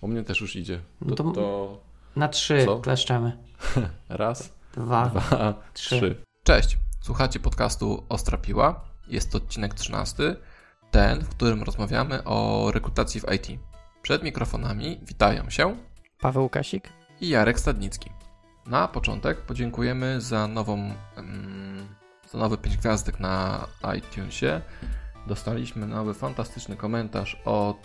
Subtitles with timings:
[0.00, 0.80] U mnie też już idzie.
[1.00, 1.80] No To, to- to
[2.16, 2.78] Na trzy Co?
[2.80, 3.38] kleszczemy.
[4.08, 5.06] raz, Dwa.
[5.06, 5.96] dwa, trzy.
[5.96, 6.22] trzy.
[6.42, 8.80] Cześć, słuchacie podcastu Ostra Piła.
[9.08, 10.36] Jest to odcinek 13,
[10.90, 13.60] ten, w którym rozmawiamy o rekrutacji w IT.
[14.02, 15.76] Przed mikrofonami witają się
[16.20, 16.88] Paweł Kasik.
[17.20, 18.10] i Jarek Stadnicki.
[18.66, 20.92] Na początek podziękujemy za nową,
[22.30, 23.66] za nowy 5 gwiazdek na
[23.98, 24.60] iTunesie.
[25.26, 27.76] Dostaliśmy nowy fantastyczny komentarz od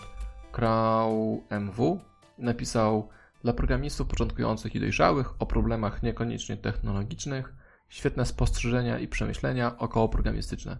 [0.54, 2.00] Krau MW.
[2.38, 3.10] Napisał
[3.44, 7.54] dla programistów początkujących i dojrzałych o problemach niekoniecznie technologicznych,
[7.90, 10.78] świetne spostrzeżenia i przemyślenia około programistyczne.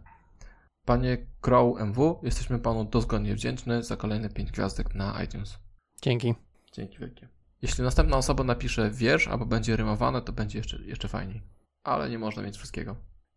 [0.86, 5.58] Panie Crow MW, jesteśmy panu dozgodnie wdzięczni za kolejne 5 gwiazdek na iTunes.
[6.02, 6.36] Dzięki.
[6.72, 7.28] Dzięki wielkie.
[7.62, 11.42] Jeśli następna osoba napisze wiersz albo będzie rymowane, to będzie jeszcze, jeszcze fajniej.
[11.84, 12.96] Ale nie można mieć wszystkiego.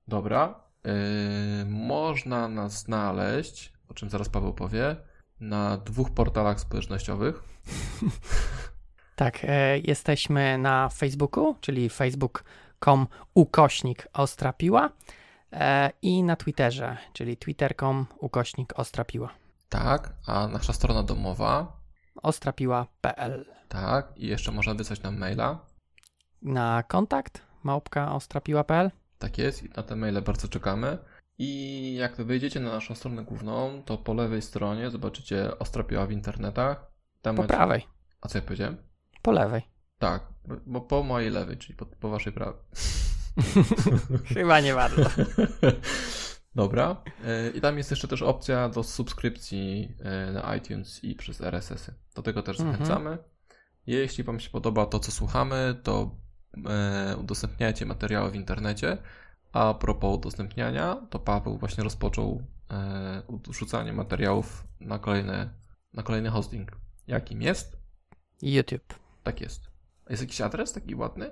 [0.09, 0.61] Dobra.
[0.85, 0.93] Yy,
[1.71, 4.97] można nas znaleźć, o czym zaraz Paweł powie,
[5.41, 7.43] na dwóch portalach społecznościowych.
[9.17, 14.91] Tak, e, jesteśmy na Facebooku, czyli facebook.com ukośnik Ostra Piła
[15.53, 19.31] e, i na Twitterze, czyli twitter.com ukośnik Ostra Piła.
[19.69, 21.81] Tak, a nasza strona domowa.
[22.23, 25.59] ostrapiła.pl Tak, i jeszcze można wysłać nam maila.
[26.43, 30.99] Na kontakt małpka ostrapiła.pl Tak jest, i na te maile bardzo czekamy.
[31.39, 36.13] I jak wejdziecie na naszą stronę główną, to po lewej stronie zobaczycie Ostra Piła w
[36.13, 36.91] internetach.
[37.23, 37.87] Tam po macie- prawej,
[38.21, 38.77] A co ja powiedziałem?
[39.23, 39.63] po lewej.
[39.99, 40.23] Tak,
[40.67, 42.61] bo po mojej lewej, czyli po, po waszej prawej.
[44.35, 45.03] Chyba nie bardzo.
[46.55, 47.03] Dobra.
[47.25, 51.95] E, I tam jest jeszcze też opcja do subskrypcji e, na iTunes i przez RSS-y.
[52.15, 52.73] Do tego też Mhm.
[52.79, 53.19] zachęcamy.
[53.87, 56.11] Jeśli Wam się podoba to, co słuchamy, to
[56.69, 58.99] e, udostępniajcie materiały w internecie.
[59.53, 65.51] A propos udostępniania, to Paweł właśnie rozpoczął e, wrzucanie materiałów na, kolejne,
[65.93, 66.73] na kolejny hosting.
[67.07, 67.77] Jakim jest?
[68.43, 68.95] YouTube.
[69.23, 69.71] Tak jest.
[70.07, 71.31] A Jest jakiś adres taki ładny?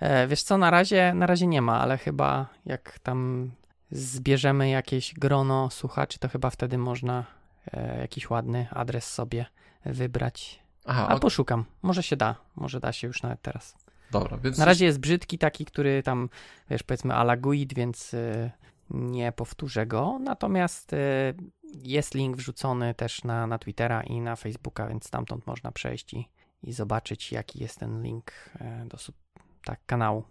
[0.00, 3.50] E, wiesz co, na razie, na razie nie ma, ale chyba jak tam
[3.90, 7.24] zbierzemy jakieś grono słuchaczy, to chyba wtedy można
[7.72, 9.46] e, jakiś ładny adres sobie
[9.84, 10.62] wybrać.
[10.84, 11.64] Aha, A ok, poszukam.
[11.82, 12.34] Może się da.
[12.56, 13.76] Może da się już nawet teraz.
[14.10, 16.28] Dobra, więc Na razie jest brzydki taki, który tam,
[16.70, 18.50] wiesz, powiedzmy ala GUID, więc y,
[18.90, 20.18] nie powtórzę go.
[20.24, 20.96] Natomiast y,
[21.82, 26.28] jest link wrzucony też na, na Twittera i na Facebooka, więc stamtąd można przejść i,
[26.62, 29.16] i zobaczyć, jaki jest ten link e, do sub,
[29.64, 30.24] tak, kanału.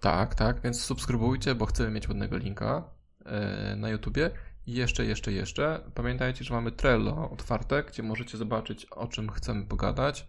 [0.00, 2.90] Tak, tak, więc subskrybujcie, bo chcemy mieć ładnego linka
[3.24, 4.30] e, na YouTubie.
[4.66, 5.90] I jeszcze, jeszcze, jeszcze.
[5.94, 10.26] Pamiętajcie, że mamy Trello otwarte, gdzie możecie zobaczyć, o czym chcemy pogadać.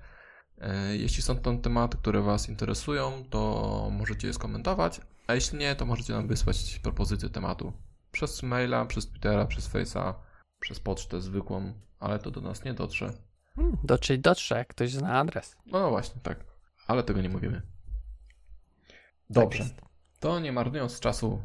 [0.61, 5.75] E, Jeśli są to tematy, które Was interesują, to możecie je skomentować, a jeśli nie,
[5.75, 7.73] to możecie nam wysłać propozycje tematu.
[8.11, 10.13] Przez maila, przez Twittera, przez Face'a,
[10.59, 13.13] przez pocztę zwykłą, ale to do nas nie dotrze.
[13.55, 15.55] Hmm, dotrzeć dotrze, jak ktoś zna adres.
[15.65, 16.45] No, no właśnie, tak.
[16.87, 17.61] Ale tego nie mówimy.
[17.61, 18.95] Tak
[19.29, 19.63] Dobrze.
[19.63, 19.75] jest.
[20.19, 21.43] To nie marnując czasu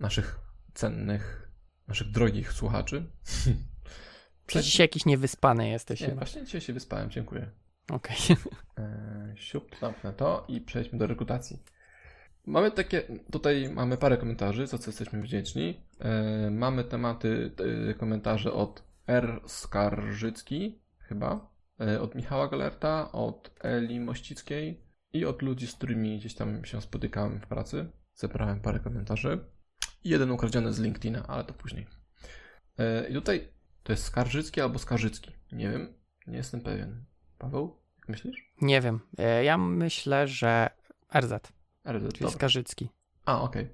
[0.00, 0.40] naszych
[0.74, 1.50] cennych,
[1.88, 3.10] naszych drogich słuchaczy.
[4.46, 6.00] Przecież dzisiaj jakiś niewyspany jesteś.
[6.00, 6.18] Nie, chyba.
[6.18, 7.50] właśnie dzisiaj się wyspałem, dziękuję.
[7.92, 8.16] Okej.
[8.76, 11.62] Eee, siup, zamknę to i przejdźmy do rekrutacji.
[12.46, 15.86] Mamy takie, tutaj mamy parę komentarzy, za co jesteśmy wdzięczni.
[16.00, 17.50] Eee, mamy tematy,
[17.90, 19.40] e, komentarze od R.
[19.46, 26.34] Skarżycki, chyba, e, od Michała Galerta, od Eli Mościckiej i od ludzi, z którymi gdzieś
[26.34, 27.90] tam się spotykałem w pracy.
[28.14, 29.44] Zebrałem parę komentarzy.
[30.04, 31.86] Jeden ukradziony z LinkedIna, ale to później.
[32.78, 33.48] E, I tutaj
[33.82, 35.32] to jest Skarżycki albo Skarżycki.
[35.52, 35.94] Nie wiem,
[36.26, 37.04] nie jestem pewien.
[37.38, 38.52] Paweł, myślisz?
[38.60, 39.00] Nie wiem.
[39.18, 40.70] E, Ja myślę, że
[41.14, 41.32] RZ,
[41.88, 42.30] RZ, czyli dobra.
[42.30, 42.88] Skarżycki.
[43.24, 43.68] A, okej.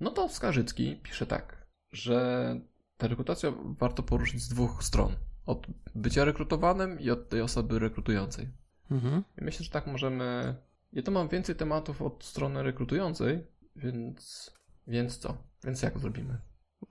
[0.00, 2.56] No to Skarżycki pisze tak, że
[2.96, 5.16] tę rekrutację warto poruszyć z dwóch stron.
[5.46, 8.48] Od bycia rekrutowanym i od tej osoby rekrutującej.
[8.90, 9.24] Mhm.
[9.40, 10.54] I myślę, że tak możemy...
[10.92, 14.50] Ja tu mam więcej tematów od strony rekrutującej, więc...
[14.86, 15.36] Więc co?
[15.64, 16.38] Więc jak zrobimy?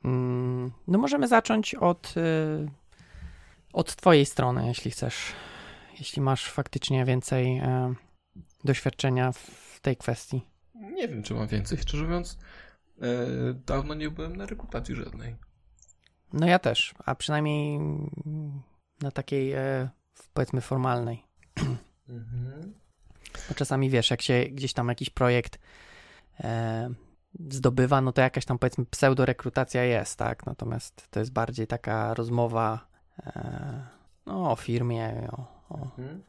[0.03, 2.69] Mm, No możemy zacząć od, y,
[3.73, 5.15] od twojej strony, jeśli chcesz.
[5.99, 7.93] Jeśli masz faktycznie więcej e,
[8.63, 10.41] doświadczenia w tej kwestii.
[10.75, 11.77] Nie wiem, czy mam więcej.
[11.77, 12.37] Szczerze mówiąc,
[13.01, 13.05] e,
[13.53, 15.35] dawno nie byłem na rekrutacji żadnej.
[16.33, 17.79] No ja też, a przynajmniej
[19.01, 19.89] na takiej e,
[20.33, 21.23] powiedzmy formalnej.
[22.09, 22.73] Mhm.
[23.49, 25.59] Bo czasami wiesz, jak się gdzieś tam jakiś projekt
[26.39, 26.89] e,
[27.49, 30.45] zdobywa, no to jakaś tam powiedzmy pseudorekrutacja jest, tak?
[30.45, 32.87] Natomiast to jest bardziej taka rozmowa
[33.19, 33.87] e,
[34.25, 36.21] no, o firmie, o, o, Mhm.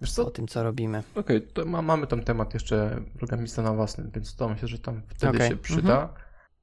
[0.00, 1.02] Wiesz co, o tym, co robimy.
[1.14, 5.02] Okej, to ma, mamy tam temat jeszcze programista na własnym, więc to myślę, że tam
[5.08, 6.14] wtedy Okej, się przyda.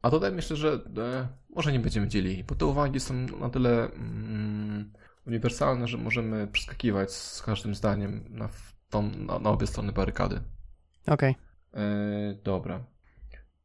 [0.01, 3.91] A tutaj myślę, że e, może nie będziemy dzielili, bo te uwagi są na tyle
[3.91, 4.93] mm,
[5.27, 8.49] uniwersalne, że możemy przeskakiwać z każdym zdaniem na,
[8.89, 10.41] tą, na, na obie strony barykady.
[11.07, 11.35] Okej.
[11.71, 11.83] Okay.
[11.83, 12.83] Yy, dobra.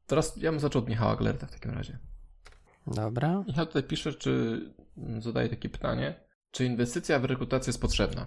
[0.07, 1.99] Teraz ja bym zaczął od Michała Glerta w takim razie.
[2.87, 3.45] Dobra.
[3.47, 4.61] Michał tutaj pisze, czy
[5.19, 6.15] zadaje takie pytanie,
[6.51, 8.27] czy inwestycja w rekrutację jest potrzebna?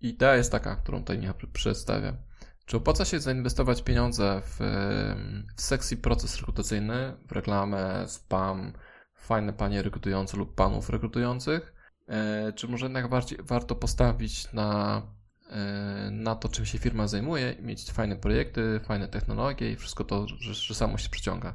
[0.00, 2.16] Idea jest taka, którą tutaj Michał przedstawia.
[2.66, 4.56] Czy opłaca się zainwestować pieniądze w,
[5.56, 8.72] w sexy proces rekrutacyjny, w reklamę, spam,
[9.14, 11.74] fajne panie rekrutujące lub panów rekrutujących?
[12.08, 15.02] E, czy może jednak bardziej warto postawić na,
[15.50, 20.26] e, na to, czym się firma zajmuje, mieć fajne projekty, fajne technologie i wszystko to,
[20.28, 21.54] że, że samo się przyciąga?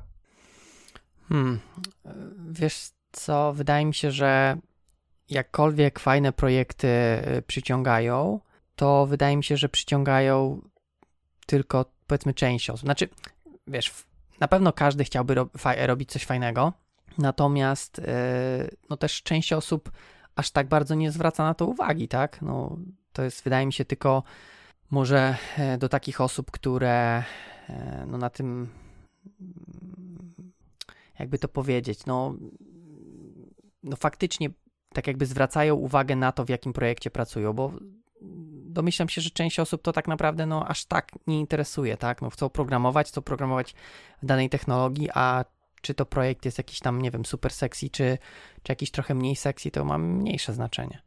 [1.30, 1.60] Hmm.
[2.50, 4.58] Wiesz co, wydaje mi się, że
[5.30, 8.40] jakkolwiek fajne projekty y, przyciągają,
[8.76, 10.62] to wydaje mi się, że przyciągają
[11.46, 12.86] tylko powiedzmy część osób.
[12.86, 13.10] Znaczy,
[13.68, 13.94] wiesz,
[14.40, 16.74] na pewno każdy chciałby ro robić coś fajnego,
[17.18, 19.92] natomiast yy, no też część osób
[20.36, 22.42] aż tak bardzo nie zwraca na to uwagi, tak?
[22.42, 22.78] No,
[23.14, 24.24] to jest, wydaje mi się, tylko
[24.92, 27.24] może e, do takich osób, które
[27.70, 28.70] e, no na tym
[31.20, 32.36] jakby to powiedzieć, no,
[33.84, 34.50] no faktycznie
[34.94, 37.74] tak jakby zwracają uwagę na to, w jakim projekcie pracują, bo
[38.70, 42.22] domyślam się, że część osób to tak naprawdę no, aż tak nie interesuje, tak?
[42.22, 43.76] No, chcą programować, chcą programować
[44.24, 45.46] w danej technologii, a
[45.82, 48.18] czy to projekt jest jakiś tam, nie wiem, super sexy, czy,
[48.64, 51.02] czy jakiś trochę mniej sexy, to ma mniejsze znaczenie.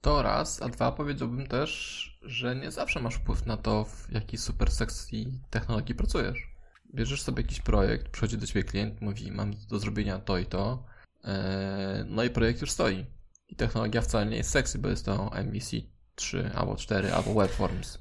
[0.00, 4.38] To raz, a dwa powiedziałbym też, że nie zawsze masz wpływ na to, w jakiej
[4.38, 5.16] super sexy
[5.50, 6.38] technologii pracujesz.
[6.94, 10.84] Bierzesz sobie jakiś projekt, przychodzi do ciebie klient, mówi, mam do zrobienia to i to,
[12.06, 13.06] no i projekt już stoi.
[13.48, 15.76] I technologia wcale nie jest sexy, bo jest to MVC
[16.14, 17.98] 3 albo 4 albo Webforms.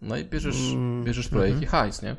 [0.00, 1.68] No i bierzesz, mm, bierzesz projekt mm -hmm.
[1.68, 2.16] i hajs, nie?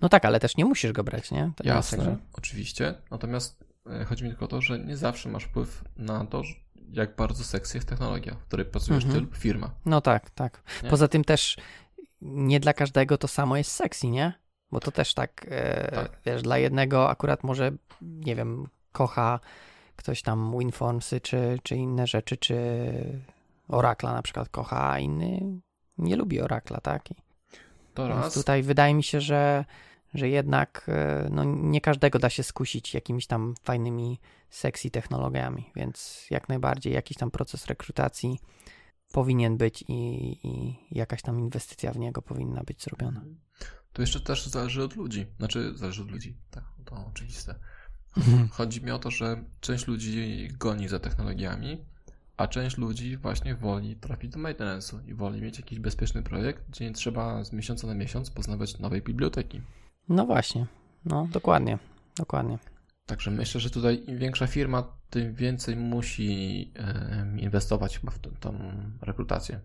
[0.00, 1.52] No tak, ale też nie musisz go brać, nie?
[1.56, 2.16] To Jasne, tak, że...
[2.32, 2.94] oczywiście.
[3.10, 6.42] Natomiast e, chodzi mi tylko o to, że nie zawsze masz wpływ na to,
[6.90, 9.18] jak bardzo sexy jest technologia, w której pracujesz mm -hmm.
[9.18, 9.70] ty lub firma.
[9.84, 10.62] No tak, tak.
[10.82, 10.90] Nie?
[10.90, 11.56] Poza tym też
[12.20, 14.32] nie dla każdego to samo jest sexy, nie?
[14.70, 19.40] Bo to też tak, e, tak, wiesz, dla jednego akurat może, nie wiem, kocha
[19.96, 22.56] ktoś tam WinFormsy czy, czy inne rzeczy, czy
[23.68, 25.60] Orakla na przykład kocha, a inny
[25.98, 27.10] nie lubi Orakla, tak?
[27.10, 27.14] I
[27.94, 28.34] to raz.
[28.34, 29.64] Tutaj wydaje mi się, że,
[30.14, 34.20] że jednak e, no, nie każdego da się skusić jakimiś tam fajnymi,
[34.50, 38.38] sexy technologiami, więc jak najbardziej jakiś tam proces rekrutacji
[39.12, 39.92] powinien być i,
[40.48, 43.24] i jakaś tam inwestycja w niego powinna być zrobiona.
[43.92, 45.26] To jeszcze też zależy od ludzi.
[45.38, 47.54] Znaczy, zależy od ludzi, tak, to oczywiste.
[48.50, 51.84] Chodzi mi o to, że część ludzi goni za technologiami,
[52.36, 56.84] a część ludzi właśnie woli trafić do maintenance'u i woli mieć jakiś bezpieczny projekt, gdzie
[56.84, 59.60] nie trzeba z miesiąca na miesiąc poznawać nowej biblioteki.
[60.08, 60.66] No właśnie,
[61.04, 61.78] no dokładnie,
[62.16, 62.58] dokładnie.
[63.06, 66.72] Także myślę, że tutaj im większa firma, tym więcej musi
[67.38, 68.72] inwestować w tą, tą
[69.02, 69.60] rekrutację.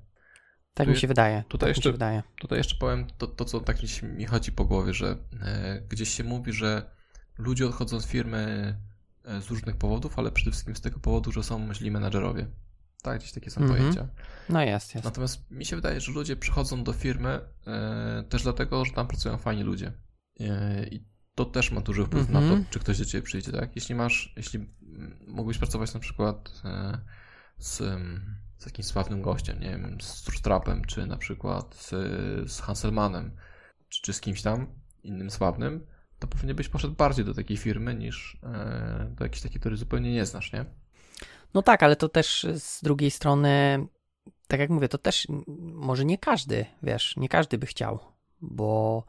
[0.73, 1.43] Tak tu mi się wydaje.
[1.47, 2.23] Tutaj, tak jeszcze, wydaje.
[2.41, 6.23] tutaj jeszcze powiem to, to co tak mi chodzi po głowie, że e, gdzieś się
[6.23, 6.91] mówi, że
[7.37, 8.75] ludzie odchodzą z firmy
[9.25, 12.47] E, z różnych powodów, ale przede wszystkim z tego powodu, że są źli menadżerowie.
[13.01, 13.77] Tak, gdzieś takie są mm -hmm.
[13.77, 14.07] pojęcia.
[14.49, 15.05] No jest, jest.
[15.05, 19.37] Natomiast mi się wydaje, że ludzie przychodzą do firmy e, też dlatego, że tam pracują
[19.37, 19.91] fajni ludzie.
[20.39, 21.05] E, I
[21.35, 22.33] to też ma duży wpływ mm -hmm.
[22.33, 22.65] na to, mhm.
[22.69, 23.75] czy ktoś do ciebie przyjdzie, tak?
[23.75, 24.69] Jeśli masz, jeśli
[25.27, 26.99] mógłbyś pracować na przykład e,
[27.57, 27.77] z,
[28.57, 31.89] z jakimś sławnym gościem, nie wiem, z Strapem, czy na przykład z,
[32.51, 33.31] z Hanselmanem,
[33.89, 34.67] czy, czy z kimś tam
[35.03, 35.85] innym sławnym,
[36.21, 40.13] to pewnie byś poszedł bardziej do takiej firmy niż e, do jakiejś takiej, której zupełnie
[40.13, 40.65] nie znasz, nie?
[41.53, 43.85] No tak, ale to też z drugiej strony,
[44.47, 47.99] tak jak mówię, to też może nie każdy, wiesz, nie każdy by chciał,
[48.41, 49.03] bo,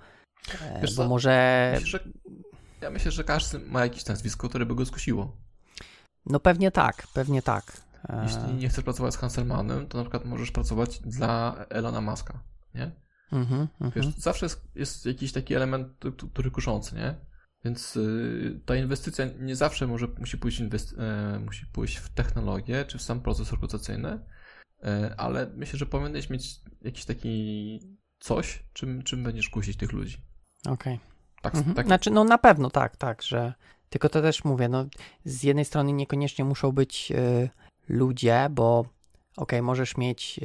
[0.60, 1.70] e, wiesz bo może...
[1.74, 2.08] Myślę, że,
[2.80, 5.36] ja myślę, że każdy ma jakieś nazwisko, które by go skusiło.
[6.26, 7.72] No pewnie tak, pewnie tak.
[8.08, 12.40] E, Jeśli nie chcesz pracować z Hanselmanem, to na przykład możesz pracować dla Elona Muska,
[12.74, 12.90] nie?
[13.32, 14.20] Mm-hmm, Wiesz, mm-hmm.
[14.20, 15.88] zawsze jest, jest, jakiś taki element,
[16.32, 17.14] który kuszący, nie?
[17.64, 20.94] Więc y, ta inwestycja nie zawsze może, musi, pójść inwest-
[21.36, 26.30] y, musi pójść w technologię czy w sam proces rekrutacyjny, y, ale myślę, że powinieneś
[26.30, 27.80] mieć jakiś taki
[28.18, 30.16] coś, czym, czym będziesz kusić tych ludzi.
[30.66, 30.94] Okej.
[30.94, 31.06] Okay.
[31.42, 31.74] Tak, mm-hmm.
[31.74, 33.54] tak, Znaczy, no na pewno tak, tak, że
[33.88, 34.86] tylko to też mówię, no
[35.24, 37.50] z jednej strony niekoniecznie muszą być y,
[37.88, 38.90] ludzie, bo okej,
[39.36, 40.40] okay, możesz mieć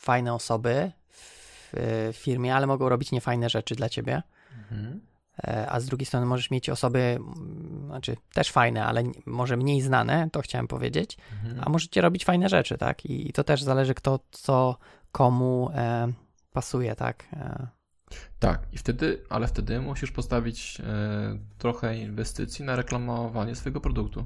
[0.00, 0.92] fajne osoby,
[2.12, 4.22] w firmie, ale mogą robić niefajne rzeczy dla ciebie.
[4.70, 5.00] Mhm.
[5.38, 7.18] E, a z drugiej strony możesz mieć osoby,
[7.86, 11.60] znaczy też fajne, ale może mniej znane, to chciałem powiedzieć, mhm.
[11.66, 13.06] a możecie robić fajne rzeczy, tak?
[13.06, 14.78] I to też zależy kto, co
[15.12, 16.12] komu e,
[16.52, 17.24] pasuje, tak?
[17.32, 17.66] E.
[18.38, 20.84] Tak, i wtedy, ale wtedy musisz postawić e,
[21.58, 24.24] trochę inwestycji na reklamowanie swojego produktu.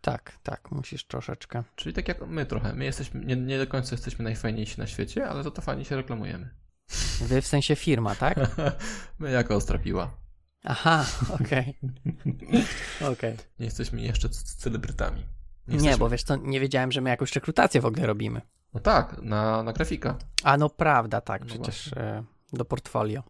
[0.00, 1.62] Tak, tak, musisz troszeczkę.
[1.76, 2.74] Czyli tak jak my trochę.
[2.74, 5.96] My jesteśmy, nie, nie do końca jesteśmy najfajniejsi na świecie, ale za to fajnie się
[5.96, 6.50] reklamujemy.
[7.20, 8.38] Wy w sensie firma, tak?
[9.18, 10.10] my jako Ostrapiła.
[10.64, 11.74] Aha, okej.
[13.00, 13.08] Okay.
[13.10, 13.36] okay.
[13.58, 15.26] Nie jesteśmy jeszcze celebrytami.
[15.68, 18.40] Nie, nie bo wiesz, to nie wiedziałem, że my jakąś rekrutację w ogóle robimy.
[18.74, 20.16] No tak, na, na grafika.
[20.44, 23.22] A no prawda, tak, no przecież e, do portfolio.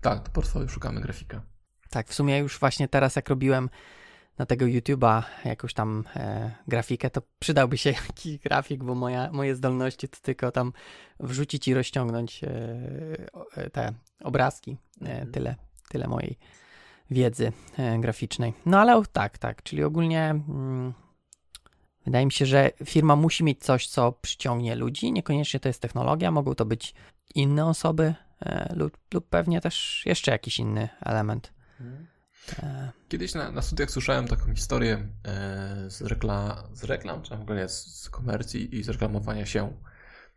[0.00, 1.42] Tak, do portfolio szukamy grafika.
[1.90, 3.70] Tak, w sumie już właśnie teraz jak robiłem
[4.40, 9.54] na tego YouTube'a jakąś tam e, grafikę, to przydałby się jakiś grafik, bo moja, moje
[9.54, 10.72] zdolności to tylko tam
[11.20, 12.48] wrzucić i rozciągnąć e,
[13.56, 13.92] e te
[14.24, 14.76] obrazki.
[15.02, 15.32] E, mhm.
[15.32, 15.54] tyle,
[15.88, 16.38] tyle mojej
[17.10, 18.52] wiedzy e, graficznej.
[18.66, 20.92] No ale tak, tak, czyli ogólnie mm,
[22.04, 25.12] wydaje mi się, że firma musi mieć coś, co przyciągnie ludzi.
[25.12, 26.94] Niekoniecznie to jest technologia, mogą to być
[27.34, 31.52] inne osoby e, lub, lub pewnie też jeszcze jakiś inny element.
[32.48, 32.90] Mhm.
[33.08, 37.68] Kiedyś na, na studiach słyszałem taką historię e, z, rekla, z reklam, czy w ogóle
[37.68, 39.72] z, z komercji i z reklamowania się.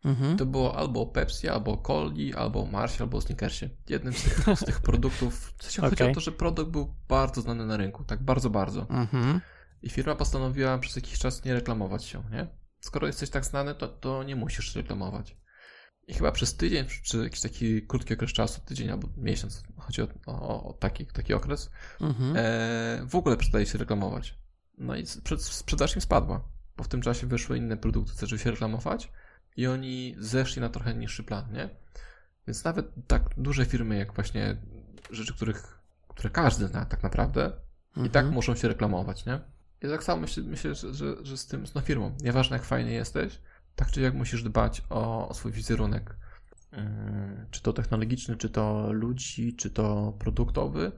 [0.05, 0.37] Mhm.
[0.37, 3.69] To było albo Pepsi, albo Coli, albo Marsi, albo Snickersie.
[3.89, 5.53] Jednym z tych, z tych produktów.
[5.57, 5.89] W sensie okay.
[5.89, 8.81] chodzi o to, że produkt był bardzo znany na rynku, tak bardzo, bardzo.
[8.89, 9.41] Mhm.
[9.81, 12.47] I firma postanowiła przez jakiś czas nie reklamować się, nie?
[12.79, 15.37] Skoro jesteś tak znany, to, to nie musisz reklamować.
[16.07, 20.07] I chyba przez tydzień, czy jakiś taki krótki okres czasu, tydzień albo miesiąc, chodzi o,
[20.25, 22.33] o, o taki, taki okres, mhm.
[22.37, 24.37] e, w ogóle przestaje się reklamować.
[24.77, 25.05] No i
[25.37, 26.43] sprzedaż im spadła,
[26.77, 29.11] bo w tym czasie wyszły inne produkty, zaczęły się reklamować
[29.57, 31.69] i oni zeszli na trochę niższy plan, nie?
[32.47, 34.57] Więc nawet tak duże firmy jak właśnie
[35.09, 38.07] rzeczy, których, które każdy zna tak naprawdę mhm.
[38.07, 38.33] i tak mhm.
[38.33, 39.39] muszą się reklamować, nie?
[39.81, 42.65] I tak samo myślę, myślę że, że, że z tym, z no firmą, nieważne jak
[42.65, 43.39] fajnie jesteś,
[43.75, 46.15] tak czy jak musisz dbać o, o swój wizerunek,
[46.71, 50.91] mm, czy to technologiczny, czy to ludzi, czy to produktowy,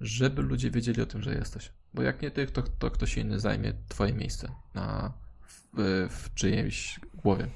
[0.00, 1.72] żeby ludzie wiedzieli o tym, że jesteś.
[1.94, 5.12] Bo jak nie ty, to, to ktoś inny zajmie twoje miejsce na,
[5.46, 7.48] w, w czyjejś głowie.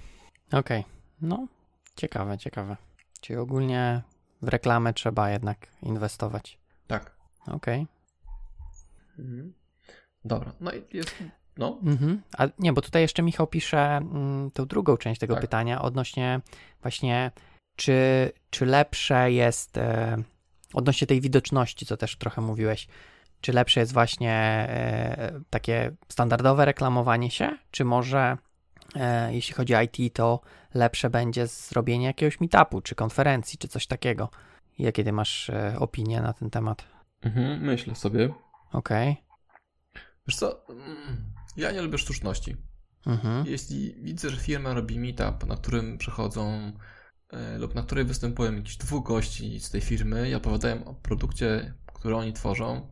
[0.52, 0.92] Okej, okay.
[1.20, 1.48] no
[1.96, 2.76] ciekawe, ciekawe.
[3.20, 4.02] Czyli ogólnie
[4.42, 6.58] w reklamę trzeba jednak inwestować.
[6.86, 7.16] Tak.
[7.46, 7.82] Okej.
[7.82, 9.24] Okay.
[9.24, 9.52] Mhm.
[10.24, 11.14] Dobra, no i jest
[11.58, 11.78] no.
[11.82, 12.22] Mhm.
[12.38, 15.40] A nie, bo tutaj jeszcze Michał pisze mm, tą drugą część tego tak.
[15.40, 16.40] pytania odnośnie
[16.82, 17.30] właśnie,
[17.76, 20.16] czy, czy lepsze jest e,
[20.74, 22.88] odnośnie tej widoczności, co też trochę mówiłeś,
[23.40, 28.36] czy lepsze jest właśnie e, takie standardowe reklamowanie się, czy może
[28.96, 30.40] e, jeśli chodzi o IT, to
[30.74, 34.30] lepsze będzie zrobienie jakiegoś meetupu, czy konferencji, czy coś takiego.
[34.78, 36.84] Jakie ty masz e, opinie na ten temat?
[37.22, 38.34] Mhm, myślę sobie.
[38.72, 39.10] Okej.
[39.10, 39.28] Okay.
[40.28, 42.56] Wiesz co, mm, ja nie lubię sztuczności.
[43.06, 43.46] Mhm.
[43.46, 46.72] Jeśli widzę, że firma robi meetup, na którym przechodzą
[47.30, 51.74] e, lub na której występują jakieś dwóch gości z tej firmy i opowiadają o produkcie,
[51.94, 52.90] który oni tworzą,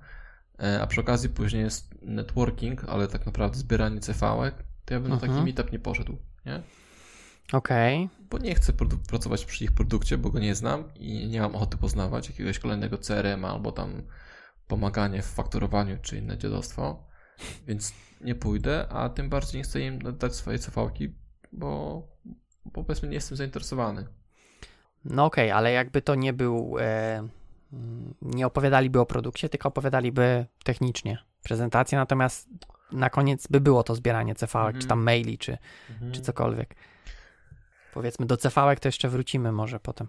[0.59, 4.53] e, a przy okazji później jest networking, ale tak naprawdę zbieranie cv
[4.87, 5.15] to ja bym mhm.
[5.15, 5.45] na taki mhm.
[5.45, 6.63] meetup nie poszedł, nie?
[7.53, 8.05] Okej.
[8.05, 8.27] Okay.
[8.31, 8.73] Bo nie chcę
[9.09, 12.99] pracować przy ich produkcie, bo go nie znam i nie mam ochoty poznawać jakiegoś kolejnego
[12.99, 14.03] CRM albo tam
[14.67, 17.06] pomaganie w fakturowaniu czy inne dziadostwo.
[17.67, 21.15] Więc nie pójdę, a tym bardziej nie chcę im dać swoje cefałki,
[21.53, 22.03] bo,
[22.65, 24.07] bo powiedzmy nie jestem zainteresowany.
[25.05, 27.29] No okej, okay, ale jakby to nie był, e,
[28.23, 32.49] nie opowiadaliby o produkcie, tylko opowiadaliby technicznie prezentację, natomiast
[32.93, 34.83] na koniec by było to zbieranie cefałek, mm -hmm.
[34.83, 35.05] czy tam mhm.
[35.05, 35.59] maili, czy,
[35.91, 36.15] mm -hmm.
[36.15, 36.75] czy cokolwiek.
[37.95, 40.09] Powiedzmy, do cefałek to jeszcze wrócimy może potem.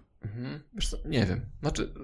[0.74, 1.46] Wiesz co, nie wiem.
[1.60, 1.94] Znaczy,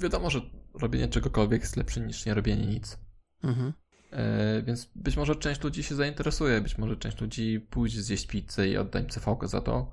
[0.00, 0.40] wiadomo, że
[0.74, 2.98] robienie czegokolwiek jest lepsze niż nie robienie nic.
[3.42, 3.72] Mhm.
[4.16, 8.68] E, więc być może część ludzi się zainteresuje, być może część ludzi pójdzie zjeść pizzę
[8.68, 9.92] i odda im cv za to,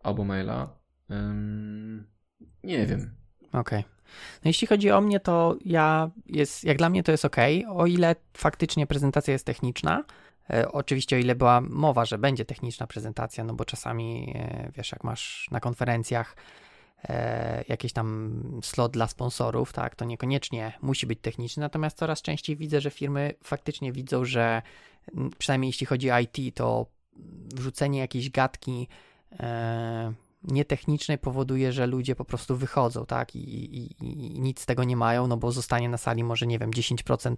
[0.00, 0.78] albo maila.
[2.64, 3.16] nie wiem.
[3.48, 3.60] Okej.
[3.60, 3.84] Okay.
[4.44, 7.36] No jeśli chodzi o mnie, to ja jest, jak dla mnie to jest ok,
[7.68, 10.04] o ile faktycznie prezentacja jest techniczna.
[10.50, 14.92] E, oczywiście o ile była mowa, że będzie techniczna prezentacja, no bo czasami, e, wiesz,
[14.92, 16.36] jak masz na konferencjach
[17.68, 22.80] jakiś tam slot dla sponsorów, tak, to niekoniecznie musi być techniczny, natomiast coraz częściej widzę,
[22.80, 24.62] że firmy faktycznie widzą, że
[25.38, 26.86] przynajmniej jeśli chodzi o IT, to
[27.54, 28.88] wrzucenie jakiejś gadki
[29.40, 30.12] e,
[30.44, 34.96] nietechnicznej powoduje, że ludzie po prostu wychodzą, tak, I, i, i, nic z tego nie
[34.96, 37.34] mają, no bo zostanie na sali może, nie wiem, 10%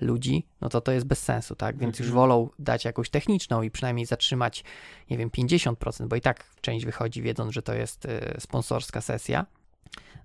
[0.00, 2.14] ludzi, no to to jest bez sensu, tak, więc już mhm.
[2.14, 4.64] wolą dać jakąś techniczną i przynajmniej zatrzymać,
[5.10, 9.46] nie wiem, 50%, bo i tak część wychodzi wiedząc, że to jest y, sponsorska sesja.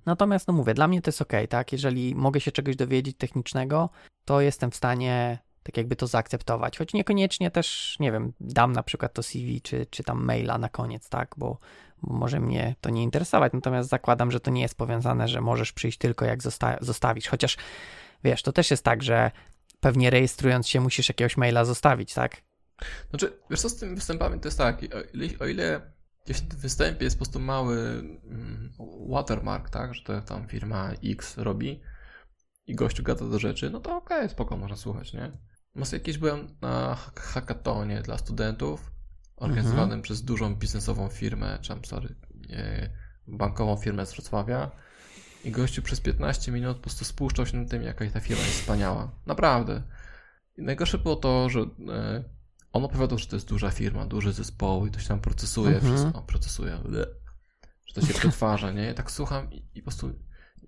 [0.05, 3.89] Natomiast, no mówię, dla mnie to jest ok, tak, jeżeli mogę się czegoś dowiedzieć technicznego,
[4.25, 8.83] to jestem w stanie tak jakby to zaakceptować, choć niekoniecznie też, nie wiem, dam na
[8.83, 11.57] przykład to CV czy, czy tam maila na koniec, tak, bo,
[11.94, 15.73] bo może mnie to nie interesować, natomiast zakładam, że to nie jest powiązane, że możesz
[15.73, 17.57] przyjść tylko jak zosta zostawisz, chociaż
[18.23, 19.31] wiesz, to też jest tak, że
[19.79, 22.41] pewnie rejestrując się musisz jakiegoś maila zostawić, tak?
[23.09, 25.95] Znaczy, wiesz co z tymi występami to jest tak, o ile, o ile
[26.25, 28.73] gdzieś w występie jest po prostu mały mm,
[29.09, 31.81] watermark, tak, że to tam firma X robi
[32.67, 35.31] i gościu gada do rzeczy, no to okej, okay, spoko, można słuchać, nie?
[35.75, 38.91] Może jakieś byłem na hackatonie dla studentów,
[39.35, 40.01] organizowanym mhm.
[40.01, 42.15] przez dużą biznesową firmę, czy tam, sorry,
[43.27, 44.71] bankową firmę z Wrocławia
[45.45, 48.59] i gościu przez 15 minut po prostu spuszczał się na tym, jaka ta firma jest
[48.59, 49.11] wspaniała.
[49.25, 49.83] Naprawdę.
[50.57, 52.23] I najgorsze było to, że e,
[52.73, 55.95] on opowiadał, że to jest duża firma, duży zespoł i to się tam procesuje mhm.
[55.95, 56.77] wszystko, procesuje,
[57.85, 58.91] że to się przetwarza, nie?
[58.91, 60.13] I tak słucham i, i po prostu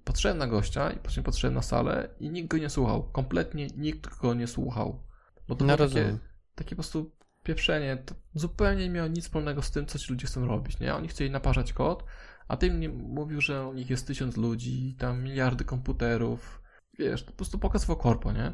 [0.03, 3.11] patrzyłem na gościa i potem patrzyłem na salę i nikt go nie słuchał.
[3.11, 5.03] Kompletnie nikt go nie słuchał.
[5.47, 6.17] Bo to no było takie,
[6.55, 7.16] takie po prostu
[7.47, 7.97] pieprzenie.
[7.97, 10.95] To zupełnie nie miało nic wspólnego z tym, co ci ludzie chcą robić, nie?
[10.95, 12.03] Oni chcieli naparzać kod,
[12.47, 16.61] a ty mnie mówił, że u nich jest tysiąc ludzi, tam miliardy komputerów.
[16.99, 18.51] Wiesz, to po prostu pokazywał korpo, nie?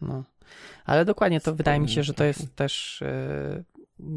[0.00, 0.24] No.
[0.84, 3.02] Ale dokładnie to wydaje mi się, że to jest też
[3.56, 3.64] yy,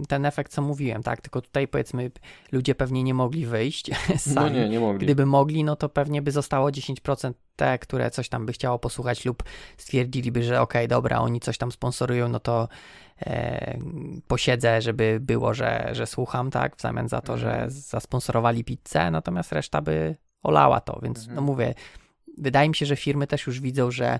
[0.08, 1.22] ten efekt, co mówiłem, tak?
[1.22, 2.12] Tylko tutaj powiedzmy,
[2.52, 4.36] ludzie pewnie nie mogli wyjść sami.
[4.36, 5.06] No nie, nie mogli.
[5.06, 9.26] Gdyby mogli, no to pewnie by zostało 10% te, które coś tam by chciało posłuchać
[9.26, 9.44] lub
[9.78, 12.68] stwierdziliby, że okej, okay, dobra, oni coś tam sponsorują, no to
[13.22, 13.80] e,
[14.28, 16.76] posiedzę, żeby było, że, że słucham, tak?
[16.76, 17.52] W zamian za to, mhm.
[17.62, 21.36] że zasponsorowali pizzę, natomiast reszta by olała to, więc no mhm.
[21.36, 21.74] no mówię,
[22.38, 24.20] wydaje mi się, że firmy też już widzą, że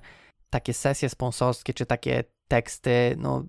[0.50, 3.44] takie sesje sponsorskie, czy takie teksty, no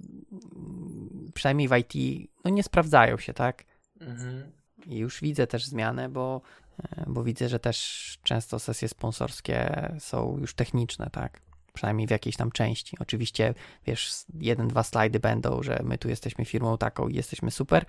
[1.35, 3.65] przynajmniej w IT, no nie sprawdzają się, tak?
[4.01, 4.53] Mhm.
[4.87, 6.41] I już widzę też zmianę, bo,
[6.83, 11.41] e, bo widzę, że też często sesje sponsorskie są już techniczne, tak?
[11.73, 12.97] Przynajmniej w jakiejś tam części.
[13.01, 13.55] Oczywiście,
[13.87, 17.85] wiesz, jeden, dwa slajdy będą, że my tu jesteśmy firmą taką i jesteśmy super,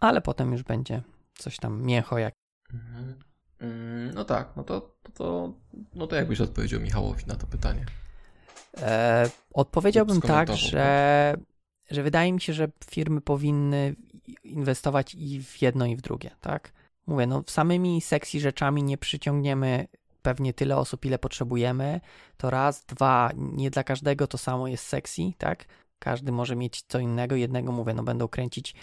[0.00, 1.02] ale potem już będzie
[1.34, 2.34] coś tam mięcho jak.
[2.74, 3.18] Mhm.
[3.60, 5.54] Mm, no tak, no to, to, to,
[5.94, 7.86] no to jakbyś odpowiedział Michałowi na to pytanie?
[8.76, 11.34] E, odpowiedziałbym tak, że,
[11.90, 13.96] że wydaje mi się, że firmy powinny
[14.44, 16.72] inwestować i w jedno, i w drugie, tak?
[17.06, 19.86] Mówię, no samymi sexy rzeczami nie przyciągniemy
[20.22, 22.00] pewnie tyle osób, ile potrzebujemy.
[22.36, 25.64] To raz, dwa, nie dla każdego to samo jest sexy, tak?
[25.98, 27.36] Każdy może mieć co innego.
[27.36, 28.74] Jednego mówię, no będą kręcić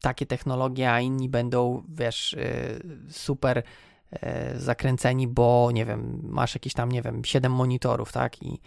[0.00, 2.80] takie technologie, a inni będą, wiesz, y,
[3.10, 3.62] super
[4.22, 8.42] E, zakręceni, bo nie wiem, masz jakieś tam, nie wiem, 7 monitorów, tak?
[8.42, 8.60] I,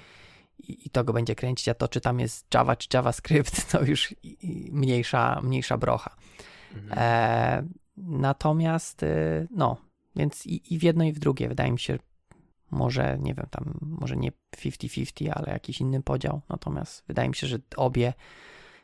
[0.59, 3.83] i, i to go będzie kręcić, a to czy tam jest Java czy JavaScript, to
[3.83, 4.15] już
[4.71, 6.15] mniejsza, mniejsza brocha.
[6.75, 6.99] Mhm.
[6.99, 7.67] E,
[7.97, 9.77] natomiast, y, no,
[10.15, 11.99] więc i, i w jedno i w drugie, wydaje mi się,
[12.71, 16.41] może, nie wiem, tam, może nie 50-50, ale jakiś inny podział.
[16.49, 18.13] Natomiast wydaje mi się, że obie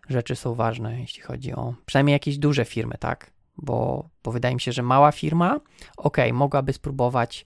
[0.10, 3.34] rzeczy są ważne, jeśli chodzi o przynajmniej jakieś duże firmy, tak?
[3.58, 5.60] bo, bo wydaje mi się, że mała firma,
[5.98, 7.46] ok, mogłaby spróbować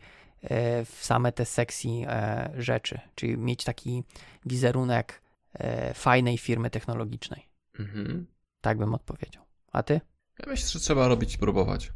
[0.85, 4.03] w same te sexy e, rzeczy, czyli mieć taki
[4.45, 5.21] wizerunek
[5.53, 7.49] e, fajnej firmy technologicznej.
[7.79, 8.27] Mhm.
[8.61, 9.43] Tak bym odpowiedział.
[9.71, 10.01] A ty?
[10.39, 11.93] Ja myślę, że trzeba robić i próbować.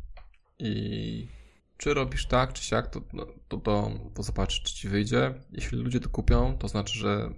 [0.59, 1.27] I
[1.77, 5.33] czy robisz tak, czy siak, to, no, to, to, to zobacz, czy ci wyjdzie.
[5.51, 7.29] Jeśli ludzie to kupią, to znaczy, że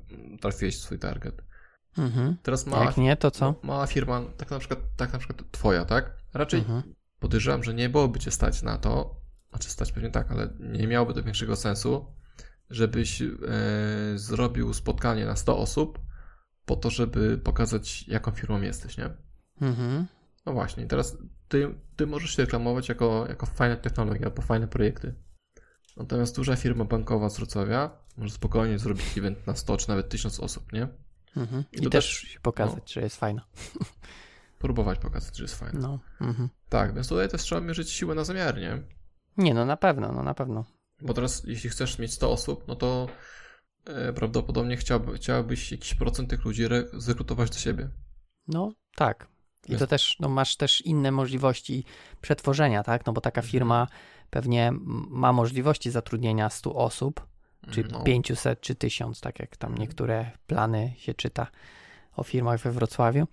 [0.41, 1.43] trafiłeś w swój target.
[1.97, 2.37] Mhm.
[2.43, 3.55] Teraz mała, Jak nie, to co?
[3.63, 6.17] Mała firma, tak na przykład, tak na przykład twoja, tak?
[6.33, 6.83] Raczej mhm.
[7.19, 9.22] podejrzewam, że nie byłoby cię stać na to,
[9.53, 12.05] znaczy stać pewnie tak, ale nie miałoby to większego sensu,
[12.69, 13.27] żebyś e,
[14.15, 15.99] zrobił spotkanie na 100 osób
[16.65, 19.09] po to, żeby pokazać, jaką firmą jesteś, nie?
[19.61, 20.05] Mhm.
[20.45, 25.13] No właśnie, teraz ty, ty możesz się reklamować jako, jako fajne technologie albo fajne projekty.
[25.97, 30.39] Natomiast duża firma bankowa z Wrocławia może spokojnie zrobić event na 100 czy nawet 1000
[30.39, 30.87] osób, nie?
[31.37, 31.63] Mhm.
[31.71, 33.45] I, I też, też pokazać, no, że jest fajna.
[34.59, 35.79] Próbować pokazać, że jest fajna.
[35.79, 35.99] No.
[36.21, 36.49] Mhm.
[36.69, 38.83] Tak, więc tutaj też trzeba mierzyć siłę na zamiar, nie?
[39.37, 40.65] Nie, no na pewno, no na pewno.
[41.01, 43.07] Bo teraz, jeśli chcesz mieć 100 osób, no to
[43.85, 47.89] e, prawdopodobnie chciałby, chciałbyś jakiś procent tych ludzi re- zrekrutować do siebie.
[48.47, 49.27] No, tak.
[49.69, 51.85] I to też, no masz też inne możliwości
[52.21, 53.05] przetworzenia, tak?
[53.05, 53.51] No bo taka mhm.
[53.51, 53.87] firma
[54.29, 54.71] pewnie
[55.09, 57.27] ma możliwości zatrudnienia 100 osób,
[57.71, 58.03] czy no.
[58.03, 59.81] 500, czy 1000, tak jak tam mhm.
[59.81, 61.47] niektóre plany się czyta
[62.15, 63.27] o firmach we Wrocławiu.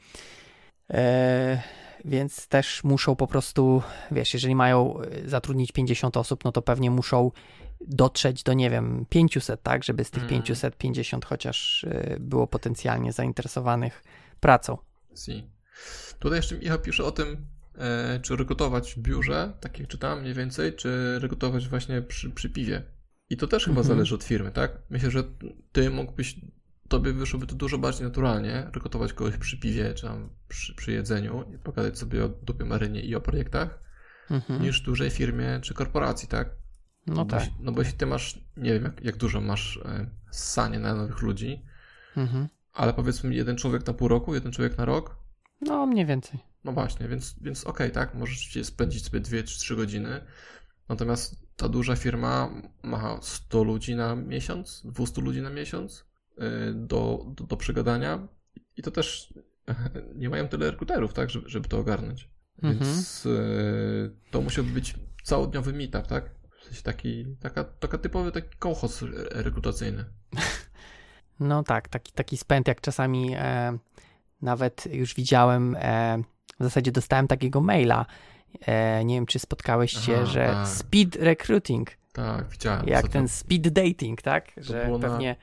[0.91, 1.63] E,
[2.05, 6.91] więc też muszą po prostu, wiesz, jeżeli mają e, zatrudnić 50 osób, no to pewnie
[6.91, 7.31] muszą
[7.81, 11.29] dotrzeć do, nie wiem, 500, tak, żeby z tych 550 mm.
[11.29, 14.03] chociaż e, było potencjalnie zainteresowanych
[14.41, 14.79] pracą.
[15.17, 15.51] Si.
[16.19, 17.47] Tutaj jeszcze Michał pisze o tym,
[18.23, 22.83] czy rekrutować w biurze, tak jak czytałem mniej więcej, czy rekrutować właśnie przy, przy piwie.
[23.31, 23.87] I to też chyba mhm.
[23.87, 24.79] zależy od firmy, tak?
[24.91, 25.25] Myślę, że
[25.73, 26.37] ty mógłbyś,
[26.91, 31.45] tobie wyszłoby to dużo bardziej naturalnie, rekrutować kogoś przy piwie, czy tam przy, przy jedzeniu
[31.55, 33.79] i pogadać sobie o dupie marynie i o projektach,
[34.31, 34.63] mhm.
[34.63, 36.51] niż dużej firmie czy korporacji, tak?
[37.07, 37.45] No, no tak.
[37.45, 40.95] Bo, no bo jeśli ty masz, nie wiem jak, jak dużo masz e, ssanie na
[40.95, 41.63] nowych ludzi,
[42.17, 42.49] Mhm.
[42.73, 45.17] Ale powiedzmy jeden człowiek na pół roku, jeden człowiek na rok?
[45.61, 46.41] No, mniej więcej.
[46.65, 50.21] No właśnie, więc, więc okej, okay, tak, możesz spędzić sobie 2 czy 3 godziny.
[50.89, 52.51] Natomiast ta duża firma
[52.83, 56.10] ma 100 ludzi na miesiąc, 200 ludzi na miesiąc
[56.75, 58.29] do, do, do przegadania
[58.77, 59.35] i to też
[60.15, 62.31] nie mają tyle rekruterów, tak, żeby, żeby to ogarnąć.
[62.63, 62.79] Mhm.
[62.79, 66.31] Więc y, to musiał być całodniowy meetup, tak?
[66.61, 70.05] W sensie taki, taka, taka typowy taki kołchoz rekrutacyjny.
[71.41, 73.79] No tak, taki, taki spęd, jak czasami e,
[74.43, 76.19] nawet już widziałem, e,
[76.61, 78.07] w zasadzie dostałem takiego maila,
[78.61, 80.69] e, nie wiem, czy spotkałeś się, Aha, że tak.
[80.69, 81.91] speed recruiting.
[82.13, 82.89] Tak, widziałem.
[82.89, 84.55] Jak ten speed dating, tak?
[84.55, 85.37] To że pewnie...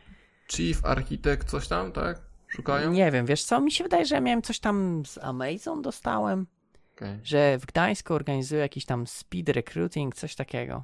[0.52, 2.22] Chief Architect, coś tam, tak?
[2.48, 2.92] Szukają?
[2.92, 6.48] Nie wiem, wiesz co, mi się wydaje, że ja miałem coś tam z Amazon dostałem.
[6.96, 7.20] Okay.
[7.24, 10.84] Że w Gdańsku organizuje jakiś tam speed recruiting, coś takiego.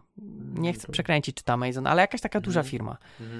[0.53, 2.71] Nie chcę przekręcić, czy to Amazon, ale jakaś taka duża mhm.
[2.71, 2.97] firma.
[3.19, 3.31] Mm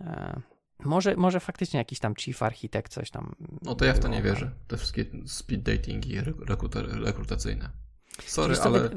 [0.00, 0.40] -hmm.
[0.84, 3.34] Może, może faktycznie jakiś tam chief architekt, coś tam.
[3.62, 4.50] No to ja w to nie wierzę.
[4.68, 6.20] Te wszystkie speed datingi
[7.04, 7.70] rekrutacyjne.
[8.26, 8.90] Sorry, ale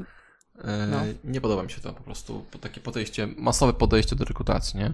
[0.58, 1.00] e, no.
[1.24, 2.44] nie podoba mi się to po prostu.
[2.60, 4.92] Takie podejście, masowe podejście do rekrutacji, nie?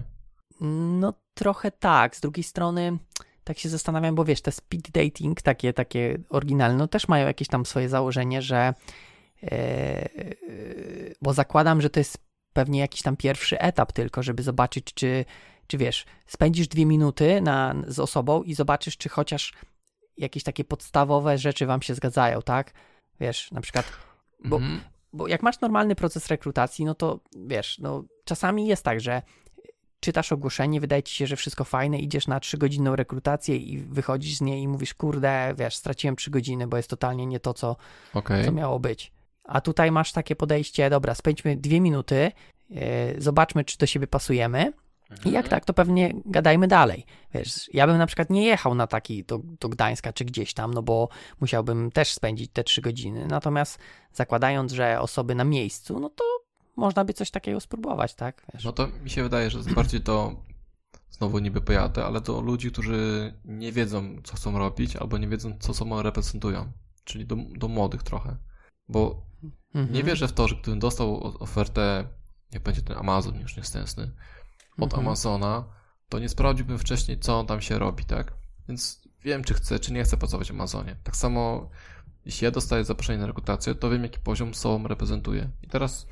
[0.61, 2.15] No trochę tak.
[2.15, 2.97] Z drugiej strony
[3.43, 7.47] tak się zastanawiam, bo wiesz, te speed dating, takie, takie oryginalne, no też mają jakieś
[7.47, 8.73] tam swoje założenie, że
[9.43, 10.09] e,
[11.21, 12.17] bo zakładam, że to jest
[12.53, 15.25] pewnie jakiś tam pierwszy etap tylko, żeby zobaczyć, czy
[15.67, 19.53] czy wiesz, spędzisz dwie minuty na, z osobą i zobaczysz, czy chociaż
[20.17, 22.73] jakieś takie podstawowe rzeczy wam się zgadzają, tak?
[23.19, 23.91] Wiesz, na przykład,
[24.45, 24.79] bo, mm -hmm.
[25.13, 29.21] bo jak masz normalny proces rekrutacji, no to wiesz, no czasami jest tak, że
[29.99, 34.41] czytasz ogłoszenie, wydaje ci się, że wszystko fajne, idziesz na trzygodzinną rekrutację i wychodzisz z
[34.41, 37.75] niej i mówisz, kurde, wiesz, straciłem trzy godziny, bo jest totalnie nie to, co,
[38.13, 38.45] okay.
[38.45, 39.11] co miało być.
[39.43, 42.31] A tutaj masz takie podejście, dobra, spędźmy dwie minuty,
[42.69, 42.81] yy,
[43.17, 44.73] zobaczmy, czy do siebie pasujemy,
[45.25, 47.05] i jak tak, to pewnie gadajmy dalej.
[47.33, 50.73] Wiesz, ja bym na przykład nie jechał na taki do, do Gdańska czy gdzieś tam,
[50.73, 51.09] no bo
[51.41, 53.27] musiałbym też spędzić te trzy godziny.
[53.27, 53.79] Natomiast
[54.13, 56.23] zakładając, że osoby na miejscu, no to
[56.77, 58.45] można by coś takiego spróbować, tak?
[58.53, 58.63] Wiesz.
[58.63, 60.35] No to mi się wydaje, że bardziej to
[61.09, 65.57] znowu niby pojadę, ale do ludzi, którzy nie wiedzą, co chcą robić, albo nie wiedzą,
[65.59, 66.71] co sobą reprezentują.
[67.03, 68.37] Czyli do, do młodych trochę.
[68.89, 69.25] Bo
[69.75, 69.93] mhm.
[69.93, 72.07] nie wierzę w to, że gdybym dostał ofertę,
[72.53, 74.11] nie będzie ten Amazon już niestęsny,
[74.77, 75.07] od mhm.
[75.07, 75.65] Amazona,
[76.09, 78.33] to nie sprawdziłbym wcześniej, co on tam się robi, tak?
[78.67, 80.95] Więc wiem, czy chcę, czy nie chcę pracować w Amazonie.
[81.03, 81.69] Tak samo,
[82.25, 85.49] jeśli ja dostaję zaproszenie na rekrutację, to wiem, jaki poziom sobą reprezentuję.
[85.63, 86.07] I teraz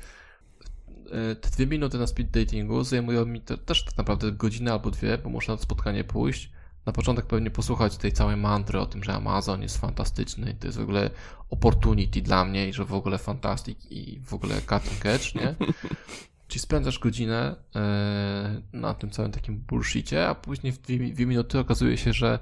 [1.40, 5.18] te dwie minuty na speed datingu zajmują mi te, też tak naprawdę godzinę albo dwie,
[5.18, 6.50] bo muszę na to spotkanie pójść.
[6.86, 10.66] Na początek pewnie posłuchać tej całej mantry o tym, że Amazon jest fantastyczny i to
[10.66, 11.10] jest w ogóle
[11.50, 15.54] opportunity dla mnie i że w ogóle fantastic i w ogóle cutting edge, nie?
[16.48, 21.58] Czyli spędzasz godzinę e, na tym całym takim bullshicie, a później w dwie, dwie minuty
[21.58, 22.38] okazuje się, że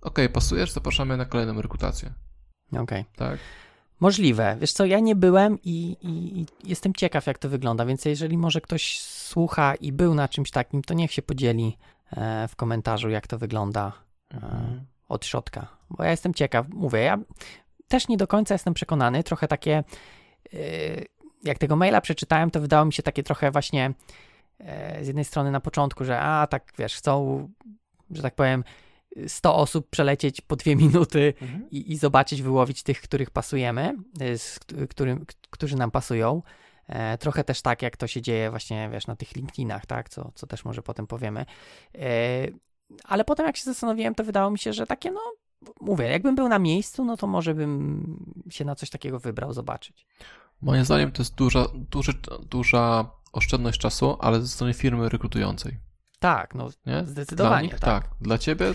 [0.00, 2.12] ok, pasujesz, zapraszamy na kolejną rekrutację.
[2.68, 2.82] Okej.
[2.82, 3.04] Okay.
[3.16, 3.38] Tak.
[4.00, 4.56] Możliwe.
[4.60, 8.38] Wiesz co, ja nie byłem i, i, i, jestem ciekaw, jak to wygląda, więc jeżeli
[8.38, 11.78] może ktoś słucha i był na czymś takim, to niech się podzieli
[12.12, 13.92] e, w komentarzu, jak to wygląda
[14.30, 14.84] e, mhm.
[15.08, 15.66] od środka.
[15.90, 16.68] Bo ja jestem ciekaw.
[16.68, 17.18] Mówię, ja
[17.88, 19.22] też nie do końca jestem przekonany.
[19.22, 19.84] Trochę takie
[21.44, 23.94] jak tego maila przeczytałem, to wydało mi się takie trochę właśnie
[24.58, 27.48] e, z jednej strony na początku, że a tak wiesz, chcą,
[28.10, 28.64] że tak powiem,
[29.26, 31.70] 100 osób przelecieć po dwie minuty mhm.
[31.70, 36.42] i, i, zobaczyć, wyłowić tych, których pasujemy, e, z którym, którzy nam pasują.
[36.86, 40.32] E, trochę też tak, jak to się dzieje właśnie, wiesz, na tych LinkedInach, tak, co,
[40.34, 41.46] co też może potem powiemy.
[43.04, 45.20] ale potem jak się zastanowiłem, to wydało mi się, że takie, no,
[45.80, 50.06] mówię, jakbym był na miejscu, no to może bym się na coś takiego wybrał zobaczyć.
[50.62, 52.12] Moim zdaniem to jest duża, duży,
[52.50, 55.78] duża oszczędność czasu, ale ze strony firmy rekrutującej.
[56.18, 57.04] Tak, no nie?
[57.06, 57.62] zdecydowanie.
[57.62, 58.04] Nich, tak.
[58.04, 58.10] tak.
[58.20, 58.74] Dla ciebie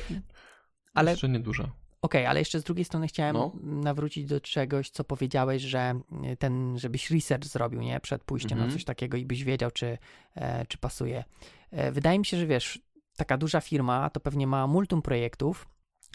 [0.99, 1.63] ale, jeszcze nieduża.
[1.63, 3.51] Okej, okay, ale jeszcze z drugiej strony chciałem no.
[3.63, 5.99] nawrócić do czegoś, co powiedziałeś, że
[6.39, 7.99] ten, żebyś research zrobił, nie?
[7.99, 8.61] Przed pójściem mm -hmm.
[8.61, 8.79] na mhm.
[8.79, 9.97] coś takiego i byś wiedział, czy,
[10.35, 11.23] e, czy pasuje.
[11.71, 12.79] E, wydaje mi się, że wiesz,
[13.17, 15.67] taka duża firma to pewnie ma multum projektów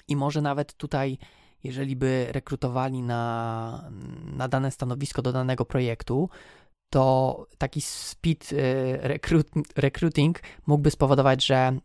[0.08, 1.18] i może nawet tutaj
[1.64, 3.90] jeżeli by rekrutowali na,
[4.24, 6.28] na dane stanowisko do danego projektu,
[6.90, 11.78] to taki speed e, recruit, recruiting mógłby spowodować, że e,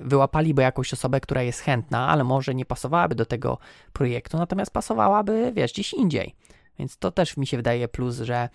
[0.00, 3.58] wyłapaliby jakąś osobę, która jest chętna, ale może nie pasowałaby do tego
[3.92, 6.34] projektu, natomiast pasowałaby, wiesz, gdzieś indziej.
[6.78, 8.48] Więc to też mi się wydaje plus, że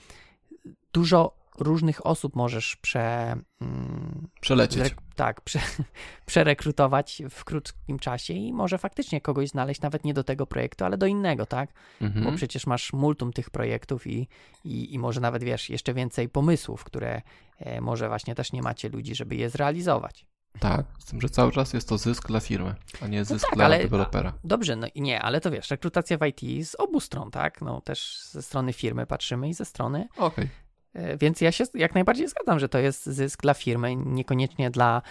[0.94, 4.96] dużo różnych osób możesz prze, mm, przelecieć.
[5.16, 5.60] tak, prze,
[6.26, 10.98] przerekrutować w krótkim czasie i może faktycznie kogoś znaleźć nawet nie do tego projektu, ale
[10.98, 11.74] do innego, tak?
[12.02, 12.26] Mhm.
[12.26, 14.28] Bo przecież masz multum tych projektów i,
[14.64, 17.22] i, i może nawet wiesz, jeszcze więcej pomysłów, które
[17.60, 20.26] e, może właśnie też nie macie ludzi, żeby je zrealizować.
[20.60, 23.56] Tak, z tym, że cały czas jest to zysk dla firmy, a nie zysk tak,
[23.56, 24.34] dla ale- dewelopera.
[24.44, 27.62] Dobrze, no i nie, ale to wiesz, rekrutacja w IT z obu stron, tak?
[27.62, 30.50] No też ze strony firmy patrzymy i ze strony Okej.
[30.94, 35.02] E, Więc ja się jak najbardziej zgadzam, że to jest zysk dla firmy, niekoniecznie dla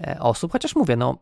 [0.00, 1.18] e, osób, chociaż mówię, no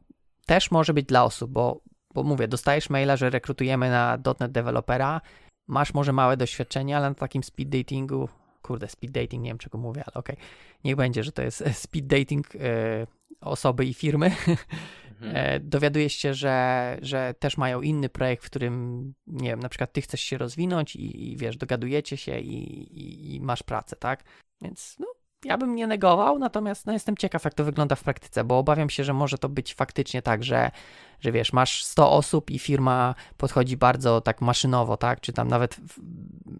[0.47, 1.81] też może być dla osób, bo,
[2.15, 5.21] bo mówię, dostajesz maila, że rekrutujemy na .NET dewelopera,
[5.67, 8.29] masz może małe doświadczenie, ale na takim speed datingu,
[8.63, 10.37] kurde, speed dating, nie wiem czego mówię, ale okej,
[10.85, 12.59] niech będzie, że to jest speed dating e,
[13.41, 14.31] osoby i firmy,
[15.21, 19.93] E, dowiadujesz się, że, że też mają inny projekt, w którym, nie wiem, na przykład
[19.93, 22.59] ty chcesz się rozwinąć i, i wiesz, dogadujecie się i,
[22.99, 24.25] i, i masz pracę, tak?
[24.61, 25.07] Więc no,
[25.45, 28.91] ja bym nie negował, natomiast no, jestem ciekaw, jak to wygląda w praktyce, bo obawiam
[28.91, 30.71] się, że może to być faktycznie tak, że,
[31.21, 35.21] że wiesz, masz 100 osób i firma podchodzi bardzo tak maszynowo, tak?
[35.21, 35.77] Czy tam nawet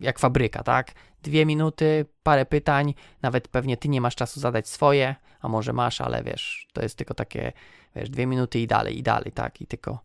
[0.01, 0.93] jak fabryka, tak?
[1.23, 6.01] Dwie minuty, parę pytań, nawet pewnie ty nie masz czasu zadać swoje, a może masz,
[6.01, 7.53] ale wiesz, to jest tylko takie
[7.97, 9.99] wiesz, dwie minuty i dalej, i dalej, tak, i tylko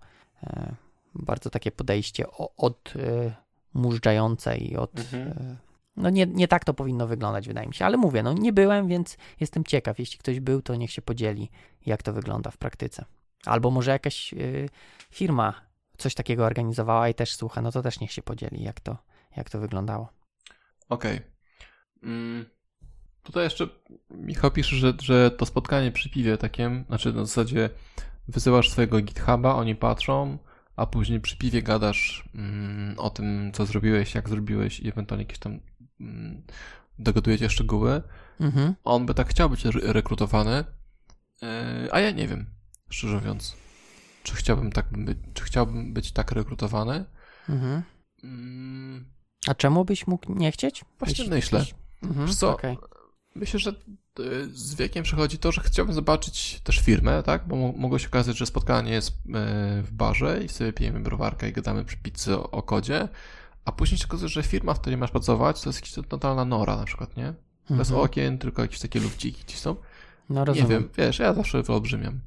[0.44, 0.76] e,
[1.16, 3.34] bardzo takie podejście o, od e,
[3.74, 5.58] mużdżające i od, Mhm.
[5.96, 8.88] No nie, nie tak to powinno wyglądać, wydaje mi się, ale mówię, no nie byłem,
[8.88, 11.50] więc jestem ciekaw, jeśli ktoś był, to niech się podzieli,
[11.86, 13.06] jak to wygląda w praktyce.
[13.46, 14.38] Albo może jakaś e,
[15.10, 15.54] firma
[15.98, 18.98] coś takiego organizowała i też słucha, no to też niech się podzieli, jak to,
[19.38, 20.10] jak to wyglądało.
[20.90, 21.22] Okej.
[22.04, 22.46] Mm,
[23.24, 23.68] Tutaj jeszcze
[24.10, 27.70] Michał pisze, że, że to spotkanie przy piwie takim, znaczy na zasadzie
[28.28, 30.38] wysyłasz swojego GitHuba, oni patrzą,
[30.76, 35.40] a później przy piwie gadasz mm, o tym, co zrobiłeś, jak zrobiłeś i ewentualnie jakieś
[35.40, 35.60] tam
[37.00, 38.02] dogadujecie szczegóły.
[38.40, 38.76] Mhm.
[38.84, 40.64] On by tak chciał być re- rekrutowany,
[41.42, 41.48] yy,
[41.92, 42.46] a ja nie wiem,
[42.90, 43.56] szczerze mówiąc,
[44.24, 47.06] czy chciałbym tak być, czy chciałbym być tak rekrutowany.
[47.50, 47.82] Mhm.
[48.24, 49.06] Mm,
[49.48, 50.86] A czemu byś mógł nie chcieć?
[51.00, 51.60] Właśnie Jeśli- myślę.
[51.60, 52.78] jeśli- Mhm, co, okej.
[53.36, 53.72] Myślę, że
[54.20, 57.48] y, z wiekiem przychodzi to, że chciałbym zobaczyć też firmę, tak?
[57.48, 59.14] Bo mo- mogło się okazać, że spotkanie jest y,
[59.84, 63.08] w barze i sobie pijemy browarkę i gadamy przy pizzy o, o kodzie,
[63.65, 66.76] a później się okazuje, że firma, w której masz pracować, to jest jakaś totalna nora
[66.78, 67.34] na przykład, nie?
[67.69, 68.06] Bez Mhm.
[68.06, 69.76] okien, tylko jakieś takie lufciki gdzieś są.
[70.30, 70.69] No Nie rozumiem.
[70.69, 72.19] wiem, wiesz, ja zawsze wyolbrzymiam.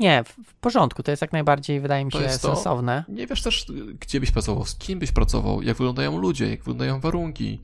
[0.00, 2.54] Nie, w, porządku, to jest jak najbardziej, wydaje mi się, jest to.
[2.54, 3.04] sensowne.
[3.08, 3.66] Nie wiesz też,
[4.00, 7.60] gdzie byś pracował, z kim byś pracował, jak wyglądają ludzie, jak wyglądają warunki.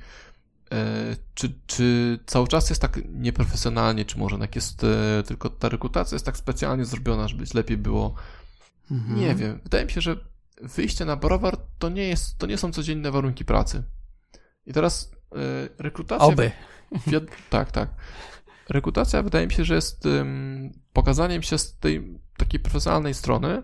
[0.72, 5.68] E, Czy, czy cały czas jest tak nieprofesjonalnie, czy może jak jest e, tylko ta
[5.68, 8.14] rekrutacja jest tak specjalnie zrobiona, żeby lepiej było?
[8.90, 9.20] Mhm.
[9.20, 9.60] Nie wiem.
[9.62, 10.16] Wydaje mi się, że
[10.60, 13.82] wyjście na browar to nie, jest, to nie są codzienne warunki pracy.
[14.66, 15.36] I teraz e,
[15.78, 16.26] rekrutacja.
[16.26, 16.50] Oby.
[17.50, 17.88] Tak, tak.
[18.68, 23.62] Rekrutacja wydaje mi się, że jest ym, pokazaniem się z tej takiej profesjonalnej strony,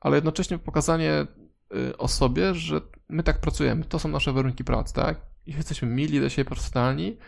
[0.00, 1.26] ale jednocześnie pokazanie
[1.74, 5.20] y, osobie, że my tak pracujemy, to są nasze warunki pracy, tak?
[5.46, 7.18] I jesteśmy mili do siebie profesjonalni,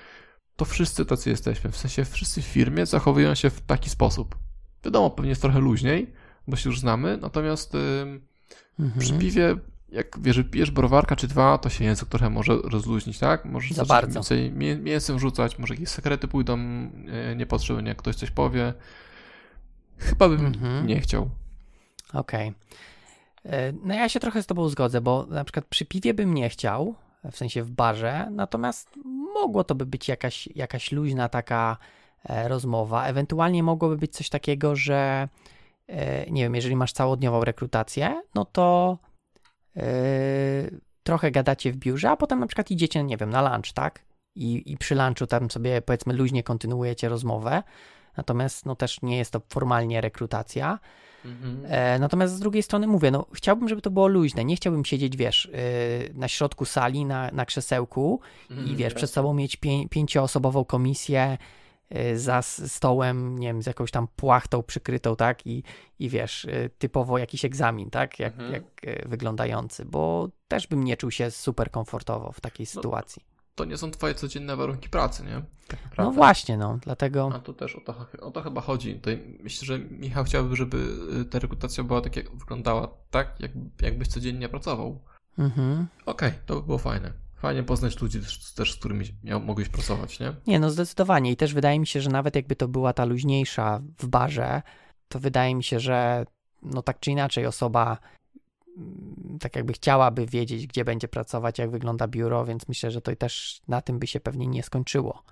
[0.56, 1.70] to wszyscy tacy jesteśmy.
[1.70, 4.38] W sensie wszyscy w firmie zachowują się w taki sposób.
[4.84, 6.12] Wiadomo, pewnie jest trochę luźniej,
[6.48, 8.26] bo się już znamy, natomiast ym,
[8.80, 9.00] Mhm.
[9.00, 9.56] przy piwie,
[9.92, 13.44] jak wiesz, pijesz browarka czy dwa, to się język trochę może rozluźnić, tak?
[13.44, 14.14] Możesz Za bardzo.
[14.14, 18.74] więcej mię- mięsem rzucać, może jakieś sekrety pójdą e, niepotrzebnie, jak ktoś coś powie.
[19.98, 20.86] Chyba bym Mhm.
[20.86, 21.30] nie chciał.
[22.12, 22.52] Okej.
[23.44, 26.48] E, No ja się trochę z tobą zgodzę, bo na przykład przy piwie bym nie
[26.48, 26.94] chciał,
[27.32, 28.88] w sensie w barze, natomiast
[29.34, 31.76] mogło to by być jakaś, jakaś luźna taka
[32.28, 33.04] e, rozmowa.
[33.06, 35.28] Ewentualnie mogłoby być coś takiego, że
[36.30, 38.98] nie wiem, jeżeli masz całodniową rekrutację, no to
[39.76, 39.82] e,
[41.02, 44.04] trochę gadacie w biurze, a potem na przykład idziecie, nie wiem, na lunch, tak?
[44.36, 47.62] I, I przy lunchu tam sobie powiedzmy luźnie kontynuujecie rozmowę.
[48.16, 50.78] Natomiast no też nie jest to formalnie rekrutacja.
[51.68, 54.44] E, natomiast z drugiej strony mówię, no chciałbym, żeby to było luźne.
[54.44, 55.58] Nie chciałbym siedzieć, wiesz, e,
[56.14, 58.20] na środku sali, na, na krzesełku
[58.66, 61.38] i wiesz, przed sobą mieć pię, pięcioosobową komisję e,
[62.14, 65.46] za s- stołem, nie wiem, z jakąś tam płachtą przykrytą, tak?
[65.46, 65.62] I,
[65.98, 68.18] i wiesz, e, typowo jakiś egzamin, tak?
[68.18, 68.52] Jak, Mhm.
[68.52, 73.22] jak e, wyglądający, bo też bym nie czuł się super komfortowo w takiej No, sytuacji.
[73.54, 75.42] To nie są twoje codzienne warunki pracy, nie?
[75.68, 77.30] Tak No właśnie, no, dlatego...
[77.34, 78.94] A to też o to, o to chyba chodzi.
[78.94, 80.76] Tutaj myślę, że Michał chciałby, żeby
[81.20, 83.50] y, ta rekrutacja była tak, jak wyglądała, tak, jak,
[83.82, 84.98] jakbyś codziennie pracował.
[85.38, 85.86] Mhm.
[86.06, 87.12] Okej, to by było fajne.
[87.38, 88.20] Fajnie poznać ludzi
[88.56, 90.32] też, z którymi miał, mogłeś pracować, nie?
[90.46, 91.32] Nie, no zdecydowanie.
[91.32, 94.62] I też wydaje mi się, że nawet jakby to była ta luźniejsza w barze,
[95.08, 96.26] to wydaje mi się, że
[96.62, 97.98] no tak czy inaczej osoba
[98.76, 103.16] mm, tak jakby chciałaby wiedzieć, gdzie będzie pracować, jak wygląda biuro, więc myślę, że to
[103.16, 105.22] też na tym by się pewnie nie skończyło.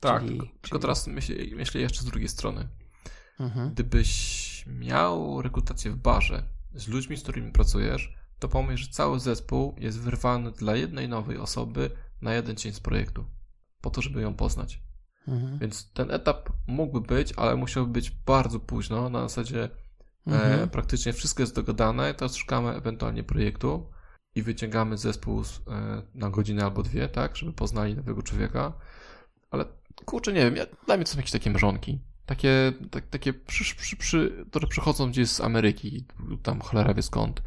[0.00, 2.68] Tak, Czyli- tylko, tylko czyli- teraz myślę, myślę jeszcze z drugiej strony.
[3.40, 3.70] Mhm.
[3.70, 6.42] Gdybyś miał rekrutację w barze
[6.74, 11.38] z ludźmi, z którymi pracujesz, to pomyśl, że cały zespół jest wyrwany dla jednej nowej
[11.38, 11.90] osoby
[12.22, 13.24] na jeden dzień z projektu.
[13.80, 14.82] Po to, żeby ją poznać.
[15.28, 15.58] Mhm.
[15.58, 19.70] Więc ten etap mógłby być, ale musiałby być bardzo późno, na zasadzie e,
[20.26, 20.62] mhm.
[20.62, 23.90] e, praktycznie wszystko jest dogadane, teraz szukamy ewentualnie projektu
[24.34, 28.72] i wyciągamy zespół z, e, na godzinę albo dwie, tak, żeby poznali nowego człowieka.
[29.50, 29.64] Ale
[30.04, 32.00] kurczę, nie wiem, ja, dla mnie to są jakieś takie mrzonki.
[32.26, 36.06] Takie, tak, takie przy, przy, przy, które przychodzą gdzieś z Ameryki,
[36.42, 37.42] tam cholera wie skąd.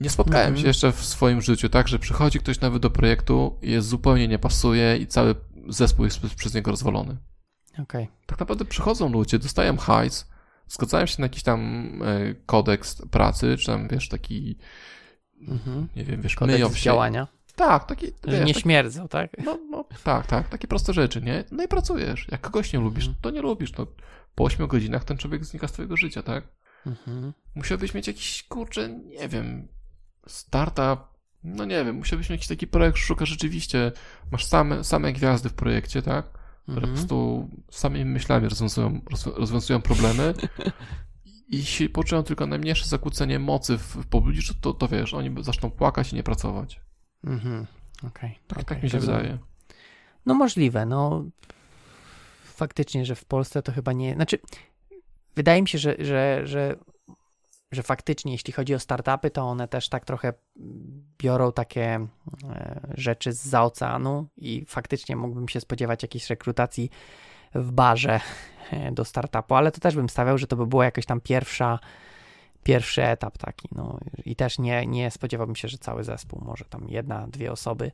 [0.00, 0.62] Nie spotkałem mhm.
[0.62, 4.38] się jeszcze w swoim życiu, tak, że przychodzi ktoś nowy do projektu, jest zupełnie nie
[4.38, 5.34] pasuje i cały
[5.68, 7.16] zespół jest przez niego rozwalony.
[7.82, 8.06] Okay.
[8.26, 10.28] Tak naprawdę przychodzą ludzie, dostają hajs,
[10.68, 14.58] zgadzają się na jakiś tam e, kodeks pracy, czy tam, wiesz, taki,
[15.48, 15.88] mhm.
[15.96, 16.82] nie wiem, wiesz, kodeks myją się.
[16.82, 17.28] działania.
[17.56, 19.30] Tak, taki, Że nie śmierdzą, tak?
[19.44, 21.44] No, no, tak, tak, takie proste rzeczy, nie?
[21.50, 22.26] No i pracujesz.
[22.30, 23.22] Jak kogoś nie lubisz, mhm.
[23.22, 23.72] to nie lubisz.
[23.78, 23.86] No,
[24.34, 26.44] po 8 godzinach ten człowiek znika z twojego życia, tak?
[26.86, 27.32] Mhm.
[27.54, 29.68] Musiałbyś mieć jakiś, kurczę, nie wiem,
[30.28, 31.00] startup,
[31.44, 33.92] no nie wiem, musiałbyś mieć taki projekt, szukasz rzeczywiście,
[34.30, 36.38] masz same, same gwiazdy w projekcie, tak?
[36.62, 36.92] Które mhm.
[36.92, 39.00] po prostu samymi myślami rozwiązują,
[39.36, 40.34] rozwiązują problemy
[41.50, 45.70] i jeśli poczują tylko najmniejsze zakłócenie mocy w, w pobliżu, to, to wiesz, oni zaczną
[45.70, 46.80] płakać i nie pracować.
[47.24, 47.66] Mhm,
[47.98, 48.10] okej.
[48.30, 49.38] Okay, tak, okay, tak mi się wydaje.
[50.26, 51.24] No możliwe, no
[52.42, 54.38] faktycznie, że w Polsce to chyba nie, znaczy
[55.36, 56.76] wydaje mi się, że, że, że
[57.72, 60.32] że faktycznie, jeśli chodzi o startupy, to one też tak trochę
[61.18, 66.90] biorą takie e, rzeczy z za oceanu i faktycznie mógłbym się spodziewać jakiejś rekrutacji
[67.54, 68.20] w barze
[68.70, 71.78] e, do startupu, ale to też bym stawiał, że to by było jakoś tam pierwsza,
[72.62, 76.88] pierwszy etap taki, no i też nie, nie spodziewałbym się, że cały zespół, może tam
[76.88, 77.92] jedna, dwie osoby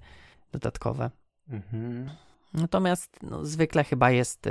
[0.53, 1.11] dodatkowe.
[1.49, 2.11] Mhm.
[2.55, 4.51] Natomiast no, zwykle chyba jest e,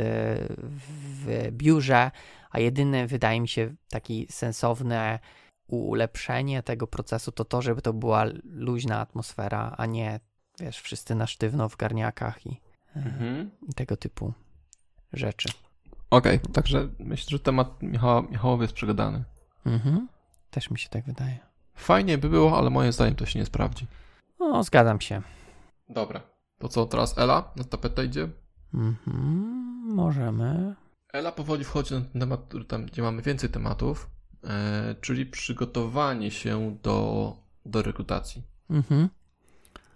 [0.98, 2.12] w biurze,
[2.52, 5.20] a jedyne wydaje mi się taki sensowne
[5.68, 10.20] ulepszenie tego procesu to to, żeby to była luźna atmosfera, a nie
[10.60, 12.62] wiesz, wszyscy na sztywno w garniakach i,
[12.96, 13.52] mhm.
[13.70, 14.34] i tego typu
[15.14, 15.50] rzeczy.
[16.10, 19.24] Okej, okay, także myślę, że temat Michała, Michałowy jest przegadany.
[19.66, 20.08] Mhm.
[20.50, 21.40] Też mi się tak wydaje.
[21.76, 23.88] Fajnie by było, ale moim zdaniem to się nie sprawdzi.
[24.40, 25.22] No, zgadzam się.
[25.90, 26.33] Dobra.
[26.64, 28.30] To co, teraz Ela na tapetę idzie?
[28.74, 29.16] Mhm,
[29.86, 30.76] możemy.
[31.14, 34.10] Ela powoli wchodzi na ten temat, tam, gdzie mamy więcej tematów,
[34.44, 38.44] e, czyli przygotowanie się do, do rekrutacji.
[38.70, 39.10] Mhm.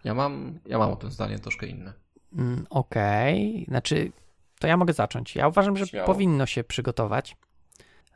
[0.03, 1.93] Ja mam, ja mam o tym zdanie troszkę inne.
[2.33, 3.65] Mm, Okej, okay.
[3.65, 4.11] znaczy
[4.59, 5.35] to ja mogę zacząć.
[5.35, 6.05] Ja uważam, że Śmiało.
[6.05, 7.37] powinno się przygotować.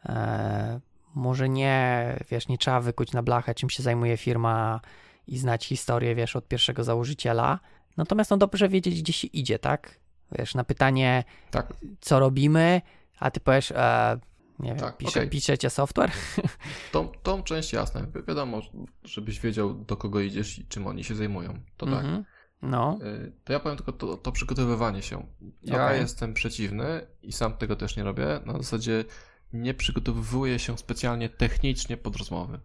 [0.06, 0.80] E,
[1.16, 4.80] może nie, wiesz, nie trzeba wykuć na blachę, czym się zajmuje firma
[5.28, 7.60] i znać historię, wiesz, od pierwszego założyciela.
[7.98, 10.00] Natomiast no dobrze wiedzieć, gdzie się idzie, tak?
[10.32, 11.74] Wiesz, na pytanie, tak.
[12.02, 12.82] co robimy,
[13.20, 14.20] a ty powiesz, e,
[14.60, 15.30] nie wiem, tak, pisze, okay.
[15.30, 16.12] piszecie software?
[16.92, 18.08] Tą, tą część jasne.
[18.28, 18.62] Wiadomo,
[19.04, 21.60] żebyś wiedział, do kogo idziesz i czym oni się zajmują.
[21.78, 22.02] To mm -hmm.
[22.02, 22.06] tak.
[22.06, 22.26] Mhm.
[22.62, 23.00] No.
[23.04, 25.28] E, to ja powiem tylko to, to przygotowywanie się.
[25.62, 25.98] Ja okay.
[25.98, 28.40] jestem przeciwny i sam tego też nie robię.
[28.46, 29.06] Na zasadzie
[29.54, 32.60] nie przygotowuję się specjalnie technicznie pod rozmowy.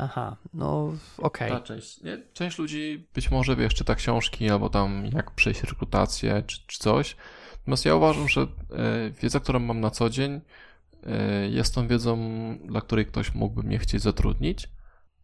[0.00, 1.52] Aha, no okej.
[1.52, 1.62] Okay.
[1.62, 2.00] Część,
[2.32, 7.16] część ludzi być może wiesz, czyta książki albo tam jak przejść rekrutację czy, czy coś.
[7.58, 8.46] Natomiast ja uważam, że e,
[9.22, 10.40] wiedza, którą mam na co dzień,
[11.06, 12.18] e, jest tą wiedzą,
[12.64, 14.68] dla której ktoś mógłby mnie chcieć zatrudnić.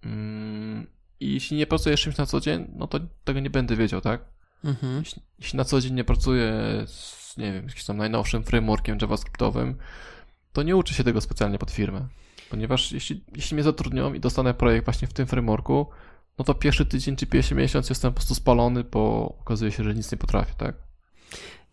[0.04, 0.86] Mm,
[1.20, 4.24] I jeśli nie pracuję czymś na co dzień, no to tego nie będę wiedział, tak?
[4.64, 4.98] Mhm.
[4.98, 6.52] Jeśli, jeśli, na co dzień nie pracuję
[6.86, 9.78] z, nie wiem, jakimś tam najnowszym frameworkiem javascriptowym,
[10.52, 12.08] to nie uczę się tego specjalnie pod firmę.
[12.54, 15.86] Ponieważ jeśli, jeśli mnie zatrudnią i dostanę projekt właśnie w tym frameworku,
[16.38, 19.94] no to pierwszy tydzień czy pierwszy miesiąc jestem po prostu spalony, bo okazuje się, że
[19.94, 20.74] nic nie potrafię, tak?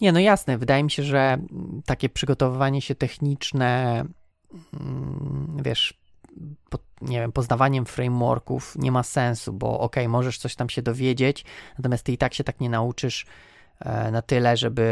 [0.02, 0.58] Nie, no jasne.
[0.58, 1.38] Wydaje mi się, że
[1.86, 4.04] takie przygotowywanie się techniczne,
[4.80, 6.02] mm, wiesz,
[6.70, 11.46] po, nie wiem, poznawaniem frameworków nie ma sensu, bo ok, możesz coś tam się dowiedzieć,
[11.78, 13.26] natomiast ty i tak się tak nie nauczysz
[13.80, 14.86] e, na tyle, żeby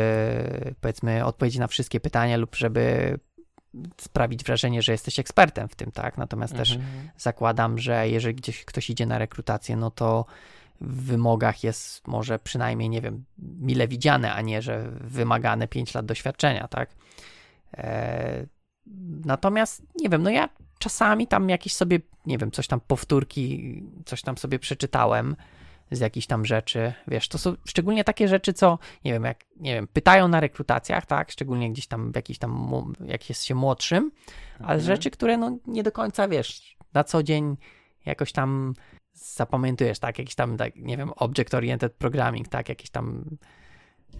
[0.81, 3.19] powiedzmy odpowiedzieć na wszystkie pytania lub żeby
[4.01, 6.17] sprawić wrażenie, że jesteś ekspertem w tym, tak?
[6.17, 6.67] Natomiast mhm.
[6.67, 6.79] też
[7.17, 10.25] zakładam, że jeżeli gdzieś ktoś idzie na rekrutację, no to
[10.81, 16.05] w wymogach jest może przynajmniej, nie wiem, mile widziane, a nie, że wymagane 5 lat
[16.05, 16.89] doświadczenia, tak?
[17.77, 18.45] E,
[19.25, 24.21] natomiast, nie wiem, no ja czasami tam jakieś sobie, nie wiem, coś tam powtórki, coś
[24.21, 25.35] tam sobie przeczytałem,
[25.91, 29.73] z jakichś tam rzeczy, wiesz, to są szczególnie takie rzeczy, co, nie wiem, jak, nie
[29.73, 34.11] wiem, pytają na rekrutacjach, tak, szczególnie gdzieś tam, jakiś tam, jak jest się młodszym,
[34.57, 34.81] ale mhm.
[34.81, 37.57] rzeczy, które, no, nie do końca, wiesz, na co dzień
[38.05, 38.73] jakoś tam
[39.13, 43.37] zapamiętujesz, tak, jakiś tam, tak, nie wiem, object-oriented programming, tak, jakieś tam,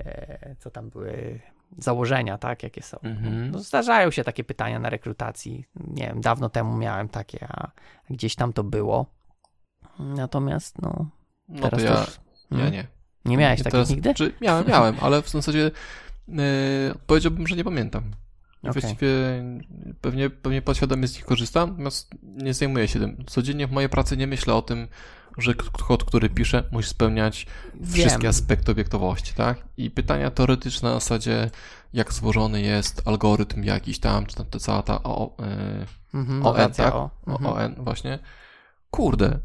[0.06, 1.40] e, co tam były
[1.78, 3.00] założenia, tak, jakie są.
[3.00, 3.52] Mhm.
[3.52, 7.72] No, zdarzają się takie pytania na rekrutacji, nie wiem, dawno temu miałem takie, a
[8.10, 9.06] gdzieś tam to było.
[10.00, 11.10] Natomiast, no,
[11.50, 12.20] no Teraz to ja, też...
[12.52, 12.74] ja hmm?
[12.74, 12.88] nie.
[13.26, 14.14] Nie miałeś takich nigdy?
[14.14, 15.72] Czy, miałem, miałem, ale w zasadzie
[16.30, 18.04] Yy, powiedziałbym, że nie pamiętam.
[18.64, 18.82] Okej.
[18.82, 19.08] Właściwie
[20.02, 23.26] pewnie, pewnie podświadomie z nich korzystam, natomiast nie zajmuję się tym.
[23.28, 24.88] Codziennie w mojej pracy nie myślę o tym,
[25.38, 25.54] że
[25.88, 27.46] kod, który piszę, musi spełniać
[27.92, 28.30] wszystkie Wiem.
[28.30, 29.58] aspekty obiektowości, tak?
[29.78, 31.50] I pytania teoretyczne na zasadzie,
[31.94, 36.54] jak złożony jest algorytm jakiś tam, czy tam ta cała ta o, yy, Mhm, ON,
[36.54, 36.96] notacja tak?
[36.96, 37.10] O.
[37.26, 37.46] o, Mhm.
[37.46, 38.20] ON właśnie.
[38.92, 39.40] Kurde,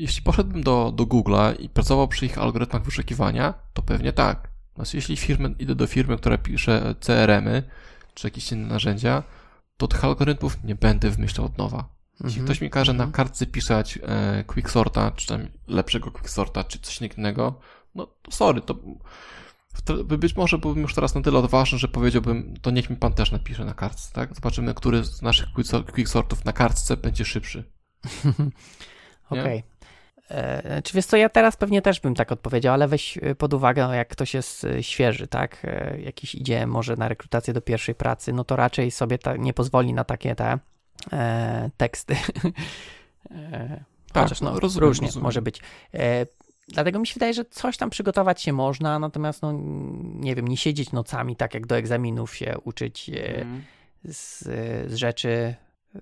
[0.00, 4.50] jeśli poszedłbym do, do Google'a i pracował przy ich algorytmach wyszukiwania, to pewnie tak.
[4.68, 7.62] Natomiast jeśli firmy, idę do firmy, która pisze CRM-y,
[8.14, 9.22] czy jakieś inne narzędzia,
[9.76, 11.88] to tych algorytmów nie będę wymyślał od nowa.
[12.12, 12.44] Jeśli Mhm.
[12.44, 13.12] ktoś mi każe na Mhm.
[13.12, 17.60] kartce pisać e, quicksorta, czy tam lepszego quicksorta, czy coś innego,
[17.94, 18.74] no to sorry, to
[20.18, 23.32] być może byłbym już teraz na tyle odważny, że powiedziałbym, to niech mi pan też
[23.32, 24.34] napisze na kartce, tak?
[24.34, 27.64] Zobaczymy, który z naszych quicksor- quicksortów na kartce będzie szybszy.
[29.30, 29.58] Okej.
[29.58, 29.62] E,
[30.84, 33.82] Czy wiesz co, ja teraz pewnie też bym tak odpowiedział, ale weź e, pod uwagę,
[33.86, 37.94] no, jak ktoś jest e, świeży, tak, e, jakiś idzie może na rekrutację do pierwszej
[37.94, 40.58] pracy, no to raczej sobie ta, nie pozwoli na takie te
[41.12, 42.16] e, teksty.
[43.30, 45.22] e, Tak, chociaż no, rozumiem, różnie rozumiem.
[45.24, 45.60] może być.
[45.94, 46.26] E,
[46.68, 49.52] dlatego mi się wydaje, że coś tam przygotować się można, natomiast no,
[50.14, 53.62] nie wiem, nie siedzieć nocami, tak jak do egzaminów się uczyć e, Mhm.
[54.04, 54.38] z,
[54.92, 55.54] z rzeczy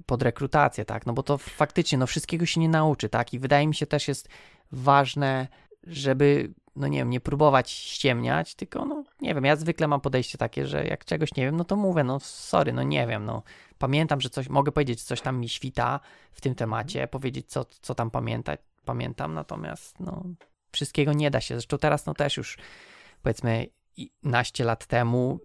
[0.06, 1.06] pod rekrutację, tak?
[1.06, 3.34] No bo to faktycznie, no wszystkiego się nie nauczy, tak?
[3.34, 4.28] I wydaje mi się też jest
[4.72, 5.48] ważne,
[5.82, 10.38] żeby, no nie wiem, nie próbować ściemniać, tylko, no nie wiem, ja zwykle mam podejście
[10.38, 13.42] takie, że jak czegoś nie wiem, no to mówię, no sorry, no nie wiem, no
[13.78, 16.00] pamiętam, że coś, mogę powiedzieć, coś tam mi świta
[16.32, 20.24] w tym temacie, powiedzieć, co, co tam pamiętać, pamiętam, natomiast, no
[20.72, 21.54] wszystkiego nie da się.
[21.54, 22.58] Zresztą teraz, no też już,
[23.22, 23.66] powiedzmy,
[24.22, 25.40] naście lat temu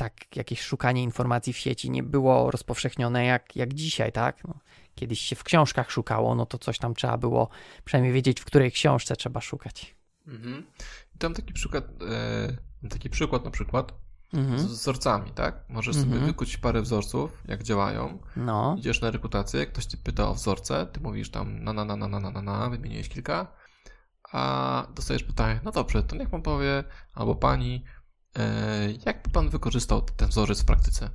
[0.00, 4.44] tak jakieś szukanie informacji w sieci nie było rozpowszechnione jak, jak dzisiaj, tak?
[4.44, 4.54] No,
[4.94, 7.48] kiedyś się w książkach szukało, no to coś tam trzeba było
[7.84, 9.96] przynajmniej wiedzieć, w której książce trzeba szukać.
[10.26, 10.66] Mhm.
[11.14, 11.84] I tam taki przykład,
[12.82, 13.92] e, taki przykład na przykład
[14.32, 14.58] z Mhm.
[14.68, 15.64] wzorcami, tak?
[15.68, 16.14] Możesz Mhm.
[16.14, 18.18] sobie wykuć parę wzorców, jak działają.
[18.36, 21.96] No, Idziesz na rekrutację, ktoś cię pyta o wzorce, ty mówisz tam na na na
[21.96, 23.46] na na na na, na wymieniłeś kilka,
[24.32, 26.84] a dostajesz pytanie, no dobrze, to niech pan powie,
[27.14, 27.84] albo pani,
[28.38, 31.10] e, jak by pan wykorzystał ten wzorzec w praktyce?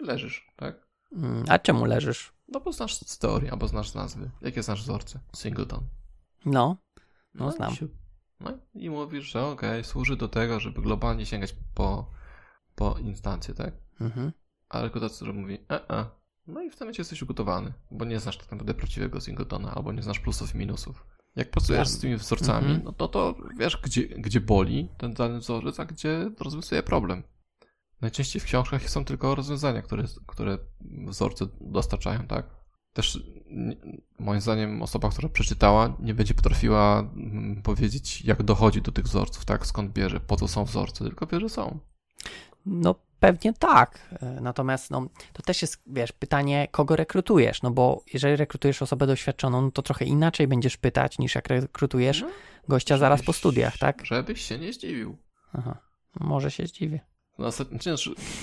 [0.00, 0.86] Leżysz, tak?
[1.12, 2.32] Mm, a czemu leżysz?
[2.48, 4.30] No bo znasz z teorii, albo znasz z nazwy.
[4.40, 5.20] Jakie znasz wzorce?
[5.36, 5.88] Singleton.
[6.46, 6.76] No,
[7.34, 7.74] No, i znam.
[7.74, 7.88] siu.
[8.40, 12.10] No i mówisz, że okej, służy do tego, żeby globalnie sięgać po,
[12.74, 13.74] po instancję, tak?
[14.00, 14.32] mhm.
[14.68, 16.06] A rekrutator mówi, e, e.
[16.46, 19.92] No i w tym momencie jesteś ugotowany, bo nie znasz tak naprawdę prawdziwego singletona, albo
[19.92, 21.06] nie znasz plusów i minusów.
[21.36, 22.82] Jak pracujesz z tymi wzorcami, Mhm.
[22.84, 27.22] no to, to wiesz, gdzie, gdzie boli ten dany wzorzec, a gdzie rozwiązuje problem.
[28.00, 30.58] Najczęściej w książkach są tylko rozwiązania, które, które
[31.06, 32.46] wzorce dostarczają, tak?
[32.92, 33.20] Też
[33.50, 33.76] nie-
[34.18, 39.44] moim zdaniem osoba, która przeczytała, nie będzie potrafiła mm, powiedzieć, jak dochodzi do tych wzorców,
[39.44, 39.66] tak?
[39.66, 41.78] Skąd bierze, po co są wzorce, tylko wie, że są.
[42.66, 43.98] No pewnie tak.
[44.22, 49.06] E, Natomiast no, to też jest, wiesz, pytanie, kogo rekrutujesz, no bo jeżeli rekrutujesz osobę
[49.06, 52.28] doświadczoną, no to trochę inaczej będziesz pytać, niż jak rekrutujesz No,
[52.68, 54.06] gościa zaraz po żebyś- studiach, tak?
[54.06, 55.18] Żebyś się nie zdziwił.
[55.52, 55.78] Aha.
[56.20, 57.00] Może się zdziwię.
[57.38, 57.48] No,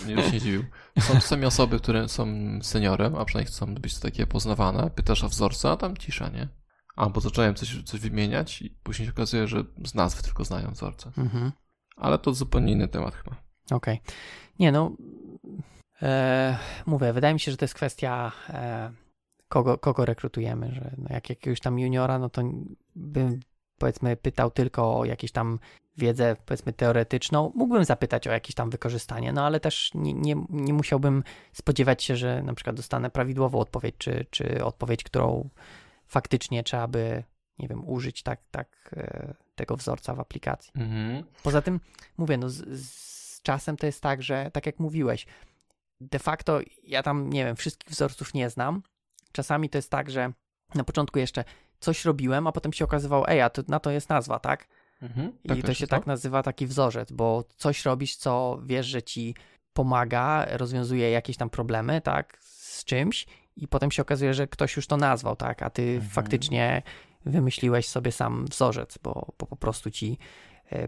[0.08, 0.64] nie, nie się dziwił.
[1.00, 2.28] Są czasami osoby, które są
[2.62, 4.90] seniorem, a przynajmniej chcą być takie poznawane.
[4.90, 6.48] Pytasz o wzorce, a tam cisza, nie?
[6.96, 11.12] Albo zacząłem coś, coś wymieniać i później się okazuje, że z nazwy tylko znają wzorce.
[11.18, 11.52] Mhm.
[11.96, 13.36] Ale to zupełnie inny temat chyba.
[13.72, 14.02] Okej.
[14.60, 14.92] Nie no,
[16.02, 18.92] e, mówię, wydaje mi się, że to jest kwestia e,
[19.48, 22.42] kogo, kogo rekrutujemy, że no jak jakiegoś tam juniora, no to
[22.96, 23.40] bym
[23.78, 25.60] powiedzmy pytał tylko o jakieś tam
[25.98, 27.52] wiedzę powiedzmy teoretyczną.
[27.56, 32.16] Mógłbym zapytać o jakieś tam wykorzystanie, no ale też nie, nie, nie musiałbym spodziewać się,
[32.16, 35.50] że na przykład dostanę prawidłową odpowiedź, czy, czy odpowiedź, którą
[36.08, 37.24] faktycznie trzeba by,
[37.60, 40.72] nie wiem, użyć tak, tak e, tego wzorca w aplikacji.
[40.76, 41.24] Mhm.
[41.44, 41.80] Poza tym,
[42.18, 45.26] mówię, no z, z czasem to jest tak, że tak jak mówiłeś,
[46.02, 48.82] de facto ja tam, nie wiem, wszystkich wzorców nie znam.
[49.32, 50.34] Czasami to jest tak, że
[50.76, 51.44] na początku jeszcze
[51.80, 54.68] coś robiłem, a potem się okazywało, ej, a to, na to jest nazwa, tak?
[55.02, 55.32] Mhm.
[55.44, 59.36] I Tak to się tak nazywa taki wzorzec, bo coś robisz, co wiesz, że ci
[59.74, 63.26] pomaga, rozwiązuje jakieś tam problemy, tak, z czymś
[63.56, 66.10] i potem się okazuje, że ktoś już to nazwał, tak, a ty Mhm.
[66.10, 66.82] faktycznie
[67.26, 70.18] wymyśliłeś sobie sam wzorzec, bo, bo po prostu ci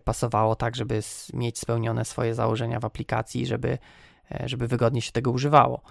[0.04, 1.00] pasowało tak, żeby
[1.34, 3.78] mieć spełnione swoje założenia w aplikacji, żeby,
[4.32, 5.82] e, żeby wygodnie się tego używało.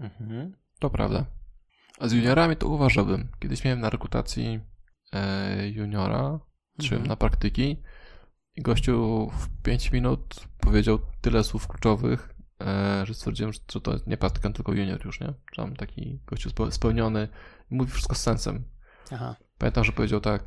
[0.00, 0.52] Mhm.
[0.78, 1.24] To prawda.
[1.98, 3.28] A z juniorami to uważałbym.
[3.38, 4.60] Kiedyś miałem na rekrutacji
[5.12, 6.38] e, juniora,
[6.78, 7.08] Trzymałem Mhm.
[7.08, 7.82] na praktyki
[8.56, 14.16] i gościu w 5 minut powiedział tyle słów kluczowych, e, że stwierdziłem, że to nie
[14.16, 15.26] praktykant, tylko junior już, nie?
[15.26, 17.28] Że tam taki gościu spe- spełniony
[17.70, 18.64] i mówi wszystko z sensem.
[19.12, 19.36] Aha.
[19.58, 20.44] Pamiętam, że powiedział tak,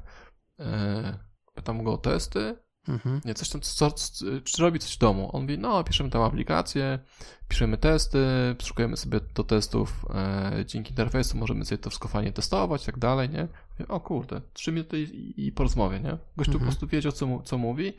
[0.59, 1.19] e,
[1.53, 2.55] pytam go o testy,
[2.87, 3.21] Mhm.
[3.25, 5.29] Nie, coś tam, co, co, czy robi coś w domu.
[5.33, 6.99] On mówi, no, piszemy tam aplikację,
[7.47, 12.83] piszemy testy, szukujemy sobie do testów, e, dzięki interfejsu możemy sobie to wszystko fajnie testować
[12.83, 13.47] i tak dalej, nie?
[13.71, 16.17] Mówię, o kurde, trzy minuty i, i po rozmowie, nie?
[16.37, 16.59] Gościu mhm.
[16.59, 17.93] po prostu wiedział, co, co mówi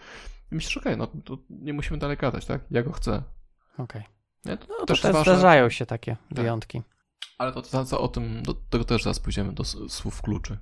[0.53, 2.61] i myślisz, okej, okay, no to nie musimy dalej gadać, tak?
[2.71, 3.23] Ja go chcę.
[3.79, 4.03] Okej.
[4.45, 4.57] Okay.
[4.57, 6.37] To, no, to też, też zdarzają się takie tak.
[6.39, 6.83] wyjątki.
[7.39, 10.59] Ale to, to, to o tym, do tego też zaraz pójdziemy, do słów kluczy.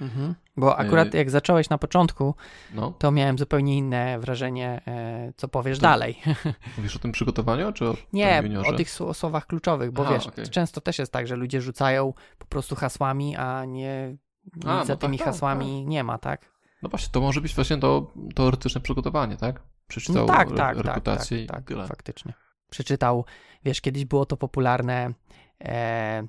[0.00, 0.34] Mhm.
[0.56, 2.34] Bo akurat jak zacząłeś na początku,
[2.74, 2.90] no.
[2.98, 6.22] to miałem zupełnie inne wrażenie, e, co powiesz to, dalej.
[6.76, 10.46] Mówisz o tym przygotowaniu, czy o Nie, o tych słowach kluczowych, bo Aha, wiesz, okay.
[10.46, 14.16] często też jest tak, że ludzie rzucają po prostu hasłami, a nie
[14.64, 15.90] a, no za tak, tymi tak, hasłami tak.
[15.90, 16.50] nie ma, tak?
[16.82, 19.62] No właśnie, to może być właśnie to teoretyczne przygotowanie, tak?
[19.88, 22.32] Przeczytał no tak, tak, tak, reputację tak, tak, tak, faktycznie.
[22.70, 23.24] Przeczytał,
[23.64, 25.12] wiesz, kiedyś było to popularne,
[25.60, 26.26] e,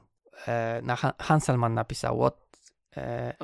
[0.47, 2.46] e, na Hanselman napisał, what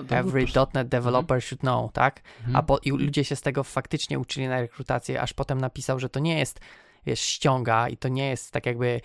[0.09, 1.41] every .NET developer mhm.
[1.41, 2.21] should know, tak?
[2.39, 2.55] Mhm.
[2.55, 6.09] A po, i ludzie się z tego faktycznie uczyli na rekrutację, aż potem napisał, że
[6.09, 6.59] to nie jest
[7.05, 9.01] wiesz, ściąga i to nie jest tak jakby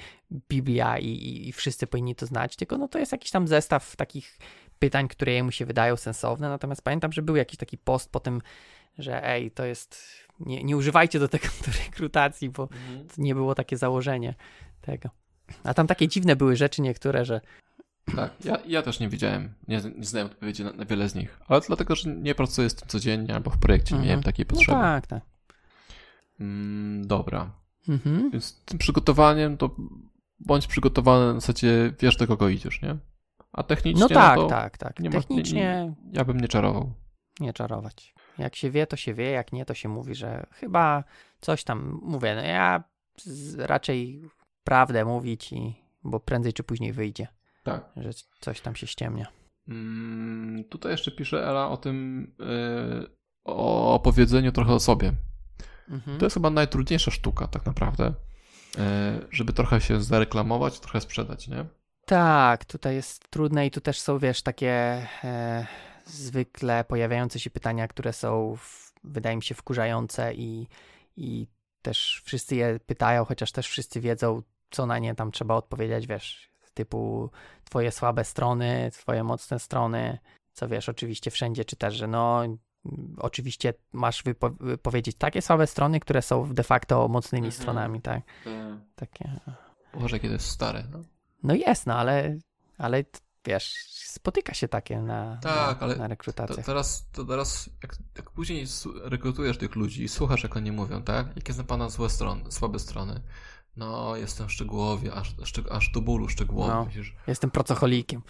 [0.48, 3.96] Biblia i, i, i wszyscy powinni to znać, tylko no to jest jakiś tam zestaw
[3.96, 4.38] takich
[4.78, 8.42] pytań, które jemu się wydają sensowne, natomiast pamiętam, że był jakiś taki post po tym,
[8.98, 10.04] że ej, to jest,
[10.40, 13.06] nie, nie używajcie do tego do rekrutacji, bo mhm.
[13.18, 14.34] nie było takie założenie
[14.80, 15.10] tego.
[15.64, 17.40] A tam takie dziwne były rzeczy niektóre, że
[18.16, 21.40] tak, ja, ja też nie wiedziałem, nie, nie znałem odpowiedzi na, na, wiele z nich,
[21.48, 24.02] ale dlatego, że nie pracuję z tym codziennie albo w projekcie mhm.
[24.02, 24.78] nie miałem takiej no potrzeby.
[24.78, 25.22] No tak, tak.
[26.40, 27.50] Mm, dobra.
[27.88, 28.30] Mhm.
[28.30, 29.76] Więc tym przygotowaniem to
[30.40, 32.96] bądź przygotowany na zasadzie wiesz do kogo idziesz, nie?
[33.52, 35.00] A technicznie no tak, no to tak, tak.
[35.00, 36.92] Nie technicznie nie, ja bym nie czarował.
[37.40, 38.14] Nie czarować.
[38.38, 41.04] Jak się wie, to się wie, jak nie, to się mówi, że chyba
[41.40, 42.34] coś tam mówię.
[42.34, 42.84] No ja
[43.56, 44.22] raczej
[44.64, 47.26] prawdę mówić i bo prędzej czy później wyjdzie.
[47.70, 47.90] Tak.
[47.96, 48.10] Że
[48.40, 49.26] coś tam się ściemnia.
[49.68, 53.06] Mm, tutaj jeszcze pisze Ela o tym, yy,
[53.44, 55.12] o opowiedzeniu trochę o sobie.
[55.88, 56.18] Mhm.
[56.18, 58.14] To jest chyba najtrudniejsza sztuka, tak naprawdę.
[58.76, 58.82] Yy,
[59.30, 61.64] żeby trochę się zareklamować, trochę sprzedać, nie?
[62.08, 64.70] Tak, tutaj jest trudne i tu też są, wiesz, takie
[65.24, 65.66] e,
[66.06, 70.66] zwykle pojawiające się pytania, które są, w, wydaje mi się, wkurzające i,
[71.16, 71.46] i
[71.82, 76.50] też wszyscy je pytają, chociaż też wszyscy wiedzą, co na nie tam trzeba odpowiedzieć, wiesz,
[76.78, 77.30] typu
[77.64, 80.18] twoje słabe strony, twoje mocne strony,
[80.52, 82.42] co wiesz, oczywiście wszędzie czytasz, że no
[83.16, 84.50] oczywiście masz wypo
[84.82, 87.62] powiedzieć takie słabe strony, które są de facto mocnymi mhm.
[87.62, 88.22] stronami, tak?
[88.44, 88.52] tak?
[88.94, 89.40] Takie.
[89.94, 91.02] Boże, kiedy jest stare, no.
[91.42, 92.38] No jest, no ale,
[92.78, 93.04] ale
[93.44, 96.58] wiesz, spotyka się takie na, tak, na, ale na rekrutacjach.
[96.58, 98.66] To teraz, to teraz jak, jak później
[99.02, 101.36] rekrutujesz tych ludzi i słuchasz, jak oni mówią, tak?
[101.36, 103.20] Jakie są pana złe strony, słabe strony,
[103.78, 105.34] no, jestem szczegółowy, aż,
[105.70, 106.72] aż do bólu szczegółowy.
[106.72, 106.86] No,
[107.26, 108.22] jestem pracocholikiem.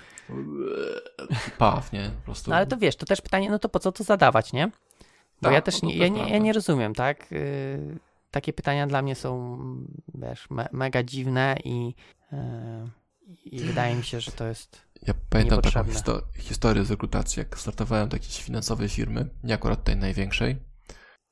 [1.59, 2.11] Paw, nie?
[2.11, 2.51] Po prostu.
[2.51, 4.67] No, ale to wiesz, to też pytanie, no to po co to zadawać, nie?
[4.67, 7.31] Bo tak, ja też nie, ja, nie, ja nie rozumiem, tak?
[7.31, 7.99] Yy,
[8.31, 9.59] takie pytania dla mnie są,
[10.15, 11.95] wiesz, me, mega dziwne i,
[12.33, 12.39] yy,
[13.45, 17.59] i wydaje mi się, że to jest Ja pamiętam taką histo historię z rekrutacji, jak
[17.59, 20.57] startowałem do jakiejś finansowej firmy, nie akurat tej największej.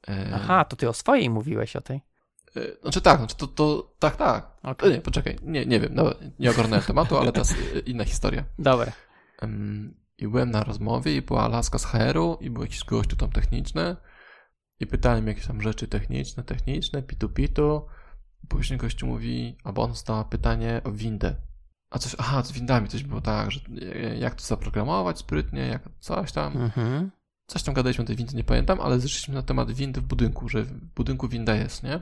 [0.08, 0.14] Yy...
[0.34, 2.00] Aha, to ty o swojej mówiłeś o tej.
[2.57, 4.50] E, znaczy tak, znaczy to, to tak, tak.
[4.62, 4.90] Okay.
[4.90, 8.44] Nie, poczekaj, nie, nie wiem, no, nie ogarnąłem tematu, ale to jest e, inna historia.
[8.59, 8.92] Dobra.
[10.18, 13.96] I byłem na rozmowie i była laska z HR-u i był jakiś gościu tam techniczny
[14.80, 17.86] i pytałem jakieś tam rzeczy techniczne, techniczne, pitu-pitu.
[18.48, 21.34] Później gościu mówi, albo on zadała pytanie o windę.
[21.90, 23.61] A coś, aha, z windami coś było tak, że
[24.18, 26.57] jak to zaprogramować sprytnie, jak coś tam.
[26.57, 27.11] Mhm.
[27.46, 30.48] Coś tam gadaliśmy o tej windy, nie pamiętam, ale zeszliśmy na temat windy w budynku,
[30.48, 32.00] że w budynku winda jest, nie?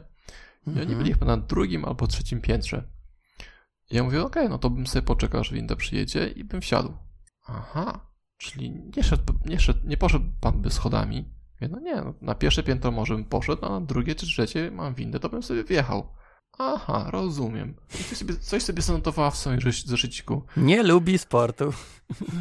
[0.66, 0.98] I oni mhm.
[0.98, 2.88] byli chyba na drugim albo trzecim piętrze.
[3.90, 6.60] I ja mówię, okej, okay, no to bym sobie poczekał, aż winda przyjedzie i bym
[6.60, 6.92] wsiadł.
[7.46, 11.34] Aha, czyli nie, szedł, nie, szedł, nie poszedł pan by schodami.
[11.54, 14.70] Mówię, no nie, no, na pierwsze piętro może bym poszedł, a na drugie czy trzecie
[14.70, 16.14] mam windę, to bym sobie wjechał.
[16.58, 17.74] Aha, rozumiem.
[17.88, 20.42] Coś sobie, coś sobie zanotowała w swoim zeszyciku.
[20.56, 21.72] Nie lubi sportu.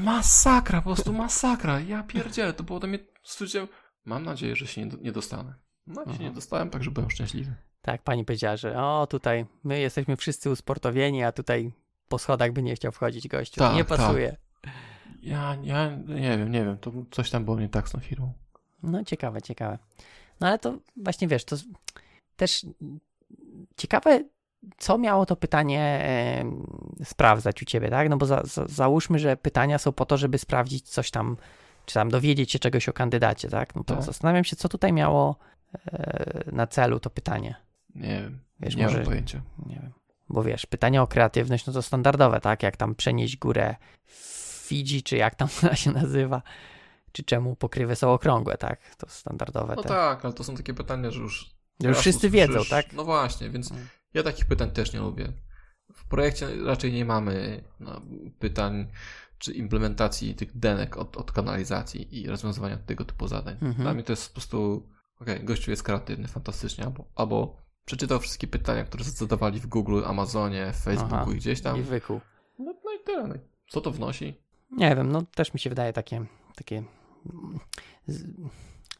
[0.03, 1.79] Masakra, po prostu masakra.
[1.79, 3.67] Ja pierdzielę, to było do mnie, stwierdziłem,
[4.05, 5.55] mam nadzieję, że się nie, nie dostanę.
[5.87, 7.55] No i się nie dostałem, także byłem szczęśliwy.
[7.85, 11.71] Tak, pani powiedziała, że o, tutaj my jesteśmy wszyscy usportowieni, a tutaj
[12.07, 13.59] po schodach by nie chciał wchodzić gościu.
[13.59, 14.37] Tak, nie pasuje.
[14.61, 14.73] Tak.
[15.21, 18.33] Ja, ja nie wiem, nie wiem, to coś tam było nie tak z tą firmą.
[18.83, 19.77] No ciekawe, ciekawe.
[20.39, 21.55] No ale to właśnie wiesz, to
[22.35, 22.65] też
[23.77, 24.23] ciekawe,
[24.77, 26.05] co miało to pytanie
[27.03, 28.09] sprawdzać u ciebie, tak?
[28.09, 31.37] No bo za, za, załóżmy, że pytania są po to, żeby sprawdzić coś tam,
[31.85, 33.75] czy tam dowiedzieć się czegoś o kandydacie, tak?
[33.75, 34.03] No to tak.
[34.03, 35.35] zastanawiam się, co tutaj miało
[35.85, 37.62] e, na celu to pytanie.
[37.95, 38.39] Nie wiem.
[38.59, 39.41] Wiesz, nie może, mam pojęcia.
[39.65, 39.93] Nie wiem.
[40.29, 42.63] Bo wiesz, pytanie o kreatywność, no to standardowe, tak?
[42.63, 43.75] Jak tam przenieść górę
[44.05, 46.41] w Fidżi, czy jak tam ona się nazywa.
[47.11, 48.95] czy czemu pokrywy są okrągłe, tak?
[48.95, 49.73] To standardowe.
[49.75, 49.89] No te.
[49.89, 51.55] tak, ale to są takie pytania, że już.
[51.81, 52.93] Że już wszyscy wiedzą, tak?
[52.93, 53.87] No właśnie, więc Mm.
[54.13, 55.33] ja takich pytań też nie lubię.
[55.93, 58.01] W projekcie raczej nie mamy no,
[58.39, 58.87] pytań
[59.37, 63.53] czy implementacji tych denek od, od kanalizacji i rozwiązywania tego typu zadań.
[63.53, 63.75] Mhm.
[63.75, 64.89] Dla mnie to jest po prostu,
[65.19, 70.71] okej, gościu jest kreatywny, fantastycznie, albo, albo przeczytał wszystkie pytania, które zadawali w Google, Amazonie,
[70.73, 71.31] Facebooku Aha.
[71.31, 71.77] i gdzieś tam.
[71.77, 72.21] I wykuł.
[72.59, 73.27] No, no i tyle.
[73.27, 73.35] No.
[73.67, 74.33] Co to wnosi?
[74.71, 76.25] Nie wiem, no też mi się wydaje takie,
[76.55, 76.83] takie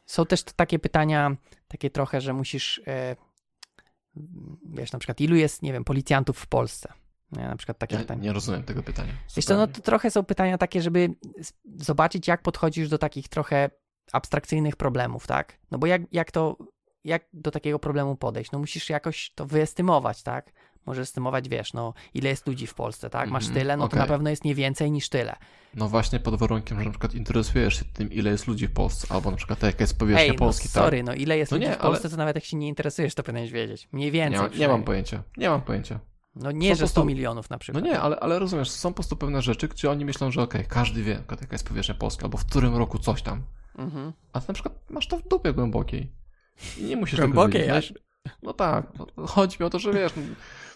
[0.06, 1.36] są też takie pytania,
[1.68, 3.16] takie trochę, że musisz, e,
[4.66, 6.94] wiesz, na przykład ilu jest, nie wiem, policjantów w Polsce?
[7.32, 8.24] Nie, na przykład takie Ja pytania.
[8.24, 9.14] nie rozumiem tego pytania.
[9.36, 9.74] Wiesz co, no zupełnie.
[9.74, 11.10] to trochę są pytania takie, żeby
[11.76, 13.70] zobaczyć, jak podchodzisz do takich trochę
[14.12, 15.60] abstrakcyjnych problemów, tak?
[15.72, 16.58] No bo jak, jak to,
[17.06, 18.52] jak do takiego problemu podejść?
[18.52, 20.52] No musisz jakoś to wyestymować, tak?
[20.86, 23.30] Możesz estymować, wiesz, no ile jest ludzi w Polsce, tak?
[23.30, 24.00] Masz Mhm, tyle, no to okej.
[24.00, 25.36] na pewno jest nie więcej niż tyle.
[25.76, 29.08] No właśnie pod warunkiem, że na przykład interesujesz się tym, ile jest ludzi w Polsce,
[29.10, 31.70] albo na przykład jaka jest powierzchnia Ej, Polski, no sorry, no ile jest No ludzi
[31.70, 33.88] nie, w Polsce, to nawet jak się nie interesujesz, to powinieneś wiedzieć.
[33.92, 34.14] Mniej tak?
[34.14, 35.24] Nie, więcej ma, nie mam pojęcia.
[35.38, 36.00] Nie mam pojęcia.
[36.36, 37.84] No nie, Są że po 100 prostu- milionów na No przykład.
[37.84, 41.04] nie, ale, ale rozumiesz, są po prostu pewne rzeczy, gdzie oni myślą, że okej, każdy
[41.04, 43.42] wie, jaka jaka jest powierzchnia Polski, albo w którym roku coś tam.
[43.78, 44.14] Mhm.
[44.34, 46.12] A ty na przykład masz to w dupie głębokiej.
[46.78, 47.94] I nie musisz Głębokiej tego wiedzieć.
[48.26, 48.86] No, no tak,
[49.18, 50.22] no, chodzi mi o to, że wiesz, no,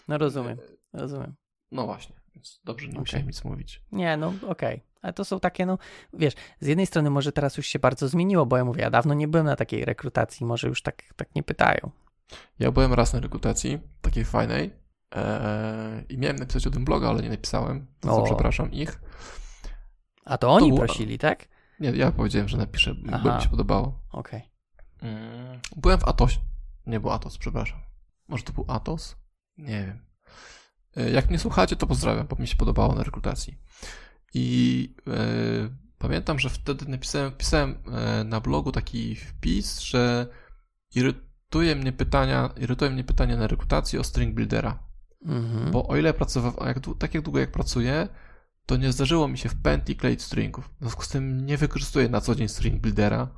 [0.08, 0.58] No rozumiem,
[0.92, 1.34] rozumiem.
[1.72, 3.00] no właśnie, więc dobrze, nie Okej.
[3.00, 3.82] musiałem nic mówić.
[3.92, 4.82] Nie, no okej.
[5.02, 5.78] Ale to są takie, no
[6.12, 9.14] wiesz, z jednej strony może teraz już się bardzo zmieniło, bo ja mówię, ja dawno
[9.14, 11.90] nie byłem na takiej rekrutacji, może już tak, tak nie pytają.
[12.58, 14.70] Ja byłem raz na rekrutacji, takiej fajnej,
[15.10, 18.24] eee, i miałem napisać o tym bloga, ale nie napisałem, za co O.
[18.24, 19.00] przepraszam ich.
[20.24, 21.48] A to oni było- prosili, tak?
[21.80, 23.20] Nie, ja powiedziałem, że napiszę, Aha.
[23.24, 24.00] bo mi się podobało.
[24.12, 24.42] Okej.
[25.02, 26.32] Mm, Byłem w Atos.
[26.86, 27.80] Nie był Atos, przepraszam.
[28.28, 29.16] Może to był Atos?
[29.58, 30.06] Nie wiem.
[30.96, 33.58] E, Jak mnie słuchacie, to pozdrawiam, bo mi się podobało na rekrutacji.
[34.34, 35.10] I e,
[35.98, 40.26] pamiętam, że wtedy napisałem, pisałem e, na blogu taki wpis, że
[40.94, 44.88] irytuje mnie pytania, irytuje mnie pytania na rekrutacji o string buildera.
[45.24, 45.70] Mhm.
[45.70, 48.08] Bo o ile pracowałem, jak, tak jak długo jak pracuję,
[48.66, 50.70] to nie zdarzyło mi się w pętli kleić stringów.
[50.76, 53.28] W związku z tym nie wykorzystuję na co dzień string buildera.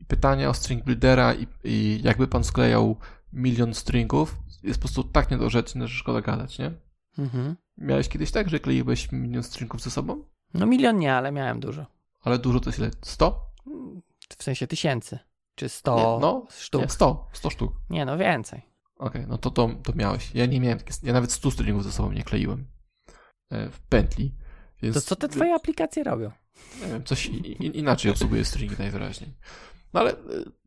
[0.00, 2.96] I pytanie o string buildera i, i jakby pan sklejał
[3.32, 6.72] milion stringów jest po prostu tak niedorzeczne, że szkoda gadać, nie?
[7.18, 7.56] Mhm.
[7.78, 10.24] Miałeś kiedyś tak, że kleiłeś milion stringów ze sobą?
[10.54, 11.86] No milion nie, ale miałem dużo.
[12.20, 12.90] Ale dużo to jest ile?
[13.02, 13.52] 100?
[14.38, 15.18] W sensie tysięcy.
[15.54, 16.82] Czy 100 Nie, no, sztuk.
[16.82, 17.28] Nie, 100.
[17.32, 17.72] 100 sztuk.
[17.90, 18.62] Nie, no więcej.
[18.98, 20.34] Okej, no to, to to miałeś.
[20.34, 22.66] Ja nie miałem, ja nawet 100 stringów ze sobą nie kleiłem
[23.50, 24.34] e, w pętli.
[24.82, 26.30] Więc To co te twoje aplikacje robią?
[26.80, 29.34] Nie wiem, coś i, i, inaczej obsługuje stringi najwyraźniej.
[29.94, 30.16] No ale y,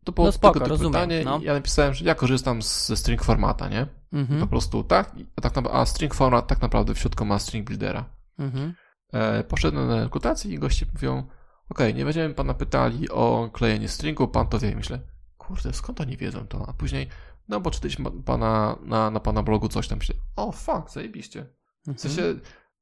[0.03, 1.39] to było No spoko, tylko to rozumiem, pytanie no.
[1.43, 3.85] ja napisałem, że ja korzystam ze string formata, nie?
[4.11, 4.47] Po Mhm.
[4.47, 8.05] prostu tak, a, tak a string format tak naprawdę w środku ma string buildera.
[8.39, 8.73] Mhm.
[9.13, 11.23] E, poszedłem na rekrutację i goście mówią,
[11.69, 14.75] okej, nie będziemy pana pytali o klejenie stringu, pan to wie.
[14.75, 14.99] Myślę,
[15.37, 16.65] kurde, skąd oni wiedzą to?
[16.69, 17.07] A później,
[17.47, 21.45] no bo czytaliśmy pana, na, na pana blogu coś tam, myślę, o fuck, zajebiście.
[21.85, 21.97] W Mhm.
[21.97, 22.39] sensie,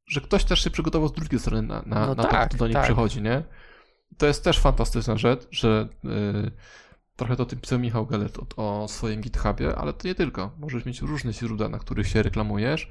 [0.07, 2.57] że ktoś też się przygotował z drugiej strony na, na, No na to, tak, kto
[2.57, 2.83] do nich tak.
[2.83, 3.43] przychodzi, nie?
[4.17, 6.51] To jest też fantastyczna rzecz, że yy,
[7.15, 10.51] trochę to tym pisał Michał Gelert o, o swoim GitHubie, ale to nie tylko.
[10.57, 12.89] Możesz mieć różne źródła, na których się reklamujesz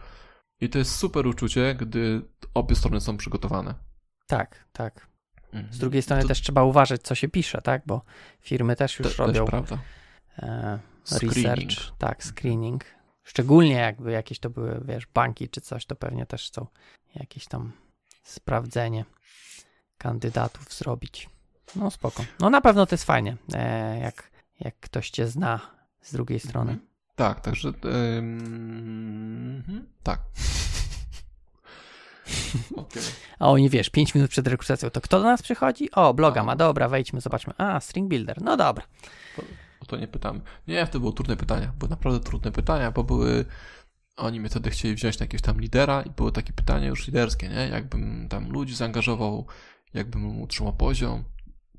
[0.60, 2.22] i to jest super uczucie, gdy
[2.54, 3.74] obie strony są przygotowane.
[4.26, 5.06] Tak, tak.
[5.52, 5.72] Mhm.
[5.72, 7.82] Z drugiej strony to, też trzeba uważać, co się pisze, tak?
[7.86, 8.02] Bo
[8.40, 9.78] firmy też już to robią jest prawda.
[10.38, 11.36] e, Screening.
[11.36, 11.98] research.
[11.98, 12.84] Tak, screening.
[13.22, 16.66] Szczególnie jakby jakieś to były, wiesz, banki czy coś, to pewnie też chcą
[17.14, 17.72] jakieś tam
[18.22, 19.04] sprawdzenie
[20.06, 21.30] kandydatów zrobić.
[21.76, 22.24] No spoko.
[22.40, 24.30] No na pewno to jest fajnie, e, jak,
[24.60, 25.60] jak ktoś cię zna
[26.00, 26.72] z drugiej strony.
[26.72, 26.88] Mhm.
[27.16, 30.20] Tak, także mhm, tak.
[32.76, 33.02] Okej.
[33.38, 35.90] A oni, wiesz, 5 minut przed rekrutacją, to kto do nas przychodzi?
[35.90, 36.44] O, bloga A.
[36.44, 37.54] ma, dobra, wejdźmy, zobaczmy.
[37.58, 38.84] A, string builder, no dobra.
[39.80, 40.40] O to nie pytamy.
[40.68, 41.72] Nie, to były trudne pytania.
[41.78, 43.44] Były naprawdę trudne pytania, bo były.
[44.16, 47.48] Oni mnie wtedy chcieli wziąć na jakiegoś tam lidera i były takie pytania już liderskie,
[47.48, 47.68] nie?
[47.68, 49.46] Jakbym tam ludzi zaangażował,
[49.94, 51.24] jakbym utrzymał poziom.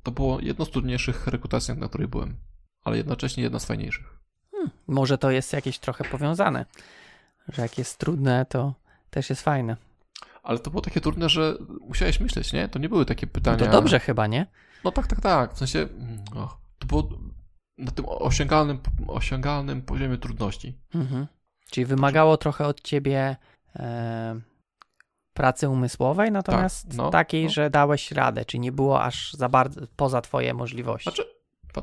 [0.03, 2.35] To było jedno z trudniejszych rekrutacji, na której byłem,
[2.83, 4.19] ale jednocześnie jedna z fajniejszych.
[4.51, 6.65] Hmm, może to jest jakieś trochę powiązane,
[7.47, 8.73] że jak jest trudne, to
[9.09, 9.77] też jest fajne.
[10.43, 12.67] Ale to było takie trudne, że musiałeś myśleć, nie?
[12.69, 13.57] To nie były takie No pytania.
[13.57, 14.45] to dobrze chyba, nie?
[14.83, 15.53] No tak, tak, tak.
[15.53, 17.09] W sensie, mm, och, to było
[17.77, 20.77] na tym osiągalnym, osiągalnym poziomie trudności.
[20.95, 21.27] Mhm.
[21.69, 23.35] Czyli wymagało trochę od ciebie
[23.75, 24.39] e,
[25.37, 27.49] pracy umysłowej, natomiast no, takiej, no.
[27.49, 31.09] że dałeś radę, czyli nie było aż za bardzo poza twoje możliwości.
[31.09, 31.23] Znaczy,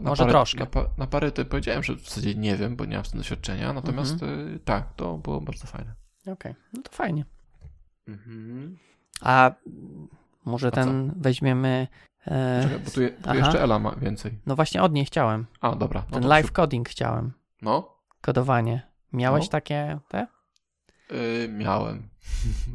[0.01, 0.61] Może parę, troszkę.
[0.61, 3.11] Na, pa, na parę to powiedziałem, że w zasadzie nie wiem, bo nie mam z
[3.11, 4.55] tym doświadczenia, natomiast Mhm.
[4.57, 5.95] y, tak, to było bardzo fajne.
[6.27, 7.25] Okej, no to fajnie.
[8.09, 8.79] Mhm.
[9.21, 9.51] A
[10.45, 11.87] może A ten weźmiemy
[12.27, 14.39] E, Czekaj, bo tu, je, tu jeszcze Ela ma więcej.
[14.47, 15.47] no właśnie od niej chciałem.
[15.61, 16.05] A, dobra.
[16.11, 17.33] No Ten live coding chciałem.
[17.63, 18.83] No, Kodowanie.
[19.13, 19.51] Miałeś No.
[19.51, 20.27] takie te?
[21.11, 22.09] Yy, miałem.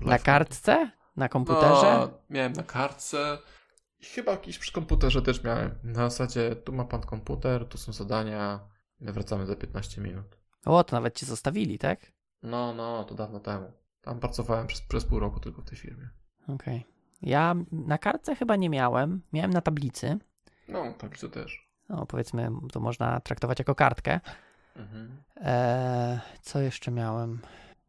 [0.05, 0.91] Na kartce?
[1.15, 1.99] Na komputerze?
[1.99, 3.37] No, miałem na kartce.
[3.99, 5.75] I chyba jakiś przy komputerze też miałem.
[5.83, 8.59] Na zasadzie, tu ma pan komputer, tu są zadania,
[8.99, 10.37] my wracamy za 15 minut.
[10.65, 12.11] O, to nawet cię zostawili, tak?
[12.43, 13.71] No, no, to dawno temu.
[14.01, 16.09] Tam pracowałem przez, przez pół roku tylko w tej firmie.
[16.47, 16.85] Okej.
[17.21, 19.21] Ja na kartce chyba nie miałem.
[19.33, 20.17] Miałem na tablicy.
[20.67, 21.69] No, to też.
[21.89, 24.19] No, powiedzmy, to można traktować jako kartkę.
[24.75, 25.23] Mhm.
[25.35, 27.39] Eee, co jeszcze miałem?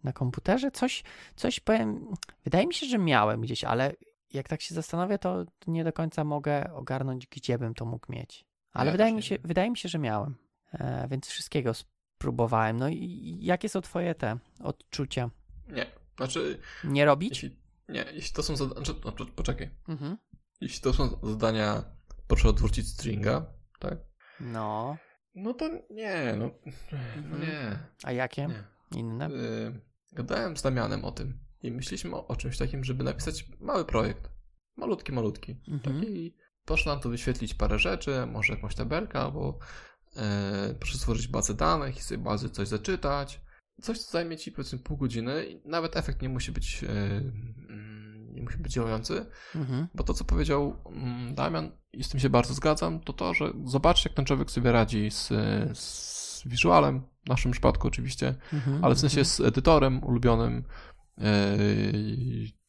[0.05, 1.03] Na komputerze coś,
[1.36, 2.14] coś powiem.
[2.44, 3.92] Wydaje mi się, że miałem gdzieś, ale
[4.32, 8.44] jak tak się zastanowię, to nie do końca mogę ogarnąć, gdzie bym to mógł mieć.
[8.72, 9.42] Ale Ja wydaje mi się, wiem.
[9.46, 10.34] wydaje mi się, że miałem.
[10.72, 12.76] Eee, więc wszystkiego spróbowałem.
[12.76, 15.30] No i jakie są twoje te odczucia?
[15.68, 15.86] Nie,
[16.16, 17.30] znaczy, Nie robić?
[17.42, 17.57] jeśli,
[17.88, 19.70] nie, jeśli to są zadania, znaczy, no, po- poczekaj.
[19.88, 20.16] Mhm.
[20.61, 21.84] Jeśli to są zadania,
[22.26, 23.46] proszę odwrócić stringa,
[23.78, 23.98] tak?
[24.40, 24.96] No,
[25.34, 26.51] No to nie, no,
[26.92, 27.40] no Mhm.
[27.40, 28.98] nie, a jakie nie.
[29.01, 29.28] inne?
[29.30, 29.80] Y,
[30.12, 34.30] gadałem z Damianem o tym i myśleliśmy o, o czymś takim, żeby napisać mały projekt.
[34.76, 35.56] Malutki, malutki.
[35.68, 36.00] Mhm.
[36.00, 39.58] Taki, proszę nam tu wyświetlić parę rzeczy, może jakąś tabelkę, albo
[40.16, 43.40] e, proszę stworzyć bazę danych i tej bazy coś zaczytać.
[43.82, 48.34] Coś, co zajmie ci powiedzmy pół godziny i nawet efekt nie musi być, e, mm,
[48.34, 49.86] nie musi być działający, Mhm.
[49.94, 53.52] bo to, co powiedział mm, Damian, i z tym się bardzo zgadzam, to to, że
[53.64, 55.28] zobaczcie, jak ten człowiek sobie radzi z,
[55.78, 58.84] z visualem, w naszym przypadku oczywiście, Mhm.
[58.84, 60.64] ale w sensie z edytorem ulubionym,
[61.18, 61.24] yy,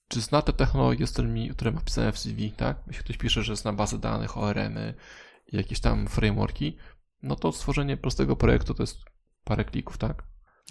[0.08, 2.78] czy zna te technologie, z którymi, które ma wpisane w CV, tak?
[2.88, 4.94] Jeśli ktoś pisze, że zna bazy danych, ORM-y
[5.54, 6.78] i jakieś tam frameworki,
[7.24, 8.98] no to stworzenie prostego projektu to jest
[9.44, 10.24] parę klików, tak?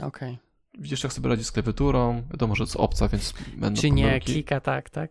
[0.03, 0.39] Okej.
[0.79, 4.03] Widzisz, jak sobie radzi z klawiaturą, wiadomo, że to jest obca, więc będą Czy nie
[4.05, 4.33] pomyłki.
[4.33, 5.11] klika tak, tak?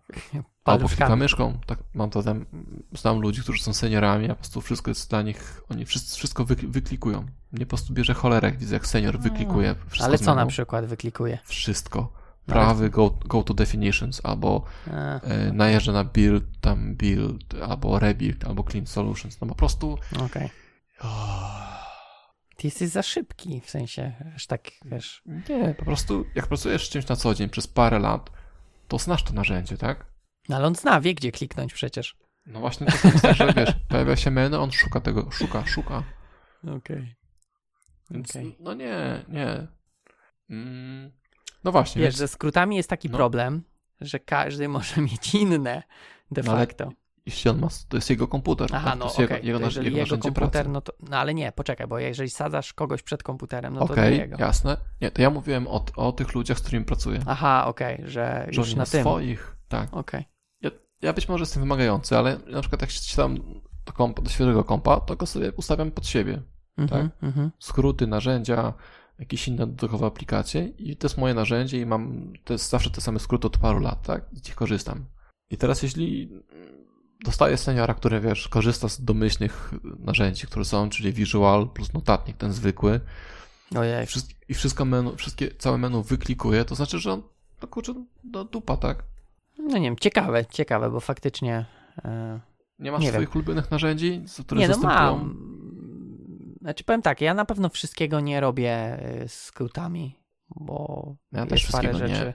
[0.77, 2.45] Klika myszką, tak, mam to tam,
[2.93, 6.45] znam ludzi, którzy są seniorami, a po prostu wszystko jest dla nich, oni wszystko, wszystko
[6.45, 7.25] wy, wyklikują.
[7.51, 10.85] Mnie po prostu bierze cholerę, jak widzę, jak senior wyklikuje wszystko Ale co na przykład
[10.85, 11.37] wyklikuje?
[11.43, 12.19] Wszystko.
[12.47, 18.45] No, Prawy go, go to definitions, albo e, najeżdża na build, tam build, albo rebuild,
[18.45, 19.41] albo clean solutions.
[19.41, 19.97] No po prostu.
[20.25, 20.49] Okej.
[22.57, 25.23] Ty jesteś za szybki, w sensie, aż tak, wiesz.
[25.49, 28.29] Nie, po prostu jak pracujesz z czymś na co dzień przez parę lat,
[28.87, 30.05] to znasz to narzędzie, tak?
[30.49, 32.15] No ale on zna, wie gdzie kliknąć przecież.
[32.45, 36.03] No właśnie to jest tak, że wiesz, pojawia się menu, on szuka tego, szuka, szuka.
[36.77, 37.15] Okej.
[38.11, 38.57] Więc Okej.
[38.59, 39.67] no nie, nie.
[40.49, 41.11] Mm,
[41.63, 43.17] no właśnie, Wiesz, więc, ze skrótami jest taki No.
[43.17, 43.63] problem,
[44.01, 45.83] że każdy może mieć inne
[46.31, 46.91] de No ale facto.
[47.25, 48.99] jeśli on ma, to jest jego komputer, Aha, tak?
[48.99, 49.23] no to okej.
[49.29, 50.69] jest jego, jego, to jego komputer, pracy.
[50.69, 54.11] no to, no ale nie, poczekaj, bo jeżeli sadzasz kogoś przed komputerem, no to Okej,
[54.13, 54.37] nie jego.
[54.39, 54.77] jasne.
[55.01, 57.19] Nie, to ja mówiłem o, o tych ludziach, z którymi pracuję.
[57.25, 59.01] Aha, okej, że że już na tym.
[59.01, 59.93] swoich, tak.
[59.93, 60.21] Okej.
[60.21, 60.27] Ja,
[61.01, 63.37] ja być może jestem wymagający, ale na przykład jak siadam
[63.85, 66.41] do, kompa, do świeżego kompa, to go sobie ustawiam pod siebie.
[66.77, 67.51] Mhm, mhm.
[67.59, 68.73] Skróty, narzędzia,
[69.19, 73.01] jakieś inne dodatkowe aplikacje i to jest moje narzędzie i mam, to jest zawsze te
[73.01, 74.25] same skróty od paru lat, tak?
[74.33, 75.05] Z nich korzystam.
[75.49, 76.29] I teraz jeśli
[77.25, 82.53] dostaję seniora, który, wiesz, korzysta z domyślnych narzędzi, które są, czyli Visual plus notatnik, ten
[82.53, 82.99] zwykły,
[83.75, 84.07] Ojej.
[84.49, 87.23] i, wszystko menu, wszystkie, całe menu wyklikuje, to znaczy, że on,
[87.61, 87.93] no kurczę,
[88.23, 89.03] do dupa, tak?
[89.59, 91.65] No nie wiem, ciekawe, ciekawe, bo faktycznie.
[92.05, 92.39] e,
[92.79, 95.17] Nie masz Nie swoich ulubionych narzędzi, z- które nie, no zastępują?
[95.17, 95.49] mam.
[96.61, 101.71] Znaczy powiem tak, ja na pewno wszystkiego nie robię e, skrótami, bo Ja jest też
[101.71, 102.15] parę wszystkiego nie.
[102.15, 102.33] rzeczy,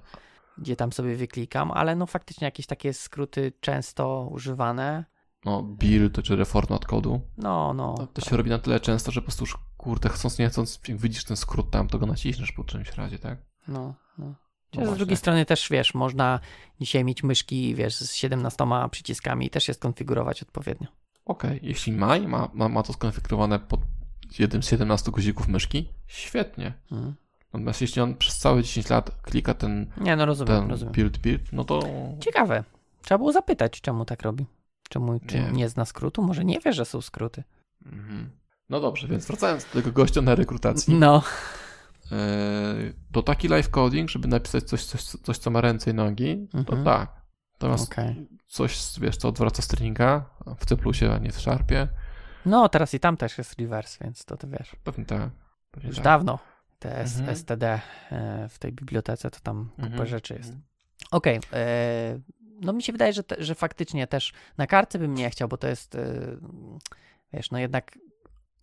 [0.59, 5.05] gdzie tam sobie wyklikam, ale no faktycznie jakieś takie skróty często używane.
[5.45, 7.21] No, build czy reformat kodu.
[7.39, 7.95] No, no.
[7.95, 10.81] To, to się robi na tyle często, że po prostu już, kurde, chcąc nie chcąc,
[10.89, 13.39] jak widzisz ten skrót tam, to go naciśniesz po czymś razie, tak?
[13.69, 14.35] No, no.
[14.75, 16.41] No Chociaż z drugiej strony też, wiesz, można
[16.81, 20.89] dzisiaj mieć myszki, wiesz, z 17 przyciskami i też je skonfigurować odpowiednio.
[21.25, 23.81] Okej, jeśli ma, ma, ma, ma to skonfigurowane pod
[24.39, 26.73] jednym z 17 guzików myszki, świetnie.
[26.93, 27.15] Mhm.
[27.53, 30.93] Natomiast jeśli on przez całe 10 lat klika ten, Nie, no rozumiem, ten rozumiem.
[30.93, 31.83] build, build, no to
[32.21, 32.65] Ciekawe.
[33.03, 34.47] Trzeba było zapytać, czemu tak robi.
[34.89, 35.51] Czemu czy Nie.
[35.53, 35.69] nie.
[35.69, 36.23] zna skrótu?
[36.23, 37.43] Może nie wie, że są skróty.
[37.87, 38.31] Mhm.
[38.71, 40.95] No dobrze, więc wracając do tego gościa na rekrutacji.
[40.95, 41.23] No.
[42.13, 42.17] E,
[43.13, 46.59] to taki live coding, żeby napisać coś, coś, coś co ma ręce i nogi, to
[46.59, 46.85] Mhm.
[46.85, 47.25] tak.
[47.53, 48.29] Natomiast Okej.
[48.47, 50.25] coś, wiesz, co odwraca stringa
[50.59, 50.77] w C+,
[51.15, 51.89] a nie w Sharpie,
[52.47, 54.77] No, teraz i tam też jest reverse, więc to ty wiesz.
[54.85, 55.31] pewnie tak.
[55.71, 56.05] Pewnie Już tak.
[56.05, 56.39] dawno
[56.79, 57.37] te Mhm.
[57.37, 57.81] STD
[58.11, 60.07] e, w tej bibliotece to tam kupę Mhm.
[60.07, 60.53] rzeczy jest.
[61.11, 61.41] Okej.
[61.53, 62.19] e,
[62.61, 65.57] No mi się wydaje, że, te, że faktycznie też na kartce bym nie chciał, bo
[65.57, 66.01] to jest e,
[67.33, 67.99] wiesz, no jednak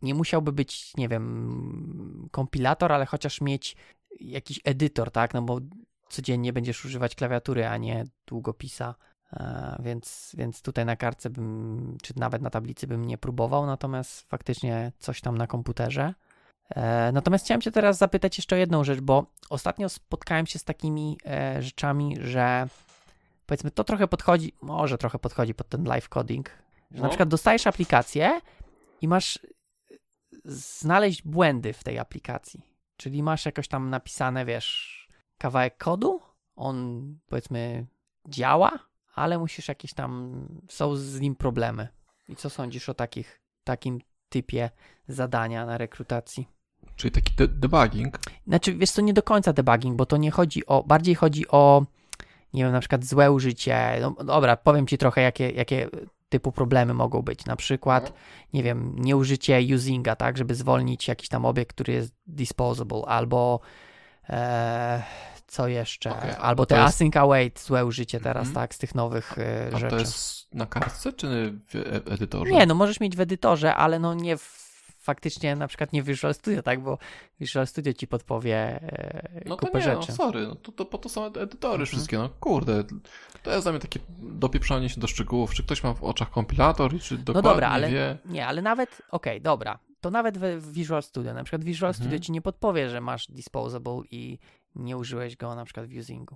[0.02, 3.76] nie musiałby być, nie wiem, kompilator, ale chociaż mieć
[4.20, 5.34] jakiś edytor, tak?
[5.34, 5.60] No bo
[6.10, 8.96] codziennie będziesz używać klawiatury, a nie długopisa.
[9.34, 14.30] E, więc, więc tutaj na kartce bym, czy nawet na tablicy bym nie próbował, natomiast
[14.30, 16.14] faktycznie coś tam na komputerze.
[16.70, 20.64] E, natomiast chciałem Cię teraz zapytać jeszcze o jedną rzecz, bo ostatnio spotkałem się z
[20.64, 22.68] takimi e, rzeczami, że
[23.46, 26.50] powiedzmy to trochę podchodzi, może trochę podchodzi pod ten live coding,
[26.92, 27.04] że No.
[27.04, 28.42] na przykład dostajesz aplikację
[29.02, 29.40] i masz
[30.46, 32.62] znaleźć błędy w tej aplikacji.
[32.98, 36.22] Czyli masz jakoś tam napisane, wiesz, kawałek kodu,
[36.56, 37.86] on powiedzmy
[38.28, 38.80] działa,
[39.16, 41.88] ale musisz jakieś tam, są z nim problemy.
[42.30, 44.70] I co sądzisz o takich, takim typie
[45.08, 46.48] zadania na rekrutacji?
[46.96, 48.20] Czyli taki de- debugging.
[48.48, 51.86] Znaczy, wiesz to nie do końca debugging, bo to nie chodzi o, bardziej chodzi o,
[52.54, 53.98] nie wiem, na przykład złe użycie.
[54.02, 55.90] No, dobra, powiem ci trochę, jakie, jakie
[56.32, 57.46] typu problemy mogą być.
[57.46, 58.16] Na przykład, No.
[58.54, 63.60] nie wiem, nieużycie usinga, tak, żeby zwolnić jakiś tam obiekt, który jest disposable, albo
[64.30, 65.04] e,
[65.48, 68.56] co jeszcze, a albo te jest- async await, złe użycie teraz, Mhm.
[68.56, 69.90] tak, z tych nowych e, A rzeczy.
[69.96, 72.52] to jest na kartce czy w e- edytorze?
[72.52, 74.71] Nie, no możesz mieć w edytorze, ale no nie w,
[75.02, 76.98] faktycznie na przykład nie w Visual Studio, tak, bo
[77.40, 80.06] Visual Studio ci podpowie e, No to kupę nie, rzeczy.
[80.10, 81.86] no sorry, no to, to po to są edytory Mhm.
[81.86, 82.84] wszystkie, no kurde.
[83.44, 86.94] To jest dla mnie takie dopieprzanie się do szczegółów, czy ktoś ma w oczach kompilator
[86.96, 88.18] i czy dokładnie No dobra, ale wie.
[88.26, 92.04] nie, ale nawet, okej, dobra, to nawet we- w Visual Studio, na przykład Visual Mhm.
[92.04, 94.40] Studio ci nie podpowie, że masz disposable i
[94.76, 96.36] nie użyłeś go na przykład w usingu.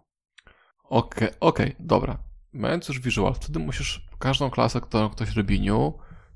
[0.83, 2.17] Okej, okej, dobra.
[2.53, 5.93] Mając już Visual, wtedy musisz każdą klasę, którą ktoś robi new,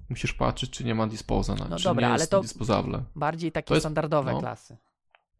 [0.10, 3.04] musisz patrzeć, czy nie ma disposana, No czy dobra, nie ale jest to- disposable.
[3.16, 4.40] Bardziej takie To jest- standardowe no.
[4.40, 4.78] klasy,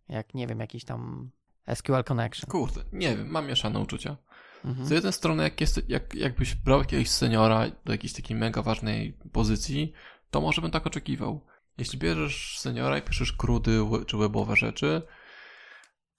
[0.10, 1.32] jak nie wiem, jakiś tam
[1.76, 2.50] SQL Connection.
[2.50, 4.18] Kurde, nie wiem, mam mieszane uczucia.
[4.66, 4.88] Mhm.
[4.88, 9.18] Z jednej strony, jak jest, jak, jakbyś brał jakiegoś seniora do jakiejś takiej mega ważnej
[9.32, 9.94] pozycji,
[10.32, 11.46] to może bym tak oczekiwał.
[11.78, 15.02] Jeśli bierzesz seniora i piszesz krudy czy webowe rzeczy,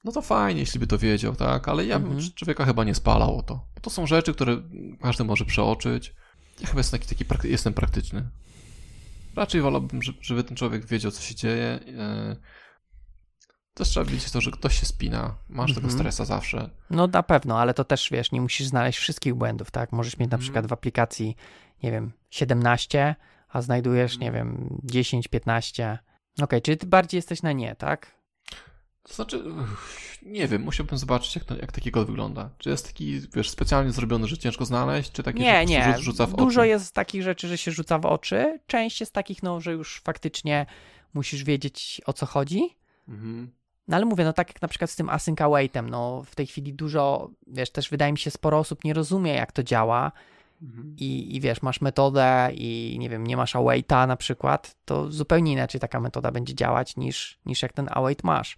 [0.05, 1.69] no to fajnie, jeśli by to wiedział, tak?
[1.69, 2.31] Ale ja bym Mhm.
[2.35, 3.55] człowieka chyba nie spalał o to.
[3.75, 4.57] Bo to są rzeczy, które
[5.03, 6.15] każdy może przeoczyć.
[6.61, 8.29] Ja chyba jestem taki, taki jestem praktyczny.
[9.37, 11.81] Raczej wolałbym, żeby, ten człowiek wiedział, co się dzieje.
[11.87, 12.37] Yy.
[13.75, 15.37] Też trzeba wiedzieć to, że ktoś się spina.
[15.49, 15.99] Masz tego Mhm.
[16.01, 16.71] stresa zawsze.
[16.91, 19.93] No na pewno, ale to też wiesz, nie musisz znaleźć wszystkich błędów, tak?
[19.93, 20.41] Możesz mieć na Mhm.
[20.41, 21.37] przykład w aplikacji,
[21.83, 23.15] nie wiem, 17,
[23.49, 25.99] a znajdujesz, nie wiem, 10, 15.
[26.43, 28.20] Okej, czyli ty bardziej jesteś na nie, tak?
[29.03, 29.45] To znaczy,
[30.23, 32.51] nie wiem, musiałbym zobaczyć, jak, to, jak taki kod wygląda.
[32.59, 35.81] Czy jest taki, wiesz, specjalnie zrobiony, że ciężko znaleźć, czy taki, Nie, że nie.
[35.95, 36.69] rzu- rzuca w Dużo oczy?
[36.69, 38.59] jest takich rzeczy, że się rzuca w oczy.
[38.67, 40.67] Część jest takich, no, że już faktycznie
[41.15, 42.63] musisz wiedzieć o co chodzi.
[43.09, 43.51] Mhm.
[43.89, 46.47] No ale mówię, no tak jak na przykład z tym async awaitem, no w tej
[46.47, 50.13] chwili dużo, wiesz, też wydaje mi się sporo osób nie rozumie jak to działa
[50.63, 50.95] Mhm.
[50.99, 55.53] i, i wiesz, masz metodę i nie wiem, nie masz awaita na przykład, to zupełnie
[55.53, 58.57] inaczej taka metoda będzie działać niż, niż jak ten await masz.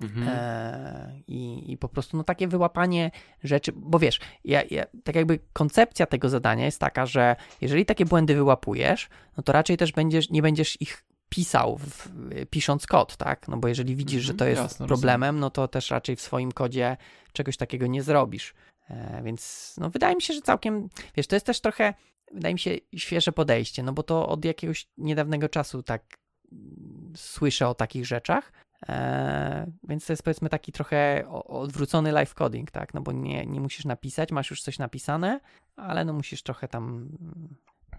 [0.00, 0.28] Mhm.
[0.28, 3.10] E, i, I po prostu no takie wyłapanie
[3.44, 8.04] rzeczy, bo wiesz, ja, ja, tak jakby koncepcja tego zadania jest taka, że jeżeli takie
[8.04, 12.08] błędy wyłapujesz, no to raczej też będziesz, nie będziesz ich pisał, w,
[12.50, 13.48] pisząc kod, tak?
[13.48, 16.20] No bo jeżeli widzisz, że Mhm, to jest jasne, problemem, no to też raczej w
[16.20, 16.96] swoim kodzie
[17.32, 18.54] czegoś takiego nie zrobisz.
[18.90, 21.94] E, więc no wydaje mi się, że całkiem, wiesz, to jest też trochę,
[22.32, 26.18] wydaje mi się, świeże podejście, no bo to od jakiegoś niedawnego czasu tak
[26.52, 28.52] mm, słyszę o takich rzeczach.
[28.88, 32.94] E, więc to jest powiedzmy taki trochę odwrócony live coding, tak?
[32.94, 35.40] No bo nie, nie musisz napisać, masz już coś napisane,
[35.76, 37.08] ale no musisz trochę tam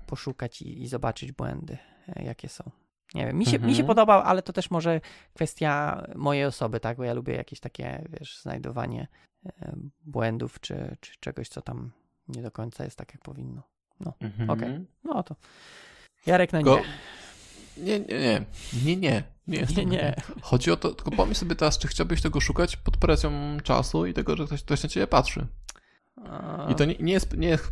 [0.07, 1.77] poszukać i, i zobaczyć błędy,
[2.15, 2.63] e, jakie są.
[3.13, 3.87] Nie wiem, mi się, mi się Mhm.
[3.87, 5.01] podoba, ale to też może
[5.33, 6.97] kwestia mojej osoby, tak?
[6.97, 9.07] Bo ja lubię jakieś takie, wiesz, znajdowanie
[9.45, 9.75] e,
[10.05, 11.91] błędów czy, czy czegoś, co tam
[12.27, 13.61] nie do końca jest tak, jak powinno.
[14.19, 14.49] Mhm.
[14.49, 14.85] okej.
[15.03, 15.35] No to
[16.25, 16.83] Jarek na Tylko- nie.
[17.77, 18.45] Nie, nie, nie.
[18.85, 19.23] Nie, nie.
[19.47, 20.15] Nie, Nie, nie.
[20.41, 24.13] Chodzi o to, tylko pomyśl sobie teraz, czy chciałbyś tego szukać pod presją czasu i
[24.13, 25.47] tego, że ktoś, ktoś na ciebie patrzy.
[26.25, 27.71] A, I to nie, nie, jest, nie jest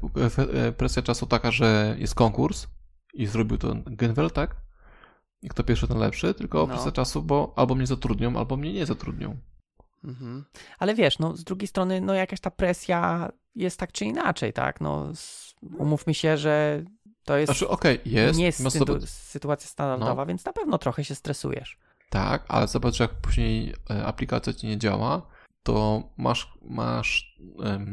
[0.53, 2.67] e, presja czasu taka, że jest konkurs
[3.13, 4.55] i zrobił to Genwell, tak?
[5.41, 6.67] I kto pierwszy, ten lepszy, tylko No.
[6.67, 9.37] presja czasu, bo albo mnie zatrudnią, albo mnie nie zatrudnią.
[10.03, 10.45] Mhm.
[10.79, 14.81] Ale wiesz, no z drugiej strony, no jakaś ta presja jest tak czy inaczej, tak?
[14.81, 15.11] No
[15.77, 16.83] umówmy się, że
[17.25, 18.39] to jest, Znaczy, okej, jest.
[18.39, 21.79] nie jest sytu- sytuacja standardowa, więc na pewno trochę się stresujesz.
[22.09, 25.21] Tak, ale zobacz, jak później e, aplikacja ci nie działa,
[25.63, 27.37] to masz, masz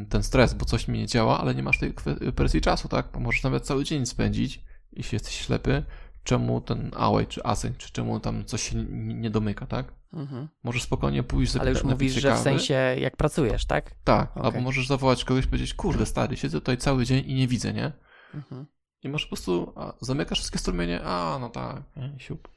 [0.09, 1.93] ten stres, bo coś mi nie działa, ale nie masz tej
[2.35, 3.07] presji czasu, tak?
[3.13, 5.83] Bo możesz nawet cały dzień spędzić, jeśli jesteś ślepy,
[6.23, 9.93] czemu ten await czy async, czy czemu tam coś się nie domyka, tak?
[10.13, 10.47] Mhm.
[10.63, 13.91] Możesz spokojnie pójść Ale już mówisz, że w sensie jak pracujesz, tak?
[14.03, 14.43] Tak, Okej.
[14.43, 17.73] albo możesz zawołać kogoś i powiedzieć, kurde stary, siedzę tutaj cały dzień i nie widzę,
[17.73, 17.91] nie?
[18.33, 18.65] Mhm.
[19.03, 21.83] I masz po prostu, a, zamykasz wszystkie strumienie, a no tak,
[22.17, 22.47] siup.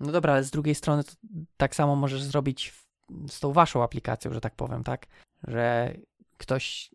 [0.00, 1.12] No dobra, ale z drugiej strony to
[1.56, 2.86] tak samo możesz zrobić w,
[3.32, 5.06] z tą waszą aplikacją, że tak powiem, tak?
[5.48, 5.94] Że
[6.38, 6.90] ktoś,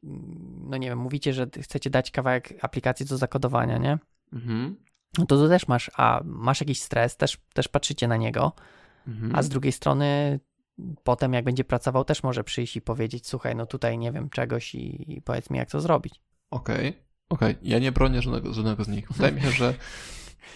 [0.69, 3.97] no nie wiem, mówicie, że chcecie dać kawałek aplikacji do zakodowania, nie?
[4.33, 4.75] Mhm.
[5.17, 8.51] No to tu też masz, a masz jakiś stres, też, też patrzycie na niego,
[9.07, 9.35] Mhm.
[9.35, 10.39] a z drugiej strony
[11.03, 14.75] potem jak będzie pracował, też może przyjść i powiedzieć, słuchaj, no tutaj nie wiem czegoś
[14.75, 16.21] i, i powiedz mi, jak to zrobić.
[16.51, 16.93] Okej,
[17.29, 17.55] okej.
[17.61, 19.11] Ja nie bronię żadnego, żadnego z nich.
[19.11, 19.73] Wydaje mi się, że.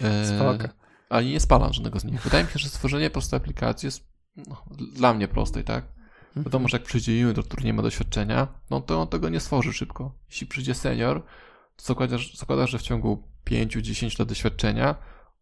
[0.02, 0.68] E.
[1.08, 2.22] Ale nie spalam żadnego z nich.
[2.22, 5.84] Wydaje mi się, że stworzenie prostej aplikacji jest no, dla mnie prostej, tak?
[6.28, 6.44] Mhm.
[6.44, 9.72] Wiadomo, że jak przyjdzie junior, który nie ma doświadczenia, no to on tego nie stworzy
[9.72, 10.12] szybko.
[10.28, 11.22] Jeśli przyjdzie senior,
[11.76, 14.94] to zakładasz, zakładasz że w ciągu 5-10 lat doświadczenia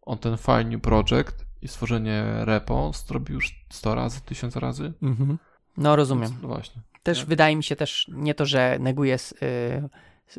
[0.03, 4.93] on ten file new project i stworzenie repo zrobi już 100 razy, 1000 razy.
[5.03, 5.39] Mhm.
[5.76, 6.30] No rozumiem.
[6.30, 6.83] Więc, no właśnie.
[7.03, 7.28] Też Tak.
[7.28, 9.89] wydaje mi się też nie to, że neguje, s- y,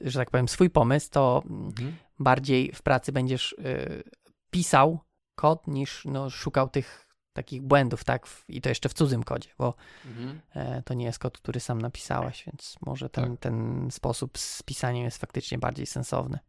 [0.03, 1.95] że tak powiem, swój pomysł, to Mhm.
[2.19, 4.03] bardziej w pracy będziesz y,
[4.51, 4.99] pisał
[5.35, 8.27] kod niż no, szukał tych takich błędów, tak?
[8.47, 9.73] I to jeszcze w cudzym kodzie, bo
[10.05, 10.39] Mhm.
[10.55, 13.39] e, to nie jest kod, który sam napisałeś, więc może ten, Tak.
[13.39, 16.39] ten sposób z pisaniem jest faktycznie bardziej sensowny.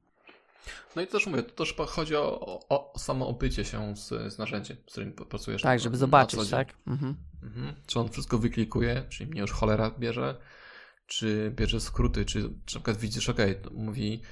[0.97, 4.39] No i też mówię, to też chodzi o, o, o samo obycie się z, z
[4.39, 5.63] narzędziem, z którym pracujesz.
[5.63, 6.75] Tak, żeby zobaczyć, tak?
[6.87, 7.17] Mhm.
[7.43, 7.75] Mhm.
[7.87, 10.37] Czy on wszystko wyklikuje, czyli mnie już cholera bierze,
[11.07, 13.39] czy bierze skróty, czy, czy na przykład widzisz, ok,
[13.73, 14.23] mówi,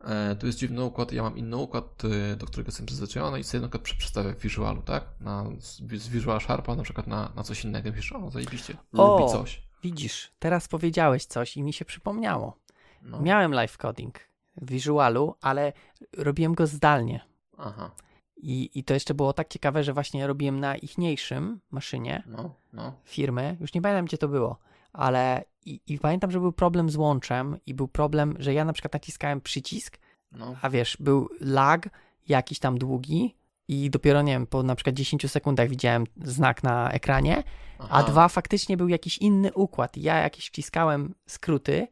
[0.00, 2.02] e, tu jest dziwny układ, ja mam inny układ,
[2.32, 5.04] e, do którego jestem przyzwyczajony i sobie na przykład prze- przedstawię w Visualu, tak?
[5.20, 9.18] Na, z, Visual Sharpa na przykład na, na coś innego, pisz, o, zajebiście, O!
[9.18, 9.62] lubi coś.
[9.82, 12.56] Widzisz, teraz powiedziałeś coś i mi się przypomniało.
[13.02, 13.20] No.
[13.20, 14.18] Miałem live coding
[14.56, 15.72] w Visualu, ale
[16.16, 17.20] robiłem go zdalnie.
[17.58, 17.90] Aha,
[18.36, 22.92] I, I to jeszcze było tak ciekawe, że właśnie robiłem na ichniejszym maszynie no, no.
[23.04, 23.56] firmy.
[23.60, 24.58] Już nie pamiętam, gdzie to było,
[24.92, 28.72] ale i, i pamiętam, że był problem z łączem i był problem, że ja na
[28.72, 29.98] przykład naciskałem przycisk,
[30.32, 30.56] no.
[30.62, 31.88] a wiesz, był lag
[32.28, 33.34] jakiś tam długi
[33.68, 37.42] i dopiero, nie wiem, po na przykład 10 sekundach widziałem znak na ekranie,
[37.78, 38.02] a Aha.
[38.02, 39.96] dwa faktycznie był jakiś inny układ.
[39.96, 41.88] Ja jakieś wciskałem skróty,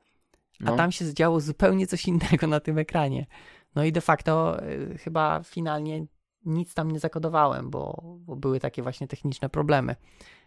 [0.61, 0.77] a no.
[0.77, 3.27] tam się zdziało zupełnie coś innego na tym ekranie.
[3.75, 6.07] No i de facto y, chyba finalnie
[6.45, 9.97] nic tam nie zakodowałem, bo, bo były takie właśnie techniczne problemy.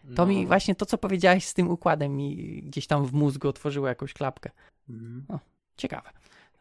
[0.02, 0.26] To no.
[0.26, 4.12] mi właśnie to, co powiedziałeś z tym układem, mi gdzieś tam w mózgu otworzyło jakąś
[4.12, 4.50] klapkę.
[4.88, 5.38] Mhm.
[5.76, 6.10] Ciekawe,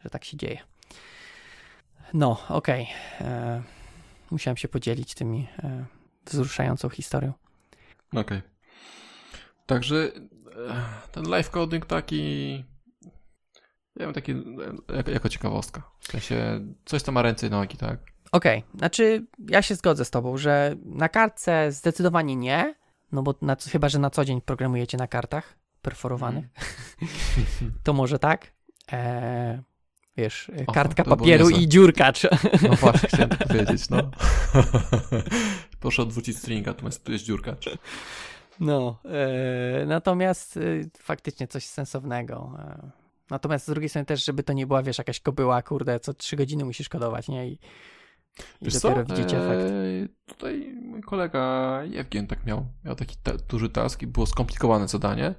[0.03, 0.59] że tak się dzieje.
[2.13, 2.87] No, okej.
[3.21, 3.63] E,
[4.31, 5.85] Musiałem się podzielić tymi e,
[6.25, 7.33] wzruszającą historią.
[8.15, 8.41] Okej.
[9.65, 10.11] Także
[10.69, 12.53] e, ten live coding taki.
[13.95, 15.91] Ja wiem, taki e, jako, jako ciekawostka.
[15.99, 17.99] W sensie coś, co ma ręce i nogi, tak?
[18.31, 22.75] Okej, znaczy ja się zgodzę z tobą, że na kartce zdecydowanie nie,
[23.11, 26.45] no bo na, chyba, że na co dzień programujecie na kartach perforowanych,
[27.83, 28.51] to może tak.
[28.91, 29.63] E,
[30.17, 32.23] wiesz, O, kartka papieru i dziurkacz.
[32.69, 34.11] No właśnie, chciałem to powiedzieć, no.
[35.79, 37.55] Proszę odwrócić stringa, jest, tu jest dziurka.
[38.59, 40.61] No, e, natomiast e,
[40.97, 42.51] faktycznie coś sensownego.
[42.59, 42.89] E,
[43.29, 46.35] natomiast z drugiej strony też, żeby to nie była, wiesz, jakaś kobyła, kurde, co trzy
[46.35, 47.47] godziny musisz kodować, nie?
[47.47, 47.59] I,
[48.39, 49.15] i Wiesz dopiero co?
[49.15, 49.71] widzicie efekt.
[49.71, 52.65] Eee, Tutaj mój kolega Jewgien tak miał.
[52.85, 55.35] Miał taki ta- duży task i było skomplikowane zadanie.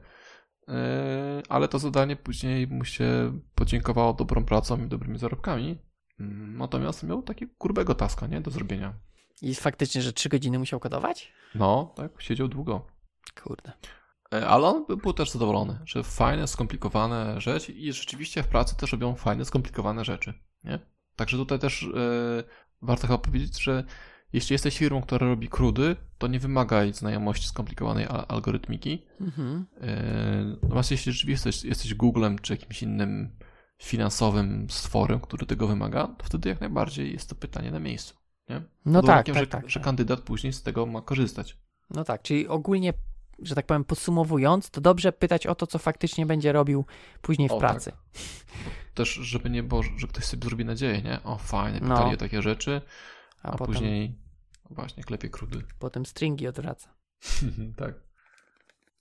[0.69, 5.79] Eee, Ale to zadanie później mu się podziękowało dobrą pracą i dobrymi zarobkami.
[6.21, 8.41] Mm, Natomiast miał takiego grubego taska, nie?
[8.41, 8.95] Do zrobienia.
[9.43, 11.33] I faktycznie, że trzy godziny musiał kodować?
[11.55, 12.87] No, tak, siedział długo.
[13.43, 13.73] Kurde.
[14.35, 18.77] E, Ale on by- był też zadowolony, że fajne, skomplikowane rzeczy i rzeczywiście w pracy
[18.77, 20.35] też robią fajne, skomplikowane rzeczy,
[20.65, 20.79] nie?
[21.17, 21.89] Także tutaj też
[22.83, 23.85] warto chyba powiedzieć, że
[24.33, 29.07] jeśli jesteś firmą, która robi krudy, to nie wymagaj znajomości skomplikowanej algorytmiki.
[29.21, 29.67] Mhm.
[29.81, 33.31] E, Natomiast jeśli rzeczywiście jesteś, jesteś Googlem czy jakimś innym
[33.83, 38.15] finansowym stworem, który tego wymaga, to wtedy jak najbardziej jest to pytanie na miejscu.
[38.49, 38.63] Nie?
[38.85, 39.85] No tak, tak, że, tak, że tak.
[39.85, 41.57] kandydat później z tego ma korzystać.
[41.91, 42.93] No tak, czyli ogólnie,
[43.39, 46.85] że tak powiem, podsumowując, to dobrze pytać o to, co faktycznie będzie robił
[47.23, 47.83] później w O, tak.
[48.95, 51.23] Też, żeby nie było, że ktoś sobie zrobi nadzieję, nie?
[51.23, 51.95] O, fajnie, No.
[51.97, 52.81] pytali o takie rzeczy,
[53.43, 54.19] A, a, potem, później
[54.71, 55.63] właśnie klepie krudy.
[55.79, 56.95] potem stringi odwraca.
[57.77, 57.95] tak,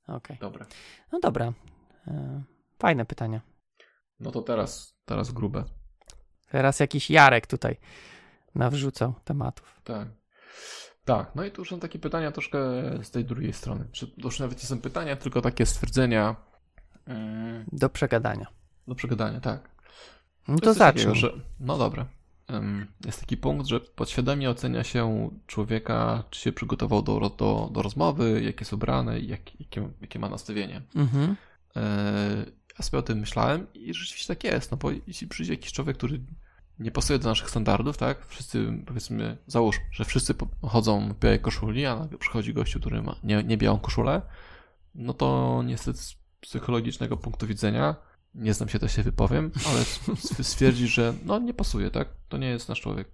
[0.08, 0.38] Okej.
[0.42, 0.66] dobra.
[1.12, 1.54] No dobra.
[2.08, 2.44] E,
[2.80, 3.42] Fajne pytania.
[4.20, 5.64] No to teraz, teraz grube.
[6.52, 7.78] Teraz jakiś Jarek tutaj
[8.56, 9.82] nawrzucał tematów.
[9.84, 10.08] Tak.
[11.06, 12.60] Tak, no i tu już są takie pytania troszkę
[13.04, 13.86] z tej drugiej strony.
[14.00, 16.36] To już nawet nie są pytania, tylko takie stwierdzenia
[17.06, 18.48] mm, Do przegadania.
[18.88, 19.70] do przegadania, tak.
[20.48, 21.16] No To to zacznij.
[21.16, 22.06] że, no dobra.
[23.06, 28.42] Jest taki punkt, że podświadomie ocenia się człowieka, czy się przygotował do, do, do rozmowy,
[28.44, 30.82] jak jest ubrany i jak, jakie, jakie ma nastawienie.
[30.96, 31.36] Mhm.
[31.76, 32.46] Eee,
[32.80, 35.98] Ja sobie o tym myślałem i rzeczywiście tak jest, no bo jeśli przyjdzie jakiś człowiek,
[35.98, 36.20] który
[36.80, 38.26] nie pasuje do naszych standardów, tak?
[38.28, 43.44] Wszyscy, powiedzmy, załóż, że wszyscy chodzą w białej koszuli, a przychodzi gościu, który ma nie,
[43.44, 44.22] nie białą koszulę,
[44.96, 47.96] no to niestety z psychologicznego punktu widzenia
[48.36, 49.84] nie znam się, to się wypowiem, ale
[50.44, 52.08] stwierdzi, że no nie pasuje, tak?
[52.30, 53.08] To nie jest nasz człowiek.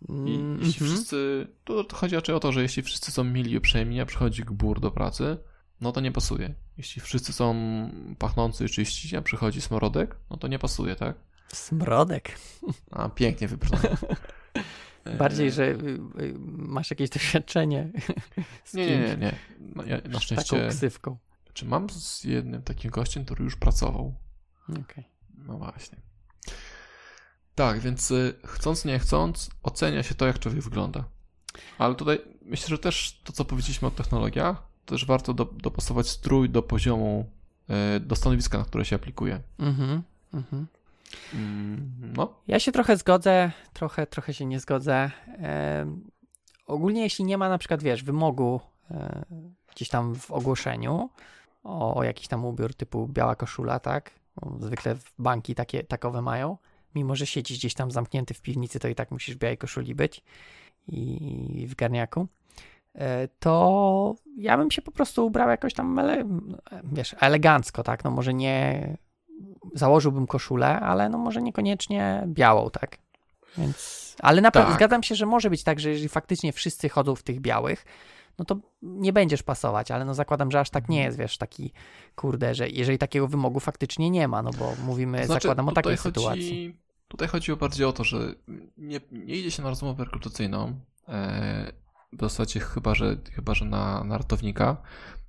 [0.00, 0.90] I Mm, jeśli mhm.
[0.90, 4.06] wszyscy, to to chodzi raczej o to, że jeśli wszyscy są mili i uprzejmi, a
[4.06, 5.38] przychodzi gbur do pracy,
[5.80, 6.54] no to nie pasuje.
[6.76, 7.54] Jeśli wszyscy są
[8.18, 11.16] pachnący i czyści, a przychodzi smrodek, no to nie pasuje, tak?
[11.48, 12.38] Smrodek.
[12.90, 13.96] A, pięknie wybrane.
[15.18, 15.74] Bardziej, że y,
[16.20, 17.90] y, masz jakieś doświadczenie
[18.64, 19.34] z Nie, nie, nie, nie.
[19.60, 21.16] No, ja, na szczęście, taką ksywką.
[21.52, 24.14] czy mam z jednym takim gościem, który już pracował?
[24.68, 25.04] Okej.
[25.36, 25.98] No właśnie.
[27.54, 31.04] Tak, więc y, chcąc, nie chcąc, ocenia się to, jak człowiek wygląda.
[31.78, 36.50] Ale tutaj myślę, że też to, co powiedzieliśmy o technologiach, też warto do, dopasować strój
[36.50, 37.30] do poziomu,
[37.96, 39.40] y, do stanowiska, na które się aplikuje.
[39.58, 40.02] Mhm,
[40.34, 40.66] mhm.
[41.34, 45.10] Mm, no, Ja się trochę zgodzę, trochę, trochę się nie zgodzę.
[45.38, 46.10] Em,
[46.66, 48.60] ogólnie jeśli nie ma na przykład, wiesz, wymogu
[48.90, 49.24] e,
[49.74, 51.10] gdzieś tam w ogłoszeniu
[51.64, 54.10] o, o jakiś tam ubiór typu biała koszula, tak?
[54.60, 56.56] Zwykle banki takie, takowe mają.
[56.94, 59.94] Mimo, że siedzisz gdzieś tam zamknięty w piwnicy, to i tak musisz w białej koszuli
[59.94, 60.22] być
[60.88, 62.26] i w garniaku.
[62.94, 66.24] E, To ja bym się po prostu ubrał jakoś tam, ele,
[66.84, 68.04] wiesz, elegancko, tak?
[68.04, 68.88] No może nie
[69.74, 72.98] założyłbym koszulę, ale no może niekoniecznie białą, tak?
[73.58, 74.74] Więc, ale na Tak.
[74.74, 77.84] zgadzam się, że może być tak, że jeżeli faktycznie wszyscy chodzą w tych białych,
[78.38, 81.72] no to nie będziesz pasować, ale no zakładam, że aż tak nie jest, wiesz, taki
[82.16, 85.72] kurde, że jeżeli takiego wymogu faktycznie nie ma, no bo mówimy, to znaczy, zakładam o
[85.72, 86.76] takiej chodzi, sytuacji.
[87.08, 88.18] Tutaj chodzi o bardziej o to, że
[88.78, 91.72] nie, nie idzie się na rozmowę rekrutacyjną, e,
[92.12, 94.76] w zasadzie chyba, że, chyba, że na, na ratownika,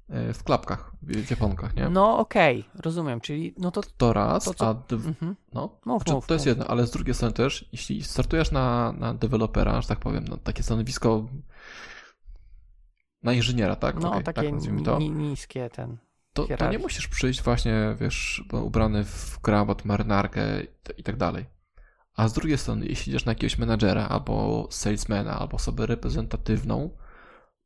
[0.09, 1.89] e, w klapkach, w, japonkach, nie?
[1.89, 5.35] No okej, rozumiem, czyli no to, To raz, To co- a dw, mhm.
[5.53, 6.47] no, Mów, Znaczy, mów, to jest mów.
[6.47, 10.37] jedno, ale z drugiej strony też, jeśli startujesz na, na dewelopera, że tak powiem, na
[10.37, 11.25] takie stanowisko
[13.25, 13.99] na inżyniera, tak?
[13.99, 15.97] no Okej, takie tak niskie ten,
[16.33, 20.41] To, to nie musisz przyjść właśnie, wiesz, ubrany w krawat, marynarkę
[20.97, 21.45] i tak dalej.
[22.15, 26.89] A z drugiej strony, jeśli idziesz na jakiegoś menadżera, albo salesmana, albo osobę reprezentatywną,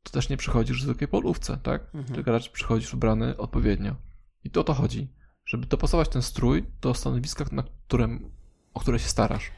[0.02, 1.82] to też nie przychodzisz w zwykłej polówce, tak?
[1.94, 2.14] Mhm.
[2.14, 3.96] Tylko raczej przychodzisz ubrany odpowiednio.
[4.44, 5.14] I to o to chodzi.
[5.44, 8.30] Żeby dopasować ten strój do stanowiska, na którym,
[8.74, 9.50] o które się starasz.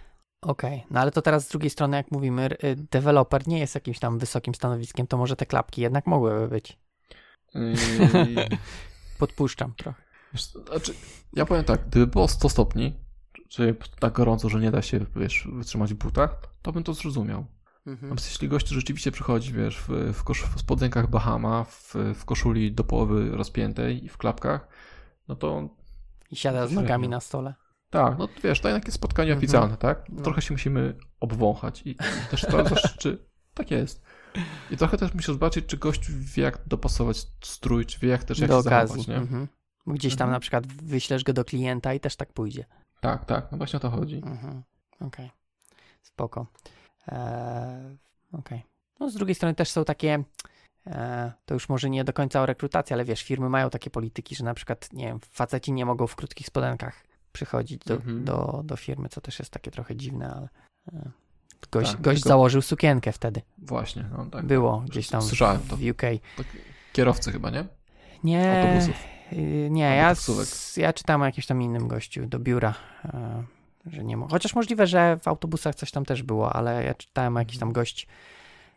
[0.43, 3.99] Okej, no ale to teraz z drugiej strony, jak mówimy, y, deweloper nie jest jakimś
[3.99, 6.79] tam wysokim stanowiskiem, to może te klapki jednak mogłyby być.
[7.55, 7.75] Yy,
[9.19, 10.03] Podpuszczam trochę.
[10.67, 10.95] znaczy,
[11.33, 12.95] ja powiem tak, gdyby było 100 stopni,
[13.49, 17.45] czyli tak gorąco, że nie da się, wiesz, wytrzymać w butach, to bym to zrozumiał.
[17.87, 22.73] Natomiast jeśli gość rzeczywiście przychodzi, wiesz, w, w, kosz, w spodenkach Bahama, w, w koszuli
[22.73, 24.69] do połowy rozpiętej i w klapkach,
[25.29, 25.69] no to
[26.31, 27.55] I siada z nogami na stole.
[27.93, 29.39] Tak, no wiesz, to jednak jest spotkanie Mhm.
[29.39, 30.05] oficjalne, tak?
[30.09, 30.23] No.
[30.23, 31.97] Trochę się musimy obwąchać i, i
[32.31, 33.25] też sprawdzasz, czy
[33.55, 34.03] tak jest.
[34.71, 38.39] I trochę też musisz zobaczyć, czy gość wie, jak dopasować strój, czy wie, jak też
[38.39, 38.89] jak do się okazji.
[38.89, 39.17] zachować, nie?
[39.17, 39.49] Mhm.
[39.87, 40.33] Gdzieś tam Mhm.
[40.33, 42.65] na przykład wyślesz go do klienta i też tak pójdzie.
[43.01, 44.17] Tak, tak, no właśnie o to chodzi.
[44.17, 44.63] Mhm.
[45.01, 45.31] Okej.
[46.03, 46.47] Spoko.
[47.09, 47.97] Eee,
[48.33, 48.63] Okej.
[49.01, 50.25] No z drugiej strony też są takie,
[50.87, 54.35] e, to już może nie do końca o rekrutacji, ale wiesz, firmy mają takie polityki,
[54.37, 56.95] że na przykład, nie wiem, faceci nie mogą w krótkich spodenkach
[57.33, 58.25] przychodzić do, Mhm.
[58.25, 60.49] do, do firmy, co też jest takie trochę dziwne, ale
[60.93, 61.11] e,
[61.73, 63.43] gość, Tak, gość tylko- założył sukienkę wtedy.
[63.59, 64.45] Właśnie, no tak.
[64.47, 65.77] Było gdzieś tam Słyszałem w, to.
[65.77, 66.03] w UK.
[66.37, 66.47] Tak,
[66.93, 67.65] kierowcy chyba, nie?
[68.25, 69.05] Nie, Autobusów.
[69.33, 70.33] y, nie, Albo
[70.77, 72.75] ja, ja czytałem o jakimś tam innym gościu do biura,
[73.05, 73.45] e,
[73.87, 74.31] że nie mógł.
[74.31, 77.73] Chociaż możliwe, że w autobusach coś tam też było, ale ja czytałem o jakiś tam
[77.73, 78.07] gość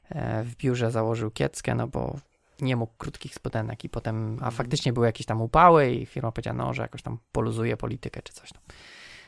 [0.10, 2.16] e, w biurze założył kieckę, no bo
[2.62, 4.48] nie mógł krótkich spodenek i potem, Mhm.
[4.48, 8.22] a faktycznie były jakieś tam upały i firma powiedziała, no, że jakoś tam poluzuje politykę
[8.22, 8.62] czy coś tam.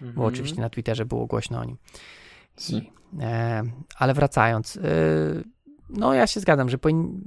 [0.01, 0.27] Bo Mhm.
[0.27, 1.77] oczywiście na Twitterze było głośno o nim.
[2.57, 2.91] Si.
[3.21, 3.63] E,
[3.95, 5.43] ale wracając, y,
[5.89, 7.21] no ja się zgadzam, że powin,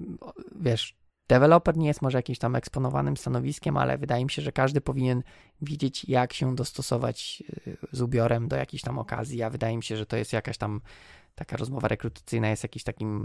[0.60, 0.96] wiesz,
[1.28, 5.22] deweloper nie jest może jakimś tam eksponowanym stanowiskiem, ale wydaje mi się, że każdy powinien
[5.62, 9.96] wiedzieć, jak się dostosować y, z ubiorem do jakiejś tam okazji, a wydaje mi się,
[9.96, 10.80] że to jest jakaś tam
[11.34, 13.16] taka rozmowa rekrutacyjna, jest jakiś takim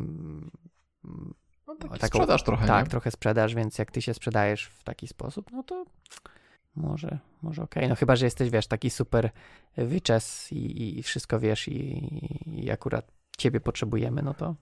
[1.06, 1.34] mm,
[1.68, 2.90] No, taki taką- sprzedaż trochę, tak, nie?
[2.92, 5.86] trochę sprzedaż, więc jak ty się sprzedajesz w taki sposób, no to
[6.76, 7.90] może, może okej.
[7.90, 9.30] No chyba, że jesteś, wiesz, taki super
[9.78, 12.10] wyczes i, i wszystko wiesz i,
[12.64, 14.56] i akurat ciebie potrzebujemy, no to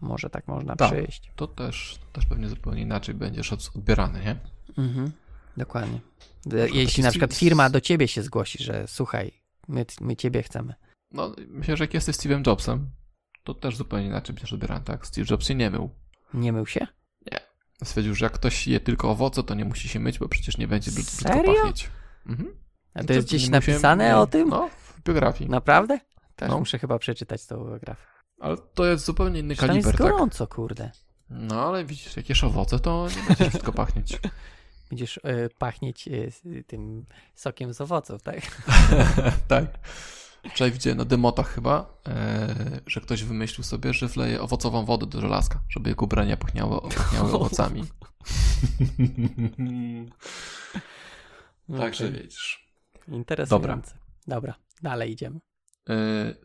[0.00, 0.92] może tak można Tak.
[0.92, 1.32] przyjść.
[1.36, 4.36] To też, też pewnie zupełnie inaczej będziesz od- odbierany, nie?
[4.84, 5.12] Mhm.
[5.56, 6.00] Dokładnie.
[6.72, 9.32] Jeśli na przykład firma do ciebie się zgłosi, że słuchaj,
[9.68, 10.74] my, my ciebie chcemy.
[11.12, 12.90] No, myślę, że jak jesteś Steve'em Jobsem,
[13.44, 15.06] to też zupełnie inaczej będziesz odbierany, tak?
[15.06, 15.90] Steve Jobs się nie mył.
[16.34, 16.86] Nie mył się?
[17.84, 20.68] Stwierdził, że jak ktoś je tylko owoce, to nie musi się myć, bo przecież nie
[20.68, 21.54] będzie brzyd- brzydko Serio?
[21.54, 21.90] pachnieć.
[22.26, 22.54] Mhm.
[22.94, 24.48] A to jest gdzieś nie napisane nie, o tym?
[24.48, 25.50] No, w biografii.
[25.50, 25.98] Naprawdę?
[26.36, 26.58] Też No.
[26.58, 28.02] muszę chyba przeczytać tą biografię.
[28.40, 30.00] Ale to jest zupełnie inny jest kaliber, tak?
[30.00, 30.90] gorąco, kurde.
[31.30, 34.18] No, ale widzisz, jak jesz owoce, to nie będzie brzydko pachnieć.
[34.90, 38.40] będziesz y, pachnieć y, tym sokiem z owoców, tak?
[39.48, 39.66] tak.
[40.50, 45.20] Wczoraj widziałem na demotach chyba, e, że ktoś wymyślił sobie, że wleje owocową wodę do
[45.20, 47.84] żelazka, żeby jego ubrania pachniały, pachniały owocami.
[51.78, 52.22] Także okay.
[52.22, 52.72] widzisz.
[53.08, 53.90] Interesujące.
[53.90, 54.02] Dobra.
[54.26, 55.40] Dobra, dalej idziemy.
[55.88, 55.94] E,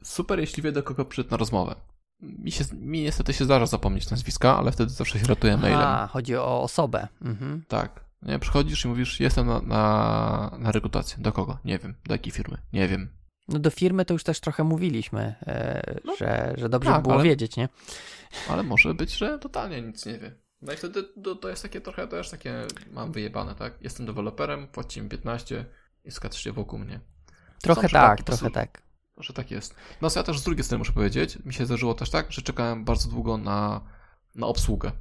[0.04, 1.76] super, jeśli wie do kogo przyszedł na rozmowę.
[2.22, 5.80] Mi, się, mi niestety się zdarza zapomnieć nazwiska, ale wtedy zawsze się ratuje mailem.
[5.80, 7.08] A, chodzi o osobę.
[7.22, 7.64] Mhm.
[7.68, 8.06] Tak.
[8.22, 11.18] Nie, przychodzisz i mówisz, jestem na, na, na rekrutację.
[11.20, 11.58] Do kogo?
[11.66, 11.96] Nie wiem.
[12.06, 12.58] Do jakiej firmy?
[12.74, 13.17] Nie wiem.
[13.48, 17.04] No do firmy to już też trochę mówiliśmy, e, no, że, że dobrze tak, by
[17.04, 17.70] było ale, wiedzieć, nie?
[18.50, 20.36] Ale może być, że totalnie nic nie wie.
[20.62, 23.74] No i wtedy to, to jest takie trochę też takie, mam wyjebane, tak?
[23.82, 25.66] Jestem deweloperem, płaci mi 15
[26.06, 27.00] i skaczcie wokół mnie.
[27.62, 28.82] Trochę tak, trochę tak.
[29.18, 29.76] Że tak jest.
[30.02, 32.86] No ja też z drugiej strony muszę powiedzieć, mi się zdarzyło też tak, że czekałem
[32.86, 33.82] bardzo długo na,
[34.36, 34.92] na obsługę.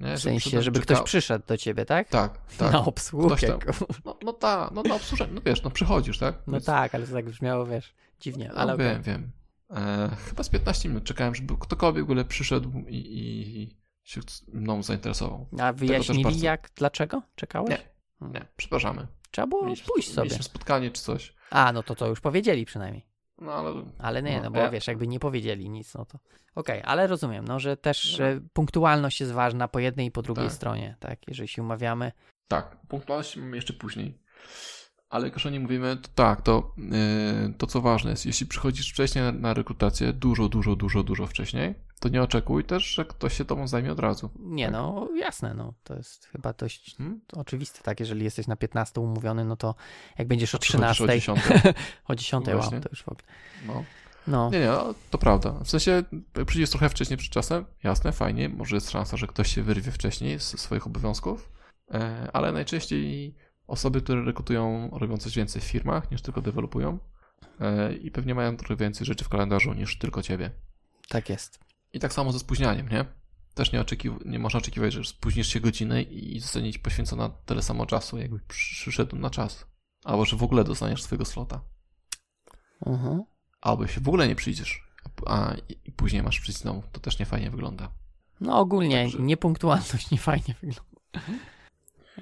[0.00, 0.16] Nie?
[0.16, 2.08] W sensie, żeby ktoś przyszedł do ciebie, tak?
[2.08, 2.72] Tak, tak.
[2.72, 3.58] Na obsługę.
[4.04, 6.34] No, no tak, no na obsługę, no wiesz, no przychodzisz, tak?
[6.46, 9.30] No tak, ale to tak brzmiało, wiesz, dziwnie, no, ale wiem, wiem.
[9.70, 14.20] E, chyba z 15 minut czekałem, żeby ktokolwiek w ogóle przyszedł i, i się
[14.52, 15.46] mną zainteresował.
[15.60, 16.44] A wyjaśnili bardzo...
[16.44, 17.70] jak, dlaczego czekałeś?
[17.70, 19.06] Nie, nie, przepraszamy.
[19.30, 20.22] Trzeba było mieliśmy, pójść sobie.
[20.22, 21.34] Mieliśmy spotkanie czy coś.
[21.50, 23.06] A, no to to już powiedzieli przynajmniej.
[23.38, 23.84] No ale...
[23.98, 24.70] Ale nie, no, no bo ja...
[24.70, 26.18] wiesz, jakby nie powiedzieli nic, no to...
[26.54, 28.40] Okej, okay, ale rozumiem, no, że też no.
[28.52, 30.54] punktualność jest ważna po jednej i po drugiej tak.
[30.54, 32.12] stronie, tak, jeżeli się umawiamy.
[32.48, 34.18] Tak, punktualność mamy jeszcze później.
[35.08, 38.46] Ale jak już o niej mówimy, to tak, to, yy, to co ważne jest, jeśli
[38.46, 43.04] przychodzisz wcześniej na, na, rekrutację, dużo, dużo, dużo, dużo wcześniej, to nie oczekuj też, że
[43.04, 44.30] ktoś się tobą zajmie od razu.
[44.38, 44.72] Nie, tak?
[44.72, 47.20] no jasne, no to jest chyba dość hmm?
[47.32, 49.74] oczywiste, tak, jeżeli jesteś na 15 umówiony, no to
[50.18, 51.40] jak będziesz o 13, o 10,
[52.08, 53.24] o 10 wow, to już w ogóle.
[53.66, 53.84] No.
[54.26, 54.50] No.
[54.50, 55.52] Nie, nie, no, to prawda.
[55.64, 56.02] W sensie,
[56.46, 60.40] przyjdziesz trochę wcześniej przed czasem, jasne, fajnie, może jest szansa, że ktoś się wyrwie wcześniej
[60.40, 61.52] z swoich obowiązków,
[61.90, 63.34] e, ale najczęściej
[63.66, 66.98] osoby, które rekrutują, robią coś więcej w firmach niż tylko dewelopują
[67.60, 70.50] e, i pewnie mają trochę więcej rzeczy w kalendarzu niż tylko ciebie.
[71.08, 71.60] Tak jest.
[71.92, 73.04] I tak samo ze spóźnianiem, nie?
[73.54, 77.62] Też nie, oczekiw- nie można oczekiwać, że spóźnisz się godzinę i zostanie ci poświęcona tyle
[77.62, 79.66] samo czasu, jakby przyszedł na czas.
[80.04, 81.60] Albo że w ogóle dostaniesz swojego slota.
[82.86, 83.22] Mhm.
[83.60, 84.86] Albo się w ogóle nie przyjdziesz,
[85.26, 86.82] a i później masz przyjść znowu.
[86.92, 87.92] To też nie fajnie wygląda.
[88.40, 89.18] No ogólnie Także...
[89.18, 91.00] niepunktualność nie fajnie wygląda.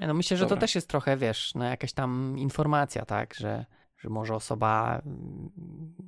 [0.01, 0.57] No myślę, że Dobra.
[0.57, 3.67] to też jest trochę, wiesz, no jakaś tam informacja, tak, że,
[3.99, 5.51] że może osoba mm,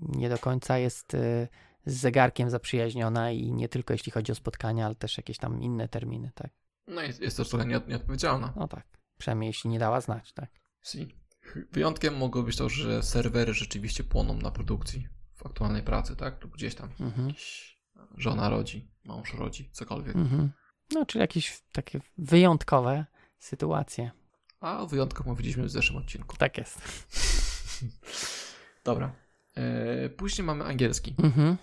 [0.01, 1.49] nie do końca jest y,
[1.87, 5.89] z zegarkiem zaprzyjaźniona i nie tylko jeśli chodzi o spotkania, ale też jakieś tam inne
[5.89, 6.51] terminy, tak.
[6.87, 8.53] No jest, jest też trochę nieodpowiedzialna.
[8.57, 8.87] No tak,
[9.19, 10.51] przynajmniej jeśli nie dała znać, tak.
[10.83, 11.09] Si.
[11.73, 16.43] Wyjątkiem mogło być to, że serwery rzeczywiście płoną na produkcji w aktualnej pracy, tak?
[16.43, 17.33] Lub gdzieś tam mhm.
[18.17, 20.17] żona rodzi, mąż rodzi, cokolwiek.
[20.17, 20.51] Mhm.
[20.93, 23.07] No, czyli jakieś takie wyjątkowe
[23.39, 24.11] sytuacje.
[24.61, 26.37] A o wyjątkach mówiliśmy w zeszłym odcinku.
[26.37, 26.81] Tak jest.
[28.85, 29.13] Dobra.
[29.55, 31.15] E, później mamy angielski.
[31.19, 31.57] Mhm.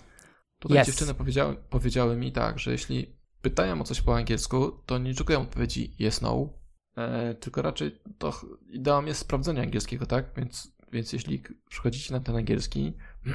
[0.60, 0.88] Tutaj yes.
[0.88, 5.42] dziewczyny powiedziały, powiedziały mi tak, że jeśli pytają o coś po angielsku, to nie oczekują
[5.42, 6.50] odpowiedzi yes, no,
[6.98, 10.26] e, tylko raczej to ideą jest sprawdzenie angielskiego, tak?
[10.38, 12.94] Więc, więc jeśli przychodzicie na ten angielski,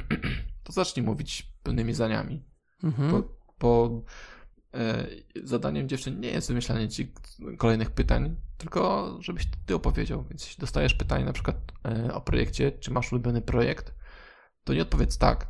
[0.63, 2.45] to zacznij mówić pełnymi zdaniami.
[2.83, 3.23] Mhm.
[5.43, 7.13] Zadaniem dziewczyn nie jest wymyślanie ci
[7.57, 10.23] kolejnych pytań, tylko żebyś ty opowiedział.
[10.29, 11.55] Więc jeśli dostajesz pytanie na przykład
[11.85, 13.93] e, o projekcie, czy masz ulubiony projekt,
[14.63, 15.47] to nie odpowiedz tak,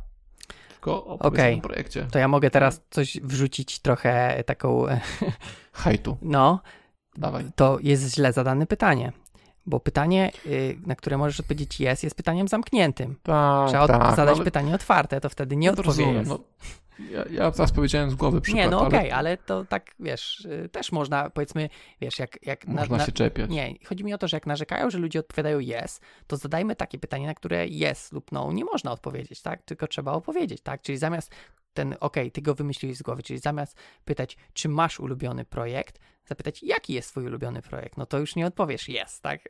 [0.70, 1.56] tylko opowiedz okay.
[1.56, 2.06] o projekcie.
[2.10, 4.84] To ja mogę teraz coś wrzucić trochę taką...
[5.72, 6.16] Hejtu.
[6.22, 6.60] No.
[7.16, 7.44] Dawaj.
[7.56, 9.12] To jest źle zadane pytanie.
[9.66, 13.16] Bo pytanie, y, na które możesz odpowiedzieć jest, jest pytaniem zamkniętym.
[13.22, 14.44] Tak, Trzeba tak, zadać ale...
[14.44, 16.28] pytanie otwarte, to wtedy nie no odpowiesz.
[16.28, 16.38] No,
[17.10, 19.30] ja, ja teraz powiedziałem z głowy przykład, Nie, no okej, okay, ale...
[19.30, 19.36] ale...
[19.36, 21.68] to tak, wiesz, y, też można, powiedzmy,
[22.00, 22.46] wiesz, jak...
[22.46, 23.50] jak można na, się czepiać.
[23.50, 26.98] Nie, chodzi mi o to, że jak narzekają, że ludzie odpowiadają yes, to zadajmy takie
[26.98, 29.62] pytanie, na które yes lub no nie można odpowiedzieć, tak?
[29.62, 30.82] Tylko trzeba opowiedzieć, tak?
[30.82, 31.34] Czyli zamiast
[31.72, 36.00] ten, okej, okay, ty go wymyśliłeś z głowy, czyli zamiast pytać, czy masz ulubiony projekt,
[36.24, 39.40] zapytać, jaki jest twój ulubiony projekt, no to już nie odpowiesz yes, tak?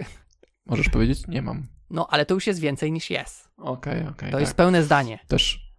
[0.66, 1.66] Możesz powiedzieć, nie mam.
[1.90, 3.48] No, ale to już jest więcej niż yes.
[3.56, 4.10] Okej, okay, okej.
[4.10, 4.40] Okay, to tak.
[4.40, 5.18] jest pełne zdanie.
[5.28, 5.69] Też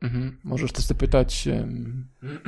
[0.00, 0.40] Mhm.
[0.44, 1.46] Możesz też zapytać.
[1.46, 2.08] Um...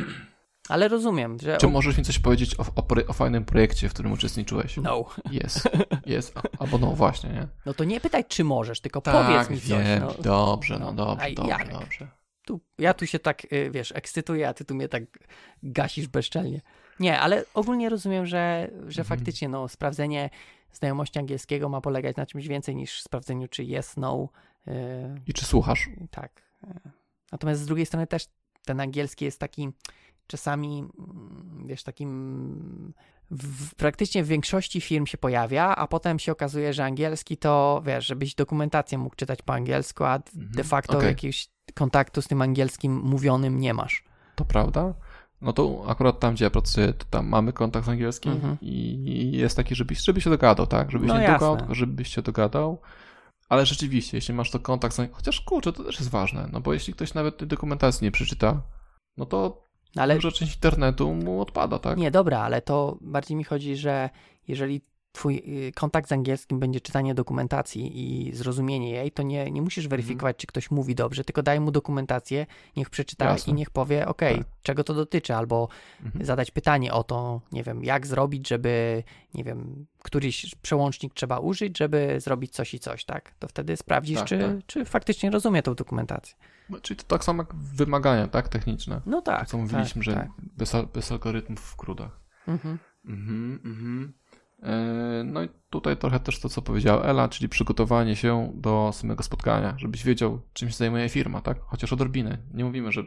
[0.71, 1.57] Ale rozumiem, że.
[1.57, 4.77] Czy możesz mi coś powiedzieć o, o, o, fajnym projekcie, w którym uczestniczyłeś?
[4.77, 5.05] No.
[5.31, 5.69] Jest.
[6.07, 6.35] Jest.
[6.59, 7.49] Albo no właśnie, nie?
[7.67, 9.87] No to nie pytaj, czy możesz, tylko tak, powiedz mi coś.
[10.01, 10.15] No.
[10.23, 11.73] Dobrze, no, no dobrze, A dobrze, jak?
[11.73, 12.09] dobrze.
[12.47, 15.03] Tu, ja tu się tak, y, wiesz, ekscytuję, a ty tu mnie tak
[15.63, 16.61] gasisz bezczelnie.
[17.01, 19.19] Nie, ale ogólnie rozumiem, że, że mhm.
[19.19, 20.31] faktycznie no, sprawdzenie
[20.73, 24.29] znajomości angielskiego ma polegać na czymś więcej niż sprawdzeniu, czy jest, no.
[24.67, 24.75] Yy,
[25.27, 25.89] I czy słuchasz?
[26.11, 26.43] Tak.
[27.33, 28.27] Natomiast z drugiej strony też
[28.65, 29.69] ten angielski jest taki
[30.27, 32.93] czasami, mm, wiesz, takim
[33.31, 38.07] w, praktycznie w większości firm się pojawia, a potem się okazuje, że angielski to, wiesz,
[38.07, 40.53] żebyś dokumentację mógł czytać po angielsku, a Mhm.
[40.53, 41.09] de facto Okej.
[41.09, 44.05] jakiegoś kontaktu z tym angielskim mówionym nie masz.
[44.37, 44.95] To prawda.
[45.41, 48.57] No to akurat tam, gdzie ja pracuję, to tam mamy kontakt z angielskim Mhm.
[48.61, 50.91] i jest taki, żebyś, żebyś się dogadał, tak?
[50.91, 52.81] Żebyś No nie tylko żebyś się dogadał.
[53.51, 56.73] Ale rzeczywiście, jeśli masz to kontakt z chociaż kurczę, to też jest ważne, no bo
[56.73, 58.63] jeśli ktoś nawet tej dokumentacji nie przeczyta,
[59.17, 59.65] no to
[59.97, 61.99] Ale duża część internetu mu odpada, tak?
[61.99, 64.11] nie, dobra, ale to bardziej mi chodzi, że
[64.49, 64.81] jeżeli
[65.13, 67.93] twój y, kontakt z angielskim będzie czytanie dokumentacji
[68.29, 71.71] i zrozumienie jej, to nie, nie musisz weryfikować, czy ktoś mówi dobrze, tylko daj mu
[71.71, 72.47] dokumentację,
[72.77, 73.51] niech przeczyta Jasne.
[73.51, 74.47] i niech powie, ok, Tak.
[74.63, 75.69] czego to dotyczy, albo
[76.05, 76.25] Mhm.
[76.25, 79.03] zadać pytanie o to, nie wiem, jak zrobić, żeby,
[79.35, 83.35] nie wiem, któryś przełącznik trzeba użyć, żeby zrobić coś i coś, tak?
[83.39, 84.67] To wtedy sprawdzisz, Tak, czy, tak.
[84.67, 86.37] czy faktycznie rozumie tą dokumentację.
[86.71, 88.49] No, Czyli to tak samo jak wymagania, tak?
[88.49, 89.01] Techniczne.
[89.07, 89.41] No tak.
[89.45, 92.21] To co mówiliśmy, tak, że bez, bez algorytmów w krudach.
[92.49, 92.79] Mhm.
[93.05, 94.13] Mhm, mhm.
[94.63, 99.23] E, No i tutaj trochę też to, co powiedziała Ela, czyli przygotowanie się do samego
[99.23, 101.61] spotkania, żebyś wiedział, czym się zajmuje firma, tak?
[101.61, 102.39] Chociaż odrobinę.
[102.55, 103.05] Nie mówimy, że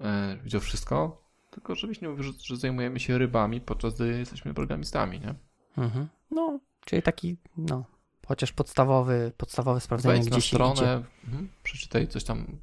[0.00, 4.54] e, wiedział wszystko, tylko żebyś nie mówił, że, że zajmujemy się rybami, podczas gdy jesteśmy
[4.54, 5.34] programistami, nie?
[5.78, 6.08] Mhm.
[6.30, 7.84] No, czyli taki, no,
[8.26, 12.58] chociaż podstawowy, podstawowe sprawdzenie Wejdź na gdzie się stronę, mhm, przeczytaj coś tam,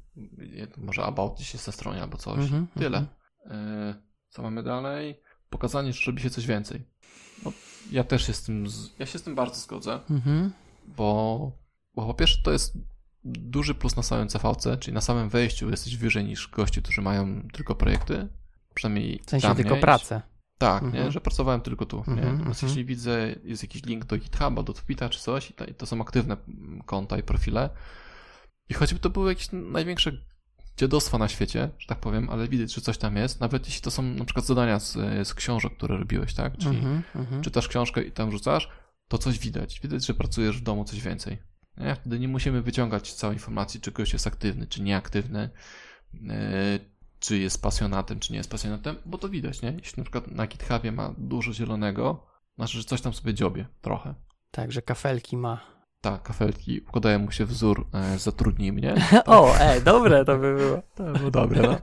[0.76, 2.38] może about gdzieś jest na stronie albo coś.
[2.38, 2.98] Mhm, Tyle.
[2.98, 3.08] mhm.
[3.90, 3.94] E,
[4.28, 5.20] co mamy dalej?
[5.50, 6.82] Pokazanie, że robi się coś więcej.
[7.44, 7.52] No,
[7.90, 8.50] ja też się z
[8.98, 10.00] ja się z tym bardzo zgodzę.
[10.10, 10.52] Mhm.
[10.96, 11.52] bo,
[11.94, 12.74] bo po pierwsze to jest
[13.24, 17.42] duży plus na samym CVC, czyli na samym wejściu jesteś wyżej niż gości, którzy mają
[17.52, 18.28] tylko projekty.
[18.74, 20.22] Przynajmniej W sensie dla tylko pracę.
[20.58, 21.04] Tak, Mhm.
[21.04, 21.12] nie?
[21.12, 21.96] że pracowałem tylko tu.
[21.96, 22.12] nie?
[22.12, 22.68] Mhm, Natomiast mhm.
[22.68, 25.86] jeśli widzę, jest jakiś link do GitHuba, do Twita czy coś, i to, i to
[25.86, 26.36] są aktywne
[26.86, 27.70] konta i profile,
[28.68, 30.12] i choćby to były jakieś największe
[30.80, 33.90] dziadostwa na świecie, że tak powiem, ale widać, że coś tam jest, nawet jeśli to
[33.90, 34.92] są na przykład zadania z,
[35.28, 36.56] z książek, które robiłeś, tak?
[36.58, 37.42] Czyli Mhm, mhm.
[37.42, 38.68] czytasz książkę i tam rzucasz,
[39.08, 39.80] to coś widać.
[39.80, 41.38] Widać, że pracujesz w domu coś więcej.
[41.76, 41.94] Nie?
[41.94, 45.50] Wtedy nie musimy wyciągać całej informacji, czy ktoś jest aktywny, czy nieaktywny,
[46.14, 46.30] yy,
[47.18, 49.72] czy jest pasjonatem, czy nie jest pasjonatem, bo to widać, nie?
[49.78, 52.26] Jeśli na przykład na GitHubie ma dużo zielonego,
[52.56, 54.14] znaczy, że coś tam sobie dziobie, trochę.
[54.50, 55.79] Tak, że kafelki ma.
[56.00, 58.94] Tak, kafelki, układają mu się wzór, e, zatrudnij mnie.
[59.26, 60.82] o, e, dobre to by było.
[60.94, 61.78] To było dobre, no.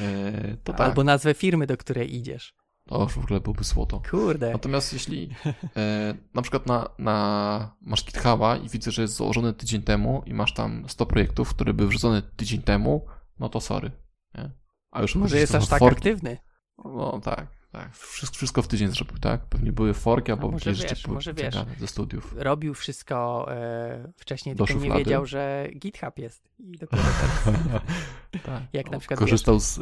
[0.00, 2.54] E, to tak, Albo nazwę firmy, do której idziesz.
[2.88, 4.02] to już w ogóle byłby złoto.
[4.10, 4.52] Kurde.
[4.52, 5.34] Natomiast jeśli
[5.76, 10.34] e, na przykład na, na, masz GitHuba i widzę, że jest założony tydzień temu i
[10.34, 13.06] masz tam 100 projektów, które były wrzucone tydzień temu,
[13.38, 13.90] no to sorry.
[14.34, 14.50] Nie?
[14.90, 15.96] A już Może że jest aż tak forki.
[15.98, 16.38] aktywny.
[16.84, 17.96] No tak, tak.
[17.96, 19.46] Wszystko, wszystko w tydzień zrobił, tak?
[19.46, 21.54] Pewnie były forki albo może jakieś wiesz, może wiesz.
[21.78, 22.34] ze studiów.
[22.36, 25.04] Robił wszystko e, wcześniej, Do tylko nie szuflady.
[25.04, 26.48] wiedział, że GitHub jest.
[26.58, 27.56] I dopiero teraz,
[28.46, 28.62] tak.
[28.72, 29.80] jak na przykład, Korzystał z,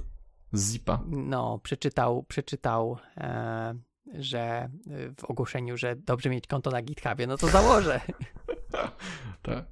[0.53, 1.01] z zipa.
[1.07, 3.75] no, przeczytał, przeczytał e,
[4.15, 4.71] że e,
[5.21, 8.01] w ogłoszeniu, że dobrze mieć konto na GitHubie, no to założę.
[9.43, 9.65] Tak.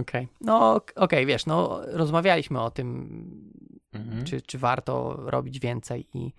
[0.00, 0.28] Okej.
[0.40, 4.24] No, ok- okej, wiesz, no, rozmawialiśmy o tym, Mhm.
[4.24, 6.32] czy, czy warto robić więcej i,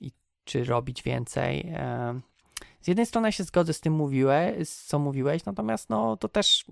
[0.00, 0.12] i
[0.44, 1.60] czy robić więcej.
[1.74, 2.20] E,
[2.80, 6.28] z jednej strony ja się zgodzę z tym, mówiłeś, z co mówiłeś, natomiast no to
[6.28, 6.64] też,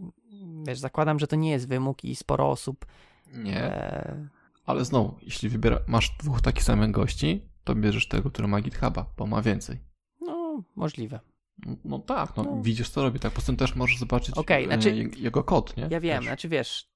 [0.66, 2.86] wiesz, zakładam, że to nie jest wymóg i sporo osób
[3.32, 4.28] Nie, e,
[4.66, 9.07] ale znowu, jeśli wybiera, masz dwóch takich samych gości, to bierzesz tego, który ma GitHuba,
[9.16, 9.78] bo ma więcej.
[10.20, 11.20] no, możliwe.
[11.66, 12.62] No, no tak, no, No.
[12.62, 13.32] widzisz co robi, tak.
[13.32, 15.89] Poza tym też możesz zobaczyć e, znaczy- je- jego kod, nie?
[15.90, 16.24] Ja wiem, Też.
[16.27, 16.89] znaczy wiesz,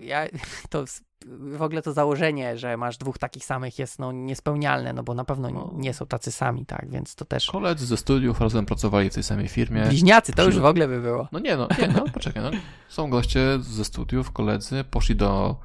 [0.00, 0.26] ja,
[0.70, 0.84] to
[1.56, 5.24] w ogóle to założenie, że masz dwóch takich samych jest no niespełnialne, no bo na
[5.24, 5.70] pewno No.
[5.76, 9.22] nie są tacy sami, tak, więc to też Koledzy ze studiów razem pracowali w tej
[9.22, 9.82] samej firmie.
[9.86, 11.28] bliźniacy, to już w ogóle by było.
[11.32, 12.50] No nie no, nie no, poczekaj, no.
[12.88, 15.56] Są goście ze studiów, koledzy, poszli do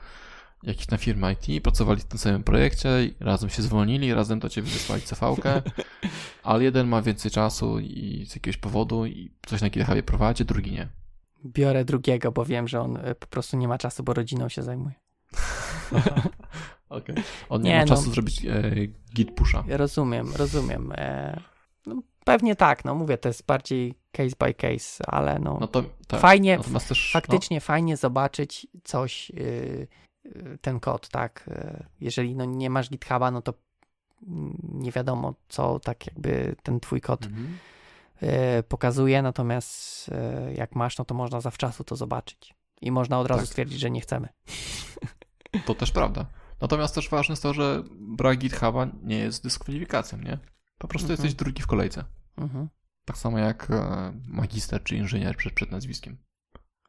[0.64, 4.68] jakiejś na firmy IT, pracowali w tym samym projekcie, razem się zwolnili, razem do ciebie
[4.69, 5.61] wysłali CV-kę,
[6.44, 10.72] ale jeden ma więcej czasu i z jakiegoś powodu i coś na GitHubie prowadzi, drugi
[10.72, 10.88] nie.
[11.45, 14.64] Biorę drugiego, bo wiem, że on e, po prostu nie ma czasu, bo rodziną się
[14.64, 14.95] zajmuje.
[16.90, 17.16] Okay.
[17.49, 17.88] On nie, Nie, ma no.
[17.88, 18.72] czasu zrobić e,
[19.16, 19.64] git pusha.
[19.68, 20.91] Rozumiem, rozumiem.
[20.95, 21.40] E,
[21.86, 25.84] no, pewnie tak, no mówię, to jest bardziej case by case, ale no, No to
[26.07, 26.20] tak.
[26.20, 29.88] fajnie, też, faktycznie fajnie zobaczyć coś, y,
[30.26, 31.45] y, ten kod, tak.
[31.48, 33.53] Y, Jeżeli no, nie masz GitHuba, no to
[34.28, 37.57] mm, nie wiadomo, co tak jakby ten twój kod No, mhm.
[38.23, 42.55] Y, pokazuje, natomiast y, jak masz, no to można zawczasu to zobaczyć.
[42.81, 43.49] I można od razu Tak.
[43.49, 44.27] stwierdzić, że nie chcemy.
[45.65, 46.25] To też prawda.
[46.61, 50.37] Natomiast też ważne jest to, że brak GitHuba nie jest dyskwalifikacją, nie?
[50.77, 51.11] Po prostu Mhm.
[51.25, 52.03] jesteś drugi w kolejce.
[52.37, 52.69] Mhm.
[53.05, 56.17] Tak samo jak e, magister czy inżynier przed, przed nazwiskiem.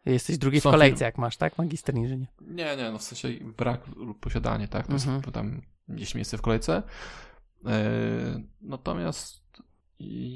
[0.06, 1.04] Jesteś drugi w Są kolejce, firmy.
[1.06, 1.58] jak masz, tak?
[1.58, 2.28] Magister inżynier.
[2.40, 4.86] Nie, nie, no w sensie brak lub posiadanie, tak?
[4.86, 5.32] To jest Mhm.
[5.32, 6.82] tam gdzieś miejsce w kolejce.
[7.66, 7.80] E,
[8.60, 9.45] natomiast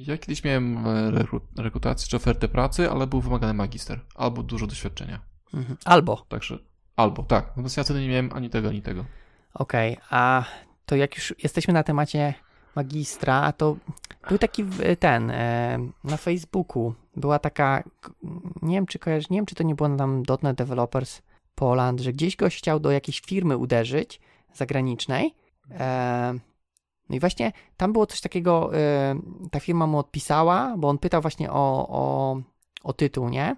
[0.07, 4.66] ja kiedyś miałem e, rekru- rekrutację czy ofertę pracy, ale był wymagany magister albo dużo
[4.66, 5.20] doświadczenia.
[5.55, 5.77] Mhm.
[5.85, 6.27] Albo.
[6.28, 6.59] Także
[6.97, 7.47] albo, tak.
[7.49, 9.05] Natomiast ja wtedy nie miałem ani tego, ani tego.
[9.55, 10.45] Okej, a
[10.87, 12.35] to jak już jesteśmy na temacie
[12.77, 13.77] magistra, to
[14.28, 14.65] był taki
[14.99, 17.82] ten e, na Facebooku była taka,
[18.62, 21.23] nie wiem czy kojarzysz, nie wiem czy to nie było tam .NET Developers
[21.55, 24.20] Poland, że gdzieś goś chciał do jakiejś firmy uderzyć
[24.55, 25.35] zagranicznej.
[27.11, 29.20] No i właśnie tam było coś takiego, e,
[29.51, 32.41] ta firma mu odpisała, bo on pytał właśnie o, o,
[32.82, 33.57] o tytuł, nie?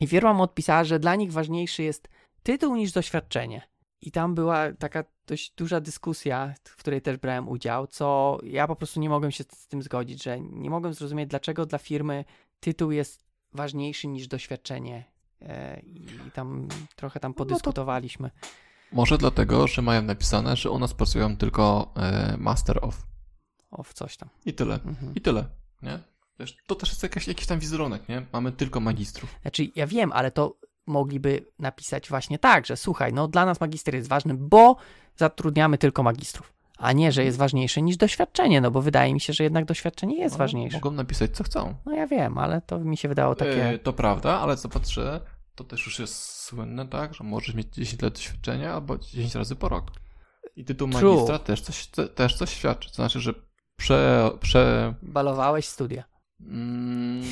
[0.00, 2.08] I firma mu odpisała, że dla nich ważniejszy jest
[2.42, 3.62] tytuł niż doświadczenie.
[4.00, 8.76] I tam była taka dość duża dyskusja, w której też brałem udział, co ja po
[8.76, 12.24] prostu nie mogłem się z tym zgodzić, że nie mogłem zrozumieć, dlaczego dla firmy
[12.60, 15.04] tytuł jest ważniejszy niż doświadczenie.
[15.42, 18.30] E, I tam trochę tam to- podyskutowaliśmy.
[18.92, 23.06] Może dlatego, że mają napisane, że u nas pracują tylko e, Master of.
[23.70, 24.28] O, w coś tam.
[24.46, 24.74] I tyle.
[24.74, 25.14] Mhm.
[25.14, 25.44] I tyle,
[25.82, 25.98] nie?
[26.40, 28.26] Wiesz, to też jest jakaś, jakiś tam wizerunek, nie?
[28.32, 29.34] Mamy tylko magistrów.
[29.42, 30.56] Znaczy, ja wiem, ale to
[30.86, 34.76] mogliby napisać właśnie tak, że słuchaj, no dla nas magister jest ważny, bo
[35.16, 39.32] zatrudniamy tylko magistrów, a nie, że jest ważniejsze niż doświadczenie, no bo wydaje mi się,
[39.32, 40.76] że jednak doświadczenie jest No, ważniejsze.
[40.76, 41.74] Mogą napisać, co chcą.
[41.86, 43.68] No ja wiem, ale to mi się wydało takie...
[43.68, 45.20] E, to prawda, ale zobacz, że
[45.54, 47.14] to też już jest słynne, tak?
[47.14, 49.90] Że możesz mieć 10 lat doświadczenia albo 10 razy po rok.
[50.56, 51.12] I tytuł True.
[51.14, 52.88] magistra też coś, te, też coś świadczy.
[52.88, 53.34] To znaczy, że
[53.76, 54.30] prze...
[54.40, 56.04] prze Balowałeś studia.
[56.40, 57.22] mm,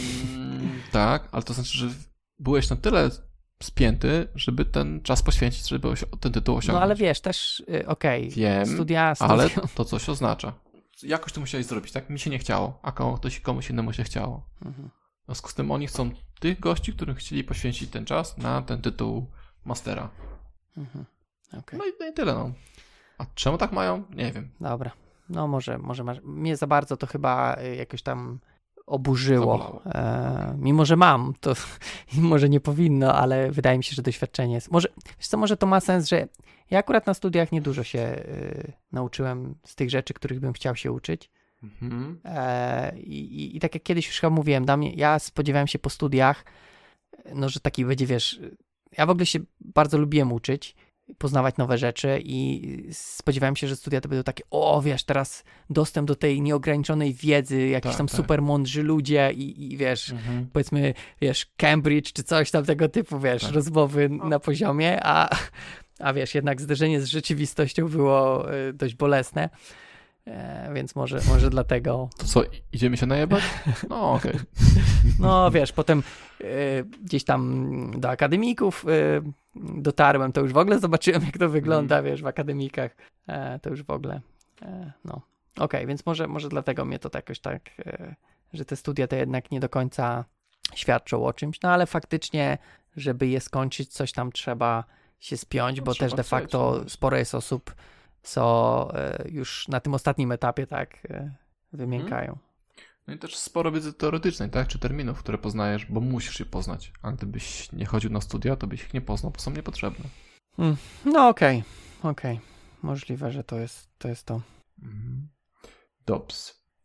[0.93, 1.89] tak, ale to znaczy, że
[2.39, 3.11] byłeś na tyle
[3.63, 5.89] spięty, żeby ten czas poświęcić, żeby
[6.21, 6.81] ten tytuł osiągnąć.
[6.81, 9.33] No ale wiesz, też, y, okej, Wiem, studia, studia.
[9.35, 10.53] ale to coś oznacza.
[11.03, 12.11] Jakoś to musiałeś zrobić, tak?
[12.11, 14.47] Mi się nie chciało, a komu- ktoś, komuś innemu się chciało.
[14.65, 14.91] Mhm.
[15.23, 16.11] W związku z tym oni chcą
[16.41, 19.27] tych gości, którym chcieli poświęcić ten czas na ten tytuł
[19.65, 20.11] mastera.
[20.77, 21.05] Mhm.
[21.59, 22.53] Okej, No i, no i tyle, no.
[23.19, 24.05] A czemu tak mają?
[24.11, 24.49] Nie wiem.
[24.61, 24.91] dobra.
[25.29, 26.21] No może, może masz...
[26.23, 28.39] Mnie za bardzo to chyba y, jakoś tam
[28.87, 29.83] oburzyło.
[29.87, 31.53] E, mimo, że mam, to
[32.15, 34.71] może nie powinno, ale wydaje mi się, że doświadczenie jest.
[34.71, 34.89] Może,
[35.19, 36.29] wiesz co, może to ma sens, że
[36.71, 40.93] ja akurat na studiach niedużo się y, nauczyłem z tych rzeczy, których bym chciał się
[40.93, 41.31] uczyć.
[41.63, 42.21] Mhm.
[42.25, 45.79] E, i, i, I tak jak kiedyś już chyba mówiłem, dla mnie, ja spodziewałem się
[45.79, 46.45] po studiach,
[47.35, 48.41] no, że taki będzie, wiesz,
[48.99, 50.75] ja w ogóle się bardzo lubiłem uczyć,
[51.19, 52.63] poznawać nowe rzeczy i
[52.93, 57.69] spodziewałem się, że studia to będą takie, o wiesz, teraz dostęp do tej nieograniczonej wiedzy,
[57.69, 58.17] jakieś Tak, tam tak.
[58.17, 60.47] super mądrzy ludzie i, i wiesz, Mhm.
[60.53, 63.53] powiedzmy, wiesz, Cambridge czy coś tam tego typu, wiesz, Tak.
[63.53, 65.37] rozmowy na poziomie, a,
[65.99, 69.49] a wiesz, jednak zderzenie z rzeczywistością było y, dość bolesne,
[70.31, 72.43] e, więc może, może dlatego To co,
[72.73, 73.43] idziemy się najebać?
[73.89, 74.35] No okej.
[75.19, 76.03] No wiesz, potem
[76.41, 76.45] y,
[77.05, 79.23] gdzieś tam do akademików y,
[79.83, 82.97] dotarłem, to już w ogóle zobaczyłem, jak to wygląda, wiesz, w akademikach.
[83.29, 84.21] E, to już w ogóle,
[84.63, 85.21] e, no.
[85.59, 88.15] Okej, więc może, może dlatego mnie to tak jakoś tak, e,
[88.53, 90.25] że te studia to jednak nie do końca
[90.75, 92.59] świadczą o czymś, no ale faktycznie,
[92.97, 94.85] żeby je skończyć, coś tam trzeba
[95.21, 96.89] się spiąć, No, bo też de facto no.
[96.89, 97.75] sporo jest osób,
[98.23, 101.35] co e, już na tym ostatnim etapie tak e,
[101.73, 102.39] wymiękają.
[103.07, 104.69] No i też sporo wiedzy teoretycznej, tak?
[104.69, 106.93] Czy terminów, które poznajesz, bo musisz je poznać.
[107.03, 110.05] A gdybyś nie chodził na studia, to byś ich nie poznał, bo są niepotrzebne.
[111.05, 111.65] No okej,
[112.03, 112.41] okej.
[112.83, 114.09] Możliwe, że to jest to.
[114.09, 114.41] Jest to.
[114.83, 115.29] Mhm.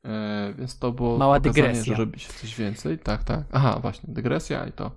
[0.06, 1.84] E, więc to było Mała dygresja.
[1.84, 3.00] że robi się coś więcej.
[3.00, 3.44] Tak, tak.
[3.52, 4.92] Aha, właśnie, dygresja i to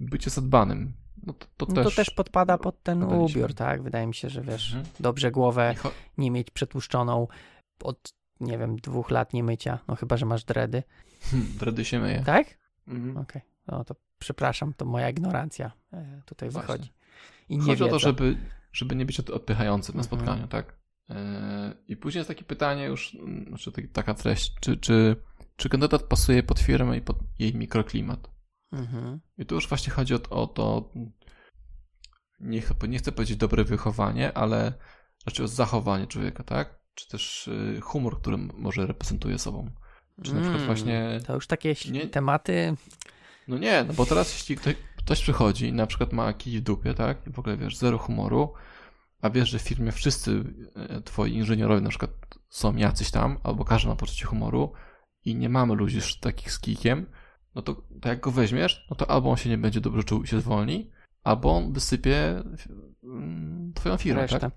[0.00, 0.92] bycie zadbanym.
[1.26, 1.84] No to, to, No też...
[1.84, 3.82] to też podpada pod ten ubiór, tak?
[3.82, 4.94] Wydaje mi się, że wiesz, Mhm.
[5.00, 5.74] dobrze głowę
[6.18, 7.28] nie mieć przetłuszczoną
[7.84, 9.78] od, nie wiem, dwóch lat nie mycia.
[9.88, 10.82] No chyba, że masz dredy.
[11.22, 12.22] Hmm, Dredy się myje.
[12.26, 12.46] Tak?
[12.88, 13.16] Mhm.
[13.16, 13.42] Okej.
[13.66, 16.66] No to przepraszam, to moja ignorancja e, tutaj Właśnie.
[16.72, 16.92] wychodzi.
[17.48, 17.98] I nie Chodzi o to, wiedza.
[17.98, 18.36] żeby,
[18.72, 20.04] żeby nie być od- odpychającym na Mhm.
[20.20, 20.74] spotkaniu, tak?
[21.10, 23.16] E, I później jest takie pytanie już,
[23.48, 25.16] znaczy tak- taka treść, czy, czy,
[25.56, 28.30] czy kandydat pasuje pod firmę i pod jej mikroklimat?
[28.72, 29.20] Mhm.
[29.38, 30.90] I tu już właśnie chodzi o, o to,
[32.40, 34.72] nie, ch- nie chcę powiedzieć dobre wychowanie, ale
[35.26, 36.78] raczej o zachowanie człowieka, tak?
[36.94, 39.70] Czy też y, humor, który może reprezentuje sobą.
[40.22, 41.20] Czy na przykład Mm, właśnie...
[41.26, 42.74] To już takie Nie- tematy.
[43.48, 46.62] No nie, no bo teraz jeśli ktoś, ktoś przychodzi i na przykład ma kij w
[46.62, 47.26] dupie, tak?
[47.26, 48.52] I w ogóle wiesz, zero humoru,
[49.22, 50.44] a wiesz, że w firmie wszyscy
[50.76, 52.10] e, twoi inżynierowie na przykład
[52.48, 54.72] są jacyś tam, albo każdy ma poczucie humoru
[55.24, 57.06] i nie mamy ludzi takich z kijkiem,
[57.54, 60.22] no to, to jak go weźmiesz, no to albo on się nie będzie dobrze czuł
[60.22, 60.90] i się zwolni,
[61.24, 62.42] albo on wysypie
[63.04, 64.38] mm, twoją firmę, resztę.
[64.40, 64.52] tak?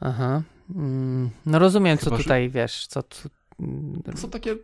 [0.00, 0.42] Aha.
[0.74, 3.28] Mm, no rozumiem, co Chyba, że- tutaj wiesz, co tu.
[4.16, 4.56] są takie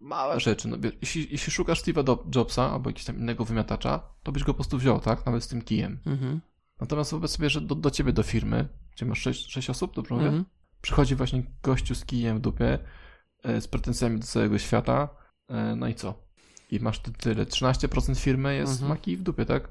[0.00, 0.68] małe rzeczy.
[0.68, 4.56] No, jeśli, jeśli szukasz Steve'a Jobsa albo jakiegoś tam innego wymiatacza, to byś go po
[4.56, 5.26] prostu wziął, tak?
[5.26, 5.98] Nawet z tym kijem.
[6.06, 6.40] Mhm.
[6.80, 10.14] Natomiast wyobraź sobie, że do, do ciebie do firmy, gdzie masz 6, 6 osób, dobrze
[10.14, 10.26] mówię?
[10.26, 10.44] Mhm.
[10.80, 12.78] Przychodzi właśnie gościu z kijem w dupie,
[13.42, 15.08] e, z pretensjami do całego świata,
[15.48, 16.29] e, no i co?
[16.70, 18.88] I masz tyle, 13% firmy jest mhm.
[18.88, 19.68] ma kij w dupie, tak?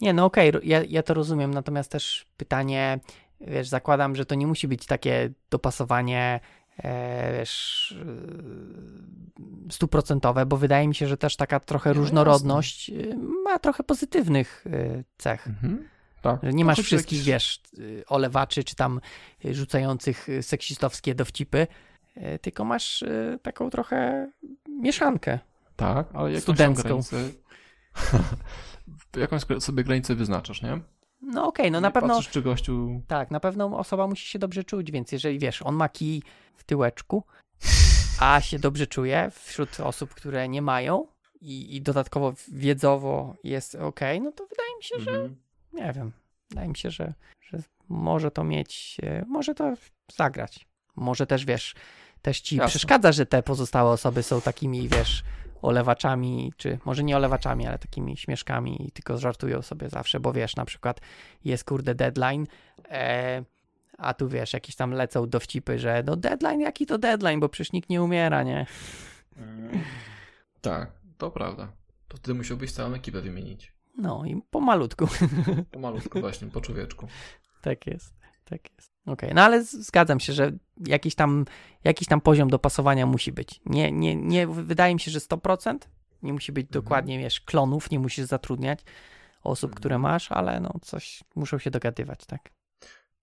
[0.00, 3.00] Nie, no okej, okay, ja, ja to rozumiem, natomiast też pytanie,
[3.40, 6.40] wiesz, zakładam, że to nie musi być takie dopasowanie
[6.78, 7.94] e, wiesz,
[9.68, 13.16] e, stuprocentowe, bo wydaje mi się, że też taka trochę no różnorodność jasne.
[13.44, 14.64] ma trochę pozytywnych
[15.18, 15.46] cech.
[15.46, 15.88] Mhm.
[16.22, 16.40] Tak.
[16.42, 17.26] Że nie masz wszystkich, jakiś...
[17.26, 17.60] wiesz,
[18.06, 19.00] olewaczy, czy tam
[19.44, 21.66] rzucających seksistowskie dowcipy,
[22.40, 23.04] tylko masz
[23.42, 24.30] taką trochę
[24.68, 25.38] mieszankę.
[25.76, 26.82] Tak, ale jakąś studencką.
[26.82, 27.16] Granicę,
[29.16, 30.80] jakąś sobie granicę wyznaczasz, nie?
[31.22, 32.14] No okej, okay, no na pewno.
[32.14, 33.02] Patrzysz, czy gościu.
[33.06, 36.22] Tak, na pewno osoba musi się dobrze czuć, więc jeżeli wiesz, on ma kij
[36.56, 37.24] w tyłeczku,
[38.20, 41.06] a się dobrze czuje wśród osób, które nie mają
[41.40, 45.34] i, i dodatkowo wiedzowo jest ok, no to wydaje mi się, że mm -hmm.
[45.72, 46.12] nie wiem.
[46.50, 49.74] Wydaje mi się, że, że może to mieć, e, może to
[50.16, 50.66] zagrać.
[50.96, 51.74] Może też wiesz,
[52.22, 52.68] też ci Jasne.
[52.68, 55.24] przeszkadza, że te pozostałe osoby są takimi, wiesz,
[55.64, 60.56] olewaczami, czy może nie olewaczami, ale takimi śmieszkami i tylko żartują sobie zawsze, bo wiesz,
[60.56, 61.00] na przykład
[61.44, 62.46] jest kurde deadline,
[62.90, 63.44] e,
[63.98, 67.72] a tu wiesz, jakieś tam lecą dowcipy, że no deadline, jaki to deadline, bo przecież
[67.72, 68.66] nikt nie umiera, nie?
[69.36, 69.70] Mm,
[70.60, 71.72] tak, to prawda.
[72.08, 73.72] To wtedy musiałbyś całą ekipę wymienić.
[73.98, 75.08] No i pomalutku.
[75.70, 77.08] Pomalutku właśnie, po człowieczku.
[77.62, 78.14] Tak jest,
[78.44, 78.93] tak jest.
[79.06, 79.34] Okej, okay.
[79.34, 80.52] no ale zgadzam się, że
[80.86, 81.44] jakiś tam,
[81.84, 83.60] jakiś tam poziom dopasowania musi być.
[83.66, 85.78] Nie, nie, nie, wydaje mi się, że 100%.
[86.22, 86.84] Nie musi być mhm.
[86.84, 88.84] dokładnie, wiesz, klonów, nie musisz zatrudniać
[89.42, 89.80] osób, mhm.
[89.80, 92.50] które masz, ale no coś muszą się dogadywać, tak?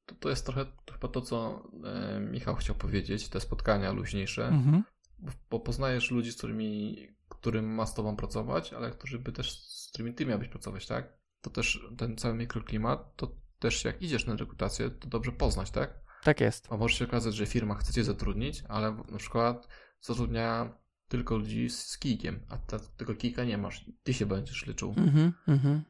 [0.06, 4.84] To, to jest trochę chyba to, co e, Michał chciał powiedzieć, te spotkania luźniejsze, mhm.
[5.20, 9.60] bo, bo, poznajesz ludzi, z którymi, którym ma z tobą pracować, ale którzy by też,
[9.60, 11.14] z którymi ty miałbyś pracować, tak?
[11.42, 16.00] To też ten cały mikroklimat, to też jak idziesz na rekrutację, to dobrze poznać, tak?
[16.24, 16.68] Tak jest.
[16.72, 19.68] A może się okazać, że firma chce cię zatrudnić, ale na przykład
[20.02, 20.74] zatrudnia
[21.08, 23.86] tylko ludzi z kijkiem, a ta, tego kijka nie masz.
[24.04, 24.94] Ty się będziesz liczył.
[24.98, 25.82] Mhm, mhm.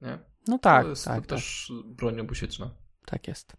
[0.00, 0.18] Nie?
[0.48, 1.14] No tak, to jest tak.
[1.14, 1.38] To tak.
[1.38, 2.70] też broń obusieczna.
[3.06, 3.56] Tak jest.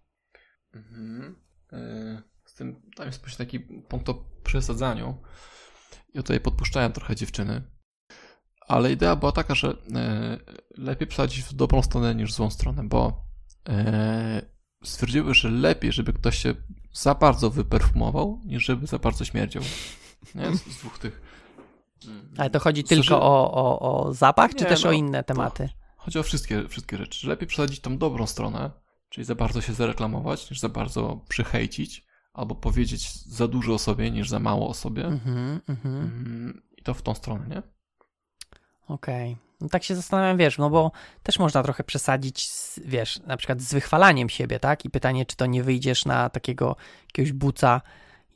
[0.73, 1.35] Mhm.
[1.73, 5.17] E, z tym, tam jest właśnie taki punkt o przesadzaniu.
[6.13, 7.61] Ja tutaj podpuszczałem trochę dziewczyny,
[8.67, 10.37] ale idea była taka, że e,
[10.77, 13.26] lepiej przesadzić w dobrą stronę niż w złą stronę, bo
[14.83, 16.55] stwierdziły, że lepiej, żeby ktoś się
[16.93, 19.63] za bardzo wyperfumował, niż żeby za bardzo śmierdział.
[20.35, 20.55] Nie?
[20.55, 21.21] Z, z dwóch tych.
[22.37, 25.69] Ale to chodzi tylko o, o, o zapach, nie, czy też no, o inne tematy?
[25.97, 27.27] Chodzi o wszystkie, wszystkie rzeczy.
[27.27, 28.71] Lepiej przesadzić tą dobrą stronę,
[29.09, 34.11] czyli za bardzo się zareklamować, niż za bardzo przyhejcić, albo powiedzieć za dużo o sobie,
[34.11, 35.03] niż za mało o sobie.
[35.03, 36.53] Mm-hmm, mm-hmm.
[36.77, 37.61] I to w tą stronę, nie?
[38.87, 39.33] Okej.
[39.33, 39.46] Okay.
[39.61, 40.91] No tak się zastanawiam, wiesz, no bo
[41.23, 44.85] też można trochę przesadzić, z, wiesz, na przykład z wychwalaniem siebie, tak?
[44.85, 46.75] I pytanie, czy to nie wyjdziesz na takiego
[47.07, 47.81] jakiegoś buca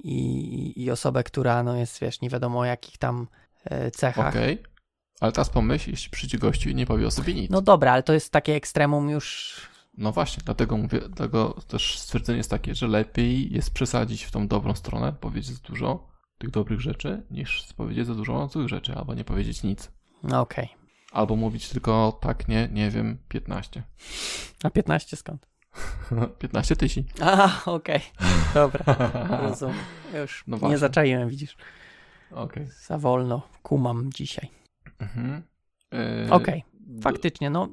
[0.04, 3.28] i, i osobę, która no jest, wiesz, nie wiadomo o jakich tam
[3.66, 4.28] e, cechach.
[4.28, 4.72] Okej, okay.
[5.20, 7.52] ale teraz pomyśl, jeśli przyjdzie gościu i nie powie o sobie nic.
[7.52, 9.56] No dobra, ale to jest takie ekstremum już...
[9.98, 14.48] No właśnie, dlatego mówię, dlatego też stwierdzenie jest takie, że lepiej jest przesadzić w tą
[14.48, 16.08] dobrą stronę, powiedzieć dużo
[16.38, 19.92] tych dobrych rzeczy, niż powiedzieć za dużo złych rzeczy, albo nie powiedzieć nic.
[20.24, 20.66] No okej.
[20.66, 20.81] Okay.
[21.12, 23.84] Albo mówić tylko tak, nie, nie wiem, 15.
[24.64, 25.48] A 15 skąd?
[26.40, 27.14] 15 tysięcy.
[27.22, 28.02] A, okej.
[28.16, 28.30] Okay.
[28.54, 28.84] Dobra,
[29.50, 29.76] rozumiem.
[30.14, 31.58] Już no nie zaczaiłem, widzisz.
[32.32, 32.64] Okej.
[32.64, 32.68] Okay.
[32.86, 34.50] Za wolno, kumam dzisiaj.
[35.00, 35.44] Mhm.
[35.92, 36.28] Yy...
[36.32, 37.02] Okej, okay.
[37.02, 37.68] faktycznie, no,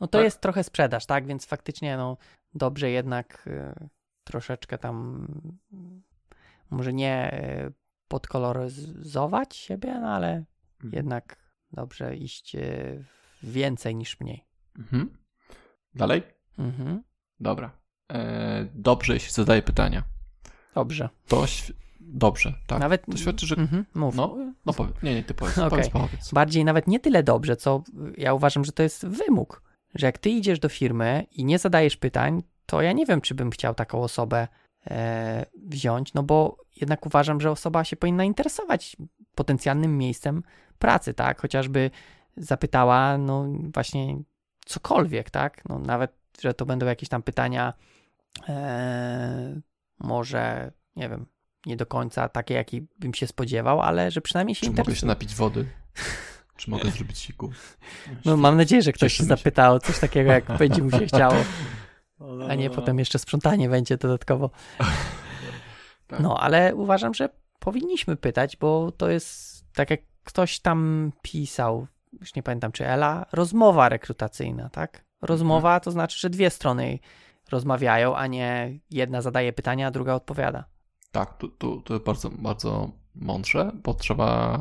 [0.00, 0.24] no to tak?
[0.24, 1.26] jest trochę sprzedaż, tak?
[1.26, 2.16] Więc faktycznie, no,
[2.54, 3.88] dobrze jednak y,
[4.24, 5.26] troszeczkę tam
[6.70, 7.72] może nie y,
[8.08, 10.92] podkoloryzować siebie, no ale mhm.
[10.92, 11.43] jednak
[11.74, 13.04] Dobrze iść e,
[13.42, 14.44] więcej niż mniej.
[14.78, 15.16] Mhm.
[15.94, 16.22] Dalej?
[16.58, 17.02] Mhm.
[17.40, 17.70] Dobra.
[18.12, 20.02] E, dobrze, jeśli zadaję pytania.
[20.74, 21.08] Dobrze.
[21.28, 21.44] To
[22.00, 22.80] dobrze, tak.
[22.80, 23.06] Nawet...
[23.06, 23.56] To świadczy, że...
[23.56, 24.14] Mhm, mów.
[24.14, 24.36] No,
[24.66, 25.02] no powiedz.
[25.02, 25.58] Nie, nie, ty powiedz.
[25.58, 25.70] okay.
[25.70, 26.32] powiedz, powiedz.
[26.32, 27.82] Bardziej nawet nie tyle dobrze, co
[28.16, 29.62] ja uważam, że to jest wymóg.
[29.94, 33.34] Że jak ty idziesz do firmy i nie zadajesz pytań, to ja nie wiem, czy
[33.34, 34.48] bym chciał taką osobę
[34.86, 38.96] e, wziąć, no bo jednak uważam, że osoba się powinna interesować
[39.34, 40.42] potencjalnym miejscem
[40.84, 41.40] pracy, tak?
[41.40, 41.90] Chociażby
[42.36, 44.16] zapytała, no właśnie
[44.66, 45.62] cokolwiek, tak?
[45.68, 46.12] No nawet,
[46.42, 47.72] że to będą jakieś tam pytania,
[48.48, 49.60] e,
[49.98, 51.26] może, nie wiem,
[51.66, 54.92] nie do końca takie, jaki bym się spodziewał, ale że przynajmniej się Czy interesuje.
[54.92, 55.66] mogę się napić wody?
[56.56, 57.50] Czy mogę zrobić siku?
[58.24, 61.34] No mam nadzieję, że ktoś się zapyta o coś takiego, jak będzie mu się chciało.
[62.48, 64.50] A nie potem jeszcze sprzątanie będzie dodatkowo.
[66.06, 66.20] Tak.
[66.20, 67.28] No, ale uważam, że
[67.58, 71.86] powinniśmy pytać, bo to jest tak jak ktoś tam pisał,
[72.20, 75.04] już nie pamiętam czy Ela, rozmowa rekrutacyjna, tak?
[75.22, 75.80] Rozmowa Mhm.
[75.80, 76.98] to znaczy, że dwie strony
[77.50, 80.64] rozmawiają, a nie jedna zadaje pytania, a druga odpowiada.
[81.12, 84.58] Tak, tu, to jest bardzo, bardzo mądrze, bo trzeba,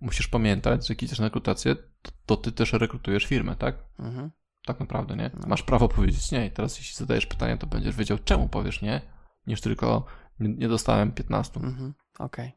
[0.00, 3.74] musisz pamiętać, że jak idziesz na rekrutację, to, to ty też rekrutujesz firmę, tak?
[3.98, 4.30] Mhm.
[4.66, 5.30] Tak naprawdę, nie?
[5.40, 5.48] No.
[5.48, 9.00] Masz prawo powiedzieć nie i teraz jeśli zadajesz pytanie, to będziesz wiedział, czemu powiesz nie,
[9.46, 10.04] niż tylko
[10.40, 11.60] nie, nie dostałem 15.
[11.60, 11.94] Mhm.
[12.18, 12.52] Okej.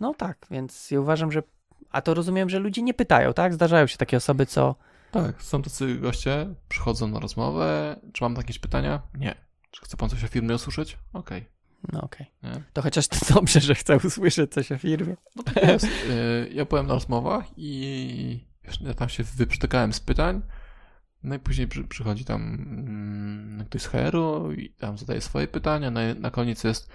[0.00, 1.42] No tak, więc ja uważam, że.
[1.90, 3.54] A to rozumiem, że ludzie nie pytają, tak?
[3.54, 4.74] Zdarzają się takie osoby, co.
[5.10, 9.02] Tak, są tacy goście, przychodzą na rozmowę, czy mam jakieś pytania?
[9.14, 9.34] Nie.
[9.70, 10.98] Czy chce pan coś o firmie usłyszeć?
[11.12, 11.48] Okej.
[11.92, 12.26] No okej.
[12.42, 12.62] nie?
[12.72, 15.16] To chociaż to dobrze, że chcę usłyszeć coś o firmie.
[15.36, 15.84] No tak jest.
[15.84, 18.44] Y, Ja byłem na rozmowach i
[18.80, 20.42] ja tam się wyprztykałem z pytań.
[21.22, 25.90] No i później przy, przychodzi tam mm, ktoś z HR-u i tam zadaje swoje pytania.
[25.90, 26.90] Na, na koniec jest,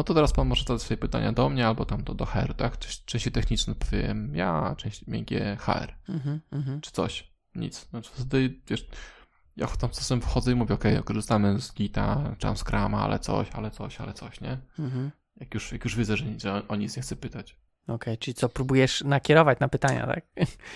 [0.00, 2.54] no to teraz pan może zadać swoje pytania do mnie albo tam do, do HR,
[2.54, 2.78] tak?
[3.04, 6.80] Części, techniczne powiem ja, a części miękkie HR, Mhm, mhm.
[6.80, 7.30] czy coś.
[7.54, 7.86] Nic.
[7.90, 8.88] Znaczy wtedy, wiesz,
[9.56, 13.18] ja tam czasem wchodzę i mówię, okej, korzystamy z Gita, czy tam z Grama, ale
[13.18, 14.58] coś, ale coś, ale coś, nie?
[14.78, 15.10] mhm.
[15.40, 17.56] Jak już, jak już widzę, że, nic- że o nic nie chce pytać.
[17.86, 20.24] Okej, czyli co, próbujesz nakierować na pytania, tak?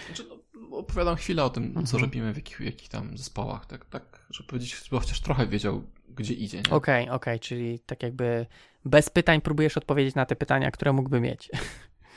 [0.07, 0.25] Znaczy,
[0.71, 2.01] no, opowiadam chwilę o tym, co Mhm.
[2.03, 6.35] robimy, w jakich, jakich tam zespołach, tak, tak, żeby powiedzieć, żeby chociaż trochę wiedział, gdzie
[6.35, 6.71] idzie, nie?
[6.71, 8.47] Okej, okej, czyli tak jakby
[8.85, 11.51] bez pytań próbujesz odpowiedzieć na te pytania, które mógłby mieć.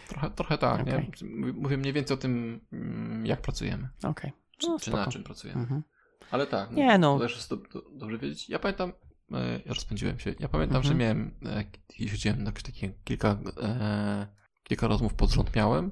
[0.07, 1.11] Trochę, trochę tak, Okej.
[1.21, 1.53] nie?
[1.53, 4.31] Mówię- mniej więcej o tym, mm, jak pracujemy, Okej.
[4.57, 5.61] czy, No, czy na czym pracujemy.
[5.61, 5.83] Mhm.
[6.31, 7.19] Ale tak, Nie, no.
[7.19, 8.49] też do, do, dobrze wiedzieć.
[8.49, 8.93] Ja pamiętam,
[9.33, 10.83] e, ja rozpędziłem się, ja pamiętam, Mhm.
[10.83, 14.27] że miałem, e, kiedyś jakieś takie kilka, e,
[14.63, 15.91] kilka rozmów pod rząd miałem,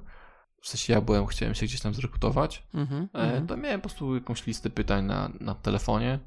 [0.62, 3.08] w sensie ja byłem, chciałem się gdzieś tam zrekrutować, Mhm.
[3.14, 3.46] E, mhm.
[3.46, 6.18] to miałem po prostu jakąś listę pytań na, na telefonie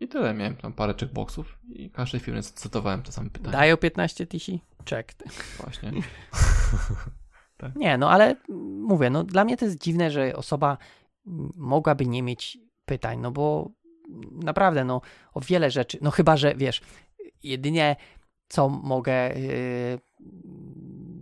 [0.00, 0.34] i tyle.
[0.34, 3.52] Miałem tam parę checkboxów i każdej firmie cytowałem te same pytania.
[3.52, 4.64] Dają 15 tysięcy?
[4.90, 5.12] Check.
[5.60, 5.92] Właśnie.
[7.76, 8.36] Nie, no ale
[8.80, 10.78] mówię, no dla mnie to jest dziwne, że osoba
[11.56, 13.70] mogłaby nie mieć pytań, no bo
[14.42, 15.00] naprawdę, no
[15.34, 16.80] o wiele rzeczy, no chyba, że wiesz,
[17.42, 17.96] jedynie
[18.48, 19.98] co mogę, yy,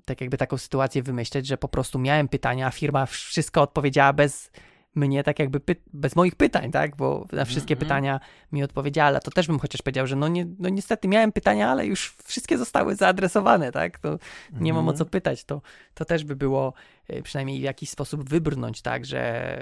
[0.04, 4.50] tak jakby taką sytuację wymyśleć, że po prostu miałem pytania, a firma wszystko odpowiedziała bez
[4.96, 7.86] mnie, tak jakby py- bez moich pytań, tak, bo na wszystkie Mhm.
[7.86, 8.20] pytania
[8.52, 11.70] mi odpowiedziała, ale to też bym chociaż powiedział, że no, nie, no niestety miałem pytania,
[11.70, 14.18] ale już wszystkie zostały zaadresowane, tak, to
[14.52, 15.10] nie mam o co Mhm.
[15.10, 15.62] pytać, to,
[15.94, 16.72] to też by było
[17.08, 19.56] e, przynajmniej w jakiś sposób wybrnąć, tak, że,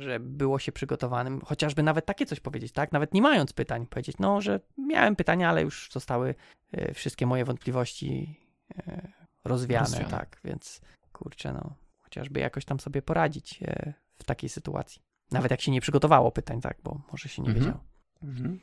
[0.00, 4.16] że było się przygotowanym, chociażby nawet takie coś powiedzieć, tak, nawet nie mając pytań, powiedzieć,
[4.18, 6.34] no, że miałem pytania, ale już zostały
[6.72, 8.40] e, wszystkie moje wątpliwości
[8.78, 9.08] e,
[9.44, 10.10] rozwiane, Rozwiane.
[10.10, 10.80] tak, więc
[11.12, 13.58] kurczę, no, chociażby jakoś tam sobie poradzić
[14.18, 15.02] w takiej sytuacji.
[15.30, 17.64] Nawet jak się nie przygotowało pytań, tak, bo może się nie Mhm.
[17.64, 17.84] wiedziało.
[18.22, 18.60] Mhm.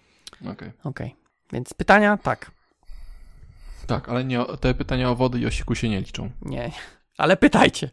[0.52, 0.72] Okej.
[0.84, 1.16] Okej,
[1.54, 2.52] więc pytania, tak,
[3.88, 6.32] Tak, ale nie, te pytania o wody i o siku się nie liczą.
[6.42, 6.72] nie,
[7.18, 7.92] ale pytajcie.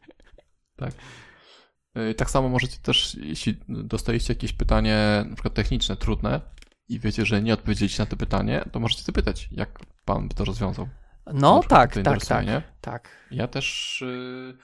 [1.94, 6.40] E, Tak samo możecie też, jeśli dostajecie jakieś pytanie, na przykład techniczne, trudne
[6.88, 10.44] i wiecie, że nie odpowiedzieliście na to pytanie, to możecie zapytać, jak pan by to
[10.44, 10.88] rozwiązał.
[11.34, 12.44] No, tak, tak, tak,
[12.80, 13.08] tak.
[13.30, 14.56] Ja też y,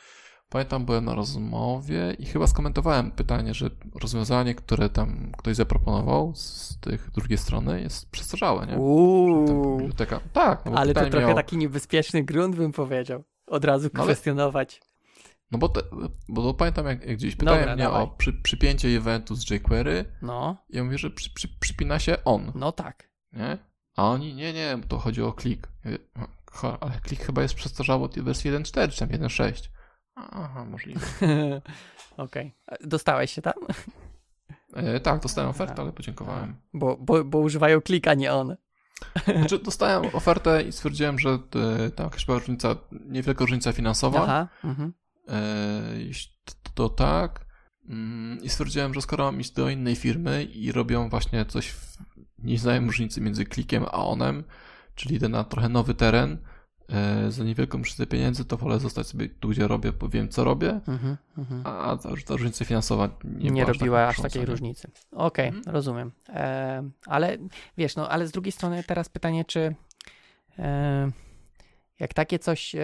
[0.54, 3.70] pamiętam, byłem na rozmowie i chyba skomentowałem pytanie, że
[4.02, 8.76] rozwiązanie, które tam ktoś zaproponował z tych drugiej strony jest przestarzałe, nie?
[8.76, 10.20] Uuu, biblioteka.
[10.32, 13.24] Tak, no ale to trochę miało, taki niebezpieczny grunt bym powiedział.
[13.46, 14.80] Od razu No ale- kwestionować.
[15.50, 15.80] No bo, te,
[16.28, 18.02] bo to pamiętam, jak, jak gdzieś pytałem Dobra, mnie dawaj.
[18.02, 22.52] o przy, przypięcie eventu z jQuery, No, ja mówię, że przy, przy, przypina się on,
[22.54, 23.08] no tak.
[23.32, 23.58] nie?
[23.96, 25.68] A oni, nie, nie, bo to chodzi o klik.
[25.84, 25.98] Ja mówię,
[26.62, 29.68] "No, ale klik chyba jest przestarzały od wersji 1.4 czy tam 1.6.
[30.14, 31.00] Aha, możliwe.
[32.16, 32.54] Okej.
[32.80, 33.54] Dostałeś się tam?
[34.74, 36.54] E, tak, dostałem ofertę, ale podziękowałem.
[36.74, 38.56] Bo, bo, bo używają klika, nie on.
[39.38, 44.22] Znaczy, dostałem ofertę i stwierdziłem, że e, tam jakaś była różnica, niewielka różnica finansowa.
[44.22, 44.48] Aha.
[44.64, 44.92] Mhm.
[45.28, 45.34] E,
[46.74, 47.46] to, tak.
[47.88, 51.98] Mm, I stwierdziłem, że skoro mam iść do innej firmy i robią właśnie coś, w,
[52.38, 54.44] nie znają różnicy między klikiem a onem,
[54.94, 56.38] czyli idę na trochę nowy teren
[57.28, 60.80] za niewielką różnicę pieniędzy, to wolę zostać sobie tu, gdzie robię, bo wiem, co robię,
[60.88, 61.16] Mhm.
[61.38, 61.66] Mhm.
[61.66, 64.46] a ta, ta różnica finansowa nie, Nie, aż robiła aż takiej nie?
[64.46, 64.90] różnicy.
[65.12, 65.64] Okej, Mhm.
[65.74, 66.12] rozumiem.
[66.28, 67.38] E, ale
[67.78, 69.74] wiesz, no ale z drugiej strony teraz pytanie, czy
[70.58, 71.10] e,
[71.98, 72.78] jak takie coś, e,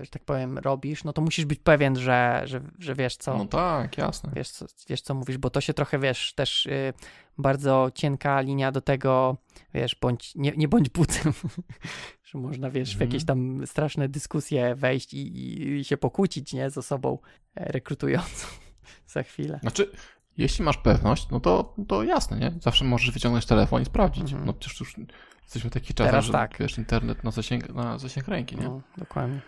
[0.00, 3.46] że tak powiem, robisz, no to musisz być pewien, że, że, że wiesz co, No
[3.46, 4.30] tak, jasne.
[4.36, 6.92] wiesz, co, wiesz co mówisz, bo to się trochę, wiesz, też y,
[7.38, 9.36] bardzo cienka linia do tego,
[9.74, 11.32] wiesz, bądź, nie, nie bądź bucem,
[12.26, 13.10] że można, wiesz, w Mhm.
[13.10, 17.18] jakieś tam straszne dyskusje wejść i, i, się pokłócić, nie, z osobą
[17.54, 18.46] e, rekrutującą
[19.08, 19.58] za chwilę.
[19.62, 19.90] Znaczy,
[20.38, 22.52] jeśli masz pewność, no to, to jasne, nie?
[22.60, 24.22] Zawsze możesz wyciągnąć telefon i sprawdzić.
[24.22, 24.44] Mhm.
[24.46, 24.94] No przecież już
[25.42, 26.56] jesteśmy w takich czasach, Teraz że tak.
[26.60, 28.64] wiesz, internet na zasięg, na zasięg ręki, nie?
[28.64, 29.40] No, dokładnie.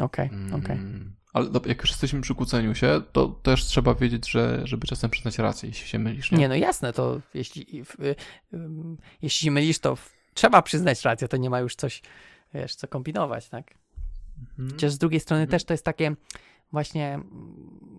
[0.00, 0.76] Okej, okej.
[0.76, 4.86] Mm, Ale do, jak już jesteśmy przy kłóceniu się, to też trzeba wiedzieć, że żeby
[4.86, 6.38] czasem przyznać rację, jeśli się mylisz, nie?
[6.38, 7.96] Nie, no jasne, to jeśli, w-
[9.22, 12.02] jeśli się mylisz, to w- trzeba przyznać rację, to nie ma już coś,
[12.54, 13.74] wiesz, co kombinować, tak?
[14.50, 14.70] Mhm.
[14.70, 15.50] Chociaż z drugiej strony Mhm.
[15.50, 16.14] też to jest takie,
[16.72, 17.20] właśnie,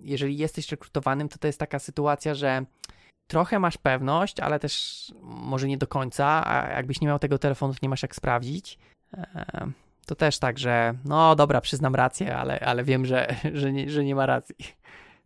[0.01, 2.65] jeżeli jesteś rekrutowanym, to to jest taka sytuacja, że
[3.27, 7.73] trochę masz pewność, ale też może nie do końca, a jakbyś nie miał tego telefonu,
[7.73, 8.79] to nie masz jak sprawdzić.
[10.05, 14.03] To też tak, że no dobra, przyznam rację, ale, ale wiem, że, że, nie, że
[14.03, 14.55] nie ma racji.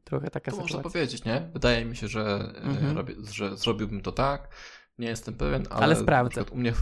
[0.04, 0.92] Trochę taka To można sytuacja.
[0.92, 1.42] powiedzieć, nie?
[1.54, 2.98] Wydaje mi się, że, e, Mhm.
[2.98, 4.50] robię, że zrobiłbym to tak.
[5.00, 6.44] Nie jestem pewien, ale, Ale sprawdzę.
[6.44, 6.74] U mnie.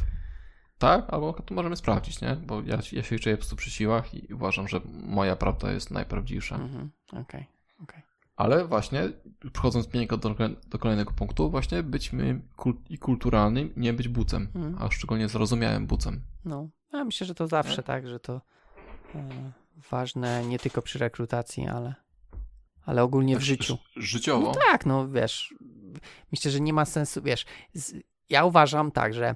[0.78, 2.36] Tak, albo to możemy sprawdzić, nie?
[2.36, 5.92] Bo ja, ja się czuję po prostu przy siłach i uważam, że moja prawda jest
[5.92, 6.56] najprawdziwsza.
[6.56, 7.46] Mhm, Okej.
[8.36, 9.10] Ale właśnie,
[9.54, 10.36] przechodząc pięknie do,
[10.68, 14.76] do kolejnego punktu, właśnie być my kul i kulturalnym, nie być bucem, Mhm.
[14.80, 16.22] a szczególnie zrozumiałym bucem.
[16.46, 17.84] No, ja myślę, że to zawsze Nie?
[17.84, 18.42] tak, że to
[19.16, 19.52] e,
[19.92, 21.96] ważne nie tylko przy rekrutacji, ale,
[22.86, 23.78] ale ogólnie w Tak, życiu.
[23.96, 24.46] Życiowo.
[24.46, 25.54] No tak, no wiesz,
[26.32, 27.94] myślę, że nie ma sensu, wiesz, z,
[28.30, 29.36] ja uważam tak, że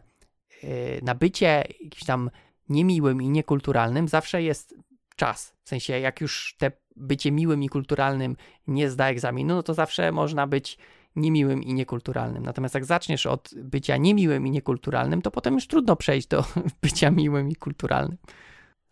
[0.63, 2.29] y, na bycie jakimś tam
[2.69, 4.75] niemiłym i niekulturalnym zawsze jest
[5.15, 5.53] czas.
[5.63, 8.35] W sensie, jak już te bycie miłym i kulturalnym
[8.67, 10.77] nie zda egzaminu, no to zawsze można być
[11.15, 12.43] niemiłym i niekulturalnym.
[12.43, 16.45] Natomiast jak zaczniesz od bycia niemiłym i niekulturalnym, to potem już trudno przejść do
[16.83, 18.17] bycia miłym i kulturalnym.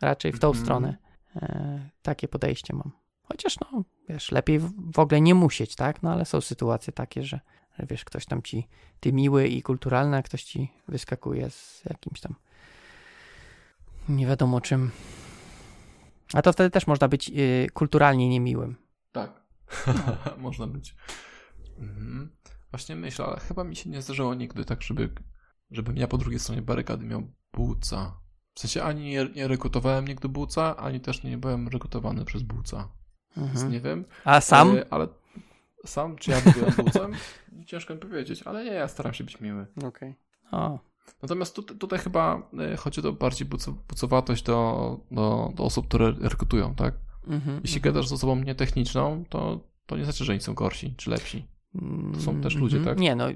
[0.02, 0.66] Raczej w tą Mhm.
[0.66, 0.98] stronę.
[1.36, 2.92] E, takie podejście mam.
[3.24, 6.04] Chociaż no, wiesz, lepiej w, ogóle nie musieć, tak?
[6.04, 7.40] No ale są sytuacje takie, że
[7.90, 8.68] wiesz, ktoś tam ci,
[9.00, 12.36] ty miły i kulturalny, a ktoś ci wyskakuje z jakimś tam
[14.10, 14.92] nie wiadomo czym.
[16.34, 18.76] A to wtedy też można być y, kulturalnie niemiłym.
[19.12, 19.44] Tak.
[20.38, 20.96] Można być.
[21.78, 22.30] Mhm.
[22.72, 25.10] Właśnie myślę, ale chyba mi się nie zdarzyło nigdy tak, żeby,
[25.72, 27.24] żebym ja po drugiej stronie barykady miał
[27.54, 28.20] buca.
[28.54, 32.90] W sensie ani nie, nie rekrutowałem nigdy buca, ani też nie byłem rekrutowany przez buca.
[33.38, 33.72] Więc Mhm.
[33.72, 34.06] nie wiem.
[34.26, 34.78] A sam?
[34.78, 35.08] E, Ale
[35.86, 37.12] sam, czy ja byłem bucem?
[37.66, 39.66] Ciężko mi powiedzieć, ale nie, ja staram się być miły.
[39.84, 40.16] Okej.
[40.52, 40.80] O,
[41.22, 46.14] Natomiast tu, tutaj chyba e, chodzi o bardziej buco, bucowatość do, do, do osób, które
[46.22, 46.94] rekrutują, tak?
[47.28, 47.94] mhm, Jeśli mhm.
[47.94, 51.48] gadasz z osobą nietechniczną, to, to nie znaczy, że oni są gorsi czy lepsi.
[52.14, 52.96] To są też ludzie, Mhm.
[52.96, 53.02] tak?
[53.02, 53.28] Nie, no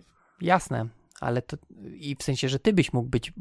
[0.41, 0.87] jasne,
[1.21, 1.57] ale to
[1.95, 3.33] i w sensie, że ty byś mógł być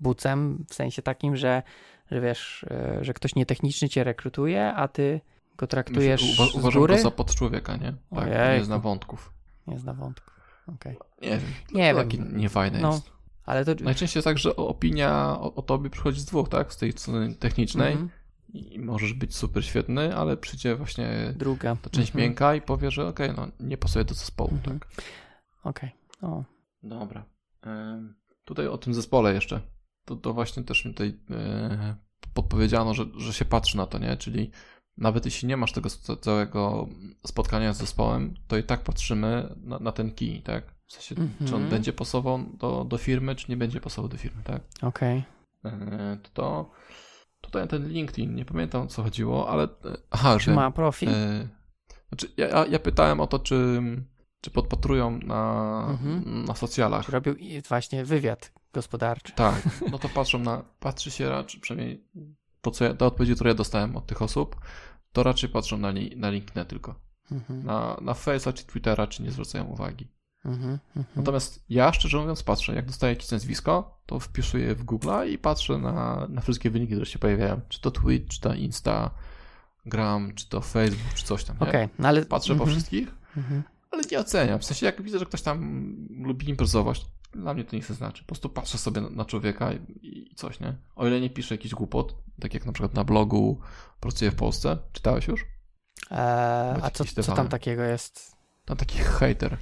[0.00, 1.62] bucem, w sensie takim, że,
[2.10, 5.20] że wiesz, e, że ktoś nietechniczny cię rekrutuje, a ty
[5.56, 6.96] go traktujesz Myślę, uwa- z uważam góry.
[6.96, 7.92] go za podczłowieka, nie?
[8.10, 8.58] Tak, Ojejku.
[8.58, 9.32] nie zna wątków.
[9.66, 10.30] Nie zna wątku.
[10.66, 10.96] Okej.
[11.22, 11.40] Nie wiem.
[11.74, 12.08] Nie to wiem.
[12.10, 13.12] Takie niefajne No, jest.
[13.46, 13.84] Ale to...
[13.84, 16.72] Najczęściej tak, że opinia o, o tobie przychodzi z dwóch, tak?
[16.72, 18.10] Z tej strony technicznej Mhm.
[18.54, 21.76] i możesz być super świetny, ale przyjdzie właśnie Druga.
[21.76, 22.22] ta część Mhm.
[22.24, 24.78] miękka i powie, że okej, no nie pasuje do zespołu, Mhm.
[24.80, 24.88] tak?
[25.64, 25.90] Okej.
[26.22, 26.44] O.
[26.82, 27.24] Dobra.
[27.66, 28.14] Ym,
[28.44, 29.60] tutaj o tym zespole jeszcze.
[30.04, 31.96] To, to właśnie też mi tutaj e,
[32.34, 34.16] podpowiedziano, że, że się patrzy na to, nie?
[34.16, 34.50] Czyli
[35.02, 36.88] nawet jeśli nie masz tego ca- całego
[37.26, 40.64] spotkania z zespołem, to i tak patrzymy na, na ten key, tak?
[40.86, 41.68] W sensie, czy on Mhm.
[41.68, 44.60] będzie pasował do, do firmy, czy nie będzie pasował do firmy, tak?
[44.82, 45.24] Okej.
[45.64, 46.70] E, to
[47.40, 49.68] tutaj ten LinkedIn, nie pamiętam o co chodziło, ale e,
[50.10, 51.08] aha, Czy że ma profil?
[51.08, 51.48] e,
[52.08, 53.80] znaczy ja, ja- pytałem o to, czy,
[54.40, 56.44] czy podpatrują na, Mhm.
[56.44, 57.06] na socjalach.
[57.06, 57.34] Czy robił
[57.68, 59.32] właśnie wywiad gospodarczy?
[59.32, 59.62] Tak,
[59.92, 62.04] no to patrzą na, patrzy się raczej, przynajmniej
[62.60, 64.56] to, co ja, te odpowiedzi, które ja dostałem od tych osób,
[65.12, 66.94] to raczej patrzą na, li, na LinkedIn tylko.
[67.32, 67.64] Mhm.
[67.66, 70.08] Na, na Face'a czy Twittera, czy nie zwracają uwagi.
[70.44, 70.78] Mhm.
[70.96, 71.06] Mhm.
[71.16, 75.78] Natomiast ja, szczerze mówiąc, patrzę, jak dostaję jakieś nazwisko, to wpisuję w Google'a i patrzę
[75.78, 77.60] na, na wszystkie wyniki, które się pojawiają.
[77.68, 81.56] Czy to Twitch, czy to Instagram, czy to Facebook, czy coś tam.
[81.60, 82.24] Okej, no ale...
[82.24, 82.70] Patrzę po Mhm.
[82.70, 83.62] wszystkich, Mhm.
[83.90, 84.58] ale nie oceniam.
[84.58, 85.92] W sensie, jak widzę, że ktoś tam
[86.24, 88.22] lubi imprezować, dla mnie to nic nie znaczy.
[88.22, 89.72] Po prostu patrzę sobie na, człowieka
[90.02, 90.76] i, coś, nie?
[90.96, 93.60] O ile nie pisze jakiś głupot, tak jak na przykład na blogu
[94.00, 94.78] Pracuję w Polsce.
[94.92, 95.46] Czytałeś już?
[96.10, 98.36] Eee, a co, co tam takiego jest?
[98.64, 99.56] Tam taki hater.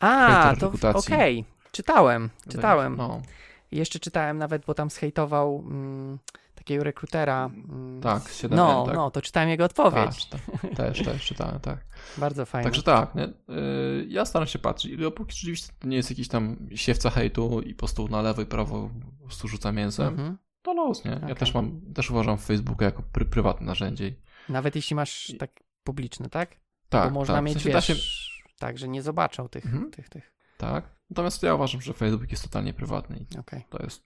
[0.00, 1.44] A, Hejter to okej.
[1.72, 2.96] Czytałem, czytałem.
[2.96, 3.22] No,
[3.70, 6.18] Jeszcze czytałem nawet, bo tam zhejtował mm,
[6.54, 7.50] takiego rekrutera.
[7.68, 8.94] Mm, tak, z- 7N, No, tak?
[8.94, 10.16] no, to czytałem jego odpowiedź.
[10.16, 10.38] czyta,
[10.76, 11.78] też, też czytałem, tak.
[12.18, 12.64] Bardzo fajnie.
[12.64, 13.22] Także tak, nie?
[13.22, 14.92] Yy, ja staram się patrzeć.
[14.92, 18.42] I dopóki rzeczywiście to nie jest jakiś tam siewca hejtu i po prostu na lewo
[18.42, 20.38] i prawo po prostu rzuca mięsem, Mhm.
[20.62, 21.10] to los, nie?
[21.10, 21.34] Ja Okej.
[21.36, 24.14] też mam, też uważam Facebooka jako pry, prywatne narzędzie.
[24.48, 25.50] Nawet jeśli masz tak
[25.84, 26.56] publiczny, tak?
[26.88, 27.44] Tak, Bo można tak.
[27.44, 29.90] mieć, w sensie wiesz, się, tak, że nie zobaczą tych, Mhm.
[29.90, 30.35] tych, tych.
[30.56, 30.96] Tak.
[31.10, 33.64] Natomiast ja uważam, że Facebook jest totalnie prywatny Okej.
[33.70, 34.04] to jest...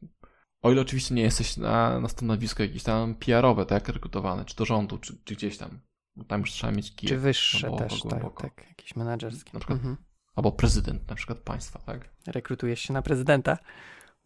[0.62, 4.64] O ile oczywiście nie jesteś na, na stanowisko jakieś tam PR-owe, tak, rekrutowane, czy do
[4.64, 5.80] rządu, czy, czy gdzieś tam.
[6.16, 7.08] Bo tam już trzeba mieć kij.
[7.08, 8.42] Czy wyższe głęboko, też, tak, głęboko.
[8.42, 9.50] tak, jakieś menedżerskie.
[9.54, 9.96] Na przykład Mhm.
[10.36, 12.10] Albo prezydent na przykład państwa, tak?
[12.26, 13.58] Rekrutujesz się na prezydenta?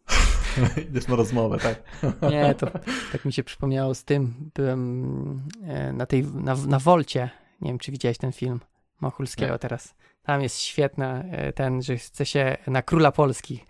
[0.89, 1.83] Idziesz na rozmowę, tak?
[2.31, 2.67] Nie, to
[3.11, 4.51] tak mi się przypomniało z tym.
[4.55, 7.29] Byłem e, na tej, na, na Wolcie.
[7.61, 8.59] Nie wiem, czy widziałeś ten film
[9.01, 9.59] Machulskiego Nie.
[9.59, 9.95] teraz.
[10.25, 13.63] Tam jest świetna e, ten, że chce się na króla Polski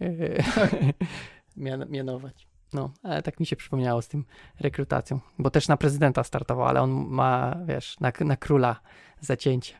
[0.00, 0.06] e,
[1.56, 2.48] mian- mianować.
[2.72, 4.24] No, ale tak mi się przypomniało z tym
[4.60, 8.80] rekrutacją, bo też na prezydenta startował, ale on ma, wiesz, na, na króla
[9.20, 9.74] zacięcie.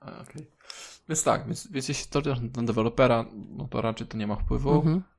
[0.00, 0.50] A, okej.
[1.08, 2.20] Więc tak, więc, więc jeśli to
[2.56, 4.74] na dewelopera, no to raczej to nie ma wpływu.
[4.74, 4.96] Mhm.
[4.96, 5.11] E,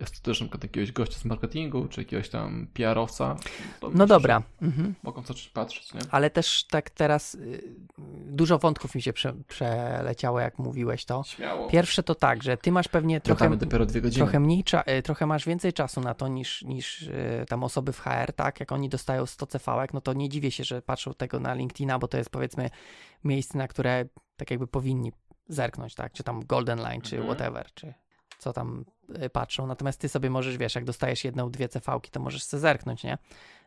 [0.00, 3.36] Jest to też na przykład jakiegoś gościa z marketingu, czy jakiegoś tam PR-owca.
[3.82, 4.42] No myślę, dobra.
[4.62, 4.94] Mhm.
[5.02, 6.00] Mogą zacząć patrzeć, nie?
[6.10, 7.74] Ale też tak teraz y,
[8.26, 11.22] dużo wątków mi się prze, przeleciało, jak mówiłeś to.
[11.26, 11.68] Śmiało.
[11.70, 13.50] Pierwsze to tak, że ty masz pewnie trochę,
[14.10, 14.64] Trochę mniej,
[14.98, 18.60] y, trochę masz więcej czasu na to niż, niż y, tam osoby w HR, tak?
[18.60, 21.98] Jak oni dostają 100 cv no to nie dziwię się, że patrzą tego na LinkedIna,
[21.98, 22.70] bo to jest powiedzmy
[23.24, 24.04] miejsce, na które
[24.36, 25.12] tak jakby powinni
[25.48, 26.12] zerknąć, tak?
[26.12, 27.34] Czy tam Golden Line, czy Mhm.
[27.36, 27.94] whatever, czy
[28.38, 28.84] co tam
[29.24, 29.66] y, patrzą.
[29.66, 33.18] Natomiast ty sobie możesz, wiesz, jak dostajesz jedną, dwie CV-ki, to możesz sobie zerknąć, nie?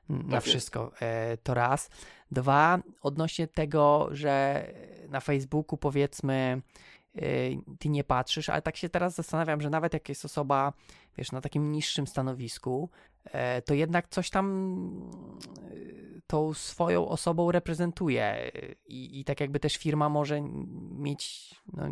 [0.10, 0.48] Na jest.
[0.48, 0.92] wszystko.
[1.02, 1.90] E, To raz.
[2.32, 4.66] Dwa, odnośnie tego, że
[5.10, 6.62] na Facebooku powiedzmy
[7.16, 10.74] y, ty nie patrzysz, ale tak się teraz zastanawiam, że nawet jak jest osoba,
[11.18, 12.90] wiesz, na takim niższym stanowisku,
[13.26, 14.82] e, to jednak coś tam
[16.28, 18.52] tą swoją osobą reprezentuje
[18.88, 20.42] i, i tak jakby też firma może
[20.92, 21.84] mieć, no,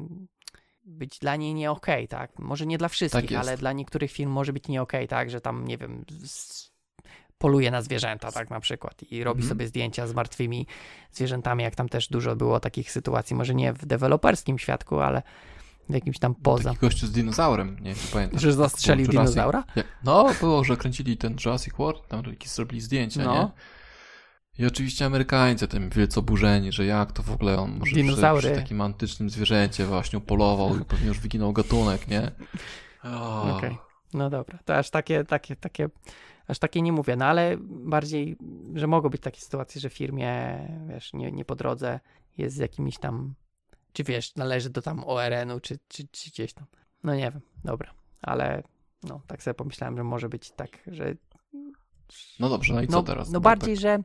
[0.90, 2.40] być dla niej nie okej, tak?
[2.40, 5.30] Może nie dla wszystkich, Tak ale dla niektórych firm może być nie okej, tak?
[5.30, 6.70] Że tam, nie wiem, z,
[7.38, 9.50] poluje na zwierzęta, tak na przykład i robi Mhm.
[9.50, 10.68] sobie zdjęcia z martwymi
[11.12, 15.22] zwierzętami, jak tam też dużo było takich sytuacji, może nie w deweloperskim świadku, ale
[15.90, 16.70] w jakimś tam poza.
[16.70, 18.42] Taki gościu z dinozaurem, nie wiem czy pamiętasz.
[18.42, 19.64] Że zastrzelił dinozaura?
[19.76, 23.34] Jak, no, było, że kręcili ten Jurassic World, tam jakieś zrobili zdjęcia, No.
[23.34, 23.50] nie?
[24.58, 28.42] I oczywiście Amerykańcy tym wielce oburzeni, że jak to w ogóle on może Dinozaury.
[28.42, 32.32] przy, przy takim antycznym zwierzęcie właśnie polował i pewnie już wyginął gatunek, nie?
[33.58, 33.78] Okej.
[34.14, 35.90] No dobra, to aż takie, takie, takie,
[36.48, 38.38] aż takie nie mówię, no ale bardziej,
[38.76, 40.60] że mogą być takie sytuacje, że firmie,
[40.90, 42.00] wiesz, nie, nie po drodze
[42.38, 43.34] jest z jakimiś tam,
[43.94, 46.66] czy wiesz, należy do tam ORN-u, czy, czy, czy gdzieś tam.
[47.04, 48.64] No nie wiem, dobra, ale
[49.04, 51.16] no tak sobie pomyślałem, że może być tak, że
[52.40, 53.30] No dobrze, no i co no, teraz?
[53.30, 54.00] No Bo bardziej, Tak, że,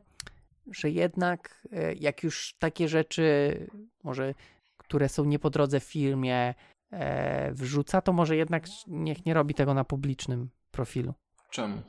[0.71, 3.57] że jednak e, jak już takie rzeczy,
[4.03, 4.33] może
[4.77, 6.53] które są nie po drodze firmie,
[6.91, 11.13] e, wrzuca, to może jednak niech nie robi tego na publicznym profilu.
[11.51, 11.81] czemu?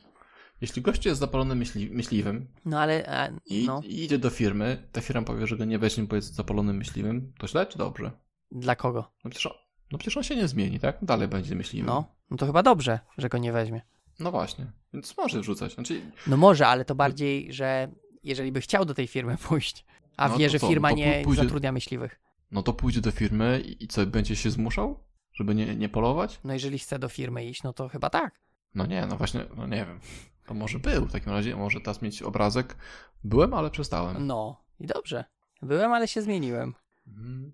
[0.61, 4.89] Jeśli gościu jest zapalony myśli, myśliwym No ale, a, i, no, i idzie do firmy,
[4.93, 8.11] ta firma powie, że go nie weźmie, bo jest zapalonym myśliwym, to źle czy dobrze?
[8.53, 9.13] dla kogo?
[9.25, 9.59] No przecież, on-
[9.93, 10.99] no przecież on się nie zmieni, tak?
[11.03, 11.87] Dalej będzie myśliwym.
[11.87, 13.83] No, no to chyba dobrze, że go nie weźmie.
[14.21, 15.75] No właśnie, więc może wrzucać.
[15.75, 17.89] Znaczy, No może, ale to bardziej, że
[18.29, 19.85] jeżeli by chciał do tej firmy pójść,
[20.17, 22.21] a No wie, że co, firma to nie pójdzie- zatrudnia myśliwych.
[22.51, 26.41] no to pójdzie do firmy i, co, będzie się zmuszał, żeby nie, nie polować?
[26.45, 28.41] No jeżeli chce do firmy iść, no to chyba tak.
[28.75, 30.01] No nie, no właśnie, no nie wiem.
[30.47, 32.77] To może był w takim razie, może teraz mieć obrazek.
[33.25, 34.27] Byłem, ale przestałem.
[34.27, 35.25] No i dobrze.
[35.63, 36.75] Byłem, ale się zmieniłem.
[37.07, 37.53] Mhm.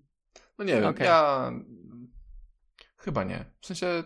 [0.57, 1.05] No nie wiem, Okej.
[1.05, 1.51] ja...
[2.97, 3.45] Chyba nie.
[3.61, 4.03] W sensie,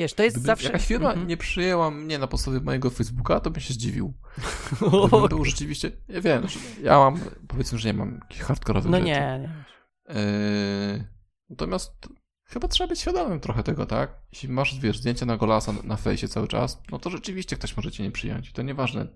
[0.00, 0.66] Wiesz, to jest gdyby zawsze...
[0.66, 1.28] jakaś firma Mhm.
[1.28, 4.14] nie przyjęła mnie na podstawie mojego Facebooka, to bym się zdziwił.
[5.08, 8.98] Gdybym był rzeczywiście, ja wiem, że ja mam, powiedzmy, że nie mam jakichś hardkorowych No
[8.98, 9.06] rzeczy.
[9.10, 9.64] nie, nie.
[10.14, 11.04] Yy,
[11.50, 12.08] natomiast
[12.44, 14.10] chyba trzeba być świadomym trochę tego, tak?
[14.32, 17.92] Jeśli masz, wiesz, zdjęcie na golasa na, fejsie cały czas, no to rzeczywiście ktoś może
[17.92, 18.52] cię nie przyjąć.
[18.52, 19.06] To nieważne.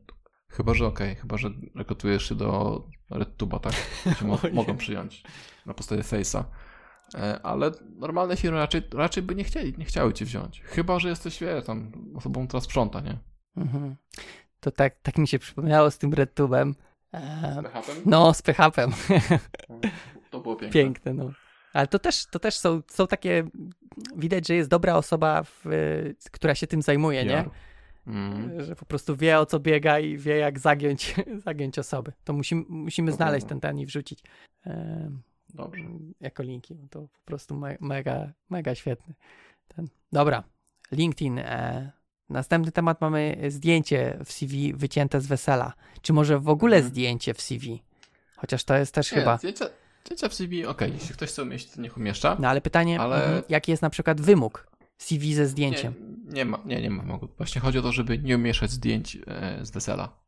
[0.48, 3.72] Chyba, że okej, chyba, że rekrutujesz się do RedTube'a, tak?
[4.18, 5.22] Cię mo- mogą przyjąć
[5.66, 6.44] na podstawie face'a.
[7.14, 10.60] E, Ale normalne firmy raczej, raczej by nie chcieli, nie chciały cię wziąć.
[10.60, 13.18] Chyba, że jesteś, wiesz, tam osobą, która sprząta, nie?
[13.56, 13.96] Mhm.
[14.60, 16.74] To tak, tak mi się przypomniało z tym RedTube'em.
[17.12, 17.92] E, PHP?
[18.06, 18.86] no, z PHP.
[20.30, 20.82] To było piękne.
[20.82, 21.30] Piękne, no.
[21.72, 23.44] Ale to też, to też są, są takie,
[24.16, 25.64] widać, że jest dobra osoba, w,
[26.30, 27.44] która się tym zajmuje, nie?
[28.06, 28.64] Mm.
[28.64, 31.14] Że po prostu wie o co biega i wie jak zagiąć,
[31.46, 32.12] zagiąć osoby.
[32.24, 34.22] To musimy, musimy znaleźć ten, ten i wrzucić
[34.66, 35.10] e,
[35.54, 35.82] Dobrze.
[36.20, 36.76] jako linki.
[36.90, 39.14] To po prostu me, mega, mega świetny.
[39.68, 39.88] Ten.
[40.12, 40.42] Dobra,
[40.92, 41.38] LinkedIn.
[41.38, 41.92] E,
[42.28, 45.72] następny temat mamy zdjęcie w CV wycięte z wesela.
[46.02, 46.90] Czy może w ogóle Mhm.
[46.92, 47.82] zdjęcie w CV?
[48.36, 49.38] Chociaż to jest też Nie, chyba.
[49.38, 49.64] Zdjęcia,
[50.04, 52.36] zdjęcia w CV, okej, jeśli ktoś chce umieścić, to niech umieszcza.
[52.40, 54.66] No ale pytanie, Ale- mhm, jaki jest na przykład wymóg
[54.98, 55.94] CV ze zdjęciem?
[56.24, 57.18] Nie, nie ma, nie, nie ma.
[57.36, 60.24] Właśnie chodzi o to, żeby nie umieszczać zdjęć e, z wesela.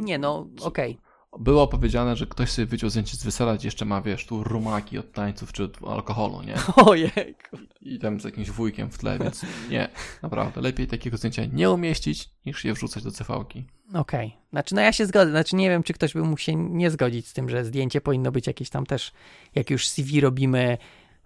[0.00, 0.98] Nie, no okej.
[1.38, 4.98] Było powiedziane, że ktoś sobie wyciął zdjęcie z wesela, gdzie jeszcze ma, wiesz, tu rumaki
[4.98, 6.54] od tańców czy od alkoholu, nie?
[6.86, 7.56] Ojejku.
[7.80, 9.88] I tam z jakimś wujkiem w tle, więc nie,
[10.22, 10.60] naprawdę.
[10.60, 13.64] Lepiej takiego zdjęcia nie umieścić, niż je wrzucać do CV-ki.
[13.94, 14.26] Okej.
[14.26, 14.30] Okay.
[14.50, 15.30] Znaczy, no ja się zgodzę.
[15.30, 18.32] Znaczy, nie wiem, czy ktoś by mógł się nie zgodzić z tym, że zdjęcie powinno
[18.32, 19.12] być jakieś tam też,
[19.54, 20.78] jak już CV robimy,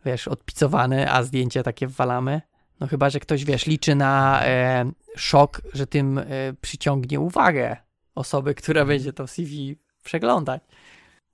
[0.05, 2.41] wiesz, odpicowane, a zdjęcie takie wwalamy.
[2.81, 6.25] No chyba, że ktoś, wiesz, liczy na e, szok, że tym e,
[6.61, 7.77] przyciągnie uwagę
[8.15, 8.99] osoby, która Mhm.
[8.99, 9.77] będzie to CV
[10.07, 10.63] przeglądać.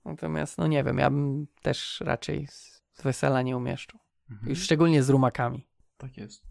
[0.05, 3.99] Natomiast, no nie wiem, ja bym też raczej z, z wesela nie umieszczył.
[4.31, 4.49] Mhm.
[4.49, 5.67] Już szczególnie z rumakami.
[5.97, 6.43] Tak jest.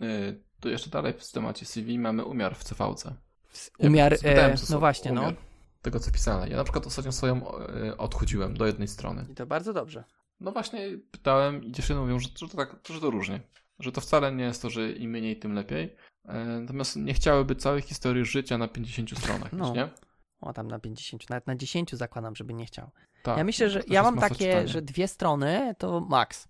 [0.00, 3.14] Yy, to jeszcze dalej w temacie CV mamy umiar w CV-ce.
[3.78, 5.20] Ja Umiar, e, no właśnie, no.
[5.20, 5.36] umiar
[5.82, 6.48] Tego, co pisane.
[6.48, 9.26] Ja na przykład ostatnio swoją e, odchudziłem do jednej strony.
[9.30, 10.04] I to bardzo dobrze.
[10.40, 10.80] No właśnie
[11.10, 13.40] pytałem i dziewczyny mówią, że, że, to tak, że to różnie.
[13.78, 15.96] Że to wcale nie jest to, że im mniej, tym lepiej.
[16.24, 19.68] E, natomiast nie chciałyby całej historii życia na 50 stronach, No.
[19.68, 19.74] no.
[19.74, 19.88] nie?
[20.40, 22.90] O, tam na 50, nawet na 10 zakładam, żeby nie chciał.
[23.22, 23.38] Tak.
[23.38, 24.66] ja myślę, że to też ja mam takie, czytania.
[24.66, 26.48] że dwie strony to maks.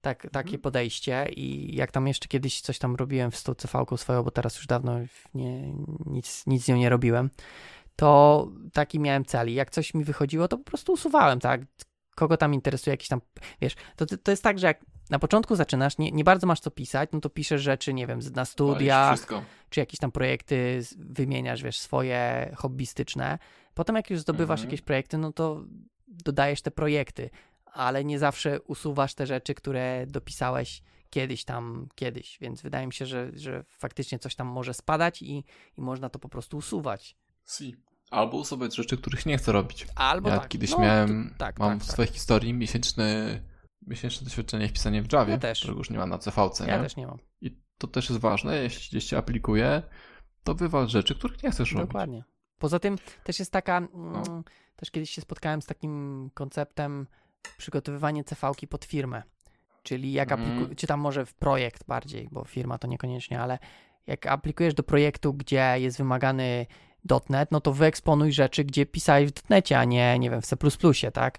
[0.00, 0.60] Tak, takie Mhm.
[0.60, 4.56] podejście i jak tam jeszcze kiedyś coś tam robiłem w tą cv swoją, bo teraz
[4.56, 4.98] już dawno
[5.34, 5.72] nie,
[6.06, 7.30] nic, nic z nią nie robiłem,
[7.96, 11.60] to taki miałem cel i jak coś mi wychodziło, to po prostu usuwałem, tak?
[12.14, 13.20] Kogo tam interesuje jakiś tam,
[13.60, 16.70] wiesz, to, to jest tak, że jak na początku zaczynasz, nie, nie bardzo masz co
[16.70, 19.26] pisać, no to piszesz rzeczy, nie wiem, na studiach,
[19.70, 23.38] czy jakieś tam projekty wymieniasz, wiesz, swoje hobbystyczne.
[23.74, 24.68] Potem jak już zdobywasz Mhm.
[24.70, 25.64] jakieś projekty, no to
[26.08, 27.30] dodajesz te projekty,
[27.64, 33.06] ale nie zawsze usuwasz te rzeczy, które dopisałeś kiedyś tam, kiedyś, więc wydaje mi się,
[33.06, 35.44] że, że faktycznie coś tam może spadać i,
[35.78, 37.16] i można to po prostu usuwać.
[37.46, 37.76] Si.
[38.10, 39.86] Albo usuwać rzeczy, których nie chcę robić.
[39.94, 40.48] Albo ja tak.
[40.48, 41.92] kiedyś no, miałem, to- tak, mam tak, w tak.
[41.92, 43.42] swojej historii miesięczny,
[43.86, 45.58] miesięczne doświadczenie w pisaniu w Javie, Ja też.
[45.58, 46.82] którego już nie ma na CV-ce, Ja nie?
[46.82, 47.18] też nie mam.
[47.40, 49.82] I to też jest ważne, jeśli gdzieś się aplikuje,
[50.44, 51.88] to wywal rzeczy, których nie chcesz robić.
[51.88, 52.24] Dokładnie.
[52.58, 54.42] Poza tym też jest taka, mm, No.
[54.76, 57.06] też kiedyś się spotkałem z takim konceptem
[57.58, 59.22] przygotowywanie CV-ki pod firmę.
[59.82, 60.50] Czyli jak Mhm.
[60.58, 63.58] apliku- czy tam może w projekt bardziej, bo firma to niekoniecznie, ale
[64.06, 66.66] jak aplikujesz do projektu, gdzie jest wymagany
[67.28, 70.56] .NET, no to wyeksponuj rzeczy, gdzie pisałeś w .NETie, a nie, nie wiem, w C++,
[71.12, 71.38] tak?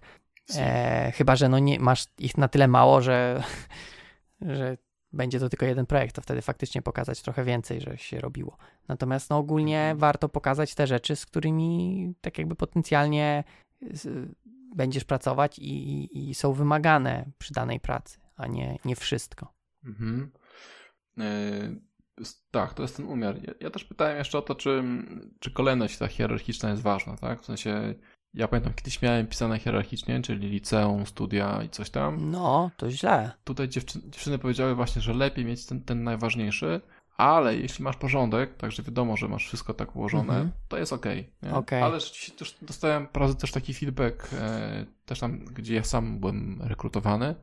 [0.56, 3.44] E, chyba, że no nie, masz ich na tyle mało, że,
[4.42, 4.78] że
[5.12, 8.58] będzie to tylko jeden projekt, to wtedy faktycznie pokazać trochę więcej, że się robiło.
[8.88, 9.98] Natomiast no ogólnie Mhm.
[9.98, 13.44] warto pokazać te rzeczy, z którymi tak jakby potencjalnie
[13.92, 14.30] z,
[14.76, 19.54] będziesz pracować i, i, i są wymagane przy danej pracy, a nie, nie wszystko.
[19.86, 20.32] Mhm.
[21.20, 21.24] E,
[22.52, 23.36] tak, to jest ten umiar.
[23.48, 24.84] Ja, ja też pytałem jeszcze o to, czy,
[25.40, 27.42] czy kolejność ta hierarchiczna jest ważna, tak?
[27.42, 27.94] W sensie,
[28.34, 32.32] ja pamiętam, kiedyś miałem pisane hierarchicznie, czyli liceum, studia i coś tam.
[32.32, 33.32] No, to źle.
[33.44, 36.82] Tutaj dziewczy, dziewczyny powiedziały właśnie, że lepiej mieć ten, ten najważniejszy,
[37.18, 40.52] ale jeśli masz porządek, także wiadomo, że masz wszystko tak ułożone, Mhm.
[40.68, 41.30] to jest okej.
[41.44, 41.54] nie?
[41.54, 41.82] Okej.
[41.84, 46.62] Ale rzeczywiście też dostałem razy też taki feedback, e, też tam, gdzie ja sam byłem
[46.62, 47.36] rekrutowany,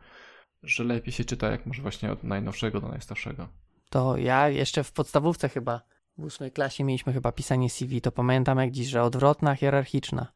[0.62, 3.48] że lepiej się czyta, jak masz właśnie od najnowszego do najstarszego.
[3.90, 5.80] To ja jeszcze w podstawówce chyba,
[6.18, 10.26] w ósmej klasie mieliśmy chyba pisanie CV, to pamiętam jak dziś, że odwrotna, hierarchiczna.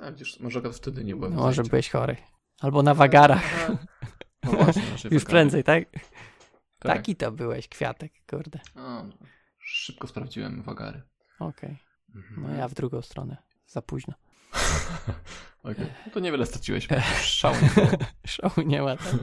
[0.00, 1.32] A widzisz, może wtedy nie byłem.
[1.32, 2.16] w Może byłeś chory.
[2.60, 3.68] Albo na wagarach.
[4.44, 5.84] No właśnie, Już prędzej, tak?
[6.78, 6.96] Tak.
[6.96, 8.60] Taki to byłeś, kwiatek, kurde.
[9.58, 11.02] Szybko sprawdziłem wagary.
[11.38, 11.78] Okej.
[12.14, 12.42] Mhm.
[12.42, 13.36] No ja w drugą stronę.
[13.66, 14.14] Za późno.
[15.62, 16.88] Okej, no to niewiele straciłeś.
[17.22, 17.88] Szału nie było.
[18.26, 19.14] Szału nie ma, tak?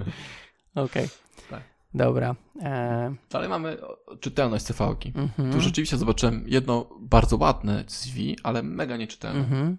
[0.76, 1.10] Okej.
[1.50, 1.64] Tak.
[1.94, 2.36] Dobra.
[2.62, 3.78] E, Dalej mamy
[4.20, 5.14] czytelność CV-ki.
[5.16, 5.52] mhm.
[5.54, 9.40] Tu rzeczywiście zobaczyłem jedno bardzo ładne CV, ale mega nieczytelne.
[9.40, 9.78] Mhm.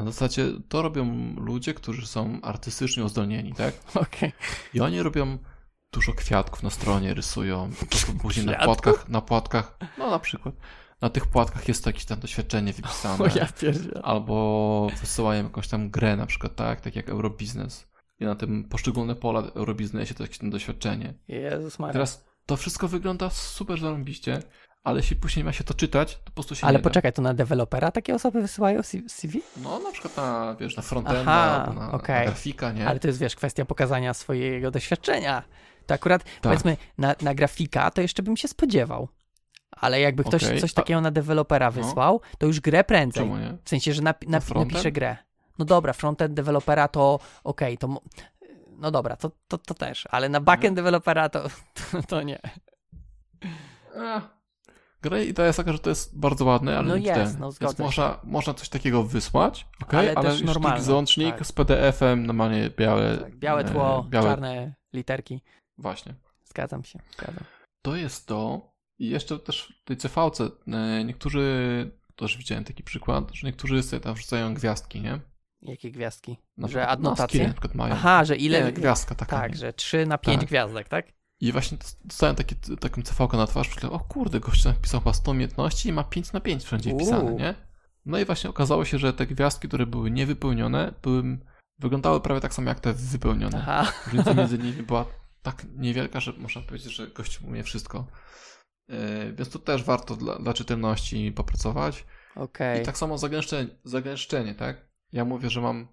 [0.00, 3.74] Na zasadzie to robią ludzie, którzy są artystycznie uzdolnieni, tak?
[3.94, 4.32] Okej.
[4.74, 5.38] I oni robią
[5.92, 7.70] dużo kwiatków na stronie, rysują.
[7.90, 10.54] To później na płatkach, na płatkach, no na przykład,
[11.00, 13.24] na tych płatkach jest jakieś tam doświadczenie wypisane.
[13.24, 14.00] O ja pierdzielę.
[14.02, 16.80] Albo wysyłają jakąś tam grę na przykład, tak?
[16.80, 17.90] Tak jak Eurobiznes.
[18.20, 21.14] I na tym poszczególne pola w Eurobiznesie to jakieś tam doświadczenie.
[21.28, 21.92] Jezus Maria.
[21.92, 24.42] Teraz to wszystko wygląda super zarąbiście,
[24.84, 27.22] ale jeśli później ma się to czytać, to po prostu się Ale nie poczekaj, to
[27.22, 29.42] na dewelopera takie osoby wysyłają CV?
[29.56, 29.62] da.
[29.62, 32.16] No na przykład na, wiesz, na frontenda Aha, na, okej.
[32.18, 32.88] na grafika, nie?
[32.88, 35.42] Ale to jest, wiesz, kwestia pokazania swojego doświadczenia.
[35.86, 36.32] To akurat, Tak.
[36.42, 39.08] powiedzmy, na, na grafika to jeszcze bym się spodziewał.
[39.70, 41.72] Ale jakby ktoś Okej, coś takiego na dewelopera No.
[41.72, 43.22] wysłał, to już grę prędzej.
[43.22, 43.56] Czemu nie?
[43.64, 45.16] W sensie, że napi- napi- napisze grę.
[45.58, 48.00] No dobra, frontend dewelopera to okej, to mo-
[48.78, 51.42] no dobra, to, to, to też, ale na backend dewelopera to,
[51.92, 52.38] to, to nie.
[53.98, 54.20] A,
[55.02, 57.38] gra i to jest taka, że to jest bardzo ładne, ale No nie jest, czytelne.
[57.40, 57.82] no Więc się.
[57.82, 60.00] można, można coś takiego wysłać, okay?
[60.00, 61.46] Ale ale, też taki załącznik tak.
[61.46, 63.18] z PDF-em, normalnie białe.
[63.18, 65.40] Tak, białe e, tło, białe, czarne literki.
[65.78, 66.14] Właśnie.
[66.44, 67.44] Zgadzam się, zgadzam.
[67.82, 68.70] To jest to.
[68.98, 74.00] I jeszcze też w tej CV-ce e, niektórzy też widziałem taki przykład, że niektórzy sobie
[74.00, 75.20] tam wrzucają gwiazdki, nie?
[75.62, 76.36] Jakie gwiazdki?
[76.56, 77.46] Na że adnotacje?
[77.46, 77.94] na przykład mają.
[77.94, 78.64] Aha, że ile...
[78.64, 79.36] Nie, gwiazdka taka.
[79.36, 79.58] tak, nie?
[79.58, 80.48] że 3 na 5 Tak.
[80.48, 81.06] gwiazdek, tak?
[81.40, 85.30] I właśnie dostałem takie, taką cefałkę na twarz, myślę, o kurde, gość napisał chyba 100
[85.30, 87.54] umiejętności i ma 5 na 5 wszędzie wpisane, nie?
[88.06, 91.38] No i właśnie okazało się, że te gwiazdki, które były niewypełnione, były,
[91.78, 93.58] wyglądały prawie tak samo jak te wypełnione.
[93.58, 93.92] Aha.
[94.04, 95.06] Różnica między nimi była
[95.42, 98.06] tak niewielka, że można powiedzieć, że gość umie wszystko.
[98.88, 102.04] Yy, więc tu też warto dla, dla czytelności popracować.
[102.36, 102.82] Okej.
[102.82, 104.88] I tak samo zagęszczenie, zagęszczenie, tak?
[105.12, 105.88] Ja mówię, że mam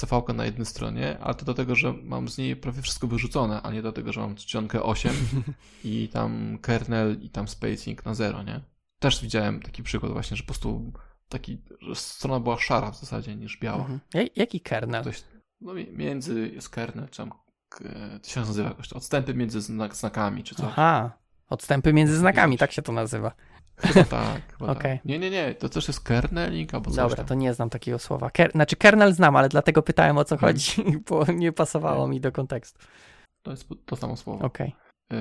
[0.00, 3.70] cv na jednej stronie, ale to dlatego, że mam z niej prawie wszystko wyrzucone, a
[3.72, 5.14] nie dlatego, że mam czcionkę 8
[5.84, 8.60] i tam kernel i tam spacing na 0, nie?
[8.98, 10.92] Też widziałem taki przykład właśnie, że po prostu
[11.28, 13.78] taki, że strona była szara w zasadzie niż biała.
[13.78, 14.00] Mhm.
[14.14, 15.04] Ja- Jaki kernel?
[15.04, 15.24] Coś,
[15.60, 17.32] no mi- między jest kernel, czy tam,
[18.22, 20.66] to się nazywa jakoś, odstępy między znak, znakami, czy coś.
[20.68, 21.10] Aha.
[21.48, 23.32] Odstępy między znakami, tak się to nazywa.
[23.80, 24.96] Chyba tak, chyba Okej.
[24.98, 25.04] tak.
[25.04, 27.26] Nie, nie, nie, to też jest kerneling albo coś Dobra, tam.
[27.26, 28.30] to nie znam takiego słowa.
[28.30, 28.52] Ker...
[28.52, 30.52] Znaczy kernel znam, ale dlatego pytałem o co Mhm.
[30.52, 32.78] chodzi, bo nie pasowało mi do kontekstu.
[33.42, 34.44] To jest to samo słowo.
[34.44, 34.74] Okej.
[35.10, 35.16] Yy,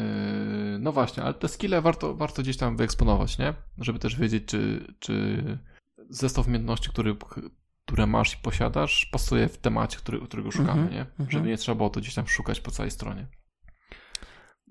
[0.80, 3.54] no właśnie, ale te skille warto, warto gdzieś tam wyeksponować, nie?
[3.78, 5.44] Żeby też wiedzieć, czy, czy
[6.10, 7.16] zestaw umiejętności, który,
[7.86, 11.02] które masz i posiadasz, pasuje w temacie, który, którego szukamy, Mhm, nie?
[11.02, 11.32] mhm.
[11.32, 13.28] Żeby nie trzeba było to gdzieś tam szukać po całej stronie.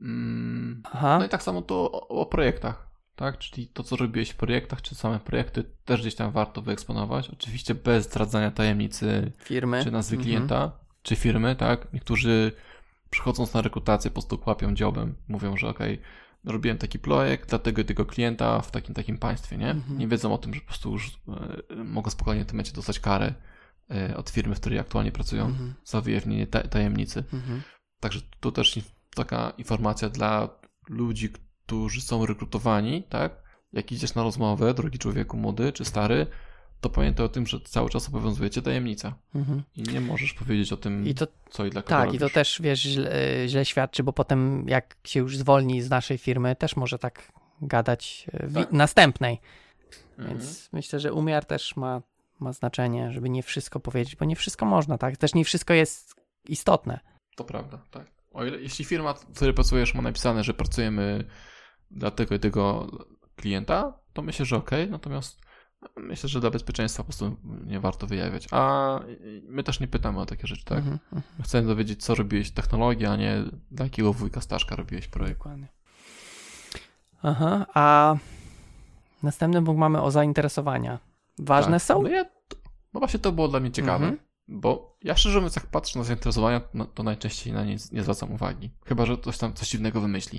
[0.02, 1.18] Mm, Aha.
[1.18, 2.87] no i tak samo to o, o projektach,
[3.18, 3.38] tak?
[3.38, 7.30] Czyli to, co robiłeś w projektach, czy same projekty, też gdzieś tam warto wyeksponować.
[7.30, 9.84] Oczywiście bez zdradzania tajemnicy Firmy.
[9.84, 10.24] czy nazwy Mhm.
[10.28, 10.72] klienta,
[11.02, 11.92] czy firmy, tak?
[11.92, 12.52] Niektórzy
[13.10, 16.00] przychodząc na rekrutację po prostu kłapią dziobem, mówią, że okej,
[16.44, 19.70] robiłem taki projekt dla tego i tego klienta w takim takim państwie, nie?
[19.70, 19.98] Mhm.
[19.98, 21.20] Nie wiedzą o tym, że po prostu już
[21.70, 23.34] e, mogą spokojnie w tym momencie dostać karę
[23.90, 25.74] e, od firmy, w której aktualnie pracują Mhm.
[25.84, 27.24] za wyjawnienie ta- tajemnicy.
[28.00, 28.78] Także tu też
[29.14, 30.48] taka informacja dla
[30.88, 31.28] ludzi,
[31.68, 33.32] którzy są rekrutowani, tak?
[33.72, 36.26] Jak idziesz na rozmowę, drogi człowieku młody czy stary,
[36.80, 39.14] to pamiętaj o tym, że cały czas obowiązuje cię tajemnica.
[39.34, 39.62] Mhm.
[39.76, 42.24] I nie możesz powiedzieć o tym, I to co i dla kogo tak, i to
[42.24, 42.34] robisz.
[42.34, 43.12] też wiesz, źle,
[43.46, 47.32] źle świadczy, bo potem jak się już zwolni z naszej firmy, też może tak
[47.62, 48.72] gadać e, w Tak.
[48.72, 49.40] następnej.
[50.18, 50.28] Mhm.
[50.38, 52.02] Więc myślę, że umiar też ma,
[52.40, 55.16] ma znaczenie, żeby nie wszystko powiedzieć, bo nie wszystko można, tak?
[55.16, 56.14] Też nie wszystko jest
[56.48, 57.00] istotne.
[57.36, 58.06] To prawda, tak.
[58.32, 61.24] O ile, jeśli firma, w której pracujesz, ma napisane, że pracujemy
[61.90, 62.90] dla tego i tego
[63.36, 65.40] klienta, to myślę, że okej, natomiast
[65.96, 67.36] myślę, że dla bezpieczeństwa po prostu
[67.66, 68.48] nie warto wyjawiać.
[68.50, 69.00] A
[69.42, 70.78] my też nie pytamy o takie rzeczy, tak?
[70.78, 75.08] Mhm, mhm, My Chcemy dowiedzieć, co robiłeś technologię, a nie dla jakiego wujka Staszka robiłeś
[75.08, 75.38] projekt.
[75.38, 75.68] dokładnie.
[77.22, 78.16] Aha, a
[79.22, 80.98] następny punkt mamy o zainteresowania.
[81.38, 81.82] Ważne tak.
[81.82, 82.02] są?
[82.02, 82.24] No, ja,
[82.94, 84.18] no właśnie to było dla mnie ciekawe, Mhm.
[84.48, 88.32] bo ja szczerze mówiąc, jak patrzę na zainteresowania, no, to najczęściej na nie nie zwracam
[88.32, 88.70] uwagi.
[88.84, 90.38] Chyba, że ktoś tam coś dziwnego wymyśli.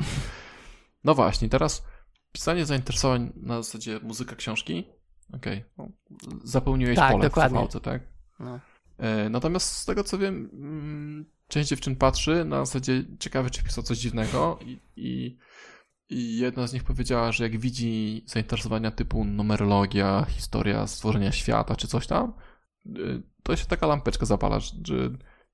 [1.03, 1.85] No właśnie, teraz
[2.31, 4.88] pisanie zainteresowań na zasadzie muzyka książki,
[5.34, 5.89] okej, no,
[6.43, 7.67] zapełniłeś Tak, pole dokładnie.
[7.67, 8.01] w CV, tak?
[8.39, 8.59] No.
[8.97, 13.84] E, Natomiast z tego co wiem, mm, część dziewczyn patrzy na zasadzie ciekawe, czy pisał
[13.84, 15.38] coś dziwnego i, i,
[16.09, 21.88] i jedna z nich powiedziała, że jak widzi zainteresowania typu numerologia, historia stworzenia świata czy
[21.88, 22.34] coś tam,
[22.85, 25.09] y, to się taka lampeczka zapala, że, że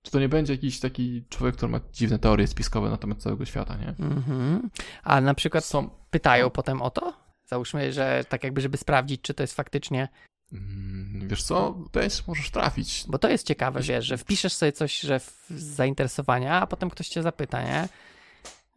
[0.05, 3.45] czy to nie będzie jakiś taki człowiek, który ma dziwne teorie spiskowe na temat całego
[3.45, 3.87] świata, nie?
[4.05, 4.69] Mhm.
[5.03, 6.49] A na przykład Są, pytają no.
[6.51, 7.13] potem o to?
[7.45, 10.07] Załóżmy, że tak jakby, żeby sprawdzić, czy to jest faktycznie,
[10.53, 13.03] mm, wiesz co, że możesz trafić.
[13.07, 16.89] bo to jest ciekawe, Jeśli- wiesz, że wpiszesz sobie coś, że z zainteresowania, a potem
[16.89, 17.87] ktoś cię zapyta, nie?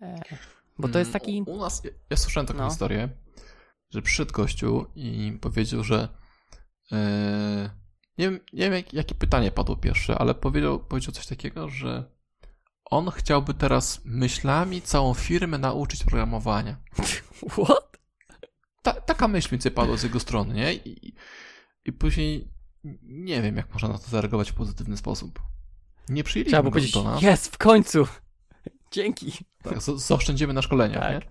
[0.02, 0.20] E,
[0.78, 2.68] Bo to jest Mm, taki, U, u nas, ja, ja słyszałem taką No.
[2.68, 3.08] historię,
[3.90, 6.08] że przyszedł gościu i powiedział, że
[6.92, 7.70] e,
[8.18, 12.10] nie wiem, nie wiem jak, jakie pytanie padło pierwsze, ale powiedział, powiedział coś takiego, że
[12.84, 16.76] on chciałby teraz myślami całą firmę nauczyć programowania.
[17.64, 17.98] what?
[18.82, 20.74] Ta, taka myśl mi padła z jego strony, nie?
[20.74, 21.14] I,
[21.84, 22.48] I później
[23.02, 25.42] nie wiem, jak można na to zareagować w pozytywny sposób.
[26.08, 27.22] Nie przyjęliśmy Trzeba go powiedzieć, do nas.
[27.22, 28.06] jest, w końcu!
[28.92, 29.32] Dzięki.
[29.62, 31.24] Tak, z- zaoszczędzimy na szkoleniach, Tak.
[31.24, 31.28] nie?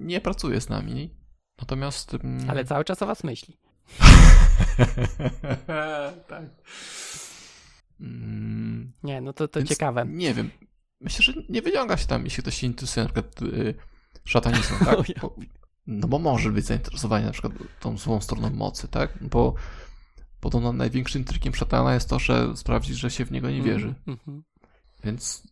[0.00, 1.14] Nie pracuje z nami,
[1.58, 2.14] natomiast...
[2.14, 3.58] mm, Ale cały czas o was myśli.
[6.28, 6.44] tak.
[8.00, 10.06] Mm, Nie, no to, to ciekawe.
[10.08, 10.50] Nie wiem.
[11.00, 13.74] Myślę, że nie wyciąga się tam, jeśli ktoś się interesuje na przykład y,
[14.24, 14.98] szatanizmem, tak?
[15.22, 15.36] Bo,
[15.86, 19.18] no bo może być zainteresowany na przykład tą złą stroną mocy, tak?
[19.20, 19.54] Bo
[20.40, 23.94] podobno największym trikiem szatana jest to, że sprawdzić, że się w niego nie wierzy.
[24.06, 24.44] Mhm.
[25.04, 25.42] Więc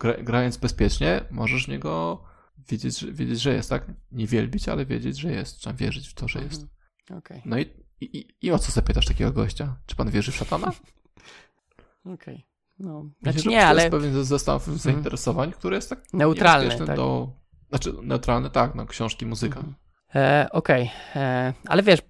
[0.00, 2.22] gra, grając bezpiecznie, możesz w niego
[2.68, 3.92] wiedzieć, że, wiedzieć, że jest, tak?
[4.12, 5.58] Nie wielbić, ale wiedzieć, że jest.
[5.58, 6.62] Trzeba wierzyć w to, że jest.
[6.62, 6.79] Mhm.
[7.18, 7.66] Okej, No i,
[8.00, 9.76] i, i- o co zapytasz takiego gościa?
[9.86, 10.72] Czy pan wierzy w szatana?
[12.14, 12.46] okej.
[12.78, 16.86] No, Myślę, znaczy nie, to ale jest pewien zestaw zainteresowań, który jest tak neutralny, niebezpieczny
[16.86, 16.96] tak.
[16.96, 17.32] do...
[17.68, 19.56] Znaczy neutralny, tak, no książki, muzyka.
[19.60, 19.74] Mhm.
[20.14, 22.00] E, Okej, e, ale wiesz,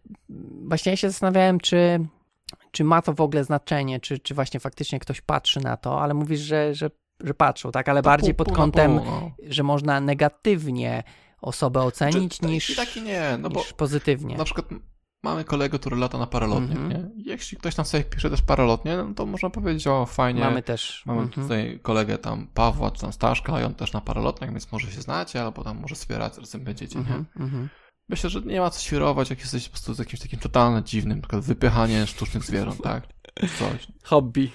[0.68, 2.06] właśnie ja się zastanawiałem, czy,
[2.70, 6.14] czy ma to w ogóle znaczenie, czy, czy właśnie faktycznie ktoś patrzy na to, ale
[6.14, 6.90] mówisz, że, że,
[7.24, 7.88] że patrzą, tak?
[7.88, 9.30] Ale To bardziej pół- pod pół kątem, pół, no.
[9.48, 11.02] że można negatywnie
[11.42, 14.36] osobę ocenić Czy- niż, tak nie, no bo niż pozytywnie.
[14.36, 14.66] na przykład
[15.22, 17.10] mamy kolegę, który lata na paralotnie, nie?
[17.16, 20.62] I jeśli ktoś tam sobie pisze też paralotnie, no to można powiedzieć, o fajnie, Mamy
[20.62, 21.02] też.
[21.06, 21.42] Mamy mhm.
[21.42, 25.00] tutaj kolegę tam Pawła, czy tam Staszka i on też na paralotniach, więc może się
[25.00, 27.00] znacie, albo tam może sobie razem będziecie, nie?
[27.00, 27.68] Mhm, mhm.
[28.08, 31.18] Myślę, że nie ma co świrować, jak jesteś po prostu z jakimś takim totalnie dziwnym,
[31.18, 33.04] na przykład wypychanie sztucznych zwierząt, tak?
[33.58, 33.86] Coś.
[34.04, 34.50] Hobby.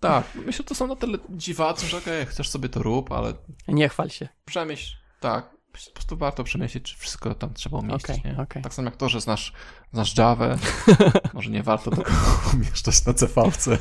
[0.00, 3.32] Tak, myślę, że to są na tyle dziwacy, że okej, chcesz sobie to rób, ale
[3.68, 4.28] Nie chwal się.
[4.44, 8.38] przemyśl, tak, po prostu warto przemyśleć, czy wszystko tam trzeba umieścić, nie?
[8.38, 8.62] okej.
[8.62, 9.52] Tak samo jak to, że znasz,
[9.92, 10.58] znasz Javę,
[11.34, 12.10] może nie warto tego
[12.54, 13.78] umieszczać na CV-ce.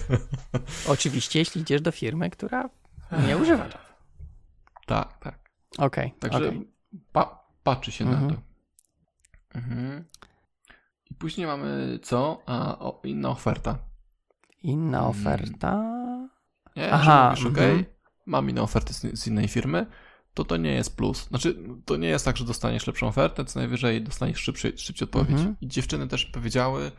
[0.88, 2.70] Oczywiście, jeśli idziesz do firmy, która
[3.28, 3.78] nie używa Java.
[4.86, 5.40] tak, tak.
[5.78, 6.68] Okej, Także okej.
[7.12, 8.28] pa, patrzy się Mhm.
[8.28, 8.42] na to.
[9.56, 10.06] Mhm.
[11.12, 12.42] I później mamy co?
[12.46, 13.78] A, o, inna oferta.
[14.64, 15.10] Inna Mm.
[15.10, 15.84] oferta.
[16.76, 16.94] Nie?
[16.94, 17.56] Aha, mówisz, mhm.
[17.72, 17.86] okej,
[18.26, 19.86] mam inną ofertę z, z innej firmy,
[20.36, 21.28] to to nie jest plus.
[21.28, 25.32] Znaczy, to nie jest tak, że dostaniesz lepszą ofertę, co najwyżej dostaniesz szybciej, szybciej odpowiedź.
[25.32, 25.56] Mhm.
[25.62, 26.92] I dziewczyny też powiedziały,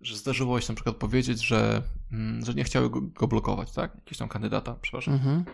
[0.00, 3.94] że zdarzyło się na przykład powiedzieć, że, mm, że nie chciały go, go blokować, tak?
[3.94, 5.14] Jakiś tam kandydata, przepraszam.
[5.14, 5.44] Mhm.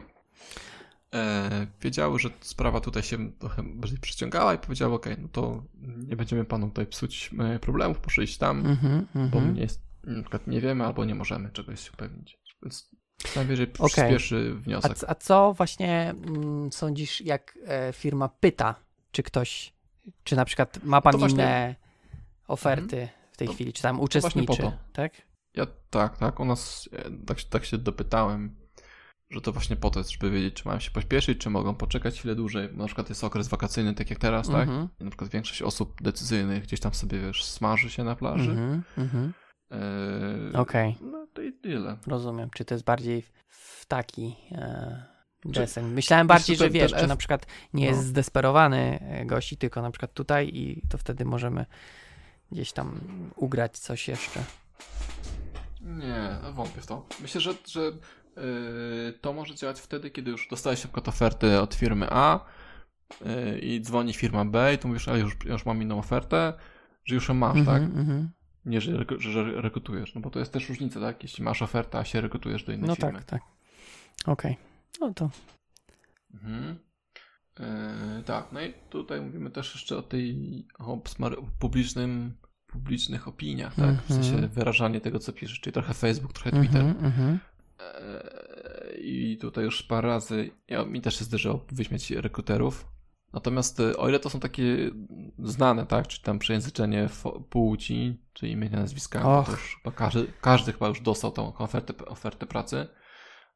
[1.14, 5.62] e, wiedziały, że sprawa tutaj się trochę bardziej przyciągała i powiedziały, okej, no to
[6.08, 9.06] nie będziemy panu tutaj psuć e, problemów, proszę iść tam, Mhm.
[9.14, 9.54] bo Mhm.
[9.54, 9.66] nie
[10.04, 12.38] na przykład nie wiemy albo nie możemy czegoś upewnić.
[12.62, 12.90] Więc
[13.36, 13.88] najwyżej Okej.
[13.88, 14.94] przyspieszy A, wniosek.
[14.98, 18.74] c- a co właśnie mm, sądzisz, jak e, firma pyta,
[19.12, 19.72] czy ktoś,
[20.24, 21.74] czy na przykład ma pan To właśnie- inne
[22.48, 24.72] oferty w tej To- chwili, czy tam uczestniczy, to.
[24.92, 25.12] tak?
[25.54, 28.56] Ja tak, tak, u nas e, tak, się- tak się dopytałem,
[29.30, 32.18] że to właśnie po to jest, żeby wiedzieć, czy mają się pośpieszyć, czy mogą poczekać
[32.18, 32.68] chwilę dłużej.
[32.76, 34.62] Na przykład jest okres wakacyjny, tak jak teraz, tak?
[34.68, 34.88] Mhm.
[35.00, 38.50] I na przykład większość osób decyzyjnych gdzieś tam sobie, wiesz, smaży się na plaży.
[38.50, 38.82] Mhm.
[38.98, 39.32] Mhm.
[39.72, 41.96] E, Okej, No to i tyle.
[42.06, 42.50] rozumiem.
[42.54, 45.10] Czy to jest bardziej w- taki e?
[45.82, 47.96] Myślałem bardziej, że wiesz, czy F- na przykład nie no.
[47.96, 51.66] jest zdesperowany e, gości, tylko na przykład tutaj i to wtedy możemy
[52.52, 53.00] gdzieś tam
[53.36, 54.40] ugrać coś jeszcze.
[55.80, 57.06] Nie, wątpię w to.
[57.22, 57.92] Myślę, że, że yy,
[59.20, 62.44] to może działać wtedy, kiedy już dostałeś na przykład ofertę od firmy A
[63.24, 66.52] yy, i dzwoni firma B i tu mówisz, ale już, już mam inną ofertę,
[67.04, 67.82] że już ją masz, tak?
[67.82, 68.30] Mhm, mhm.
[68.64, 71.22] Nie, że, że, rekrutujesz, no bo to jest też różnica, tak?
[71.22, 73.12] Jeśli masz ofertę, a się rekrutujesz do innej No firmy.
[73.12, 73.42] tak, tak.
[74.26, 74.56] Okej.
[75.00, 75.30] No to
[76.34, 76.78] Mhm.
[77.58, 80.36] Yy, tak, no i tutaj mówimy też jeszcze o tej
[80.78, 80.98] o
[81.58, 84.02] publicznym, publicznych opiniach, tak?
[84.02, 84.22] W Mhm.
[84.22, 86.80] sensie wyrażanie tego, co piszesz, czyli trochę Facebook, trochę Twitter.
[86.82, 87.38] Mhm, mhm.
[87.80, 92.86] Eee, I tutaj już parę razy ja, mi też się zdarzyło wyśmiać rekruterów.
[93.32, 94.62] Natomiast e, o ile to są takie
[95.38, 97.08] znane, tak, czy tam przejęzyczenie
[97.50, 99.46] płci, czy imienia, nazwiska, Och.
[99.46, 102.86] to już chyba każdy, każdy chyba już dostał tą ofertę, ofertę pracy.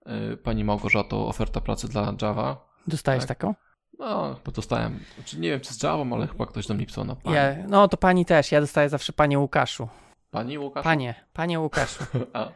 [0.06, 2.68] E, Pani Małgorzato, oferta pracy dla Java.
[2.86, 3.38] Dostajesz Tak.
[3.38, 3.54] taką?
[3.98, 7.04] No, bo dostałem, znaczy nie wiem czy z Java, ale chyba ktoś do mnie pisał
[7.04, 7.36] na pani.
[7.36, 8.52] Ja, no to pani też.
[8.52, 9.88] Ja dostaję zawsze panie Łukaszu.
[10.30, 10.84] Pani Łukasz?
[10.84, 12.04] Panie, panie Łukaszu.
[12.32, 12.48] A,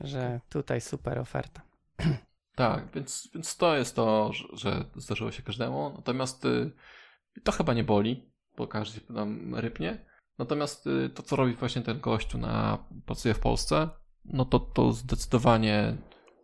[0.00, 1.60] że tutaj super oferta.
[2.68, 5.92] Tak, więc, więc to jest to, że, zdarzyło się każdemu.
[5.96, 6.72] Natomiast y,
[7.44, 10.04] to chyba nie boli, bo każdy się tam rypnie.
[10.38, 13.88] Natomiast y, to, co robi właśnie ten gościu na pracuje w Polsce,
[14.24, 15.96] no to, to zdecydowanie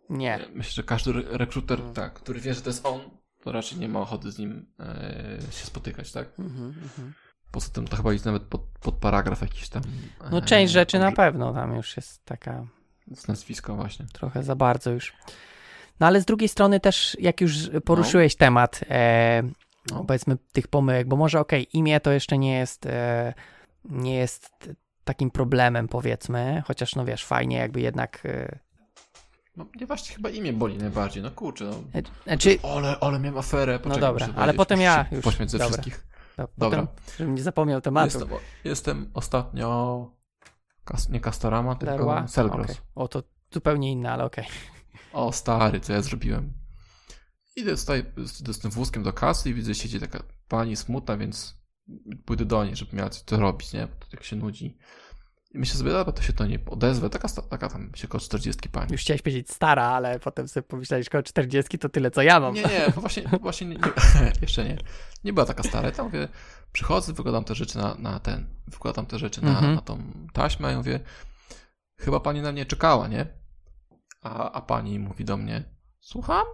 [0.09, 0.39] Nie.
[0.53, 1.93] myślę, że każdy re- rekruter, Mm.
[1.93, 2.99] tak, który wie, że to jest on,
[3.43, 6.39] to raczej nie ma ochoty z nim e, się spotykać, tak?
[6.39, 7.13] Mhm, mhm.
[7.51, 9.83] Poza tym to chyba jest nawet pod, pod paragraf jakiś tam.
[10.31, 12.65] No e, część rzeczy na pewno tam już jest taka
[13.15, 14.05] Z nazwiska właśnie.
[14.13, 15.13] trochę za bardzo już.
[15.99, 17.53] No ale z drugiej strony też, jak już
[17.85, 19.43] poruszyłeś temat, e,
[19.91, 20.03] No.
[20.03, 23.33] powiedzmy tych pomyłek, bo może okej, imię to jeszcze nie jest, e,
[23.85, 24.69] nie jest
[25.03, 28.59] takim problemem powiedzmy, chociaż no wiesz, fajnie jakby jednak, e,
[29.55, 31.99] No nie właśnie chyba imię boli najbardziej, no kurczę, no.
[31.99, 33.79] e, znaczy, Ole, ale miałem aferę.
[33.79, 35.67] Poczekaj, dobra, muszę ale potem ja już- Pośmiać ze dobra.
[35.71, 36.07] wszystkich.
[36.37, 36.79] no, Dobra.
[36.81, 38.05] potem, żebym nie zapomniał tematu.
[38.19, 38.29] Jestem,
[38.63, 40.11] jestem ostatnio.
[40.85, 42.23] Kas, nie Castorama, tylko?
[42.27, 42.65] Selgros.
[42.65, 42.75] Okej.
[42.95, 44.45] O, to zupełnie inne, ale okej.
[45.13, 46.53] O stary, co ja zrobiłem.
[47.55, 51.57] Idę tutaj z, tym wózkiem do kasy i widzę, siedzi taka pani smutna, więc
[52.25, 53.87] pójdę do niej, żeby miała coś co robić, nie?
[53.87, 54.77] Bo to tak się nudzi.
[55.51, 57.09] I myślę sobie, dobra, to się to nie odezwę.
[57.09, 58.91] Taka, taka tam się koło 40 pani.
[58.91, 62.53] Już chciałeś powiedzieć stara, ale potem sobie pomyślałeś, koło 40 to tyle, co ja mam.
[62.53, 64.77] Nie, nie, właśnie, właśnie nie, nie, jeszcze nie.
[65.23, 65.91] Nie była taka stara.
[65.97, 66.27] Ja mówię,
[66.71, 69.75] przychodzę, wykładam te rzeczy na, na ten, wykładam te rzeczy na, Mhm.
[69.75, 70.03] na tą
[70.33, 70.99] taśmę i mówię,
[71.97, 73.25] chyba pani na mnie czekała, nie?
[74.21, 75.63] A, a pani mówi do mnie,
[75.99, 76.45] słucham?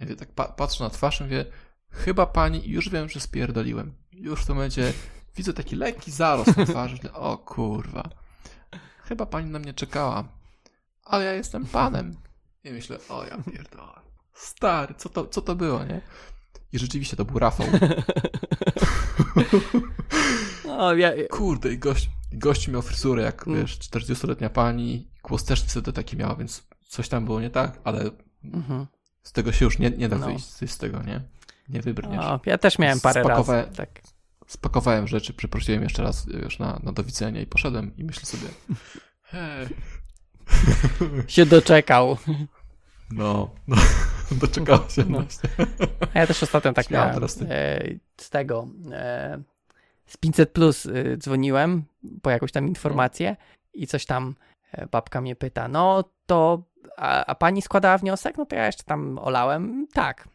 [0.00, 1.44] Ja tak pa, patrzę na twarz i mówię,
[1.90, 3.94] chyba pani, już wiem, że spierdoliłem.
[4.12, 4.92] Już w tym momencie
[5.36, 7.12] widzę taki lekki zarost na twarzy.
[7.12, 8.08] O kurwa.
[9.02, 10.24] Chyba pani na mnie czekała.
[11.04, 12.16] Ale ja jestem panem.
[12.64, 14.00] I myślę, o ja pierdolę.
[14.34, 16.00] Stary, co to, co to było, nie?
[16.72, 17.66] I rzeczywiście to był Rafał.
[20.64, 23.60] No, ja, Kurde, i gość, gość miał fryzurę jak, Mm.
[23.60, 25.10] wiesz, 40-letnia pani.
[25.22, 28.10] Głos też wtedy taki miała, więc coś tam było nie tak, ale
[28.44, 28.86] mhm.
[29.22, 30.26] z tego się już nie, nie da No.
[30.26, 31.20] wyjść z- tego, nie?
[31.68, 32.24] Nie wybrniesz.
[32.24, 33.76] o, ja też miałem parę Spakowałem- razy.
[33.76, 34.00] Tak.
[34.46, 38.48] Spakowałem rzeczy, przeprosiłem jeszcze raz już na, na do widzenia i poszedłem i myślę sobie,
[39.22, 39.68] hej,
[41.28, 42.16] Się doczekał.
[43.10, 43.76] no, no
[44.40, 45.24] doczekała się No.
[46.14, 47.24] A ja też ostatnio tak Śmiałem miałem.
[47.50, 47.80] E,
[48.16, 48.68] z tego.
[48.92, 49.42] E,
[50.06, 51.84] z 500 plus e, dzwoniłem
[52.22, 53.36] po jakąś tam informację
[53.74, 54.34] i coś tam
[54.72, 56.62] e, babka mnie pyta, no to
[56.98, 58.36] a, a pani składała wniosek?
[58.38, 59.86] No to ja jeszcze tam olałem.
[59.92, 60.28] Tak,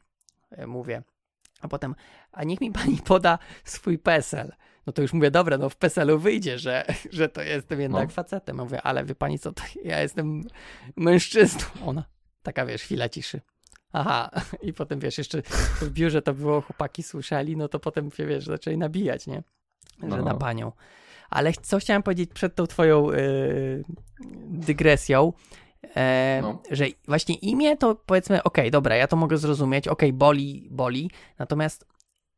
[0.52, 1.04] e, mówię.
[1.62, 1.96] A potem,
[2.32, 4.52] a niech mi pani poda swój PESEL.
[4.88, 8.14] No to już mówię, dobra, no w PESEL-u wyjdzie, że, że to jestem jednak No.
[8.14, 8.58] facetem.
[8.58, 10.42] Mówię, ale wie pani co, to ja jestem
[10.96, 11.62] mężczyzną.
[11.86, 12.04] Ona,
[12.44, 13.42] taka wiesz, chwila ciszy.
[13.94, 14.30] Aha,
[14.62, 15.42] i potem wiesz, jeszcze
[15.82, 19.44] w biurze to było, chłopaki słyszeli, no to potem się wiesz, zaczęli nabijać, nie?
[20.02, 20.24] Że No.
[20.24, 20.72] na panią.
[21.30, 23.84] Ale co chciałem powiedzieć przed tą twoją yy,
[24.50, 25.34] dygresją,
[25.96, 26.62] e, No.
[26.72, 31.86] że właśnie imię to powiedzmy, okej, dobra, ja to mogę zrozumieć, okej, boli, boli, natomiast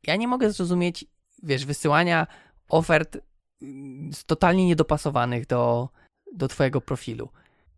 [0.07, 1.05] ja nie mogę zrozumieć,
[1.43, 2.27] wiesz, wysyłania
[2.69, 3.17] ofert
[3.61, 5.89] mm, totalnie niedopasowanych do,
[6.34, 7.30] do twojego profilu.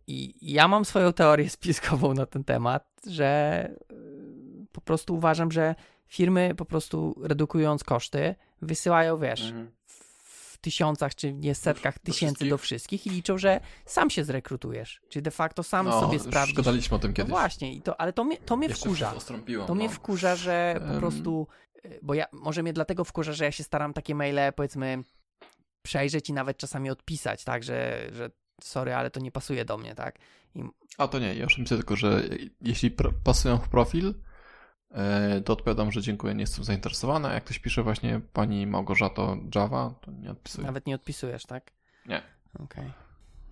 [0.08, 5.76] I ja mam swoją teorię spiskową na ten temat, że y, po prostu uważam, że
[6.08, 9.54] firmy po prostu redukując koszty, wysyłają, wiesz,
[9.86, 9.97] w
[10.72, 12.50] tysiącach czy nie setkach tysięcy wszystkich.
[12.50, 15.02] do wszystkich i liczą, że sam się zrekrutujesz.
[15.10, 16.56] Czyli de facto sam no, sobie sprawdzisz.
[16.56, 17.30] Gadaliśmy o tym No kiedyś.
[17.30, 19.14] właśnie, i to, ale to mnie, to mnie Jeszcze wkurza.
[19.68, 19.94] to mnie no.
[19.94, 21.48] wkurza, że po prostu,
[21.86, 25.04] y, bo ja, może mnie dlatego wkurza, że ja się staram takie maile, powiedzmy,
[25.82, 28.30] przejrzeć i nawet czasami odpisać, tak, że, że
[28.62, 30.20] sorry, ale to nie pasuje do mnie, tak.
[30.56, 30.64] I,
[30.98, 32.24] A to nie, ja już myślę tylko, że
[32.62, 34.14] jeśli pr- pasują w profil, e,
[35.46, 37.28] to odpowiadam, że dziękuję, nie jestem zainteresowany.
[37.28, 40.68] A jak ktoś pisze właśnie pani Małgorzato Java, to nie odpisuję.
[40.68, 41.72] nawet nie odpisujesz, tak?
[42.06, 42.22] Nie.
[42.64, 42.94] Okej.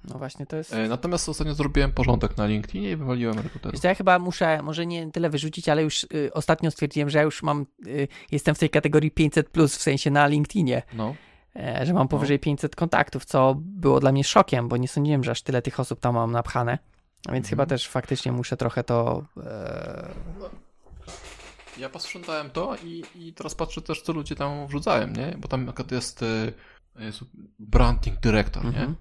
[0.09, 0.73] No właśnie, to jest...
[0.73, 3.83] E, Natomiast ostatnio zrobiłem porządek na LinkedInie i wywaliłem rekruterów.
[3.83, 7.43] Ja chyba muszę, może nie tyle wyrzucić, ale już y, ostatnio stwierdziłem, że ja już
[7.43, 11.15] mam, y, jestem w tej kategorii 500+, plus, w sensie na LinkedInie, No,
[11.55, 15.31] e, że mam powyżej 500 kontaktów, co było dla mnie szokiem, bo nie sądziłem, że
[15.31, 16.77] aż tyle tych osób tam mam napchane.
[17.25, 17.49] Więc Mhm.
[17.49, 19.23] chyba też faktycznie muszę trochę to.
[19.43, 20.09] E,
[21.77, 25.35] ja posprzątałem to i, i teraz patrzę też, co ludzie tam wrzucają, nie?
[25.37, 26.51] Bo tam akurat jest, e,
[26.99, 27.19] jest
[27.59, 28.69] branding director, nie?
[28.69, 28.95] mhm,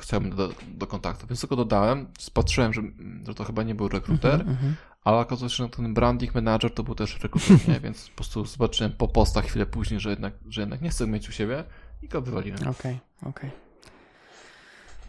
[0.00, 2.12] Chciałbym do, do kontaktu, więc tylko dodałem.
[2.18, 2.82] Spatrzyłem, że,
[3.26, 4.76] że to chyba nie był rekruter, mhm, mhm.
[5.04, 7.80] ale okazało się, że ten branding manager to był też rekruter, nie?
[7.80, 11.28] Więc po prostu zobaczyłem po postach chwilę później, że jednak, że jednak nie chcę mieć
[11.28, 11.64] u siebie
[12.02, 12.68] i go wywaliłem.
[12.68, 13.50] Okej, okej.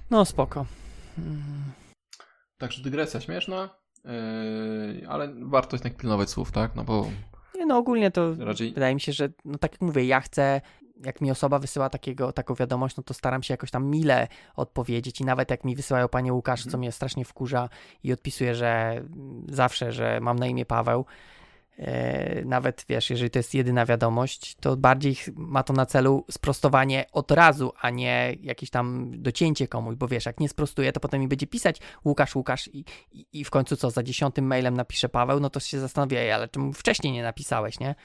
[0.10, 0.66] No spoko.
[1.18, 1.64] Mm,
[2.58, 3.70] Także dygresja śmieszna,
[4.08, 6.76] yy, ale warto jednak pilnować słów, tak?
[6.76, 7.08] No bo
[7.56, 10.62] Nie no, ogólnie to raczej wydaje mi się, że no tak jak mówię, ja chcę,
[11.06, 15.22] jak mi osoba wysyła takiego, taką wiadomość, no to staram się jakoś tam mile odpowiedzieć
[15.22, 16.80] i nawet jak mi wysyłają panie Łukasz, co Mhm.
[16.80, 17.70] mnie strasznie wkurza
[18.04, 21.06] i odpisuję, że mm, zawsze, że mam na imię Paweł,
[22.46, 27.32] nawet wiesz, jeżeli to jest jedyna wiadomość, to bardziej ma to na celu sprostowanie od
[27.32, 31.28] razu, a nie jakieś tam docięcie komuś, bo wiesz, jak nie sprostuję, to potem mi
[31.28, 35.40] będzie pisać Łukasz, Łukasz i, i, i w końcu co, za dziesiątym mailem napisze Paweł,
[35.40, 37.96] no to się zastanowię, "Ej, ale czemu wcześniej nie napisałeś, nie?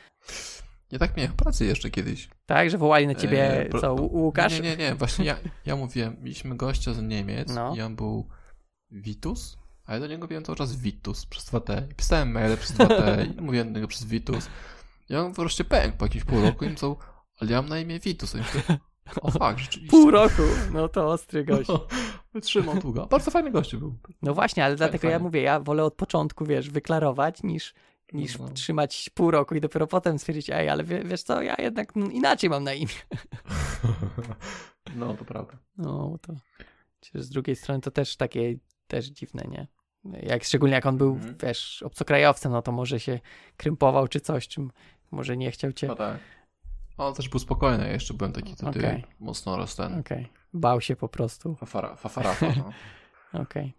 [0.91, 2.29] ja tak miałem w pracy jeszcze kiedyś.
[2.47, 4.53] Tak, że wołali na ciebie, pro- co, Łu- Łukasz?
[4.61, 5.37] Nie, nie, nie, właśnie ja,
[5.67, 7.75] ja mówiłem, mieliśmy gościa z Niemiec No.
[7.77, 8.29] i on był
[8.91, 11.91] Vitus, a ja do niego mówiłem cały czas Vitus przez 2T.
[11.91, 14.49] I pisałem maile przez 2T i mówiłem do niego przez Vitus.
[15.11, 16.97] I on wreszcie pękł po jakimś pół roku i co,
[17.41, 18.35] ale ja mam na imię Vitus.
[18.35, 18.63] I myślę,
[19.21, 19.91] o fakt, rzeczywiście.
[19.97, 20.43] Pół roku,
[20.73, 21.69] no to ostry gość.
[21.69, 21.87] No,
[22.35, 23.07] wytrzymał długo.
[23.07, 23.99] Bardzo fajny gościu był.
[24.23, 25.25] No właśnie, ale dlatego ja fajnie.
[25.25, 27.75] mówię, ja wolę od początku, wiesz, wyklarować, niż,
[28.13, 28.49] niż No.
[28.49, 32.13] trzymać pół roku i dopiero potem stwierdzić, ej, ale wie, wiesz co, ja jednak mm,
[32.13, 32.89] inaczej mam na imię.
[34.97, 35.53] No, to prawda.
[35.79, 36.33] No, to
[37.15, 38.55] z drugiej strony to też takie,
[38.93, 39.67] też dziwne, nie?
[40.23, 41.37] Jak, szczególnie jak on był, Mhm.
[41.43, 43.21] wiesz, obcokrajowcem, no to może się
[43.57, 44.71] krępował czy coś, czym
[45.11, 46.19] może nie chciał cię, No tak.
[46.99, 49.05] On też był spokojny, ja jeszcze byłem taki wtedy Okej.
[49.21, 49.99] mocno rozten.
[49.99, 52.73] okej, bał się po prostu, Fafara, fafarafa, no.
[53.43, 53.75] okej.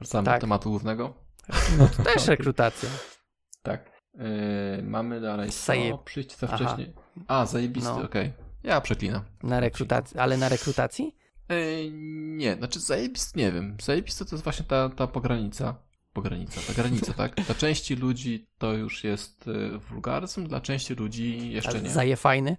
[0.00, 0.36] Wracamy Tak.
[0.36, 1.14] do tematu głównego.
[1.78, 2.88] No to też rekrutacja.
[3.62, 3.90] Tak.
[4.14, 5.72] Yy, mamy dalej co?
[5.72, 6.56] Zajeb- Przyjść za Aha.
[6.56, 6.92] wcześnie.
[7.28, 8.02] A, zajebisty, No.
[8.04, 8.32] okej.
[8.62, 9.22] Ja przeklinam.
[9.42, 11.16] Na rekrutacji, ale na rekrutacji?
[12.36, 13.76] Nie, znaczy zajebisty nie wiem.
[13.82, 15.74] Zajebisty to jest właśnie ta, ta pogranica.
[16.12, 17.34] pogranica, ta granica, tak?
[17.34, 21.90] Dla części ludzi to już jest y, wulgaryzm, dla części ludzi jeszcze nie.
[21.90, 22.56] Zaje fajny.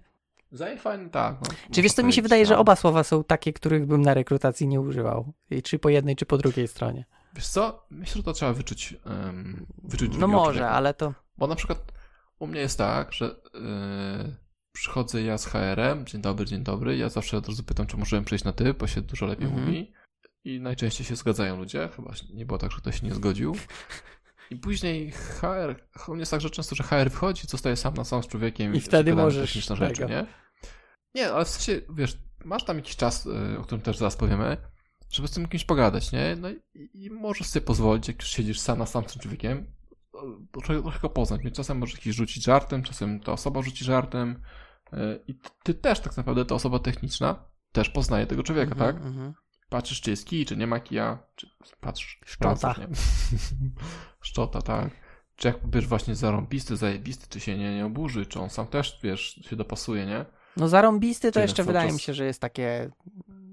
[0.52, 1.36] Zaje fajny, tak.
[1.42, 4.14] No, Czy wiesz, co mi się wydaje, że oba słowa są takie, których bym na
[4.14, 5.32] rekrutacji nie używał.
[5.50, 7.04] I czy po jednej, czy po drugiej stronie.
[7.34, 7.86] Wiesz co?
[7.90, 8.96] Myślę, że to trzeba wyczuć.
[9.06, 11.14] Um, wyczuć no może, ale to.
[11.38, 11.92] Bo na przykład
[12.38, 14.34] u mnie jest tak, że yy,
[14.78, 16.96] przychodzę ja z HR-em, dzień dobry, dzień dobry.
[16.96, 19.58] Ja zawsze od razu pytam, czy możemy przejść na ty, bo się dużo lepiej mm
[19.58, 19.66] -hmm.
[19.66, 19.92] mówi.
[20.44, 21.88] I najczęściej się zgadzają ludzie.
[21.96, 23.56] Chyba nie było tak, że ktoś się nie zgodził.
[24.50, 28.04] I później HR, u mnie jest tak, że często, że HR wchodzi, zostaje sam na
[28.04, 30.26] sam z człowiekiem i, i wtedy możesz techniczne rzeczy, nie?
[31.14, 34.56] Nie, ale w sensie, wiesz, masz tam jakiś czas, y, o którym też zaraz powiemy,
[35.10, 36.36] żeby z tym kimś pogadać, nie?
[36.40, 36.60] No i,
[36.94, 39.66] i możesz sobie pozwolić, jak już siedzisz sam na sam z tym człowiekiem,
[40.52, 41.40] trochę, trochę go poznać.
[41.52, 44.42] Czasem możesz jakiś rzucić żartem, czasem ta osoba rzuci żartem
[45.26, 49.06] i ty też tak naprawdę, ta osoba techniczna też poznaje tego człowieka, mm -hmm, tak?
[49.06, 49.32] Mm -hmm.
[49.68, 51.48] Patrzysz, czy jest kij, czy nie ma kija, czy
[51.80, 52.20] patrzysz.
[52.24, 52.74] Szczota.
[54.20, 54.90] Szczota, tak.
[55.36, 59.00] Czy jak wiesz, właśnie zarąbisty, zajebisty, czy się nie, nie oburzy, czy on sam też,
[59.02, 60.24] wiesz, się dopasuje, nie?
[60.56, 61.94] No zarąbisty to jeszcze wydaje czas...
[61.94, 62.90] mi się, że jest takie,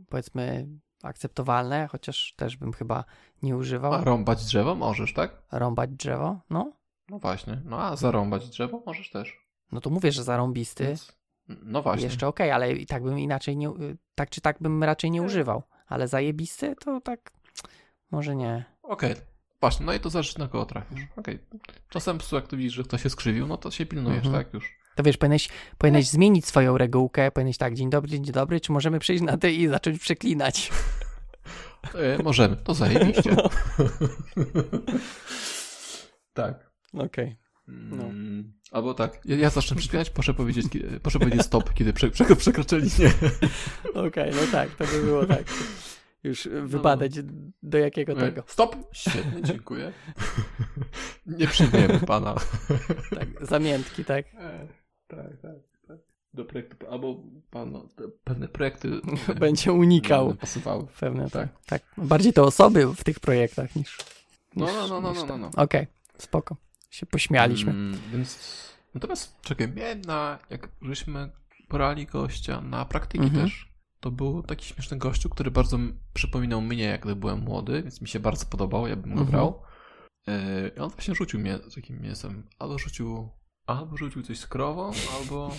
[0.10, 0.68] powiedzmy,
[1.04, 3.04] akceptowalne, chociaż też bym chyba
[3.42, 3.94] nie używał.
[3.94, 5.42] A rąbać drzewo możesz, tak?
[5.52, 6.40] Rąbać drzewo?
[6.50, 6.74] No.
[7.10, 7.62] No właśnie.
[7.66, 9.46] No a zarąbać drzewo możesz też.
[9.72, 10.88] No to mówię, że zarąbisty.
[10.88, 11.18] Więc...
[11.48, 12.06] No właśnie.
[12.06, 13.72] Jeszcze okej, okay, ale i tak bym inaczej nie,
[14.16, 15.64] tak czy tak bym raczej nie używał.
[15.88, 17.32] Ale zajebisty to tak
[18.12, 18.66] może nie.
[18.84, 19.12] Okej.
[19.12, 19.24] Okay.
[19.60, 21.04] Właśnie, no i to zależy na kogo trafisz.
[21.18, 21.36] Okej.
[21.36, 21.60] Okay.
[21.90, 24.44] Czasem jak tu widzisz, że ktoś się skrzywił, no to się pilnujesz, mhm.
[24.44, 24.76] tak już.
[24.96, 29.00] To wiesz, powinieneś, powinieneś zmienić swoją regułkę, powinieneś tak, dzień dobry, dzień dobry, czy możemy
[29.00, 30.70] przejść na ty i zacząć przeklinać?
[32.20, 33.36] E, możemy, to zajebiście.
[33.36, 33.44] No.
[36.34, 36.72] tak.
[36.94, 37.38] Okej.
[37.68, 38.04] No.
[38.04, 40.66] Mm, albo tak, ja, ja zacznę przeklinać, proszę powiedzieć,
[41.02, 42.26] proszę powiedzieć stop, kiedy prze, prze.
[43.94, 45.44] Okej, okay, no tak, to by było tak.
[46.26, 47.52] Już wybadać no, no.
[47.64, 48.44] do jakiego e, tego.
[48.48, 48.76] Stop!
[48.92, 49.94] Świetnie, dziękuję.
[51.26, 52.36] Nie przyjmiemy pana.
[53.20, 54.26] tak, zamiętki, tak?
[54.26, 54.68] E,
[55.08, 55.56] tak, tak,
[55.88, 55.98] tak.
[56.34, 57.88] Do projektu, albo pan, no,
[58.24, 58.90] pewne projekty
[59.40, 60.36] będzie unikał.
[60.36, 60.88] Pasowały.
[61.00, 61.50] Pewne, tak.
[61.66, 61.84] tak.
[61.98, 63.98] Bardziej to osoby w tych projektach niż.
[64.56, 65.48] No, no, no, no, no, no, no.
[65.48, 65.88] Okej, okay,
[66.18, 66.56] spoko.
[66.96, 67.72] Się pośmialiśmy.
[67.72, 68.40] Mm, więc
[68.94, 71.32] natomiast czekaj, miałem na, jak żeśmy
[71.68, 73.44] porali gościa na praktyki mhm.
[73.44, 75.78] też, to był taki śmieszny gościu, który bardzo
[76.14, 79.32] przypominał mnie, jak gdy byłem młody, więc mi się bardzo podobał, ja bym go mhm.
[79.32, 79.62] brał.
[80.28, 80.34] Yy,
[80.78, 82.44] I on właśnie rzucił mnie takim mięsem.
[82.60, 83.30] Albo rzucił,
[83.66, 85.52] albo rzucił coś z krową, albo...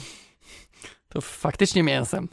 [1.09, 2.29] To faktycznie mięsem.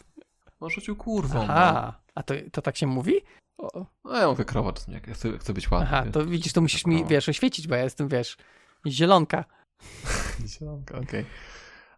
[0.61, 1.43] No rzucił kurwą.
[1.43, 2.11] Aha, no.
[2.15, 3.13] a to, to tak się mówi?
[3.57, 3.85] O.
[4.03, 5.87] No ja mówię krowa, jak ja chcę, chcę być ładny.
[5.87, 8.37] Aha, to widzisz, to musisz mi, wiesz, oświecić, bo ja jestem, wiesz,
[8.87, 9.45] zielonka.
[10.45, 11.21] zielonka, okej.
[11.21, 11.25] Okay.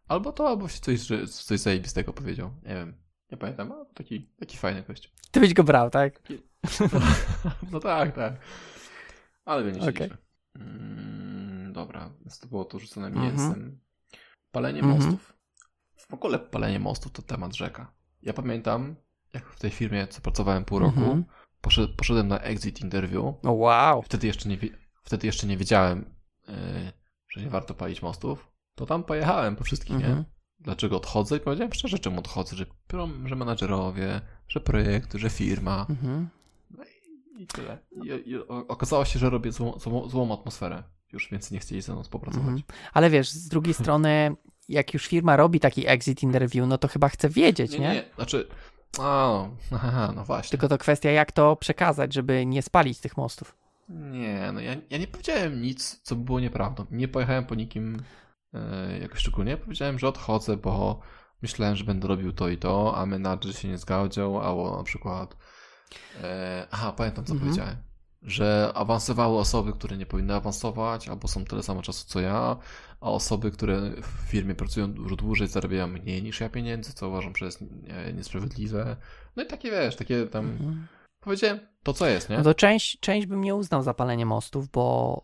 [0.08, 1.00] Albo to, albo się coś,
[1.30, 2.52] coś zajebistego powiedział.
[2.64, 3.06] Nie wiem.
[3.32, 5.14] Nie pamiętam, ale taki, taki fajny gość.
[5.32, 6.22] Ty byś go brał, tak?
[7.72, 8.34] no tak, tak.
[9.46, 10.10] Ale będzie okay.
[10.56, 13.26] mm, Dobra, więc to było to rzucone mhm.
[13.26, 13.80] mięsem.
[14.52, 15.06] Palenie mm -hmm.
[15.06, 15.34] mostów.
[15.98, 17.94] W ogóle palenie mostów to temat rzeka.
[18.22, 18.96] Ja pamiętam,
[19.34, 21.88] jak w tej firmie, co pracowałem pół roku, -hmm.
[21.98, 23.24] poszedłem na exit interview.
[23.24, 24.02] Oh, wow.
[24.02, 24.58] Wtedy jeszcze nie,
[25.04, 26.15] wtedy jeszcze nie wiedziałem,
[27.28, 28.52] że nie warto palić mostów.
[28.76, 30.00] To tam pojechałem po wszystkich, -hmm.
[30.00, 30.06] nie?
[30.06, 30.26] Mhm
[30.66, 32.66] dlaczego odchodzę i powiedziałem szczerze, czemu odchodzę, że,
[33.26, 35.86] że menadżerowie, że projekt, że firma.
[35.90, 36.30] Mhm.
[36.72, 37.78] No i, i tyle.
[37.92, 40.84] I, I, okazało się, że robię złą, złą, złą, atmosferę.
[41.14, 42.48] Już więcej nie chcieli ze mną współpracować.
[42.48, 42.64] Mhm.
[42.94, 44.36] Ale wiesz, z drugiej strony,
[44.70, 47.80] jak już firma robi taki exit interview, no to chyba chce wiedzieć, nie?
[47.80, 48.04] Nie, nie.
[48.16, 48.48] znaczy...
[48.98, 50.52] O, aha, no właśnie.
[50.52, 53.58] Tylko to kwestia, jak to przekazać, żeby nie spalić tych mostów.
[53.90, 56.86] Nie, no ja, ja nie powiedziałem nic, co by było nieprawdą.
[56.92, 57.98] Nie pojechałem po nikim
[58.56, 59.58] E, jakoś szczególnie.
[59.58, 61.00] Powiedziałem, że odchodzę, bo
[61.42, 65.38] myślałem, że będę robił to i to, a menadżer się nie zgadzał, albo na przykład
[66.24, 67.50] e, aha, pamiętam co mhm.
[67.50, 67.78] powiedziałem,
[68.22, 72.58] że awansowały osoby, które nie powinny awansować, albo są tyle samo czasu co ja,
[73.02, 77.36] a osoby, które w firmie pracują dużo dłużej, zarabiają mniej niż ja pieniędzy, co uważam,
[77.36, 77.64] że jest
[78.14, 78.96] niesprawiedliwe.
[79.36, 80.46] No i takie, wiesz, takie tam...
[80.46, 80.88] Mhm.
[81.26, 82.38] Powiedziałem to, co jest, nie?
[82.38, 85.22] No to część, część bym nie uznał zapalenie mostów, bo...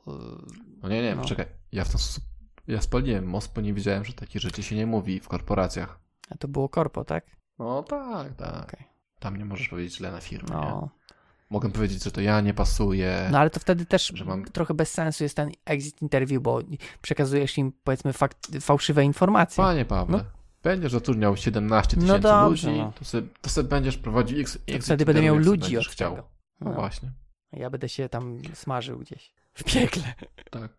[0.83, 1.25] No nie, nie, no.
[1.25, 1.45] czekaj.
[1.71, 2.23] Ja w ten sposób
[2.67, 5.99] ja spaliłem most, bo nie wiedziałem, że takie rzeczy się nie mówi w korporacjach.
[6.29, 7.25] A to było korpo, tak?
[7.59, 8.63] No tak, tak.
[8.63, 8.83] Okay.
[9.19, 10.81] Tam nie możesz powiedzieć źle na firmę, no.
[10.81, 11.01] nie?
[11.49, 13.29] Mogę powiedzieć, że to ja nie pasuję.
[13.31, 14.45] No ale to wtedy też mam...
[14.45, 16.59] trochę bez sensu jest ten exit interview, bo
[17.01, 19.63] przekazujesz im powiedzmy fakt, fałszywe informacje.
[19.63, 20.23] Panie Pawle, no.
[20.63, 22.93] Będziesz zatrudniał 17 no tysięcy no ludzi, no.
[22.99, 26.15] to, sobie, to sobie będziesz prowadził ex, exit Wtedy będę miał ludzi od chciał.
[26.15, 26.27] Tego.
[26.61, 27.11] No, no właśnie.
[27.53, 30.13] Ja będę się tam smażył gdzieś w piekle.
[30.51, 30.71] Tak.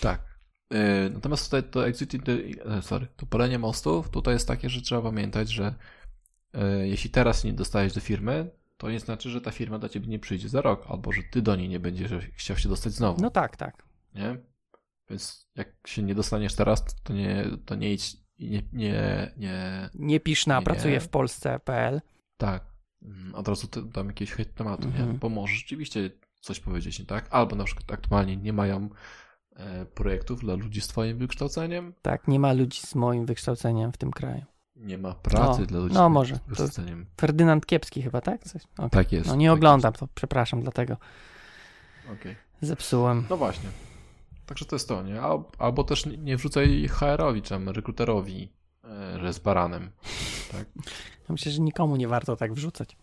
[0.00, 0.20] Tak.
[0.70, 5.02] E, natomiast tutaj to exit, e, sorry, to palenie mostów, tutaj jest takie, że trzeba
[5.02, 5.74] pamiętać, że
[6.54, 10.06] e, jeśli teraz nie dostajesz do firmy, to nie znaczy, że ta firma do ciebie
[10.06, 13.22] nie przyjdzie za rok, albo że ty do niej nie będziesz chciał się dostać znowu.
[13.22, 13.82] No tak, tak.
[14.14, 14.36] Nie?
[15.10, 19.88] Więc jak się nie dostaniesz teraz, to nie, to nie idź nie, nie, nie...
[19.94, 20.64] Nie pisz na Nie.
[20.64, 22.00] pracuję w Polsce.pl.
[22.36, 22.64] Tak.
[23.02, 24.94] Mm, Od razu dam jakieś hejt tematu, nie?
[24.96, 25.18] Mhm.
[25.18, 26.10] Bo możesz rzeczywiście
[26.40, 28.88] coś powiedzieć nie tak, albo na przykład aktualnie nie mają
[29.56, 33.96] e, projektów dla ludzi z twoim wykształceniem, Tak, nie ma ludzi z moim wykształceniem w
[33.96, 34.44] tym kraju.
[34.76, 37.06] nie ma pracy No, dla ludzi no z może, to- wykształceniem.
[37.20, 38.44] Ferdynand Kiepski chyba, tak?
[38.44, 38.62] Coś?
[38.78, 38.90] okej.
[38.90, 39.26] Tak jest.
[39.28, 40.96] No nie tak oglądam, to przepraszam, dlatego
[42.06, 42.20] jest.
[42.20, 42.36] Okej.
[42.60, 43.24] zepsułem.
[43.30, 43.68] No właśnie.
[44.50, 45.20] Także to jest to, nie?
[45.22, 48.52] Al, albo też nie, wrzucaj HR-owi, czy rekruterowi,
[48.84, 49.90] e, że jest baranem.
[50.52, 50.66] Tak?
[50.76, 52.96] Ja Myślę, że nikomu nie warto tak wrzucać.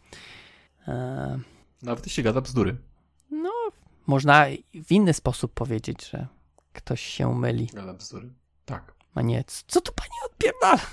[0.88, 1.40] Eee,
[1.82, 2.78] Nawet jeśli gada bzdury.
[3.32, 3.52] no,
[4.08, 4.46] można
[4.86, 6.28] w inny sposób powiedzieć, że
[6.74, 7.70] ktoś się myli.
[7.74, 8.30] Gada bzdury.
[8.66, 8.94] Tak.
[9.16, 10.80] A nie, co tu pani odpierdala?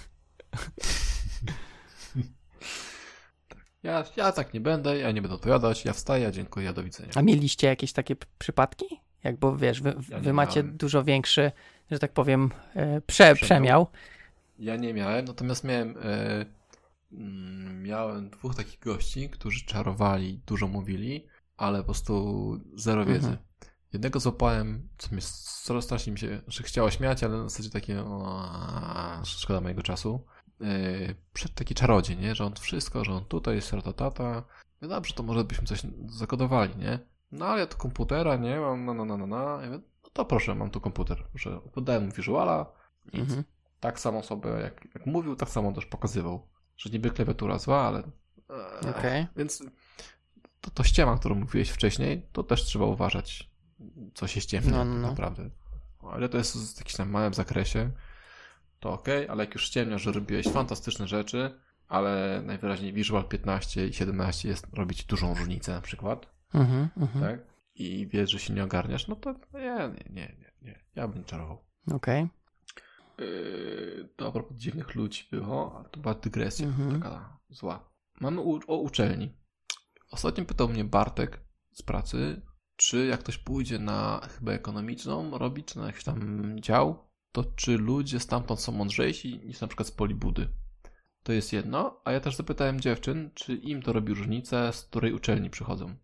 [3.82, 7.12] Ja, ja tak nie będę, ja nie będę odpowiadać, ja wstaję, dziękuję, do widzenia.
[7.14, 8.84] A mieliście jakieś takie przypadki?
[9.24, 10.76] Jak bo wiesz, wy, Ja wy macie miałem.
[10.76, 11.52] dużo większy,
[11.90, 13.86] że tak powiem, e, prze, przemiał.
[14.58, 16.46] Ja nie miałem, natomiast miałem, e,
[17.12, 21.26] mm, miałem dwóch takich gości, którzy czarowali, dużo mówili,
[21.56, 23.28] ale po prostu zero wiedzy.
[23.28, 23.46] Mhm.
[23.92, 25.22] Jednego złapałem, co mnie
[25.62, 30.26] coraz strasznie mi się, że chciało śmiać, ale na zasadzie takie, o, szkoda mojego czasu.
[30.60, 30.66] E,
[31.32, 32.34] przed taki czarodziej, nie?
[32.34, 34.44] Że on wszystko, że on tutaj jest ratatata.
[34.80, 36.98] No dobrze, to może byśmy coś zakodowali, nie?
[37.32, 38.60] No ale ja tu komputera, nie?
[38.60, 39.60] Mam no, no, no, no, no.
[39.60, 41.24] Ja mówię, no to proszę, mam tu komputer.
[41.34, 42.72] Że podałem mu visuala,
[43.12, 43.22] nic.
[43.22, 43.44] Mhm.
[43.80, 46.48] Tak samo sobie, jak, jak mówił, tak samo też pokazywał.
[46.76, 47.98] Że niby klawiatura zła, ale...
[47.98, 49.26] Eee, Okej.
[49.36, 49.62] Więc
[50.60, 53.50] to, to ściema, którą mówiłeś wcześniej, to też trzeba uważać,
[54.14, 55.08] co się ściemnia No, no, no.
[55.08, 55.50] naprawdę.
[55.98, 57.90] O ile to jest w jakimś tam małym zakresie,
[58.80, 63.92] to ok, ale jak już ściemnia, że robiłeś fantastyczne rzeczy, ale najwyraźniej Visual 15 i
[63.92, 67.20] 17 jest robić dużą różnicę na przykład, Mhm, mhm.
[67.24, 67.46] tak?
[67.74, 70.84] I wiesz, że się nie ogarniasz, no to nie, nie, nie, nie, nie.
[70.94, 71.58] ja bym czarował.
[71.92, 72.28] Okej.
[73.18, 77.02] Yy, to a propos dziwnych ludzi było, a to była dygresja Mhm.
[77.02, 77.90] taka zła.
[78.20, 79.32] Mamy u, o uczelni.
[80.10, 81.40] Ostatnio pytał mnie Bartek
[81.72, 82.42] z pracy,
[82.76, 87.78] czy jak ktoś pójdzie na chyba ekonomiczną robić, czy na jakiś tam dział, to czy
[87.78, 90.48] ludzie stamtąd są mądrzejsi niż na przykład z Polibudy.
[91.22, 95.12] To jest jedno, a ja też zapytałem dziewczyn, czy im to robi różnicę, z której
[95.12, 95.96] uczelni przychodzą.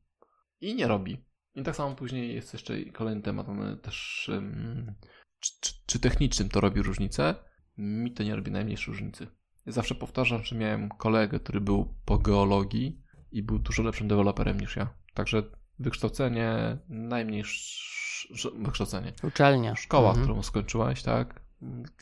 [0.61, 1.25] I nie robi.
[1.55, 4.95] I tak samo później jest jeszcze kolejny temat, ale też ym,
[5.41, 7.35] czy, czy, czy technicznym to robi różnicę?
[7.79, 9.27] Mi to nie robi najmniejszej różnicy.
[9.67, 14.61] Ja zawsze powtarzam, że miałem kolegę, który był po geologii i był dużo lepszym deweloperem
[14.61, 14.95] niż ja.
[15.15, 15.43] Także
[15.79, 19.13] wykształcenie, najmniejsze wykształcenie.
[19.23, 19.77] Uczelnia.
[19.77, 20.27] Szkoła, Mhm.
[20.27, 21.41] którą skończyłaś, tak,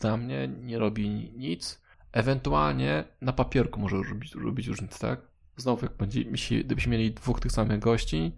[0.00, 1.82] dla mnie nie robi nic.
[2.12, 5.20] Ewentualnie na papierku może robić, robić różnicę, tak?
[5.58, 6.24] Znowu, jak będzie,
[6.64, 8.34] gdybyśmy mieli dwóch tych samych gości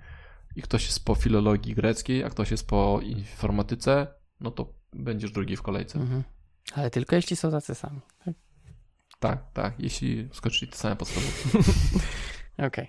[0.56, 4.06] i ktoś jest po filologii greckiej, a ktoś jest po informatyce,
[4.40, 5.98] no to będziesz drugi w kolejce.
[5.98, 6.22] Mhm.
[6.74, 8.00] Ale tylko jeśli są tacy sami.
[9.20, 11.32] Tak, tak, jeśli skończyli te same podstawowe.
[12.66, 12.88] Okej.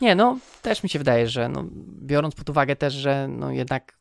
[0.00, 1.64] Nie, no też mi się wydaje, że no,
[2.02, 3.98] biorąc pod uwagę też, że no jednak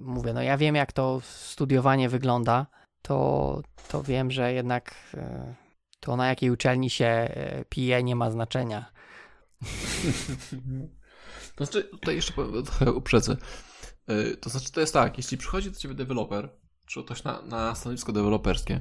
[0.00, 2.66] mówię, no ja wiem jak to studiowanie wygląda,
[3.02, 5.54] to, to wiem, że jednak e,
[6.02, 8.92] to na jakiej uczelni się e, pije nie ma znaczenia.
[11.56, 13.36] To znaczy, tutaj jeszcze powiem, trochę uprzedzę.
[14.08, 16.48] Yy, To znaczy, to jest tak, jeśli przychodzi do ciebie deweloper,
[16.86, 18.80] czy ktoś na, na stanowisko deweloperskie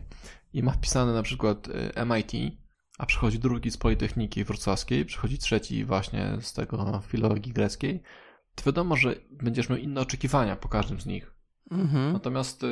[0.53, 2.31] i ma wpisane na przykład y, MIT,
[2.97, 8.03] a przychodzi drugi z Politechniki Wrocławskiej, przychodzi trzeci właśnie z tego filologii greckiej,
[8.55, 11.33] to wiadomo, że będziesz miał inne oczekiwania po każdym z nich.
[11.71, 12.13] Mhm.
[12.13, 12.65] Natomiast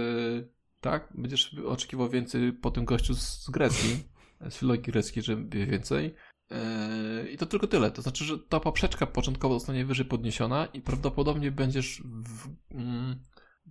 [0.82, 4.04] tak, będziesz oczekiwał więcej po tym gościu z, greckiej,
[4.50, 6.16] z filologii greckiej, że wie więcej.
[6.52, 7.92] Yy, I to tylko tyle.
[7.92, 13.20] To znaczy, że ta poprzeczka początkowo zostanie wyżej podniesiona i prawdopodobnie będziesz w, mm,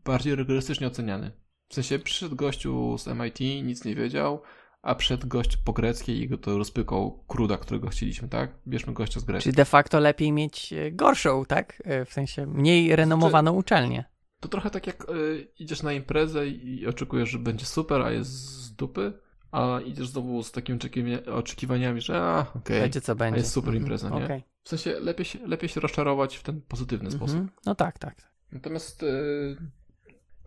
[0.05, 1.33] bardziej rygorystycznie oceniany.
[1.69, 4.43] W sensie przyszedł gościu z MIT, nic nie wiedział,
[4.83, 8.55] a przed gość po greckiej i go to rozpykał kruda, którego chcieliśmy, tak?
[8.69, 9.43] Bierzmy gościa z Grecji.
[9.43, 11.83] Czyli de facto lepiej mieć e, gorszą, tak?
[11.85, 14.05] E, W sensie mniej renomowaną uczelnię.
[14.41, 18.11] To trochę tak jak y, idziesz na imprezę i, i oczekujesz, że będzie super, a
[18.11, 19.13] jest z dupy,
[19.53, 22.81] a idziesz znowu z takimi oczekiwania- oczekiwaniami, że a, okej.
[22.81, 23.39] Będzie co będzie.
[23.41, 23.83] jest super Mhm.
[23.83, 24.25] impreza, nie?
[24.25, 24.43] Okej.
[24.65, 27.37] W sensie lepiej się, lepiej się rozczarować w ten pozytywny sposób.
[27.37, 27.51] Mhm.
[27.67, 28.33] No tak, tak.
[28.53, 29.57] Natomiast y,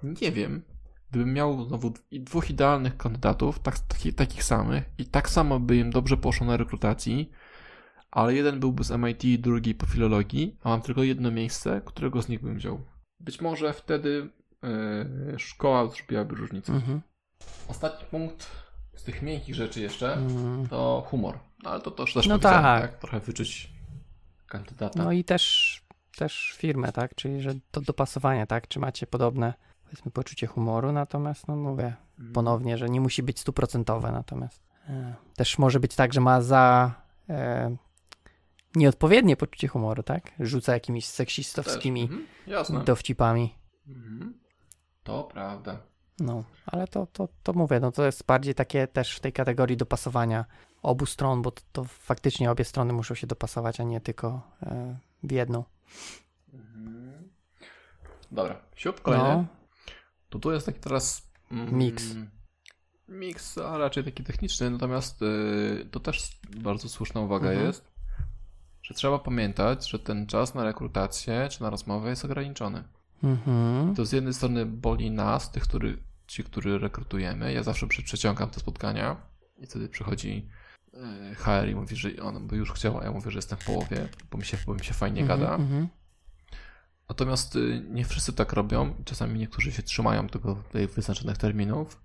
[0.04, 0.62] nie wiem,
[1.10, 5.90] gdybym miał znowu dwóch idealnych kandydatów, tak, taki, takich samych, i tak samo by im
[5.92, 7.32] dobrze poszło na rekrutacji,
[8.12, 12.30] ale jeden byłby z MIT, drugi po filologii, a mam tylko jedno miejsce, którego z
[12.30, 12.82] nich bym wziął.
[13.20, 14.30] Być może wtedy
[15.36, 16.74] y, szkoła zrobiłaby różnicę.
[16.74, 17.02] Mhm.
[17.68, 18.61] Ostatni punkt
[18.96, 20.68] z tych miękkich rzeczy jeszcze, Mm.
[20.68, 21.40] to humor.
[21.64, 22.82] No, ale to, to też No tak.
[22.82, 22.98] tak.
[23.00, 23.70] Trochę wyczuć
[24.48, 25.04] kandydata.
[25.04, 25.82] No i też,
[26.18, 27.16] też firmę, tak?
[27.16, 28.68] Czyli, że to dopasowanie, tak?
[28.68, 29.54] Czy macie podobne,
[29.84, 32.34] powiedzmy, poczucie humoru, natomiast, no mówię Mhm.
[32.34, 36.92] ponownie, że nie musi być stuprocentowe, natomiast e, też może być tak, że ma za
[37.30, 37.76] e,
[38.76, 40.32] nieodpowiednie poczucie humoru, tak?
[40.40, 41.14] Rzuca jakimiś Też.
[41.16, 42.10] seksistowskimi.
[42.48, 42.84] Jasne.
[42.84, 43.56] dowcipami.
[43.88, 44.34] Mhm.
[45.04, 45.78] To prawda.
[46.22, 49.78] No, ale to, to, to mówię, no to jest bardziej takie też w tej kategorii
[49.78, 50.46] dopasowania
[50.82, 54.98] obu stron, bo to, to faktycznie obie strony muszą się dopasować, a nie tylko e,
[55.24, 55.64] w jedną.
[56.54, 57.30] Mhm.
[58.32, 59.28] Dobra, siup, kolejny.
[59.28, 59.46] No,
[60.30, 61.32] To tu jest taki teraz...
[61.52, 62.04] mm, Miks.
[63.08, 67.68] Miks, a raczej taki techniczny, natomiast y, to też bardzo słuszna uwaga Mhm.
[67.68, 67.92] jest,
[68.84, 72.84] że trzeba pamiętać, że ten czas na rekrutację czy na rozmowę jest ograniczony.
[73.24, 73.96] mhm.
[73.96, 75.98] To z jednej strony boli nas, tych, który,
[76.32, 77.54] ci, którzy rekrutujemy.
[77.54, 79.22] Ja zawsze przeciągam te spotkania
[79.58, 80.50] i wtedy przychodzi
[80.94, 83.66] e, HR i mówi, że on by już chciał, a ja mówię, że jestem w
[83.66, 85.56] połowie, bo mi się, bo mi się fajnie Mhm, gada.
[85.56, 85.88] mhm.
[87.10, 88.96] Natomiast y, nie wszyscy tak robią.
[89.06, 92.02] Czasami niektórzy się trzymają tego tych wyznaczonych terminów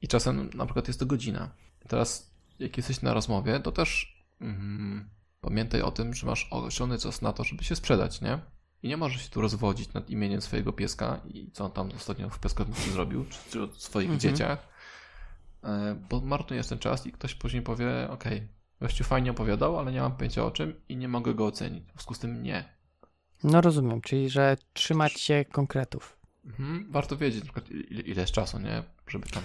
[0.00, 1.50] i czasem na przykład jest to godzina.
[1.84, 6.98] I teraz jak jesteś na rozmowie, to też mm, pamiętaj o tym, że masz określony
[6.98, 8.38] czas na to, żeby się sprzedać, nie?
[8.82, 12.30] I nie możesz się tu rozwodzić nad imieniem swojego pieska i co on tam ostatnio
[12.30, 14.20] w piaskownicy zrobił, czy, czy o swoich Mhm.
[14.20, 14.68] dzieciach,
[15.64, 18.48] e, bo marnujesz ten czas i ktoś później powie, okej,
[18.80, 21.84] gościu fajnie opowiadał, ale nie mam pojęcia o czym i nie mogę go ocenić.
[21.84, 22.64] W związku z tym nie.
[23.44, 26.18] No rozumiem, czyli że trzymać się konkretów.
[26.44, 26.86] Mhm.
[26.92, 28.82] Warto wiedzieć na przykład ile, ile jest czasu, nie?
[29.08, 29.42] Żeby tam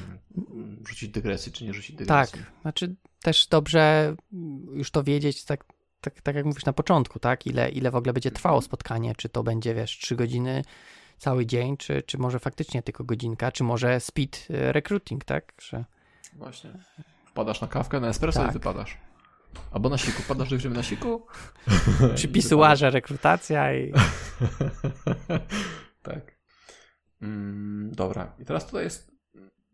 [0.87, 2.41] rzucić dygresję, czy nie rzucić Tak, dygresji.
[2.61, 4.15] znaczy też dobrze
[4.73, 5.65] już to wiedzieć, tak,
[6.03, 7.47] tak, tak jak mówisz na początku, tak?
[7.47, 8.65] Ile, ile w ogóle będzie trwało Mhm.
[8.65, 10.63] spotkanie, czy to będzie, wiesz, trzy godziny,
[11.17, 15.53] cały dzień, czy, czy może faktycznie tylko godzinka, czy może speed e, recruiting, tak?
[15.61, 15.85] Że,
[16.33, 16.71] Właśnie.
[17.25, 18.49] Wpadasz na kawkę, na espresso Tak.
[18.49, 18.97] i wypadasz.
[19.71, 20.23] Albo na siku.
[20.27, 21.27] Padasz do na siku.
[22.15, 23.93] przy i pisuarze rekrutacja i...
[26.03, 26.37] tak.
[27.21, 28.35] Mm, dobra.
[28.39, 29.11] I teraz tutaj jest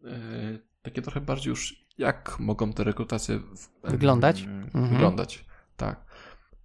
[0.01, 4.41] yy, takie trochę bardziej już, jak mogą te rekrutacje w, Wyglądać?
[4.41, 4.89] mm, Mhm.
[4.89, 5.45] Wyglądać,
[5.77, 6.05] tak.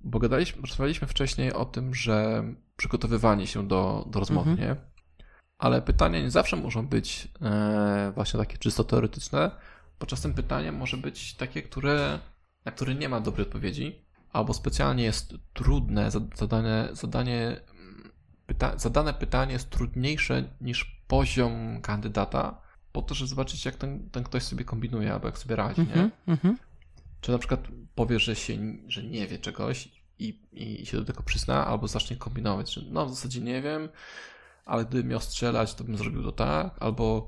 [0.04, 2.44] Bo gadaliśmy, rozmawialiśmy wcześniej o tym, że
[2.76, 4.68] przygotowywanie się do, do rozmowy, Mhm.
[4.68, 4.76] nie?
[5.58, 9.50] Ale pytania nie zawsze muszą być e, właśnie takie czysto teoretyczne,
[10.00, 12.18] bo czasem pytanie może być takie, które,
[12.64, 17.60] na które nie ma dobrej odpowiedzi, albo specjalnie jest trudne za- zadane, zadanie,
[18.46, 22.60] pyta, zadane pytanie jest trudniejsze niż poziom kandydata,
[22.92, 25.86] po to, żeby zobaczyć, jak ten, ten ktoś sobie kombinuje, albo jak sobie radzi, nie?
[25.86, 26.56] Mhm, mhm.
[27.24, 29.88] Czy na przykład powie, że, się, że nie wie czegoś
[30.18, 33.88] i, i się do tego przyzna, albo zacznie kombinować, że no w zasadzie nie wiem,
[34.64, 37.26] ale gdybym miał strzelać, to bym zrobił to tak, albo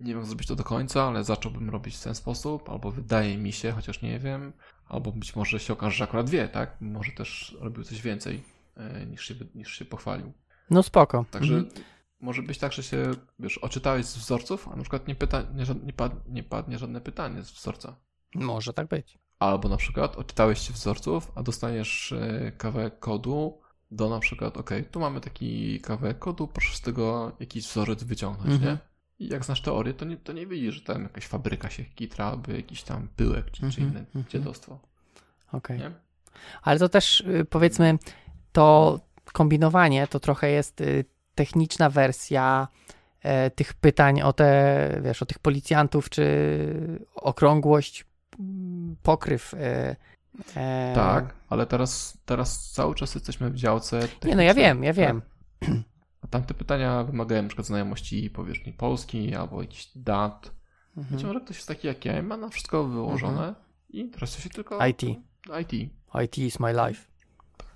[0.00, 3.52] nie wiem zrobić to do końca, ale zacząłbym robić w ten sposób, albo wydaje mi
[3.52, 4.52] się, chociaż nie wiem,
[4.88, 6.76] albo być może się okaże, że akurat wie, tak?
[6.80, 8.42] Może też robił coś więcej
[8.76, 10.32] e, niż się, niż się pochwalił.
[10.70, 11.24] No spoko.
[11.30, 11.84] Także Mhm.
[12.20, 15.64] może być tak, że się, wiesz, oczytałeś z wzorców, a na przykład nie, pyta, nie,
[15.84, 17.96] nie, pad, nie padnie żadne pytanie z wzorca.
[18.34, 19.18] Może tak być.
[19.38, 24.70] Albo na przykład odczytałeś się wzorców, a dostaniesz e, kawałek kodu do na przykład, ok,
[24.90, 28.72] tu mamy taki kawałek kodu, proszę z tego jakiś wzorzec wyciągnąć, Mhm.
[28.72, 28.78] nie?
[29.26, 32.24] I jak znasz teorię, to nie, to nie widzisz, że tam jakaś fabryka się kitra,
[32.26, 34.24] albo jakiś tam pyłek, czy, czy Mhm, inne mhm.
[34.28, 34.78] dziadostwo,
[35.52, 35.78] Okej.
[35.78, 35.90] nie?
[36.62, 37.98] Ale to też y, powiedzmy,
[38.52, 39.00] to
[39.32, 42.68] kombinowanie to trochę jest y, techniczna wersja
[43.22, 46.24] e, tych pytań o te, wiesz, o tych policjantów, czy
[47.14, 48.04] okrągłość,
[49.02, 49.54] pokryw.
[49.54, 49.96] e,
[50.56, 54.90] e, Tak, ale teraz, teraz cały czas jesteśmy w działce Nie, no ja wiem, ja
[54.90, 54.96] tak?
[54.96, 55.22] wiem.
[56.22, 60.50] A tamte pytania wymagają na przykład znajomości powierzchni Polski, albo jakichś dat.
[60.96, 61.26] Być Mhm.
[61.26, 63.54] może ktoś jest taki jak ja i ma na wszystko wyłożone
[63.90, 65.02] i interesuje się tylko IT.
[65.60, 65.72] IT.
[66.24, 67.04] IT is my life.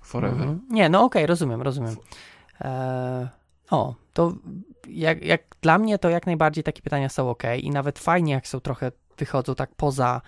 [0.01, 0.41] Forever.
[0.41, 0.61] Mhm.
[0.69, 1.95] Nie, no okej, rozumiem, rozumiem.
[2.61, 3.29] E,
[3.71, 4.33] o, to
[4.87, 8.47] jak, jak dla mnie to jak najbardziej takie pytania są ok i nawet fajnie jak
[8.47, 10.21] są trochę, wychodzą tak poza,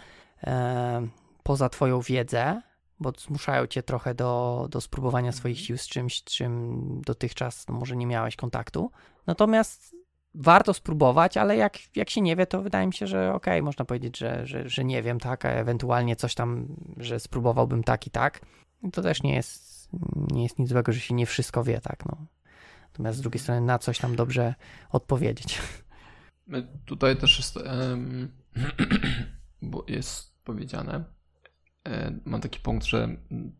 [1.43, 2.61] poza twoją wiedzę,
[2.99, 7.75] bo zmuszają cię trochę do, do spróbowania swoich sił z czymś, z czym dotychczas no,
[7.75, 8.91] może nie miałeś kontaktu.
[9.27, 9.95] Natomiast
[10.35, 13.85] warto spróbować, ale jak, jak się nie wie, to wydaje mi się, że okej, można
[13.85, 18.09] powiedzieć, że, że, że nie wiem, tak, a ewentualnie coś tam, że spróbowałbym tak i
[18.09, 18.41] tak.
[18.93, 19.89] To też nie jest,
[20.31, 22.17] nie jest nic złego, że się nie wszystko wie, tak, no.
[22.87, 24.55] Natomiast z drugiej strony na coś tam dobrze
[24.91, 25.61] odpowiedzieć.
[26.85, 28.31] Tutaj też jest, em,
[29.61, 31.03] bo jest powiedziane,
[31.87, 33.07] e, mam taki punkt, że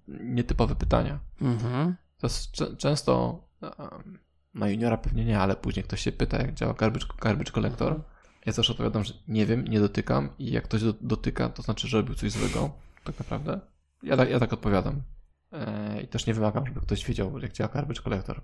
[0.07, 1.19] nietypowe pytania.
[1.41, 1.95] Mhm.
[2.17, 2.27] To
[2.77, 3.39] często,
[4.53, 8.01] na juniora pewnie nie, ale później ktoś się pyta, jak działa garbage, garbage collector
[8.45, 11.87] Ja zawsze odpowiadam, że nie wiem, nie dotykam i jak ktoś do, dotyka, to znaczy,
[11.87, 12.71] że robił coś złego,
[13.03, 13.59] tak naprawdę.
[14.03, 15.01] Ja, tak- ja tak odpowiadam.
[15.51, 18.41] E, I też nie wymagam, żeby ktoś wiedział, jak działa garbage collector.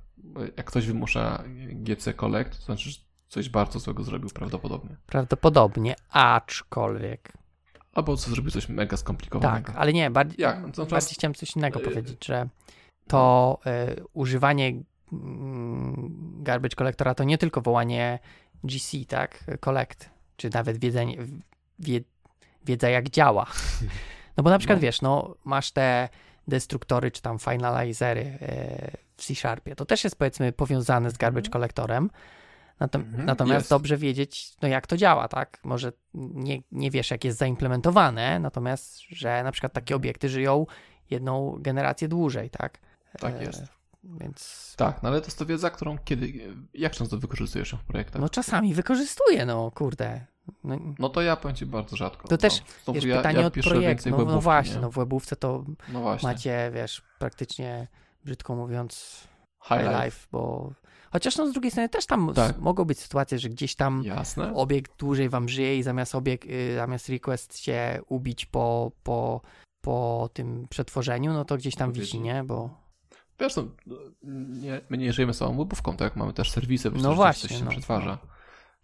[0.58, 4.98] Jak ktoś wymusza GC collect, to znaczy, że coś bardzo złego zrobił prawdopodobnie.
[5.06, 7.34] Prawdopodobnie, aczkolwiek.
[7.99, 9.67] Albo co zrobił coś mega skomplikowanego.
[9.67, 10.55] Tak, ale nie, bardziej, Jak?
[10.61, 12.47] No bardziej czas- chciałem coś innego y- powiedzieć, że
[13.07, 13.59] to
[13.97, 14.73] y, używanie
[15.13, 16.11] mm,
[16.43, 18.19] garbage collectora to nie tylko wołanie
[18.63, 21.17] GC, tak, collect, czy nawet wiedzenie,
[21.79, 21.99] wie,
[22.65, 23.45] wiedza jak działa.
[24.37, 24.81] No bo na przykład No.
[24.81, 26.09] wiesz, no masz te
[26.47, 31.51] destruktory, czy tam finalizery y, w C-Sharpie, to też jest powiedzmy powiązane z garbage Mhm.
[31.53, 32.09] collectorem,
[32.80, 33.69] Natom- Mhm, natomiast jest.
[33.69, 35.59] dobrze wiedzieć, no jak to działa, tak?
[35.64, 40.66] Może nie, nie wiesz, jak jest zaimplementowane, natomiast, że na przykład takie obiekty żyją
[41.09, 42.80] jedną generację dłużej, tak?
[43.19, 43.64] Tak E, jest.
[44.03, 46.33] Więc Tak, no ale to jest to wiedza, którą kiedy,
[46.74, 48.22] jak często wykorzystujesz ją w projektach?
[48.22, 50.25] no czasami wykorzystuję, no kurde.
[50.64, 52.27] No, No to ja powiem Ci bardzo rzadko.
[52.27, 54.82] To też, no, znowu wiesz, ja, pytanie ja od projektu, no, no właśnie, nie?
[54.82, 57.88] no w webówce to No macie, wiesz, praktycznie,
[58.25, 59.24] brzydko mówiąc,
[59.64, 60.06] High high life.
[60.06, 60.72] life, bo
[61.11, 62.57] chociaż no z drugiej strony też tam Tak.
[62.57, 64.53] mogą być sytuacje, że gdzieś tam Jasne.
[64.53, 69.41] obiekt dłużej wam żyje i zamiast obiekt, y, zamiast request się ubić po, po,
[69.81, 72.43] po tym przetworzeniu, no to gdzieś tam wisi, nie?
[72.43, 72.89] Bo
[73.39, 73.63] Wiesz, no,
[74.49, 76.15] nie, my nie żyjemy samą webówką, tak?
[76.15, 77.71] Mamy też serwisy, No właśnie, coś się no.
[77.71, 78.17] przetwarza.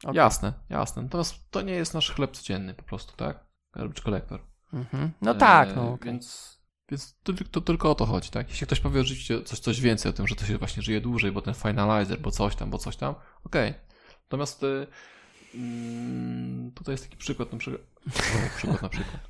[0.04, 0.16] Okej.
[0.16, 1.04] Jasne, jasne.
[1.04, 3.46] Natomiast to nie jest nasz chleb codzienny po prostu, tak?
[3.74, 4.40] Garbage collector.
[4.74, 5.12] mhm.
[5.22, 6.12] no tak, E, no okej.
[6.12, 6.56] Więc,
[6.90, 8.50] więc to, to tylko o to chodzi, tak?
[8.50, 11.32] Jeśli ktoś powie rzeczywiście coś, coś więcej o tym, że to się właśnie żyje dłużej,
[11.32, 13.74] bo ten finalizer, bo coś tam, bo coś tam, okej.
[14.24, 14.88] Natomiast y,
[15.56, 17.82] mm, tutaj jest taki przykład, na przykład,
[18.58, 19.30] przykład na przykład.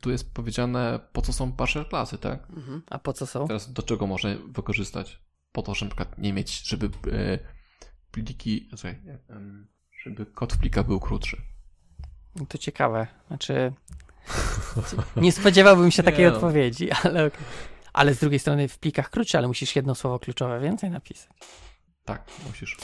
[0.00, 2.50] Tu jest powiedziane, po co są partial klasy, tak?
[2.50, 2.82] Mhm.
[2.86, 3.46] A po co są?
[3.46, 5.20] Teraz do czego można wykorzystać?
[5.52, 7.38] Po to, żeby na przykład nie mieć, żeby e,
[8.10, 8.70] pliki,
[9.28, 9.68] em,
[10.04, 11.42] żeby kod w plika był krótszy.
[12.48, 13.06] To ciekawe.
[13.28, 13.72] Znaczy,
[15.16, 17.40] nie spodziewałbym się takiej odpowiedzi, ale okej.
[17.92, 21.30] Ale z drugiej strony w plikach krótsze, ale musisz jedno słowo kluczowe więcej napisać.
[22.04, 22.76] Tak, musisz.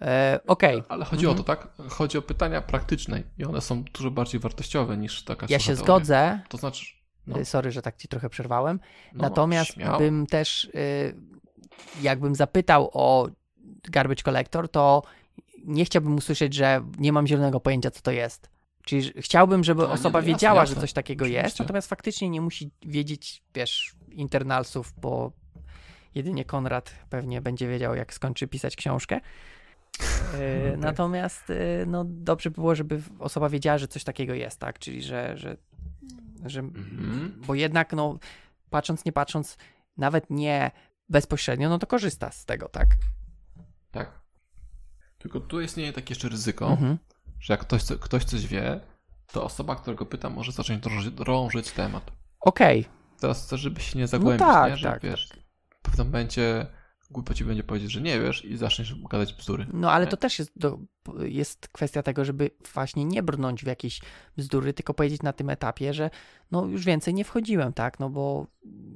[0.00, 0.82] E, okej.
[0.88, 1.40] Ale chodzi Mhm.
[1.40, 1.68] o to, tak?
[1.90, 6.40] Chodzi o pytania praktyczne i one są dużo bardziej wartościowe niż taka Ja się zgodzę.
[6.48, 6.86] To znaczy,
[7.26, 8.80] no, E, Sorry, że tak ci trochę przerwałem.
[9.12, 9.98] no, Natomiast śmiało.
[9.98, 11.14] bym też, y,
[12.02, 13.28] jakbym zapytał o
[13.90, 15.02] garbage collector, to
[15.64, 18.50] nie chciałbym usłyszeć, że nie mam zielonego pojęcia, co to jest.
[18.88, 20.74] Czyli chciałbym, żeby nie, osoba no jasne, wiedziała, jasne.
[20.74, 21.62] że coś takiego jest, Oczywiście.
[21.64, 25.32] natomiast faktycznie nie musi wiedzieć, wiesz, internalsów, bo
[26.14, 29.16] jedynie Konrad pewnie będzie wiedział, jak skończy pisać książkę.
[29.16, 29.20] E,
[30.68, 30.78] Okej.
[30.78, 34.78] Natomiast e, no, dobrze by było, żeby osoba wiedziała, że coś takiego jest, tak?
[34.78, 35.56] Czyli, że, że,
[36.46, 37.42] że Mhm.
[37.46, 38.18] bo jednak, no,
[38.70, 39.56] patrząc, nie patrząc,
[39.96, 40.70] nawet nie
[41.08, 42.88] bezpośrednio, no to korzysta z tego, tak?
[43.90, 44.20] Tak.
[45.18, 46.98] Tylko tu istnieje takie jeszcze ryzyko, Mhm.
[47.40, 48.80] Że jak ktoś, ktoś coś wie,
[49.32, 52.10] to osoba, którego pyta, może zacząć drążyć, drążyć temat.
[52.40, 52.84] Okej,
[53.20, 54.76] Teraz chcę, żeby się nie zagłębić, tak, nie?
[54.76, 55.28] Że tak, wiesz,
[55.70, 56.66] w pewnym momencie
[57.10, 59.66] głupio ci będzie powiedzieć, że nie wiesz i zaczniesz gadać bzdury.
[59.72, 60.10] no ale Nie?
[60.10, 60.78] to też jest, do,
[61.18, 64.00] jest kwestia tego, żeby właśnie nie brnąć w jakieś
[64.36, 66.10] bzdury, tylko powiedzieć na tym etapie, że
[66.50, 68.00] no już więcej nie wchodziłem, tak?
[68.00, 68.46] No bo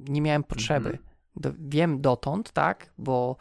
[0.09, 0.89] nie miałem potrzeby.
[0.89, 1.07] Mhm.
[1.35, 2.93] Do, wiem dotąd, tak?
[2.97, 3.37] Bo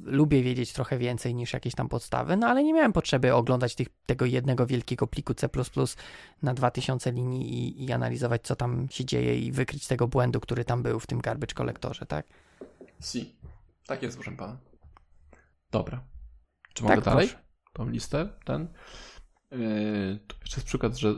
[0.00, 3.88] lubię wiedzieć trochę więcej niż jakieś tam podstawy, no ale nie miałem potrzeby oglądać tych,
[4.06, 5.48] tego jednego wielkiego pliku C
[6.42, 10.64] na 2000 linii i, i analizować, co tam się dzieje i wykryć tego błędu, który
[10.64, 12.26] tam był w tym garbage kolektorze, tak?
[13.00, 13.36] Si.
[13.86, 14.56] Tak jest, proszę pana.
[15.70, 16.04] Dobra.
[16.74, 17.28] Czy Tak, mogę dalej?
[17.28, 17.42] proszę.
[17.72, 18.68] Tą listę, ten.
[19.50, 21.14] Yy, tu jeszcze jest przykład, że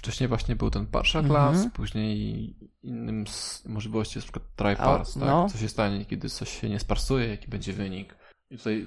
[0.00, 1.54] wcześniej właśnie był ten partial Mhm.
[1.54, 5.28] class, później innym z możliwości jest na przykład try parse, tak?
[5.28, 5.48] no.
[5.48, 8.16] Co się stanie, kiedy coś się nie sparsuje, jaki będzie wynik.
[8.50, 8.86] I tutaj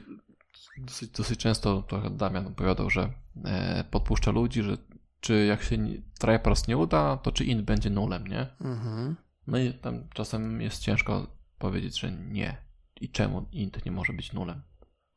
[0.77, 3.13] dosyć, dosyć często to Damian opowiadał, że
[3.45, 4.77] e, podpuszcza ludzi, że
[5.19, 5.77] czy jak się
[6.19, 8.47] try parse nie uda, to czy int będzie nulem, nie?
[8.61, 9.15] Mhm.
[9.47, 11.27] No i tam czasem jest ciężko
[11.57, 12.57] powiedzieć, że nie.
[13.01, 14.61] I czemu int nie może być nulem?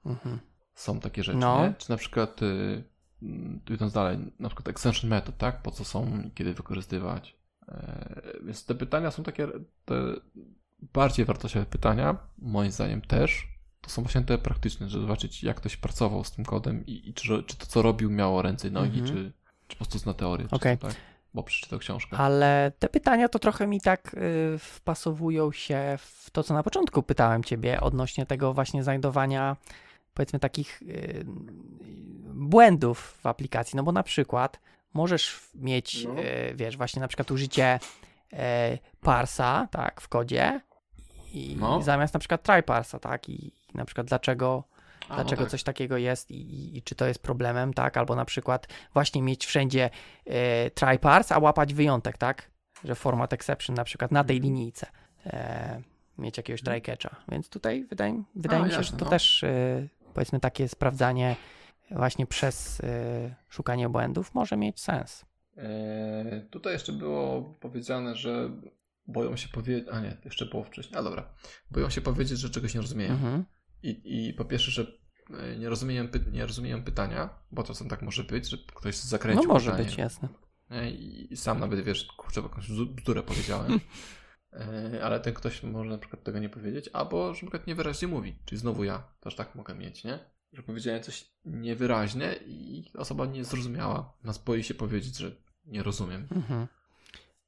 [0.07, 0.39] Mhm.
[0.75, 1.67] Są takie rzeczy, No.
[1.67, 1.75] nie?
[1.79, 2.85] Czy na przykład, y,
[3.71, 5.63] idąc dalej, na przykład extension method, tak?
[5.63, 7.37] Po co są, i kiedy wykorzystywać?
[7.69, 9.49] E, więc te pytania są takie,
[9.85, 9.95] te
[10.95, 13.49] bardziej wartościowe pytania, moim zdaniem też.
[13.81, 17.15] To są właśnie te praktyczne, żeby zobaczyć, jak ktoś pracował z tym kodem i, i
[17.15, 19.17] czy, czy to, co robił, miało ręce i nogi, Mhm.
[19.17, 19.33] czy,
[19.69, 20.79] czy po prostu zna teorię, czy Okej.
[20.79, 20.97] co, tak?
[21.35, 22.17] Bo przeczytał książkę.
[22.17, 27.03] Ale te pytania to trochę mi tak y, wpasowują się w to, co na początku
[27.03, 29.57] pytałem ciebie odnośnie tego właśnie znajdowania
[30.17, 31.25] powiedzmy takich y,
[32.35, 33.77] błędów w aplikacji.
[33.77, 34.61] No bo na przykład
[34.95, 36.21] możesz mieć, No.
[36.21, 37.79] y, wiesz, właśnie na przykład użycie
[38.33, 38.37] y,
[39.01, 40.61] parsa, tak, w kodzie
[41.33, 41.83] i No.
[41.83, 44.65] zamiast na przykład try parsa, tak, i na przykład dlaczego
[45.09, 45.51] A, dlaczego no tak.
[45.51, 47.97] coś takiego jest i, i, czy to jest problemem, tak?
[47.97, 49.91] Albo na przykład właśnie mieć wszędzie
[50.27, 52.51] e, try parse, a łapać wyjątek, tak?
[52.85, 54.55] Że format exception na przykład na tej Mhm.
[54.55, 54.87] linijce
[55.27, 55.83] e,
[56.19, 56.81] mieć jakiegoś Mhm.
[56.83, 57.17] try catcha.
[57.29, 59.11] Więc tutaj wydaje, wydaje mi się, że jasne, to no.
[59.11, 61.37] też e, powiedzmy takie sprawdzanie
[61.91, 65.25] właśnie przez e, szukanie błędów może mieć sens.
[65.57, 68.51] E, tutaj jeszcze było powiedziane, że
[69.07, 69.89] boją się powiedzieć.
[69.93, 70.99] A nie, jeszcze było wcześniej.
[70.99, 71.35] A dobra.
[71.71, 73.13] Boją się powiedzieć, że czegoś nie rozumieją.
[73.13, 73.45] Mhm.
[73.83, 74.87] I, I po pierwsze, że
[75.31, 79.09] e, nie rozumieją, py, nie rozumieją pytania, bo czasem tak może być, że ktoś No
[79.09, 79.89] zakręcił może pytanie.
[79.89, 80.29] być, jasne.
[80.71, 80.91] Nie?
[80.91, 83.81] I, sam nawet wiesz, kurczę, jakąś bzdu- bzdurę powiedziałem.
[84.57, 88.09] E, Ale ten ktoś może na przykład tego nie powiedzieć, albo że na przykład niewyraźnie
[88.09, 88.39] mówi.
[88.45, 90.19] Czyli znowu ja też tak mogę mieć, nie?
[90.53, 94.13] Że powiedziałem coś niewyraźnie i osoba nie zrozumiała.
[94.25, 95.31] Nas boi się powiedzieć, że
[95.67, 96.29] nie rozumiem.
[96.31, 96.67] Mhm.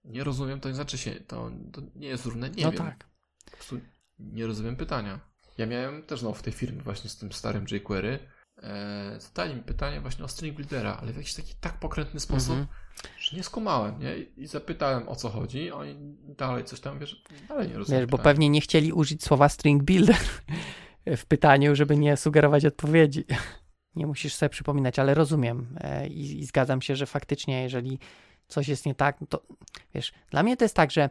[0.05, 2.79] Nie rozumiem, to nie znaczy się, to, to nie jest równe nie no wiem.
[2.79, 3.05] tak.
[3.45, 3.81] Po prostu
[4.19, 5.21] nie rozumiem pytania.
[5.59, 8.19] Ja miałem też znowu w tej firmie właśnie z tym starym jQuery.
[8.63, 12.51] E, zadali mi pytanie właśnie o string buildera, ale w jakiś taki tak pokrętny sposób,
[12.51, 12.67] Mhm.
[13.33, 14.19] Nie skumałem, nie?
[14.37, 15.95] I zapytałem o co chodzi, oni
[16.39, 19.83] dalej coś tam, wiesz, dalej nie rozumiem Wiesz, bo pewnie nie chcieli użyć słowa string
[19.83, 20.17] builder
[21.17, 23.25] w pytaniu, żeby nie sugerować odpowiedzi.
[23.95, 27.99] Nie musisz sobie przypominać, ale rozumiem e, i, i zgadzam się, że faktycznie, jeżeli
[28.49, 29.43] coś jest nie tak, to
[29.95, 31.11] wiesz, dla mnie to jest tak, że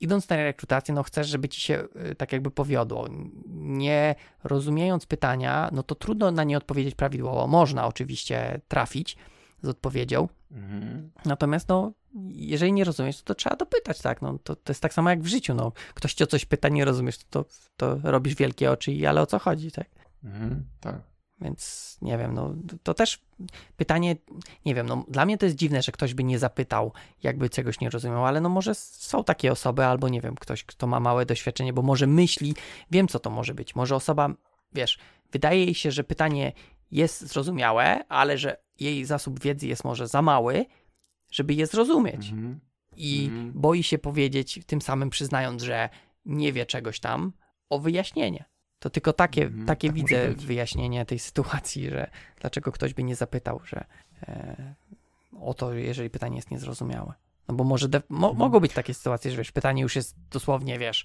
[0.00, 3.08] idąc na rekrutację, no chcesz, żeby ci się e, tak jakby powiodło.
[3.54, 7.46] Nie rozumiejąc pytania, no to trudno na nie odpowiedzieć prawidłowo.
[7.46, 9.16] Można oczywiście trafić
[9.62, 11.10] z odpowiedzią, Mhm.
[11.24, 11.92] Natomiast no,
[12.28, 14.22] jeżeli nie rozumiesz, to, to trzeba dopytać, tak?
[14.22, 15.54] No, to, to jest tak samo jak w życiu.
[15.54, 15.72] No.
[15.94, 17.44] Ktoś cię o coś pyta, nie rozumiesz, to,
[17.76, 19.86] to robisz wielkie oczy, i ale o co chodzi, tak?
[20.24, 20.64] Mhm.
[20.80, 21.12] Tak.
[21.40, 23.20] Więc nie wiem, no to też
[23.76, 24.16] pytanie,
[24.64, 27.80] nie wiem, no dla mnie to jest dziwne, że ktoś by nie zapytał, jakby czegoś
[27.80, 31.26] nie rozumiał, ale no może są takie osoby, albo nie wiem, ktoś, kto ma małe
[31.26, 32.54] doświadczenie, bo może myśli,
[32.90, 33.74] wiem co to może być.
[33.74, 34.34] Może osoba,
[34.72, 34.98] wiesz,
[35.32, 36.52] wydaje jej się, że pytanie
[36.92, 40.66] jest zrozumiałe, ale że jej zasób wiedzy jest może za mały,
[41.30, 42.60] żeby je zrozumieć Mhm.
[42.96, 43.52] i Mhm.
[43.54, 45.88] boi się powiedzieć, tym samym przyznając, że
[46.24, 47.32] nie wie czegoś tam,
[47.70, 48.44] o wyjaśnienie.
[48.78, 53.16] To tylko takie, Mhm, takie tak widzę wyjaśnienie tej sytuacji, że dlaczego ktoś by nie
[53.16, 53.84] zapytał, że
[54.22, 54.74] e,
[55.40, 57.12] o to, jeżeli pytanie jest niezrozumiałe.
[57.48, 60.78] No bo może de- mo- mogą być takie sytuacje, że wiesz, pytanie już jest dosłownie,
[60.78, 61.04] wiesz,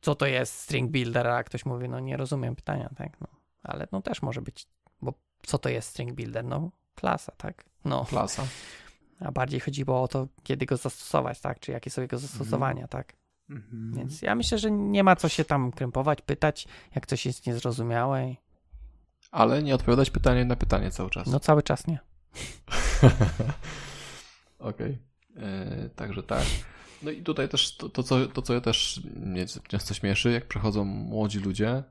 [0.00, 3.26] co to jest string builder, a ktoś mówi, no nie rozumiem pytania, tak, no.
[3.62, 4.66] Ale no też może być,
[5.42, 6.44] co to jest string builder?
[6.44, 7.64] No klasa, tak?
[7.84, 8.46] No, Klasa.
[9.20, 11.60] a bardziej chodziło o to, kiedy go zastosować, tak?
[11.60, 13.16] Czy jakie są jego zastosowania, tak?
[13.50, 13.94] Mhm.
[13.94, 18.34] Więc ja myślę, że nie ma co się tam krępować, pytać, jak coś jest niezrozumiałe.
[19.30, 21.26] Ale nie odpowiadać pytanie na pytanie cały czas.
[21.26, 21.98] No cały czas nie.
[24.58, 24.98] Okej.
[25.36, 26.44] E, Także tak.
[27.02, 30.48] No i tutaj też to, to, co, to, co ja też mnie często śmieszy, jak
[30.48, 31.82] przychodzą młodzi ludzie,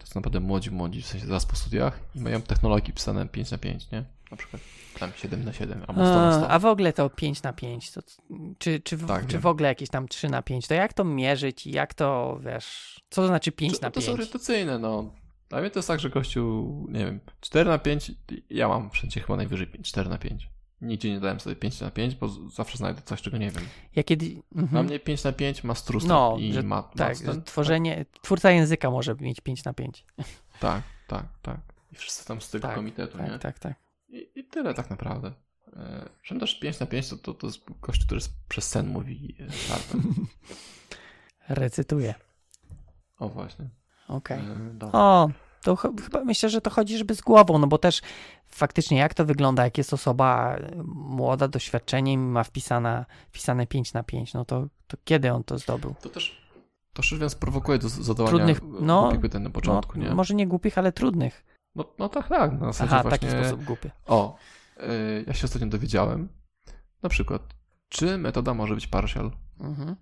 [0.00, 3.50] to są naprawdę młodzi, młodzi, w sensie zaraz po studiach i mają technologii pisane 5
[3.50, 4.04] na 5, nie?
[4.30, 4.62] Na przykład
[4.98, 6.48] tam 7 na 7 albo 100 na 100.
[6.50, 8.00] A, w ogóle to 5 na 5, to,
[8.58, 9.40] czy, czy, w, Tak, czy wiem.
[9.40, 13.00] w ogóle jakieś tam 3 na 5, to jak to mierzyć i jak to, wiesz,
[13.10, 14.14] co to znaczy 5 To- na To są 5?
[14.20, 15.10] orientacyjne, no.
[15.48, 18.12] Dla mnie to jest tak, że gościu, nie wiem, 4 na 5,
[18.50, 20.48] ja mam wszędzie chyba najwyżej 5, 4 na 5.
[20.82, 23.64] Nigdzie nie dałem sobie 5 na 5, bo zawsze znajdę coś, czego nie wiem.
[23.96, 24.26] Ja kiedy...
[24.52, 24.86] Dla Mhm.
[24.86, 28.50] mnie 5 na 5 ma strus No, i że ma, tak, ma ten, tworzenie, twórca
[28.50, 30.04] języka może mieć 5 na 5.
[30.60, 31.60] Tak, tak, tak.
[31.92, 33.28] I wszyscy tam z tego Tak, komitetu, nie?
[33.28, 33.74] Tak, tak, tak.
[34.08, 35.32] I, I tyle tak naprawdę.
[35.76, 39.36] E, Czym też 5 na 5 to, to, to jest gość, który przez sen mówi
[39.40, 40.02] e, żartem.
[41.48, 42.14] Recytuję.
[43.18, 43.68] O właśnie.
[44.08, 44.38] Okej.
[44.38, 45.00] E, dobra.
[45.00, 45.30] O,
[45.62, 48.00] to ch- chyba myślę, że to chodzi, żeby z głową, no bo też
[48.46, 53.92] faktycznie jak to wygląda, jak jest osoba e, młoda, doświadczeniem i ma wpisana, wpisane 5
[53.92, 55.94] na 5, no to, to kiedy on to zdobył?
[56.00, 56.40] To też
[56.92, 60.14] to też więc prowokuje do zadawania Trudnych- no, głupich pytań na początku, no, nie?
[60.14, 61.44] Może nie głupich, ale trudnych.
[61.74, 62.52] No, no tak, tak.
[62.52, 63.28] Na zasadzie Aha, właśnie...
[63.28, 63.90] taki sposób głupie.
[64.06, 64.36] O,
[64.76, 64.86] e,
[65.26, 66.28] ja się ostatnio dowiedziałem,
[67.02, 67.42] na przykład,
[67.88, 69.30] czy metoda może być partial?
[69.60, 69.96] Mhm.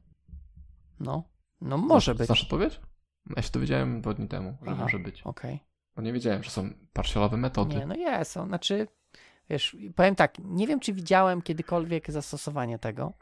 [1.01, 1.23] No,
[1.61, 2.27] no może znasz, być.
[2.27, 2.81] Znasz odpowiedź?
[3.37, 4.83] Ja się dowiedziałem dwa dni temu, że Aha.
[4.83, 5.23] może być.
[5.23, 5.61] Okej.
[5.97, 7.77] Bo nie wiedziałem, że są partialowe metody.
[7.77, 8.87] Nie, no jest, on, znaczy,
[9.51, 13.13] wiesz, powiem tak, nie wiem, czy widziałem kiedykolwiek zastosowanie tego,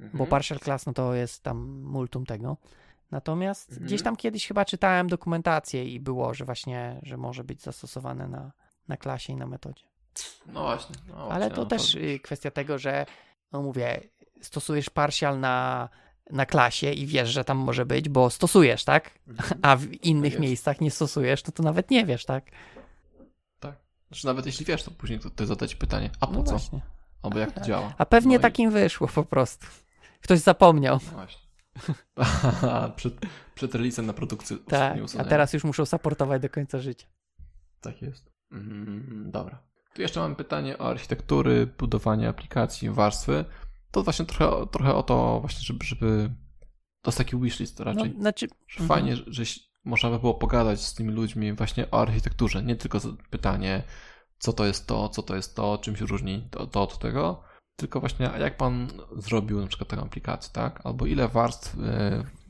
[0.00, 0.18] Mhm.
[0.18, 2.56] bo partial class, no to jest tam multum tego.
[3.10, 3.86] Natomiast Mhm.
[3.86, 8.52] gdzieś tam kiedyś chyba czytałem dokumentację i było, że właśnie, że może być zastosowane na,
[8.88, 9.84] na klasie i na metodzie.
[10.46, 10.96] No właśnie.
[11.08, 13.06] No Ale właśnie, to no też y, kwestia tego, że,
[13.52, 14.00] no mówię,
[14.40, 15.88] stosujesz partial na,
[16.32, 19.10] na klasie i wiesz, że tam może być, bo stosujesz, tak?
[19.28, 19.60] Mhm.
[19.62, 20.42] A w innych jest.
[20.42, 22.44] miejscach nie stosujesz, no to nawet nie wiesz, tak?
[24.08, 26.50] Znaczy nawet jeśli wiesz, to później to, to zadać pytanie, a po No co?
[26.50, 26.80] właśnie.
[27.22, 27.94] Albo jak to działa?
[27.98, 29.66] A pewnie No i- takim wyszło po prostu.
[30.20, 30.98] Ktoś zapomniał.
[31.06, 31.42] No właśnie.
[32.96, 33.14] przed,
[33.54, 37.06] przed releasem na produkcję Tak, a teraz już muszą supportować do końca życia.
[37.80, 38.30] Tak jest.
[38.52, 39.58] Mm, dobra.
[39.94, 43.44] Tu jeszcze mam pytanie o architektury, budowanie aplikacji, warstwy.
[43.90, 46.30] To właśnie trochę, trochę o to właśnie, żeby, żeby
[47.02, 48.12] to jest taki wishlist raczej.
[48.14, 49.42] No, znaczy, że Fajnie, że, że
[49.84, 52.62] można by było pogadać z tymi ludźmi właśnie o architekturze.
[52.62, 52.98] Nie tylko
[53.30, 53.82] pytanie,
[54.38, 57.42] co to jest to, co to jest to, czym się różni to, to od tego,
[57.76, 60.80] tylko właśnie jak pan zrobił na przykład taką aplikację, tak?
[60.84, 61.78] Albo ile warstw y,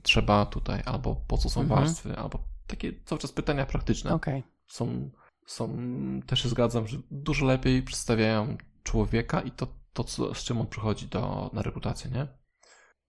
[0.02, 1.80] trzeba tutaj, albo po co są Mhm.
[1.80, 4.42] warstwy, albo takie cały czas pytania praktyczne okej.
[4.66, 5.10] są,
[5.46, 5.78] są,
[6.26, 10.66] też się zgadzam, że dużo lepiej przedstawiają człowieka i to, to co, z czym on
[10.66, 12.26] przychodzi do, na rekrutację, nie?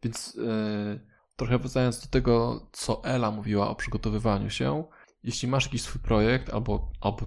[0.03, 4.83] Więc yy, trochę wracając do tego, co Ela mówiła o przygotowywaniu się,
[5.23, 7.25] jeśli masz jakiś swój projekt albo, albo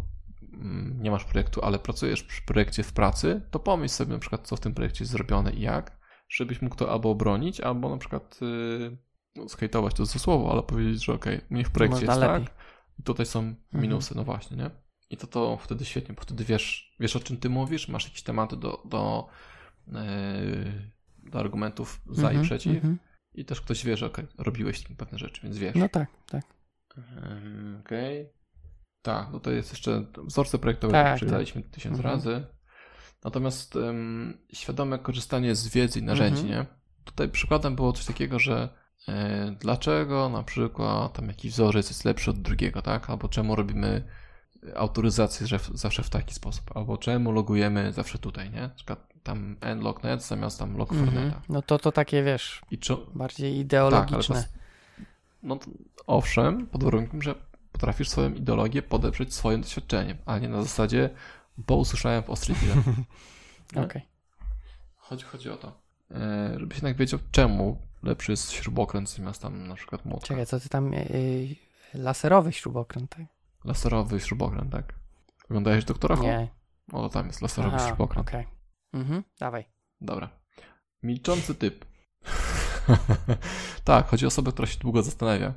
[0.53, 4.49] mm, nie masz projektu, ale pracujesz przy projekcie w pracy, to pomyśl sobie na przykład,
[4.49, 7.99] co w tym projekcie jest zrobione i jak, żebyś mógł to albo obronić, albo na
[7.99, 8.99] przykład yy,
[9.37, 12.47] no, skejtować to ze słowo, ale powiedzieć, że okej, u mnie w projekcie jest lepiej.
[12.47, 12.55] tak,
[12.99, 14.71] i tutaj są minusy, no właśnie, nie?
[15.15, 18.23] I to to wtedy świetnie, bo wtedy wiesz, wiesz o czym ty mówisz, masz jakieś
[18.23, 19.29] tematy do, do,
[19.87, 19.95] yy,
[21.31, 22.99] do argumentów za Mhm, i przeciw mhm.
[23.35, 25.75] i też ktoś wie, że okej, robiłeś pewne rzeczy, więc wiesz.
[25.75, 26.45] No tak, tak.
[27.81, 28.29] Okej.
[29.03, 32.15] Tak, no to jest jeszcze wzorce projektowe, Tak, tak, przeglądaliśmy tysiąc Mhm.
[32.15, 32.47] razy.
[33.25, 36.61] Natomiast ym, świadome korzystanie z wiedzy i narzędzi, Mhm.
[36.61, 36.67] nie?
[37.05, 38.69] Tutaj przykładem było coś takiego, że
[39.09, 43.11] e, dlaczego na przykład tam jakiś wzorzec jest lepszy od drugiego, tak?
[43.11, 44.05] Albo czemu robimy
[44.77, 48.61] autoryzację zawsze w taki sposób, albo czemu logujemy zawsze tutaj, nie?
[48.61, 51.11] Na przykład tam nlognet zamiast tam log Mhm.
[51.11, 51.41] forneta.
[51.49, 54.35] No to to takie, wiesz, czy, bardziej tak, ideologiczne.
[54.35, 54.49] pas,
[55.43, 55.67] no to,
[56.07, 57.35] owszem, pod warunkiem, że
[57.73, 61.11] potrafisz swoją ideologię podeprzeć swoim doświadczeniem, a nie na zasadzie,
[61.59, 62.55] bo usłyszałem w Ostry
[63.77, 63.83] nie?
[63.83, 64.03] Okej.
[64.97, 69.75] Chodzi, chodzi o to, e, żebyś jednak wiedział, czemu lepszy jest śrubokręt zamiast tam na
[69.75, 70.29] przykład młotka.
[70.29, 70.93] Czekaj, co ty tam...
[70.93, 71.57] Yy,
[71.95, 73.27] laserowy śrubokręt, tak?
[73.65, 74.95] Laserowy śrubokręt, tak?
[75.45, 76.17] Oglądałeś doktora?
[76.17, 76.49] Nie.
[76.93, 78.29] O, tam jest laserowy Aha, śrubokręt.
[78.29, 78.47] okej.
[78.93, 79.65] Mhm, dawaj.
[80.01, 80.29] Dobra.
[81.03, 81.85] Milczący typ.
[83.85, 85.55] tak, chodzi o osobę, która się długo zastanawia.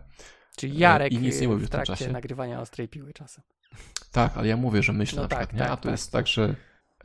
[0.57, 2.11] Czyli Jarek I nic nie mówi w w tym trakcie czasie.
[2.11, 3.43] nagrywania ostrej piły czasem.
[4.11, 5.59] Tak, ale ja mówię, że myślę No na tak, przykład, nie?
[5.59, 5.91] tak, A tu tak.
[5.91, 6.55] jest tak, że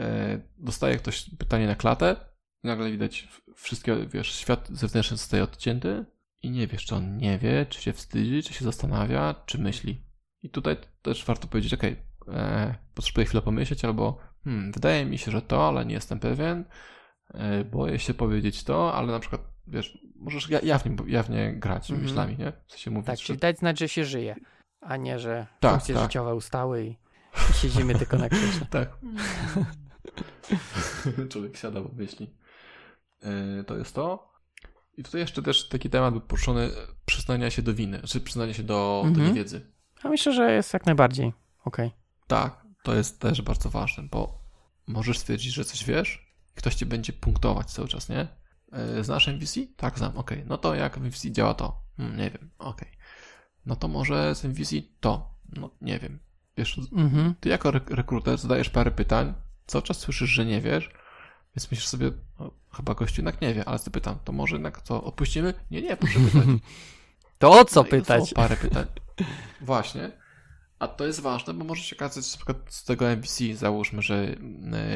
[0.01, 2.17] e, dostaje ktoś pytanie na klatę
[2.65, 6.05] i nagle widać wszystkie, wiesz, świat zewnętrzny zostaje odcięty
[6.43, 10.05] i nie wiesz, czy on nie wie, czy się wstydzi, czy się zastanawia, czy myśli.
[10.43, 11.97] I tutaj też warto powiedzieć, okej,
[12.29, 16.65] e, potrzebuję chwilę pomyśleć, albo hmm, wydaje mi się, że to, ale nie jestem pewien,
[17.35, 22.09] e, boję się powiedzieć to, ale na przykład, wiesz, możesz ja- jawnie, jawnie grać Mhm.
[22.09, 22.53] myślami, nie?
[22.67, 24.37] W sensie mówić, Tak, że czyli dać znać, że się żyje,
[24.81, 26.05] a nie, że Tak, funkcje tak.
[26.05, 26.89] życiowe ustały i,
[27.51, 28.67] i siedzimy tylko na krześle.
[28.81, 28.89] Tak.
[31.31, 32.31] Człowiek siada, bo myśli.
[33.57, 34.33] Yy, to jest to.
[34.97, 36.71] I tutaj jeszcze też taki temat był poruszony e,
[37.07, 39.27] przyznania się do winy, czy przyznania się do, do Mhm.
[39.29, 39.72] niewiedzy.
[40.03, 41.33] A myślę, że jest jak najbardziej
[41.65, 41.91] okej.
[42.27, 44.39] Tak, to jest też bardzo ważne, bo
[44.87, 48.29] możesz stwierdzić, że coś wiesz i ktoś cię będzie punktować cały czas, nie?
[48.97, 49.61] Yy, Znasz MVC?
[49.77, 50.45] Tak, znam, okej.
[50.47, 51.81] No to jak MVC działa to?
[51.97, 52.89] Hmm, nie wiem, okej.
[53.67, 55.35] No to może z MVC to?
[55.57, 56.19] No nie wiem.
[56.57, 57.35] Wiesz, Mhm.
[57.41, 59.35] ty jako rek- rekruter zadajesz parę pytań,
[59.67, 60.91] cały czas słyszysz, że nie wiesz,
[61.57, 65.05] więc myślisz sobie, no, chyba gościu jednak nie wie, ale zapytam, to może jednak co,
[65.05, 65.55] odpuścimy?
[65.71, 66.45] Nie, nie, proszę pytać.
[67.43, 68.35] To o co No pytać?
[68.35, 68.87] parę pytań.
[69.61, 70.11] Właśnie.
[70.79, 74.03] A to jest ważne, bo może się okazać, że na przykład z tego MVC załóżmy,
[74.03, 74.25] że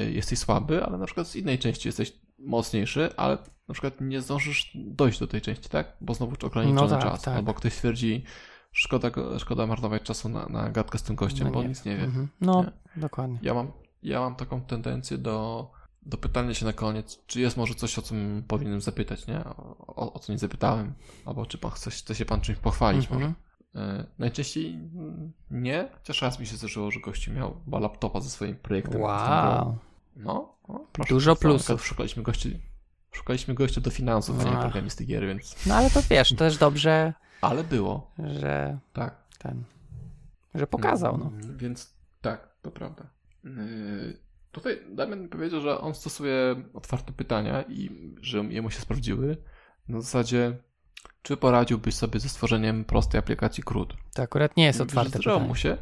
[0.07, 4.20] y, jesteś słaby, ale na przykład z innej części jesteś mocniejszy, ale na przykład nie
[4.20, 5.97] zdążysz dojść do tej części, tak?
[6.00, 7.23] Bo znowu ograniczony No tak, czas.
[7.23, 7.36] tak.
[7.36, 8.25] Albo ktoś twierdzi,
[8.73, 11.68] szkoda, szkoda marnować czasu na, na gadkę z tym gościem, No bo nie.
[11.68, 12.05] nic nie wie.
[12.05, 12.28] Mhm.
[12.41, 12.65] No,
[12.97, 13.00] Nie.
[13.02, 13.39] dokładnie.
[13.42, 15.70] Ja mam, ja mam taką tendencję do,
[16.06, 19.44] do pytania się na koniec, czy jest może coś, o czym powinienem zapytać, nie?
[19.44, 20.94] O, o, co nie zapytałem.
[21.24, 23.20] Albo czy pan chce, chce się pan czymś pochwalić Mhm.
[23.20, 23.34] może.
[23.88, 28.30] E, najczęściej mm, nie, chociaż raz mi się zdarzyło, że gości miał chyba laptopa ze
[28.30, 29.00] swoim projektem.
[29.00, 29.78] Wow.
[30.16, 31.08] No, no proszę.
[31.14, 31.86] Dużo plusów.
[31.86, 32.60] Szukaliśmy gości,
[33.12, 35.66] szukaliśmy gościa do finansów, a nie programisty gier, więc...
[35.66, 39.14] No ale to wiesz, też dobrze, Ale było, że tak.
[39.38, 39.64] ten,
[40.54, 41.26] że pokazał, no.
[41.26, 43.06] Mm, Więc tak, to prawda.
[43.44, 44.25] Yy,
[44.56, 49.36] Tutaj Damian powiedział, że on stosuje otwarte pytania i że jemu się sprawdziły.
[49.88, 50.56] Na zasadzie,
[51.22, 53.94] czy poradziłbyś sobie ze stworzeniem prostej aplikacji CRUD?
[54.14, 55.76] To akurat nie jest otwarte pytanie, mu się.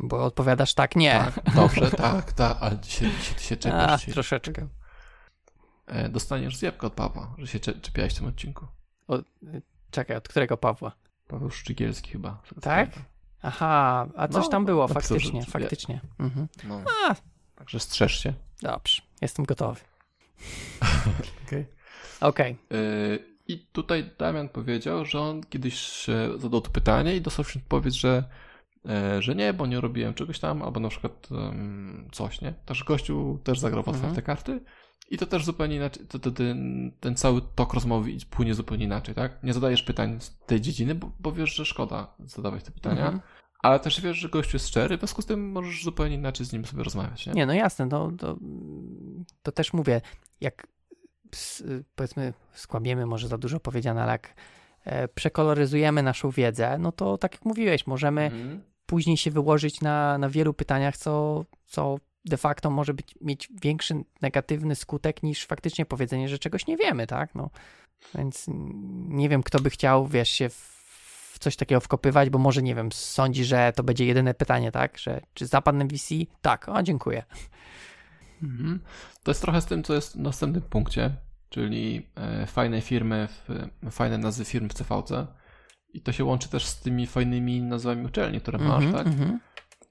[0.00, 1.12] bo odpowiadasz tak, nie.
[1.34, 4.00] Tak, dobrze, tak, tak, ale ty się A, czepiasz.
[4.00, 4.14] Dzisiaj.
[4.14, 4.68] troszeczkę.
[5.86, 8.66] E, Dostaniesz zjabkę od Pawła, że się cze- czepiałeś w tym odcinku.
[9.90, 10.92] Czekaj, od którego Pawła?
[11.28, 12.42] Paweł Szczygielski chyba.
[12.60, 12.90] Tak?
[13.42, 16.00] Aha, a coś No, tam było, faktycznie, faktycznie.
[16.18, 16.48] Mhm.
[16.64, 16.82] No.
[17.08, 17.14] A.
[17.62, 18.32] Także strzeż się.
[18.62, 19.80] Dobrze, jestem gotowy.
[21.46, 21.66] Okay.
[22.20, 23.18] Okej, Yy,
[23.48, 28.00] I tutaj Damian powiedział, że on kiedyś e, zadał to pytanie i dostał się odpowiedź,
[28.00, 28.24] że
[28.88, 32.52] e, że nie, bo nie robiłem czegoś tam, albo na przykład um, coś, nie?
[32.52, 34.24] Też gościu też zagrał w otwarte Mhm.
[34.26, 34.60] karty
[35.10, 39.14] i to też zupełnie inaczej, to, to, ten, ten cały tok rozmowy płynie zupełnie inaczej,
[39.14, 39.42] tak?
[39.42, 43.20] Nie zadajesz pytań z tej dziedziny, bo, bo wiesz, że szkoda zadawać te pytania, Mhm.
[43.62, 46.52] Ale też wiesz, że gościu jest szczery, w związku z tym możesz zupełnie inaczej z
[46.52, 47.32] nim sobie rozmawiać, nie?
[47.32, 48.36] Nie, no jasne, to, to,
[49.42, 50.00] to też mówię,
[50.40, 50.66] jak
[51.94, 54.34] powiedzmy skłabiemy, może za dużo powiedziane, ale jak
[54.84, 58.62] e, przekoloryzujemy naszą wiedzę, no to tak jak mówiłeś, możemy Mhm.
[58.86, 63.94] później się wyłożyć na, na wielu pytaniach, co, co de facto może być, mieć większy
[64.22, 67.34] negatywny skutek niż faktycznie powiedzenie, że czegoś nie wiemy, tak?
[67.34, 67.50] No,
[68.14, 68.46] więc
[69.08, 70.81] nie wiem, kto by chciał, wiesz, się w
[71.42, 74.98] coś takiego wkopywać, bo może, nie wiem, sądzi, że to będzie jedyne pytanie, tak?
[74.98, 76.14] Że czy zapadnę w VC?
[76.40, 77.22] Tak, o, dziękuję.
[78.42, 78.80] Mhm.
[79.22, 81.16] To jest trochę z tym, co jest w następnym punkcie,
[81.48, 85.26] czyli e, fajne firmy, w, fajne nazwy firm w CVC.
[85.94, 89.06] I to się łączy też z tymi fajnymi nazwami uczelni, które masz, Mhm, tak?
[89.06, 89.40] mhm.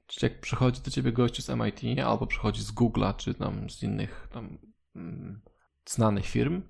[0.07, 3.83] Czyli jak przychodzi do ciebie gościu z MIT, albo przychodzi z Google'a, czy tam z
[3.83, 4.57] innych tam
[4.95, 5.41] mm,
[5.89, 6.61] znanych firm,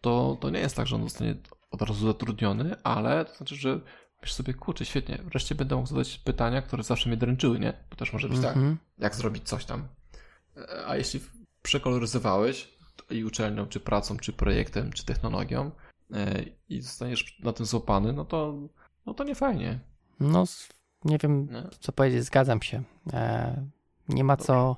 [0.00, 1.34] to, to nie jest tak, że on zostanie
[1.70, 3.80] od razu zatrudniony, ale to znaczy, że
[4.20, 7.72] myślisz sobie, kurczę, świetnie, wreszcie będę mógł zadać pytania, które zawsze mnie dręczyły, nie?
[7.90, 8.78] Bo też może być tak, Mhm.
[8.98, 9.88] jak zrobić coś tam.
[10.56, 11.20] E, A jeśli
[11.62, 12.78] przekoloryzowałeś
[13.10, 15.70] i uczelnią, czy pracą, czy projektem, czy technologią
[16.14, 18.54] e, i zostaniesz na tym złapany, no to,
[19.06, 19.78] no to nie fajnie.
[20.20, 20.44] No,
[21.04, 21.48] nie wiem,
[21.80, 22.82] co powiedzieć, zgadzam się.
[23.12, 23.66] E,
[24.08, 24.76] nie ma co,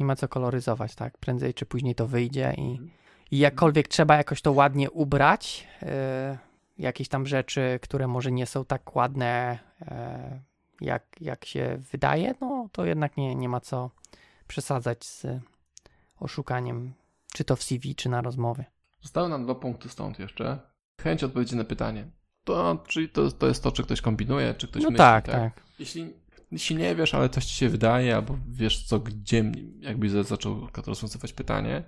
[0.00, 1.18] nie ma co koloryzować, tak?
[1.18, 2.90] Prędzej czy później to wyjdzie i, Mhm.
[3.30, 5.68] i jakkolwiek trzeba jakoś to ładnie ubrać,
[6.78, 10.40] jakieś tam rzeczy, które może nie są tak ładne, e,
[10.80, 13.90] jak, jak się wydaje, no to jednak nie, nie ma co
[14.46, 15.26] przesadzać z
[16.20, 16.92] oszukaniem,
[17.34, 18.64] czy to w CV, czy na rozmowie.
[19.02, 20.58] Zostały nam dwa punkty stąd jeszcze.
[21.00, 22.06] Chęć odpowiedzi na pytanie.
[22.44, 24.98] To, czyli to, to jest to, czy ktoś kombinuje, czy ktoś no myśli.
[24.98, 25.62] tak, tak.
[25.78, 26.12] Jeśli,
[26.52, 30.68] jeśli nie wiesz, ale coś ci się wydaje, albo wiesz co, gdzie, jakbyś za- zaczął
[30.86, 31.84] rozwiązywać pytanie,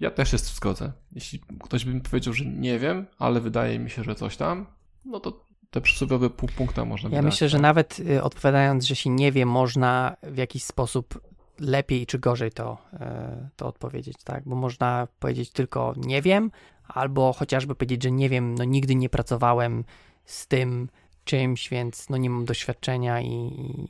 [0.00, 0.92] ja też się zgodzę.
[1.12, 4.66] Jeśli ktoś by mi powiedział, że nie wiem, ale wydaje mi się, że coś tam,
[5.04, 7.62] no to te przysłowiowe pół punkta można Ja myślę, że tak?
[7.62, 11.20] nawet y, odpowiadając, że się nie wie, można w jakiś sposób
[11.60, 14.44] lepiej czy gorzej to, e, to odpowiedzieć, tak?
[14.46, 16.50] Bo można powiedzieć tylko nie wiem,
[16.88, 19.84] albo chociażby powiedzieć, że nie wiem, no nigdy nie pracowałem
[20.24, 20.88] z tym
[21.24, 23.86] czymś, więc no nie mam doświadczenia i, i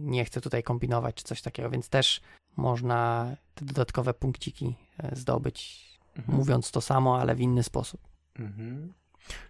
[0.00, 2.20] nie chcę tutaj kombinować czy coś takiego, więc też
[2.58, 6.38] można te dodatkowe punkciki e, zdobyć, Mhm.
[6.38, 8.00] mówiąc to samo, ale w inny sposób.
[8.38, 8.92] Mhm.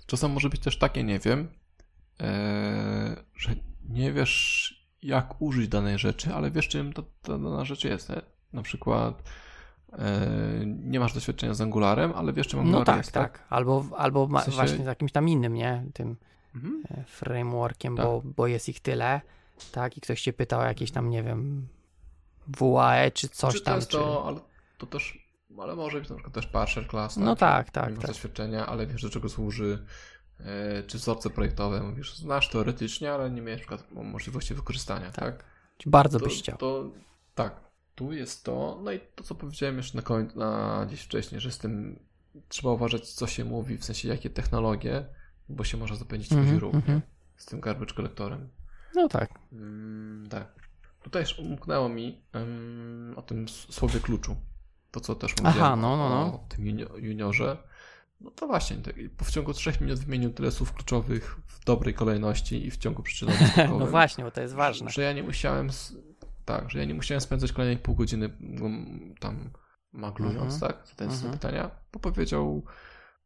[0.06, 1.48] Czasem może być też takie, nie wiem,
[2.20, 3.50] e, że
[3.88, 8.08] nie wiesz, jak użyć danej rzeczy, ale wiesz, czym ta, ta dana rzecz jest.
[8.08, 8.20] Nie?
[8.52, 9.22] Na przykład
[9.92, 10.28] e,
[10.66, 13.44] nie masz doświadczenia z Angularem, ale wiesz, czym Angular No tak, jest, tak.
[13.50, 15.84] Albo, albo ma, W sensie- właśnie z jakimś tam innym, nie?
[15.94, 16.16] Tym
[16.54, 16.82] Mhm.
[16.90, 18.06] e, frameworkiem, Tak.
[18.06, 19.20] bo, bo jest ich tyle,
[19.72, 19.96] tak?
[19.96, 21.68] I ktoś cię pytał o jakieś tam, nie wiem,
[22.48, 23.76] WAE czy coś czy to tam.
[23.76, 23.96] jest czy...
[23.96, 24.40] to, ale
[24.78, 25.28] to też,
[25.58, 27.16] ale może być na przykład też partial class.
[27.16, 28.10] No tak, tak, Nie masz tak.
[28.10, 29.86] doświadczenia, ale wiesz, do czego służy,
[30.40, 35.44] e, czy wzorce projektowe, mówisz, znasz teoretycznie, ale nie miałeś na przykład możliwości wykorzystania, tak?
[35.86, 36.56] Bardzo to, byś chciał.
[36.56, 36.90] To,
[37.34, 37.60] tak,
[37.94, 38.80] tu jest to.
[38.82, 41.98] No i to, co powiedziałem jeszcze na końcu, na gdzieś wcześniej, że z tym
[42.48, 45.04] trzeba uważać, co się mówi, w sensie jakie technologie,
[45.48, 47.00] bo się może zapędzić Mhm, ludzi równie mhm.
[47.36, 48.48] z tym garbage collectorem.
[48.94, 49.30] No tak.
[49.52, 50.67] Mm, tak.
[51.08, 54.36] Tutaj już umknęło mi em, o tym słowie kluczu.
[54.90, 56.34] To, co też mówiłem Aha, no, no, o, no.
[56.34, 57.56] o tym junio- juniorze.
[58.20, 58.76] No to właśnie,
[59.16, 63.02] po w ciągu trzech minut wymienił tyle słów kluczowych w dobrej kolejności i w ciągu
[63.02, 63.38] przyczynowo
[63.78, 64.88] No właśnie, bo to jest ważne.
[64.88, 65.70] że, że ja nie musiałem.
[66.44, 69.50] Tak, że ja nie musiałem spędzać kolejnych pół godziny mm, tam
[69.92, 70.60] maglując, Mhm.
[70.60, 70.86] tak?
[70.88, 71.20] Zadając Mhm.
[71.20, 72.62] sobie pytania, bo powiedział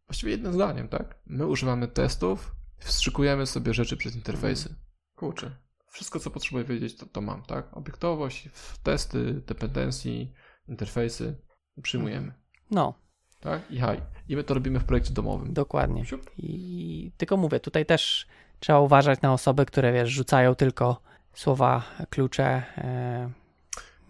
[0.06, 1.14] właściwie jednym zdaniem, tak?
[1.26, 4.68] My używamy testów, wstrzykujemy sobie rzeczy przez interfejsy.
[4.68, 4.86] Mhm.
[5.16, 5.56] Kurczę.
[5.92, 7.76] Wszystko, co potrzebuję wiedzieć, to, to mam, tak?
[7.76, 8.48] Obiektowość,
[8.82, 10.26] testy, dependencje,
[10.68, 11.36] interfejsy
[11.82, 12.32] przyjmujemy,
[12.70, 12.94] No,
[13.40, 13.70] tak?
[13.70, 14.00] I haj.
[14.28, 15.52] I my to robimy w projekcie domowym.
[15.52, 16.04] dokładnie.
[16.06, 16.30] Siup.
[16.38, 18.26] I tylko mówię, tutaj też
[18.60, 21.02] trzeba uważać na osoby, które wiesz, rzucają tylko
[21.34, 22.44] słowa klucze,
[22.78, 23.30] e,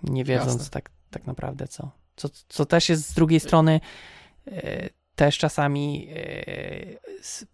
[0.02, 0.70] nie wiedząc Jasne.
[0.70, 1.90] tak, tak naprawdę co.
[2.16, 2.28] co.
[2.48, 3.80] Co też jest z drugiej strony
[4.46, 6.16] e, też czasami e,
[7.20, 7.46] s-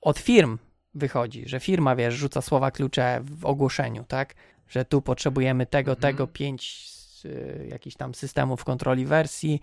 [0.00, 0.58] od firm
[0.94, 4.34] wychodzi, że firma, wiesz, rzuca słowa klucze w ogłoszeniu, tak?
[4.68, 6.02] Że tu potrzebujemy tego, Mhm.
[6.14, 6.90] tego, pięć
[7.24, 9.60] y, jakichś tam systemów kontroli wersji,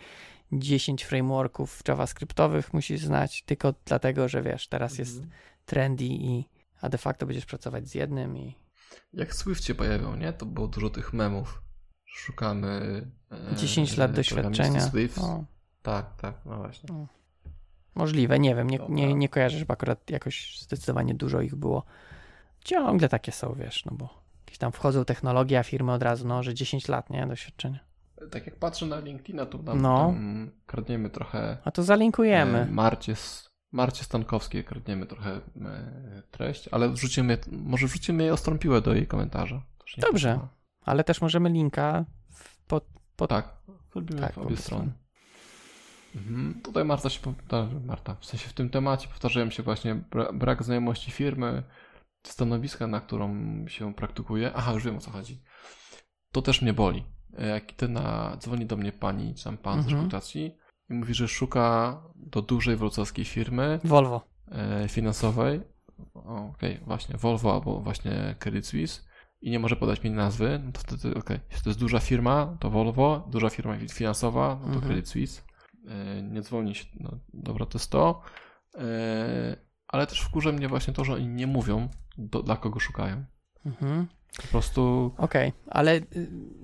[0.51, 5.31] 10 frameworków javascriptowych musisz znać, tylko dlatego, że wiesz, teraz jest Mhm.
[5.65, 6.45] trendy i
[6.81, 8.55] a de facto będziesz pracować z jednym i
[9.13, 10.33] Jak Swift się pojawiał, nie?
[10.33, 11.61] To było dużo tych memów.
[12.05, 13.01] Szukamy.
[13.51, 14.81] e, 10 lat doświadczenia.
[14.81, 15.17] Swift.
[15.17, 15.43] O,
[15.81, 17.07] Tak, tak, no właśnie.
[17.97, 21.83] Możliwe, nie wiem, nie, nie, nie kojarzę, żeby akurat jakoś zdecydowanie dużo ich było.
[22.63, 24.09] Ciągle takie są, wiesz, no bo
[24.45, 27.79] jakieś tam wchodzą technologie, a firmy od razu, no, że 10 lat, nie, doświadczenia.
[28.31, 29.97] Tak jak patrzę na LinkedIna, to tam, No.
[29.97, 32.59] tam kradniemy trochę A to zalinkujemy.
[32.59, 33.13] e, Marcie,
[33.71, 35.41] Marcie Stankowskiej, kradniemy trochę e,
[36.31, 39.61] treść, ale wrzucimy, może wrzucimy jej ostrą piłę do jej komentarza.
[39.97, 40.39] Dobrze.
[40.85, 42.05] Ale też możemy linka
[42.67, 42.85] pod,
[43.15, 43.45] pod Tak,
[44.19, 44.91] Tak, w obie obie strony.
[46.17, 46.61] Mhm.
[46.63, 50.63] Tutaj Marta się powtarza, Marta, w sensie w tym temacie powtarzają się właśnie bra brak
[50.63, 51.63] znajomości firmy,
[52.27, 53.35] stanowiska, na którą
[53.67, 54.51] się praktykuje.
[54.55, 55.41] Aha, już wiem o co chodzi.
[56.31, 57.05] To też mnie boli.
[57.39, 59.95] Jak ty na, dzwoni do mnie pani, czy tam pan z Mhm.
[59.95, 60.55] rekrutacji
[60.89, 64.21] i mówi, że szuka do dużej wrocławskiej firmy Volvo.
[64.51, 65.61] e, finansowej,
[66.53, 69.01] okej, właśnie Volvo albo właśnie Credit Suisse
[69.41, 72.57] i nie może podać mi nazwy, no to wtedy okej, jeśli to jest duża firma,
[72.59, 74.81] to Volvo, duża firma finansowa, no to Mhm.
[74.85, 75.41] Credit Suisse,
[76.23, 78.21] nie dzwoni się, no dobra, to jest to,
[78.75, 79.57] e,
[79.87, 83.25] ale też wkurza mnie właśnie to, że oni nie mówią, do, dla kogo szukają.
[83.65, 84.07] Mhm.
[84.41, 86.03] Po prostu Okej, ale y,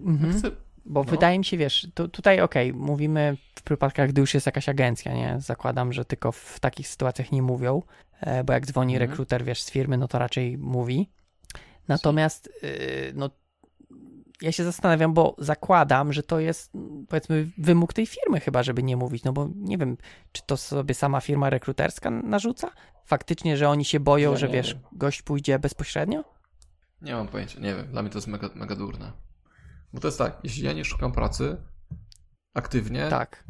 [0.06, 0.34] mhm.
[0.34, 0.52] chcę,
[0.86, 1.12] bo no.
[1.12, 5.14] wydaje mi się, wiesz, tu, tutaj okej, mówimy w przypadkach, gdy już jest jakaś agencja,
[5.14, 5.36] nie?
[5.40, 7.82] Zakładam, że tylko w takich sytuacjach nie mówią,
[8.22, 9.12] e, bo jak dzwoni Mhm.
[9.12, 11.10] rekruter, wiesz, z firmy, no to raczej mówi.
[11.88, 13.30] Natomiast, y, no,
[14.42, 16.72] ja się zastanawiam, bo zakładam, że to jest,
[17.10, 19.98] powiedzmy, wymóg tej firmy chyba, żeby nie mówić, no bo nie wiem,
[20.32, 22.72] czy to sobie sama firma rekruterska narzuca?
[23.06, 24.84] Faktycznie, że oni się boją, Ja że wiesz, wiem.
[24.92, 26.24] gość pójdzie bezpośrednio?
[27.02, 29.12] nie mam pojęcia, nie wiem, dla mnie to jest mega, mega durne.
[29.94, 31.58] Bo to jest tak, jeśli ja nie szukam pracy
[32.54, 33.44] aktywnie, Tak.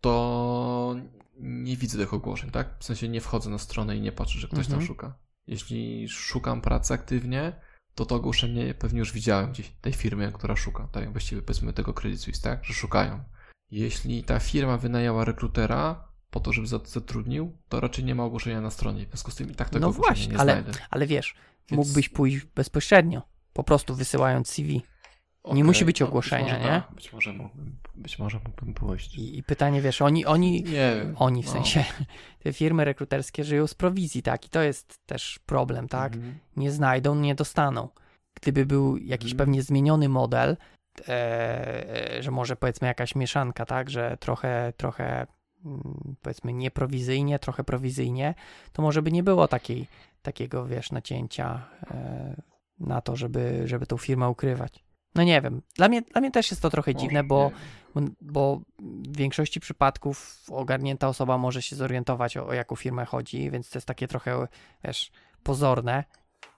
[0.00, 0.96] to
[1.36, 2.68] nie widzę tych ogłoszeń, tak?
[2.78, 4.86] W sensie nie wchodzę na stronę i nie patrzę, że ktoś tam Mhm.
[4.86, 5.14] szuka.
[5.46, 7.52] Jeśli szukam pracy aktywnie,
[8.00, 11.12] to to ogłoszenie pewnie już widziałem gdzieś, tej firmy, która szuka, tak?
[11.12, 12.64] Właściwie powiedzmy tego Credit Suisse, tak?
[12.64, 13.24] Że szukają.
[13.70, 18.60] Jeśli ta firma wynajęła rekrutera po to, żeby za- zatrudnił, to raczej nie ma ogłoszenia
[18.60, 19.06] na stronie.
[19.06, 20.72] W związku z tym i tak tego No właśnie, nie ale- znajdę.
[20.90, 21.34] Ale wiesz,
[21.70, 23.22] Więc- mógłbyś pójść bezpośrednio,
[23.52, 24.82] po prostu wysyłając CV.
[25.42, 26.70] Okej, musi być no, ogłoszenia, może, nie?
[26.70, 29.18] tak, Być może mógłbym, być może mógłbym pójść.
[29.18, 31.52] I, I pytanie, wiesz, oni, oni, Nie oni w no.
[31.52, 31.84] sensie,
[32.42, 34.46] te firmy rekruterskie żyją z prowizji, tak?
[34.46, 36.14] I to jest też problem, tak?
[36.14, 36.38] Mhm.
[36.56, 37.88] Nie znajdą, nie dostaną.
[38.34, 39.38] Gdyby był jakiś Mhm.
[39.38, 40.56] pewnie zmieniony model,
[41.08, 43.90] e, że może powiedzmy jakaś mieszanka, tak?
[43.90, 45.26] Że trochę, trochę
[45.64, 48.34] mm, powiedzmy nieprowizyjnie, trochę prowizyjnie,
[48.72, 49.86] to może by nie było takiej,
[50.22, 52.42] takiego, wiesz, nacięcia e,
[52.80, 54.84] na to, żeby, żeby tą firmę ukrywać.
[55.14, 55.62] No nie wiem.
[55.74, 57.50] Dla mnie, dla mnie też jest to trochę dziwne, bo
[58.20, 63.70] bo w większości przypadków ogarnięta osoba może się zorientować, o, o jaką firmę chodzi, więc
[63.70, 64.46] to jest takie trochę,
[64.84, 65.10] wiesz,
[65.42, 66.04] pozorne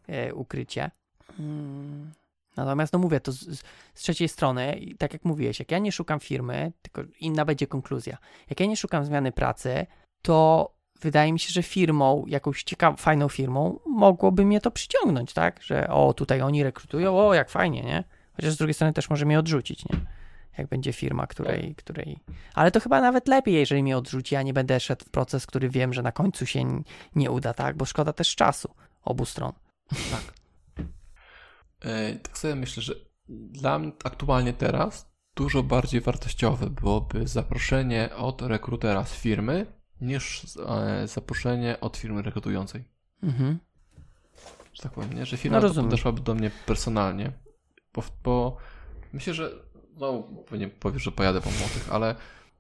[0.09, 0.91] e, ukrycie.
[1.39, 2.13] Mm.
[2.57, 3.63] Natomiast, no mówię, to z, z-
[3.95, 7.67] z trzeciej strony, i tak jak mówiłeś, jak ja nie szukam firmy, tylko inna będzie
[7.67, 8.19] konkluzja.
[8.51, 9.87] Jak ja nie szukam zmiany pracy,
[10.23, 15.63] to wydaje mi się, że firmą, jakąś ciekawą, fajną firmą, mogłoby mnie to przyciągnąć, tak?
[15.63, 18.05] Że o, tutaj oni rekrutują, o, jak fajnie, nie?
[18.37, 20.01] Chociaż z drugiej strony też może mnie odrzucić, nie?
[20.59, 22.19] Jak będzie firma, której, której...
[22.55, 25.69] Ale to chyba nawet lepiej, jeżeli mnie odrzuci, a nie będę szedł w proces, który
[25.69, 26.83] wiem, że na końcu się
[27.15, 27.77] nie uda, tak?
[27.77, 29.53] Bo szkoda też czasu obu stron.
[31.81, 32.95] E, Tak sobie myślę, że
[33.29, 39.67] dla mnie aktualnie teraz dużo bardziej wartościowe byłoby zaproszenie od rekrutera z firmy
[40.01, 42.85] niż e, zaproszenie od firmy rekrutującej.
[43.23, 43.59] Mhm.
[44.73, 45.27] Że tak powiem, nie?
[45.27, 47.33] Że firma No, podeszłaby do mnie personalnie.
[47.95, 48.57] Bo, bo
[49.13, 49.51] myślę, że
[49.97, 52.15] no pewnie powiesz, że pojadę po młodych, ale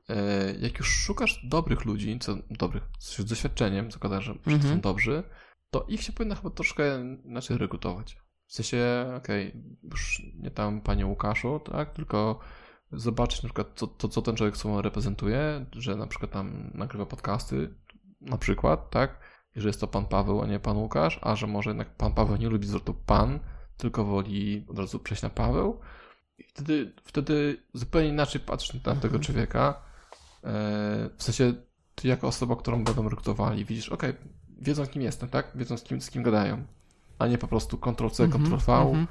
[0.08, 4.62] e, jak już szukasz dobrych ludzi, co dobrych, z doświadczeniem, zakładasz, że, Mhm.
[4.62, 5.22] są dobrzy,
[5.70, 8.16] to ich się powinno chyba troszkę inaczej rekrutować.
[8.46, 12.38] W sensie, okej, już nie tam panie Łukaszu, tak, tylko
[12.92, 17.06] zobaczyć na przykład, co, to, co ten człowiek sobą reprezentuje, że na przykład tam nagrywa
[17.06, 17.74] podcasty,
[18.20, 19.20] na przykład, tak,
[19.56, 22.14] i że jest to pan Paweł, a nie pan Łukasz, a że może jednak pan
[22.14, 23.40] Paweł nie lubi zwrotu pan,
[23.76, 25.80] tylko woli od razu przejść na Paweł.
[26.38, 29.22] I wtedy, wtedy zupełnie inaczej patrzysz na tego Mhm.
[29.22, 29.82] człowieka.
[30.44, 30.50] E,
[31.16, 31.54] w sensie,
[31.94, 34.12] ty jako osoba, którą będą rekrutowali, widzisz, okej,
[34.58, 35.50] wiedzą kim jestem, tak?
[35.54, 36.64] Wiedzą z kim, z kim gadają.
[37.18, 39.06] A nie po prostu Ctrl-C, Mhm, Ctrl-V mhm.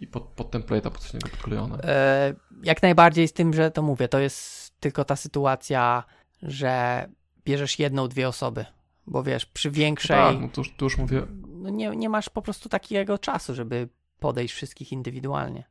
[0.00, 1.78] i pod, pod template'a pod coś innego podklejone.
[1.82, 6.04] E, jak najbardziej z tym, że to mówię, to jest tylko ta sytuacja,
[6.42, 7.06] że
[7.44, 8.64] bierzesz jedną, dwie osoby,
[9.06, 12.28] bo wiesz, przy większej, Tak, no to już, to już mówię, no nie, nie masz
[12.30, 13.88] po prostu takiego czasu, żeby
[14.20, 15.64] podejść wszystkich indywidualnie.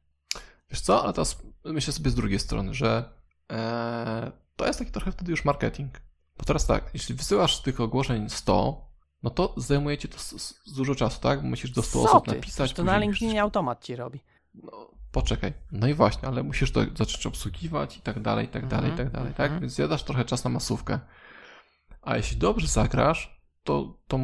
[0.69, 3.13] Wiesz co, ale teraz myślę sobie z drugiej strony, że
[3.51, 6.01] e, to jest taki trochę wtedy już marketing.
[6.37, 8.85] Bo teraz tak, jeśli wysyłasz tych ogłoszeń 100,
[9.23, 10.17] no to zajmuje ci to
[10.75, 11.41] dużo czasu, tak?
[11.41, 12.35] Bo musisz do 100 Co osób ty?
[12.35, 12.73] napisać.
[12.73, 14.19] To na musisz- LinkedInie automat ci robi.
[14.53, 15.53] No, poczekaj.
[15.71, 18.91] No i właśnie, ale musisz to zacząć obsługiwać i tak dalej, i tak dalej, i
[18.91, 19.45] Mhm, tak dalej, tak?
[19.45, 19.61] mhm.
[19.61, 20.99] Więc zjadasz trochę czas na masówkę.
[22.01, 24.19] A jeśli dobrze zagrasz, to, to,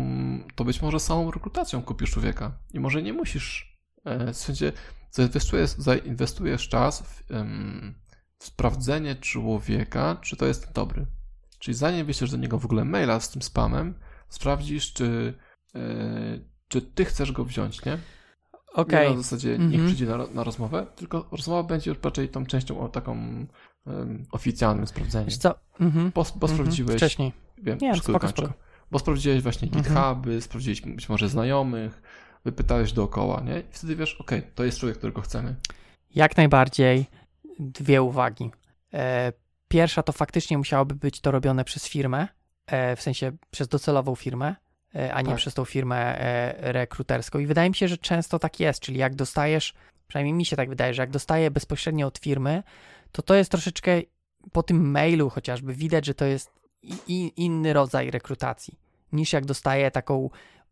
[0.55, 2.51] to być może samą rekrutacją kupisz człowieka.
[2.73, 3.70] I może nie musisz,
[4.05, 4.71] w sensie,
[5.11, 7.23] zainwestujesz, zainwestujesz czas w,
[8.37, 11.05] w sprawdzenie człowieka, czy to jest dobry.
[11.59, 13.93] Czyli zanim wyślesz do niego w ogóle maila z tym spamem,
[14.29, 15.33] sprawdzisz, czy,
[15.73, 17.97] yy, czy ty chcesz go wziąć, nie?
[18.73, 19.07] Okej.
[19.07, 19.09] Okay.
[19.09, 19.71] na zasadzie mm -hmm.
[19.71, 23.11] niech przyjdzie na, na rozmowę, tylko rozmowa będzie już raczej tą częścią taką
[23.85, 25.25] um, oficjalnym sprawdzeniem.
[25.25, 25.55] Wiesz co?
[25.79, 26.11] Mm -hmm.
[26.13, 26.95] Bo, bo sprawdziłeś...
[26.95, 27.33] Wcześniej.
[27.57, 28.53] Wiem, Nie, spoko, spoko.
[28.91, 29.83] Bo sprawdziłeś właśnie mhm.
[29.83, 30.43] GitHuby, mm -hmm.
[30.43, 32.01] sprawdziłeś być może znajomych,
[32.45, 33.59] wypytałeś dookoła, nie?
[33.59, 35.55] I wtedy wiesz, okej, okay, to jest człowiek, którego chcemy.
[36.15, 37.05] Jak najbardziej.
[37.59, 38.51] Dwie uwagi.
[38.93, 39.33] E,
[39.67, 42.27] pierwsza to faktycznie musiałoby być to robione przez firmę,
[42.65, 44.55] e, w sensie przez docelową firmę,
[44.95, 45.37] e, a nie tak.
[45.37, 46.15] przez tą firmę
[46.57, 47.39] rekruterską.
[47.39, 49.73] I wydaje mi się, że często tak jest, czyli jak dostajesz,
[50.07, 52.63] przynajmniej mi się tak wydaje, że jak dostaję bezpośrednio od firmy,
[53.11, 54.01] to to jest troszeczkę
[54.51, 56.51] po tym mailu chociażby widać, że to jest
[57.37, 58.79] inny rodzaj rekrutacji
[59.13, 60.29] niż jak dostaję taką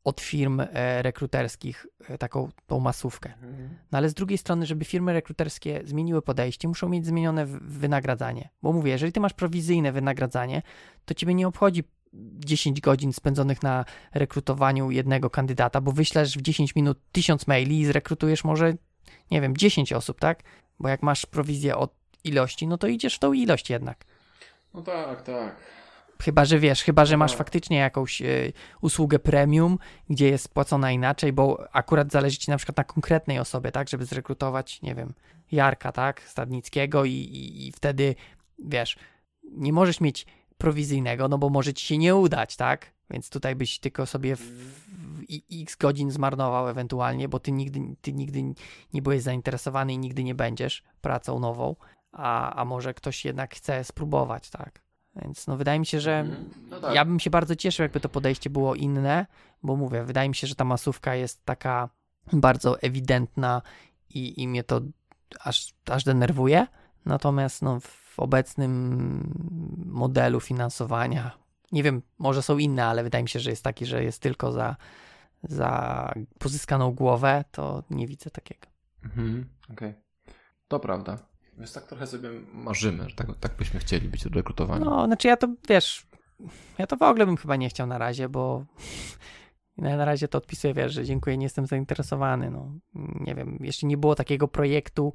[0.10, 3.34] od firm e, rekruterskich e, taką tą masówkę.
[3.34, 3.70] Mhm.
[3.92, 8.50] No ale z drugiej strony, żeby firmy rekruterskie zmieniły podejście, muszą mieć zmienione wynagradzanie.
[8.62, 10.62] Bo mówię, jeżeli ty masz prowizyjne wynagradzanie,
[11.06, 16.76] to ciebie nie obchodzi 10 godzin spędzonych na rekrutowaniu jednego kandydata, bo wyślesz w 10
[16.76, 18.74] minut 1000 maili i zrekrutujesz może,
[19.32, 20.44] nie wiem, 10 osób, tak?
[20.80, 24.06] Bo jak masz prowizję od ilości, no to idziesz w tą ilość jednak.
[24.74, 25.56] No tak, tak.
[26.22, 29.78] Chyba, że wiesz, chyba, że masz faktycznie jakąś y, usługę premium,
[30.10, 34.06] gdzie jest płacona inaczej, bo akurat zależy ci na przykład na konkretnej osobie, tak, żeby
[34.06, 35.14] zrekrutować, nie wiem,
[35.52, 38.16] Jarka, tak, Stadnickiego i, i, i wtedy,
[38.66, 38.98] wiesz,
[39.44, 40.26] nie możesz mieć
[40.58, 44.42] prowizyjnego, no bo może ci się nie udać, tak, więc tutaj byś tylko sobie w,
[44.42, 45.24] w
[45.62, 48.44] x godzin zmarnował ewentualnie, bo ty nigdy, ty nigdy
[48.94, 51.76] nie byłeś zainteresowany i nigdy nie będziesz pracą nową,
[52.12, 54.89] a, a może ktoś jednak chce spróbować, tak.
[55.24, 56.50] Więc no wydaje mi się, że mhm.
[56.70, 56.96] no tak.
[56.96, 59.26] ja bym się bardzo cieszył, jakby to podejście było inne,
[59.64, 61.90] bo mówię, wydaje mi się, że ta masówka jest taka
[62.34, 63.62] bardzo ewidentna
[64.10, 64.82] i, i mnie to
[65.40, 66.68] aż, aż denerwuje.
[67.06, 69.34] Natomiast no, w obecnym
[69.86, 71.32] modelu finansowania,
[71.72, 74.52] nie wiem, może są inne, ale wydaje mi się, że jest taki, że jest tylko
[74.52, 74.76] za,
[75.44, 78.68] za pozyskaną głowę, to nie widzę takiego.
[79.04, 79.90] Mhm, okej.
[79.90, 80.02] Okay.
[80.68, 81.18] To prawda.
[81.60, 84.86] Więc tak trochę sobie marzymy, że tak, tak byśmy chcieli być rekrutowani.
[84.86, 86.08] No, znaczy ja to, wiesz,
[86.78, 88.66] ja to w ogóle bym chyba nie chciał na razie, bo
[89.78, 92.72] na razie to odpisuję, wiesz, że dziękuję, nie jestem zainteresowany, no.
[92.96, 95.14] Nie wiem, jeszcze nie było takiego projektu,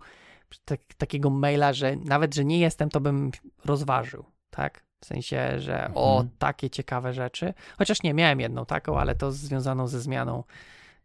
[0.64, 3.30] tak, takiego maila, że nawet, że nie jestem, to bym
[3.64, 4.84] rozważył, tak?
[5.00, 5.92] W sensie, że mhm.
[5.96, 7.54] o, takie ciekawe rzeczy.
[7.78, 10.44] Chociaż nie, miałem jedną taką, ale to związaną ze zmianą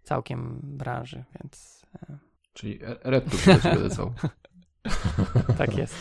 [0.03, 1.85] całkiem branży, więc...
[2.09, 2.18] E.
[2.53, 4.14] Czyli Red Tube ciebie lecał.
[5.58, 5.95] tak jest.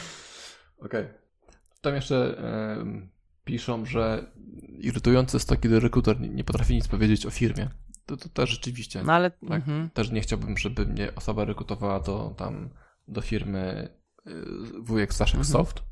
[0.79, 1.05] Okej.
[1.05, 1.15] Okay.
[1.81, 2.43] Tam jeszcze
[3.45, 4.33] piszą, że
[4.79, 7.71] irytujące jest to, kiedy rekruter nie, nie potrafi nic powiedzieć o firmie.
[8.07, 9.03] To, to też rzeczywiście.
[9.03, 9.53] No ale tak?
[9.53, 9.91] mhm.
[9.91, 12.71] też nie chciałbym, żeby mnie osoba rekrutowała do tam
[13.09, 13.89] do firmy
[14.27, 14.33] y,
[14.81, 15.53] wujek Staszek mhm.
[15.53, 15.83] Soft.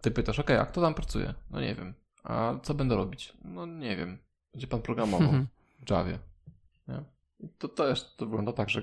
[0.00, 1.34] Ty pytasz, ok, a kto tam pracuje?
[1.50, 1.94] No nie wiem.
[2.24, 3.32] A co będę robić?
[3.44, 4.18] No nie wiem.
[4.52, 5.46] Będzie pan programował mhm.
[5.86, 6.18] w Javie.
[7.58, 8.82] To też to wygląda tak, że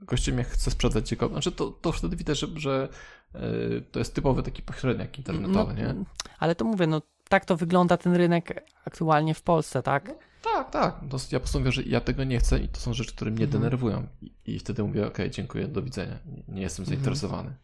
[0.00, 2.88] gościem jak chce sprzedać ciekawe, znaczy to, to wtedy widać, że, że
[3.34, 5.94] yy, to jest typowy taki pośredniak internetowy, no, nie?
[6.38, 10.08] Ale to mówię, no tak to wygląda ten rynek aktualnie w Polsce, tak?
[10.08, 11.00] No, tak, tak.
[11.10, 13.30] To ja po prostu mówię, że ja tego nie chcę i to są rzeczy, które
[13.30, 13.62] mnie mhm.
[13.62, 14.06] denerwują.
[14.22, 16.18] I, I, wtedy mówię, ok, dziękuję, do widzenia.
[16.48, 16.96] Nie, jestem mhm.
[16.96, 17.54] zainteresowany.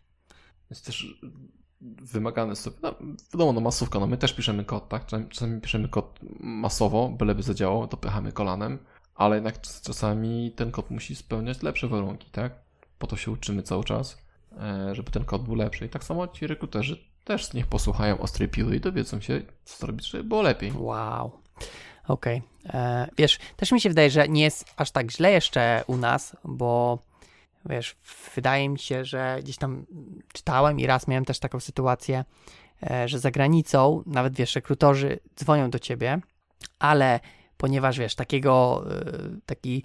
[0.71, 1.21] Więc też
[1.81, 2.95] wymagane sobie, no
[3.33, 5.07] wiadomo, no masówka, no my też piszemy kod, tak?
[5.07, 8.79] Czasami piszemy kod masowo, byleby zadziałał, to pychamy kolanem
[9.19, 12.53] ale jednak czasami ten kod musi spełniać lepsze warunki, tak?
[12.99, 14.19] Po to się uczymy cały czas,
[14.61, 15.87] e, żeby ten kod był lepszy.
[15.87, 20.07] I tak samo ci rekruterzy też niech posłuchają ostrej piły i dowiedzą się, co zrobić,
[20.07, 20.73] żeby było lepiej.
[20.73, 21.31] Wow.
[22.09, 22.43] Okej.
[22.65, 22.81] Okay.
[22.81, 26.37] E, wiesz, też mi się wydaje, że nie jest aż tak źle jeszcze u nas,
[26.45, 26.99] bo
[27.65, 27.97] wiesz,
[28.35, 29.87] wydaje mi się, że gdzieś tam
[30.33, 32.25] czytałem i raz miałem też taką sytuację,
[32.91, 36.21] e, że za granicą, nawet wiesz, rekrutorzy dzwonią do ciebie,
[36.79, 37.21] ale
[37.59, 39.85] ponieważ wiesz, takiego, e, taki,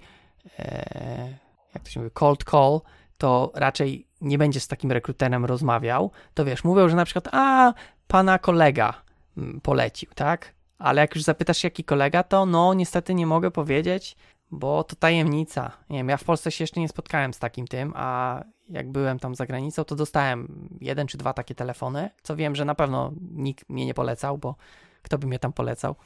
[0.58, 1.38] e,
[1.74, 2.80] jak to się mówi, cold call,
[3.18, 7.74] to raczej nie będziesz z takim rekruterem rozmawiał, to wiesz, mówią, że na przykład, a
[8.06, 9.02] pana kolega
[9.36, 10.54] mm, polecił, tak?
[10.78, 14.16] Ale jak już zapytasz, jaki kolega, to no, niestety nie mogę powiedzieć,
[14.50, 15.72] bo to tajemnica.
[15.90, 19.18] Nie wiem, ja w Polsce się jeszcze nie spotkałem z takim tym, a jak byłem
[19.18, 23.12] tam za granicą, to dostałem jeden czy dwa takie telefony, co wiem, że na pewno
[23.32, 24.56] nikt mnie nie polecał, bo
[25.02, 25.96] kto by mnie tam polecał.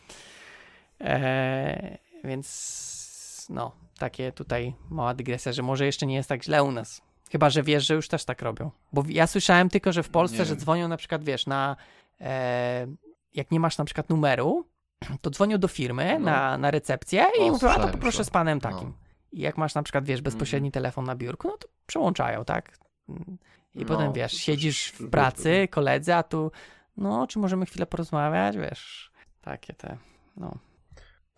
[1.00, 6.72] Eee, więc no, takie tutaj mała dygresja, że może jeszcze nie jest tak źle u
[6.72, 7.02] nas.
[7.30, 8.70] Chyba, że wiesz, że już też tak robią.
[8.92, 10.44] Bo ja słyszałem tylko, że w Polsce, nie.
[10.44, 11.76] że dzwonią na przykład, wiesz, na
[12.20, 12.86] e,
[13.34, 14.64] jak nie masz na przykład numeru,
[15.20, 16.24] to dzwonią do firmy no.
[16.24, 18.88] na, na recepcję i mówią, a to poproszę z panem takim.
[18.88, 18.94] No.
[19.32, 22.78] i jak masz na przykład, wiesz, bezpośredni telefon na biurku, no to przełączają, tak?
[23.74, 26.52] I No, potem, wiesz, siedzisz w pracy, koledzy, a tu,
[26.96, 29.12] no, czy możemy chwilę porozmawiać, wiesz,
[29.42, 29.96] takie te,
[30.36, 30.58] no.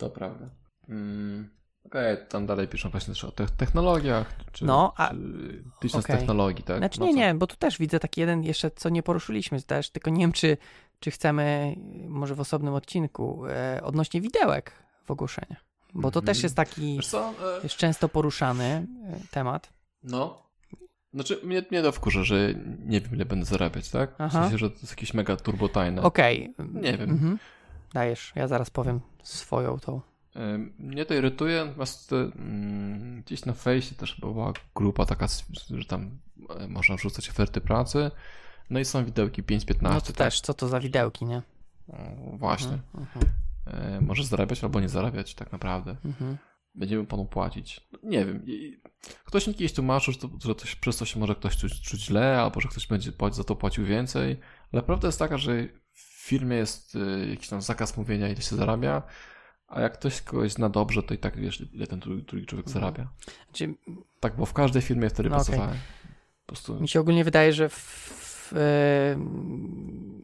[0.01, 0.51] To prawda.
[0.89, 1.51] Mm,
[1.87, 5.17] Okej, tam dalej piszą właśnie też o tych technologiach, czy, No, a- czy
[5.83, 6.17] business okej.
[6.19, 6.79] technologii, tak?
[6.79, 7.19] Znaczy No nie, co?
[7.19, 10.33] nie, bo tu też widzę taki jeden jeszcze, co nie poruszyliśmy też, tylko nie wiem,
[10.33, 10.57] czy,
[11.01, 11.77] czy chcemy,
[12.09, 14.73] może w osobnym odcinku, e, odnośnie widełek
[15.07, 15.65] w ogłoszeniach,
[15.95, 16.27] bo to Mhm.
[16.35, 17.29] też jest taki, co?
[17.29, 18.87] E, jest często poruszany e,
[19.31, 19.73] temat.
[20.03, 20.43] No.
[21.15, 22.55] Znaczy, mnie, mnie to wkurza, że
[22.87, 24.11] nie wiem, ile będę zarabiać, tak?
[24.11, 24.43] W Aha.
[24.43, 26.03] sensie, że to jest jakieś mega turbotajne.
[26.03, 26.55] Okej.
[26.73, 27.11] Nie wiem.
[27.11, 27.39] Mhm.
[27.93, 30.01] Dajesz, ja zaraz powiem swoją tą.
[30.79, 35.27] Mnie to irytuje, natomiast mm, gdzieś na fejsie też była grupa taka,
[35.71, 36.19] że tam
[36.61, 38.11] e, można wrzucać oferty pracy.
[38.71, 39.77] No i są widełki 5-15.
[39.83, 40.17] No to tak?
[40.17, 41.43] też, co to za widełki, nie?
[42.39, 42.79] Właśnie.
[42.95, 43.35] Mhm, mhm,
[43.67, 45.97] E, Możesz zarabiać albo nie zarabiać tak naprawdę.
[46.05, 46.37] mhm.
[46.75, 47.89] Będziemy panu płacić.
[47.93, 48.47] No, Nie wiem.
[49.25, 52.05] Ktoś mi kiedyś tłumaczył, że, to, że to, przez to się może ktoś czuć, czuć
[52.05, 54.41] źle, albo że ktoś będzie za to płacił więcej.
[54.73, 55.53] Ale prawda jest taka, że
[56.21, 59.03] firmie jest y, jakiś tam zakaz mówienia, ile się zarabia,
[59.69, 62.67] a jak ktoś kogoś zna dobrze, to i tak wiesz, ile ten drugi, drugi człowiek
[62.67, 62.83] Mhm.
[62.83, 63.09] zarabia.
[63.45, 63.75] Znaczy,
[64.21, 65.77] Tak, bo w każdej firmie wtedy No pracowałem.
[66.47, 66.81] Po prostu.
[66.81, 69.17] mi się ogólnie wydaje, że w, w, e,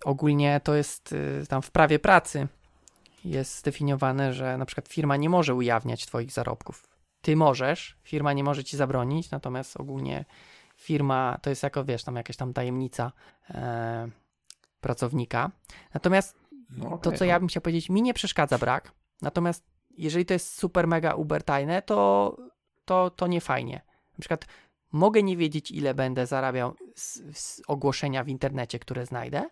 [0.04, 2.48] ogólnie to jest e, tam w prawie pracy
[3.24, 6.86] jest zdefiniowane, że na przykład firma nie może ujawniać twoich zarobków.
[7.20, 10.24] Ty możesz, firma nie może ci zabronić, natomiast ogólnie
[10.76, 13.12] firma to jest jako, wiesz, tam jakaś tam tajemnica
[13.50, 14.08] e,
[14.80, 15.50] pracownika.
[15.94, 16.38] Natomiast
[16.70, 17.28] No, to, okej, co no.
[17.28, 18.92] ja bym chciał powiedzieć, mi nie przeszkadza brak.
[19.22, 19.64] Natomiast
[19.98, 22.36] jeżeli to jest super mega uber tajne, to,
[22.84, 23.80] to, to nie fajnie.
[24.12, 24.46] Na przykład
[24.92, 29.48] mogę nie wiedzieć, ile będę zarabiał z, z ogłoszenia w internecie, które znajdę,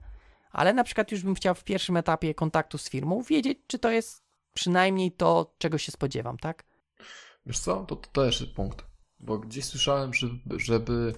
[0.51, 3.91] ale na przykład już bym chciał w pierwszym etapie kontaktu z firmą wiedzieć, czy to
[3.91, 6.65] jest przynajmniej to, czego się spodziewam, tak?
[7.47, 8.85] Wiesz co, to, to też jest punkt.
[9.21, 11.15] Bo gdzieś słyszałem, żeby, żeby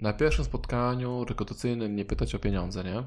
[0.00, 3.04] na pierwszym spotkaniu rekrutacyjnym nie pytać o pieniądze, nie?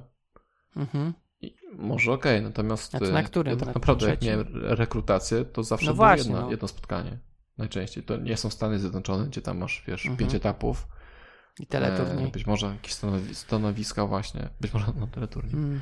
[0.75, 1.13] Mhm.
[1.41, 3.51] I może okej, natomiast A to na e, którym?
[3.53, 6.51] ja tak Na naprawdę jak miałem re- rekrutację, to zawsze No było właśnie, jedno, no.
[6.51, 7.19] jedno spotkanie.
[7.57, 8.03] Najczęściej.
[8.03, 10.17] To nie są Stany Zjednoczone, gdzie tam masz, wiesz, Mhm.
[10.17, 10.87] pięć etapów.
[11.59, 12.27] I teleturniej.
[12.27, 15.53] E, być może jakieś stanowi stanowiska właśnie, być może na teleturniej.
[15.55, 15.81] Mm.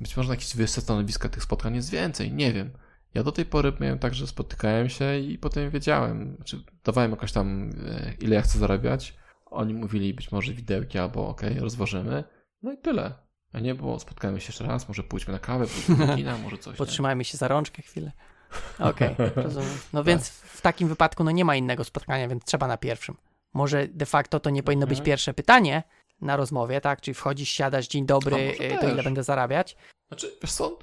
[0.00, 2.70] Być może na jakieś wyższe stanowiska tych spotkań jest więcej, nie wiem.
[3.14, 7.32] Ja do tej pory miałem tak, że spotykałem się i potem wiedziałem, znaczy dawałem jakoś
[7.32, 9.16] tam, e, ile ja chcę zarabiać.
[9.46, 12.24] Oni mówili być może widełki albo okej, rozważymy.
[12.62, 13.14] No i tyle.
[13.52, 16.58] A nie było, spotkajmy się jeszcze raz, może pójdźmy na kawę, pójdźmy do kina, może
[16.58, 16.72] coś.
[16.72, 16.78] nie?
[16.78, 18.12] Potrzymajmy się za rączkę chwilę.
[18.78, 19.68] Okej, rozumiem.
[19.70, 19.78] Tak.
[19.92, 23.16] No więc w takim wypadku no nie ma innego spotkania, więc trzeba na pierwszym.
[23.54, 25.06] Może de facto to nie powinno być Mhm.
[25.06, 25.82] pierwsze pytanie
[26.20, 27.00] na rozmowie, tak?
[27.00, 29.76] Czyli wchodzisz, siadasz, dzień dobry, może y, to ile będę zarabiać?
[30.08, 30.78] Znaczy, wiesz co,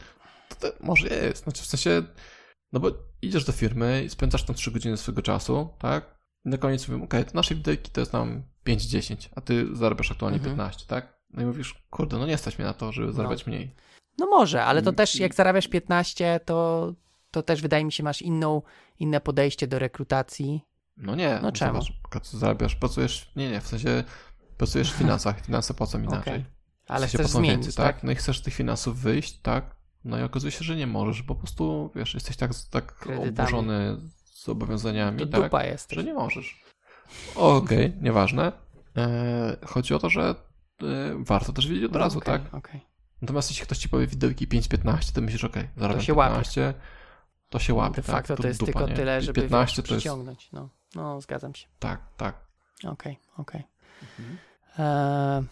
[0.60, 2.04] to może jest, znaczy w sensie,
[2.72, 2.92] no bo
[3.22, 6.20] idziesz do firmy i spędzasz tam 3 godziny swojego czasu, tak?
[6.46, 10.12] I na koniec mówią, okej, to nasze widełki to jest nam 5-10, a ty zarabiasz
[10.12, 10.56] aktualnie Mhm.
[10.56, 11.19] 15, tak?
[11.34, 13.76] No i mówisz, kurde, no nie stać mnie na to, żeby zarabiać mniej.
[14.18, 16.94] No może, ale to Mm, też jak zarabiasz 15, to,
[17.32, 18.62] to też wydaje mi się masz inną,
[19.00, 20.62] inne podejście do rekrutacji.
[20.98, 21.82] No nie, No czemu?
[21.82, 24.04] zobacz, zarabiasz, pracujesz, nie, nie, w sensie
[24.58, 26.46] pracujesz w finansach, finanse płacą inaczej.
[26.86, 28.04] W Ale sensie chcesz zmienić, więcej, tak?
[28.04, 29.76] No i chcesz z tych finansów wyjść, tak?
[30.06, 33.30] No i okazuje się, że nie możesz, bo po prostu, wiesz, jesteś tak, tak Kredytami.
[33.30, 33.98] obłożony
[34.34, 35.44] zobowiązaniami, To tak?
[35.44, 35.92] dupa jest.
[35.92, 36.64] że nie możesz.
[37.36, 38.52] Okej, nieważne.
[38.98, 40.36] E, chodzi o to, że
[41.20, 42.54] warto też wiedzieć od razu, Okej, tak?
[42.54, 42.82] okej.
[43.22, 46.34] Natomiast jeśli ktoś ci powie widełki 5-15, to myślisz, okej, zarabiam się łapie.
[46.34, 46.74] 15,
[47.50, 48.16] to się łapie, De tak?
[48.16, 48.96] facto to, jest dupa, tylko nie?
[48.96, 50.52] tyle, żeby 15 wiesz, to jest, przyciągnąć.
[50.52, 51.68] No, no, zgadzam się.
[51.80, 52.48] tak, tak.
[52.84, 53.64] Okej, okej.
[54.20, 54.38] Mhm.
[54.78, 55.44] Eee,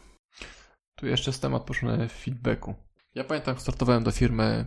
[0.96, 2.76] Tu jeszcze jest temat poruszony feedbacku.
[3.16, 4.66] Ja pamiętam, jak startowałem do firmy,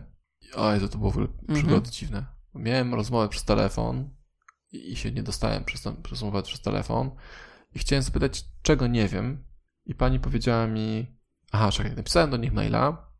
[0.55, 1.59] o Jezu, to było w ogóle Mhm.
[1.59, 2.25] przygody dziwne.
[2.55, 4.09] Miałem rozmowę przez telefon
[4.71, 7.11] i i się nie dostałem przez, ten, przez rozmowę przez telefon
[7.75, 9.43] i chciałem zapytać, czego nie wiem
[9.85, 11.17] i pani powiedziała mi,
[11.51, 13.11] aha, czekaj, napisałem do nich maila,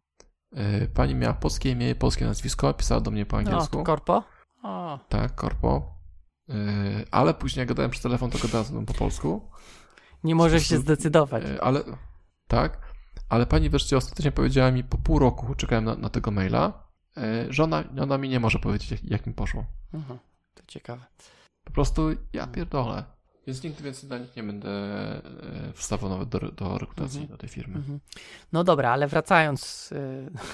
[0.51, 4.23] yy, pani miała polskie imię, polskie nazwisko, pisała do mnie po o, angielsku, to korpo?
[4.63, 5.95] O, tak, korpo,
[6.47, 6.55] yy,
[7.11, 9.51] ale później jak gadałem przez telefon, to gadałem z nią po polsku,
[10.23, 11.43] nie możesz się zdecydować.
[11.43, 11.83] E, Ale
[12.47, 12.81] tak,
[13.29, 17.45] ale pani wreszcie ostatecznie powiedziała mi po pół roku, czekałem na, na tego maila, e,
[17.49, 19.65] że ona, ona mi nie może powiedzieć, jak, jak mi poszło.
[19.93, 20.19] Mhm,
[20.53, 21.05] to ciekawe.
[21.63, 23.03] Po prostu ja pierdolę.
[23.47, 27.27] Więc nigdy więcej dla nich nie będę e, wstawał nawet do, do rekrutacji Mhm.
[27.27, 27.75] do tej firmy.
[27.77, 27.99] Mhm.
[28.51, 29.91] No dobra, ale wracając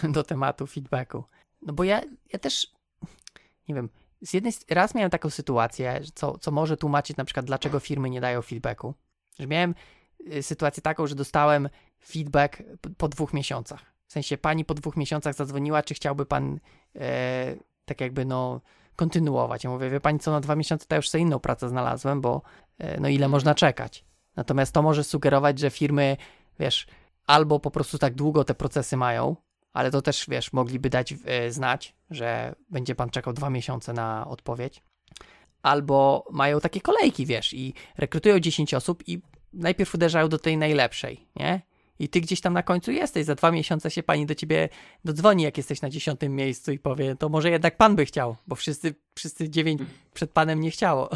[0.04, 1.24] y, do tematu feedbacku.
[1.62, 2.02] No bo ja,
[2.34, 2.68] ja też,
[3.70, 3.90] nie wiem,
[4.22, 8.22] z jednej raz miałem taką sytuację, co, co może tłumaczyć na przykład, dlaczego firmy nie
[8.22, 8.94] dają feedbacku.
[9.40, 9.76] Że miałem
[10.34, 11.70] y, sytuację taką, że dostałem
[12.06, 12.64] feedback
[12.98, 13.82] po dwóch miesiącach.
[14.08, 16.60] W sensie pani po dwóch miesiącach zadzwoniła, czy chciałby pan
[16.96, 18.62] e, tak jakby no
[18.96, 19.64] kontynuować.
[19.64, 22.22] Ja mówię, wie pani co, na dwa miesiące to ja już sobie inną pracę znalazłem,
[22.22, 22.67] bo e,
[23.00, 24.06] no ile można czekać.
[24.36, 26.18] Natomiast to może sugerować, że firmy,
[26.60, 26.88] wiesz,
[27.28, 29.36] albo po prostu tak długo te procesy mają,
[29.74, 34.28] ale to też, wiesz, mogliby dać e, znać, że będzie pan czekał dwa miesiące na
[34.28, 34.84] odpowiedź,
[35.62, 39.22] albo mają takie kolejki, wiesz, i rekrutują 10 osób i
[39.54, 41.62] najpierw uderzają do tej najlepszej, nie?
[42.00, 44.70] I ty gdzieś tam na końcu jesteś, za dwa miesiące się pani do ciebie
[45.06, 48.56] dodzwoni, jak jesteś na dziesiątym miejscu i powie, to może jednak pan by chciał, bo
[48.56, 49.82] wszyscy, wszyscy dziewięć
[50.14, 51.10] przed panem nie chciało.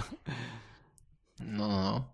[1.46, 2.12] No, no, no.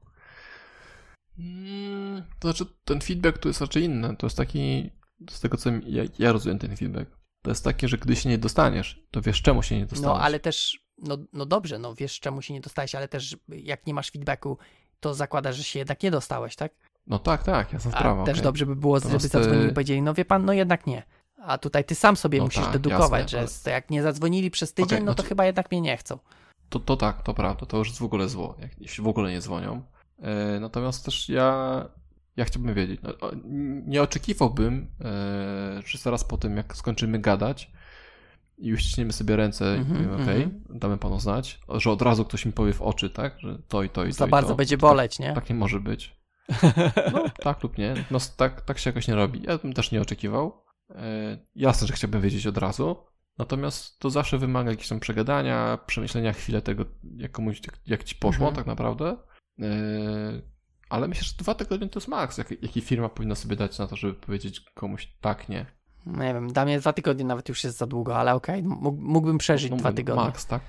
[1.40, 4.16] Mm, to znaczy, ten feedback tu jest raczej inny.
[4.16, 4.92] To jest taki,
[5.30, 8.38] z tego co ja, ja rozumiem ten feedback, to jest takie, że gdy się nie
[8.38, 10.18] dostaniesz, to wiesz czemu się nie dostaniesz.
[10.18, 13.88] No, ale też, no, no dobrze, no wiesz czemu się nie dostałeś, ale też jak
[13.88, 14.58] nie masz feedbacku,
[15.00, 16.72] to zakładasz, że się jednak nie dostałeś, tak?
[17.08, 18.24] No tak, tak, jasna sprawa.
[18.24, 18.44] A też okay.
[18.44, 21.04] dobrze by było, żeby Natomiast, zadzwonili i powiedzieli, no wie pan, no jednak nie.
[21.42, 24.74] A tutaj ty sam sobie No musisz tak, dedukować, jasne, że jak nie zadzwonili przez
[24.74, 26.20] tydzień, Okej, no no to to- chyba jednak mnie nie chcą.
[26.70, 29.32] To, to tak, to prawda, to już jest w ogóle zło, jak, jeśli w ogóle
[29.32, 29.82] nie dzwonią.
[30.20, 31.86] E, natomiast też ja,
[32.38, 33.14] ja chciałbym wiedzieć, no,
[33.88, 37.72] nie oczekiwałbym, e, że zaraz po tym, jak skończymy gadać
[38.58, 42.46] i uściśniemy sobie ręce i Mhm, powiemy, okej, damy panu znać, że od razu ktoś
[42.46, 44.56] mi powie w oczy, tak, że to i to i to Za i bardzo to.
[44.56, 45.34] będzie Tak- boleć, nie?
[45.34, 46.18] Tak nie może być.
[47.14, 47.94] No, tak lub nie.
[48.12, 49.42] No, tak, tak się jakoś nie robi.
[49.44, 50.64] Ja bym też nie oczekiwał.
[50.96, 52.96] E, jasne, że chciałbym wiedzieć od razu.
[53.38, 56.85] Natomiast to zawsze wymaga jakiegoś tam przegadania, przemyślenia chwilę tego,
[57.17, 58.56] jak komuś, jak, ci poszło Mhm.
[58.56, 59.17] tak naprawdę.
[59.59, 59.66] E,
[60.90, 63.88] ale myślę, że dwa tygodnie to jest maks, jak, jaki firma powinna sobie dać na
[63.88, 65.66] to, żeby powiedzieć komuś tak, nie.
[66.06, 69.38] Nie wiem, dla mnie dwa tygodnie nawet już jest za długo, ale okej, mógł- mógłbym
[69.38, 70.24] przeżyć No, dwa tygodnie.
[70.24, 70.61] Maks, tak?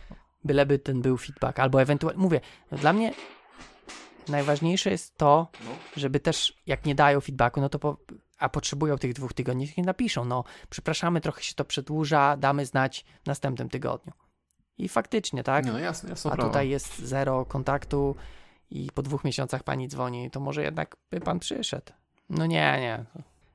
[0.44, 2.40] Byleby ten był feedback, albo ewentualnie, mówię,
[2.72, 3.12] no dla mnie
[4.28, 5.70] najważniejsze jest to, No.
[5.96, 7.96] żeby też, jak nie dają feedbacku, no to po,
[8.38, 12.66] a potrzebują tych dwóch tygodni, niech nie napiszą, no przepraszamy, trochę się to przedłuża, damy
[12.66, 14.12] znać w następnym tygodniu.
[14.78, 15.66] I faktycznie, tak?
[15.66, 16.48] No jasne, jasna a sprawa.
[16.48, 18.16] tutaj jest zero kontaktu
[18.70, 21.92] i po dwóch miesiącach pani dzwoni, to może jednak by pan przyszedł.
[22.30, 23.04] No nie, nie.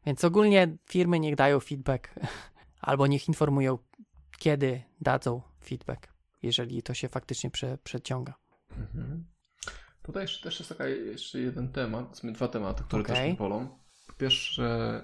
[0.05, 2.09] Więc ogólnie firmy niech dają feedback,
[2.81, 3.77] albo niech informują,
[4.37, 8.33] kiedy dadzą feedback, jeżeli to się faktycznie prze, przeciąga.
[8.77, 9.25] Mhm.
[10.03, 13.29] Tutaj jeszcze, też jest taka, jeszcze jeden temat, dwa tematy, które też Okej.
[13.29, 13.82] mnie bolą.
[14.13, 15.01] Po pierwsze,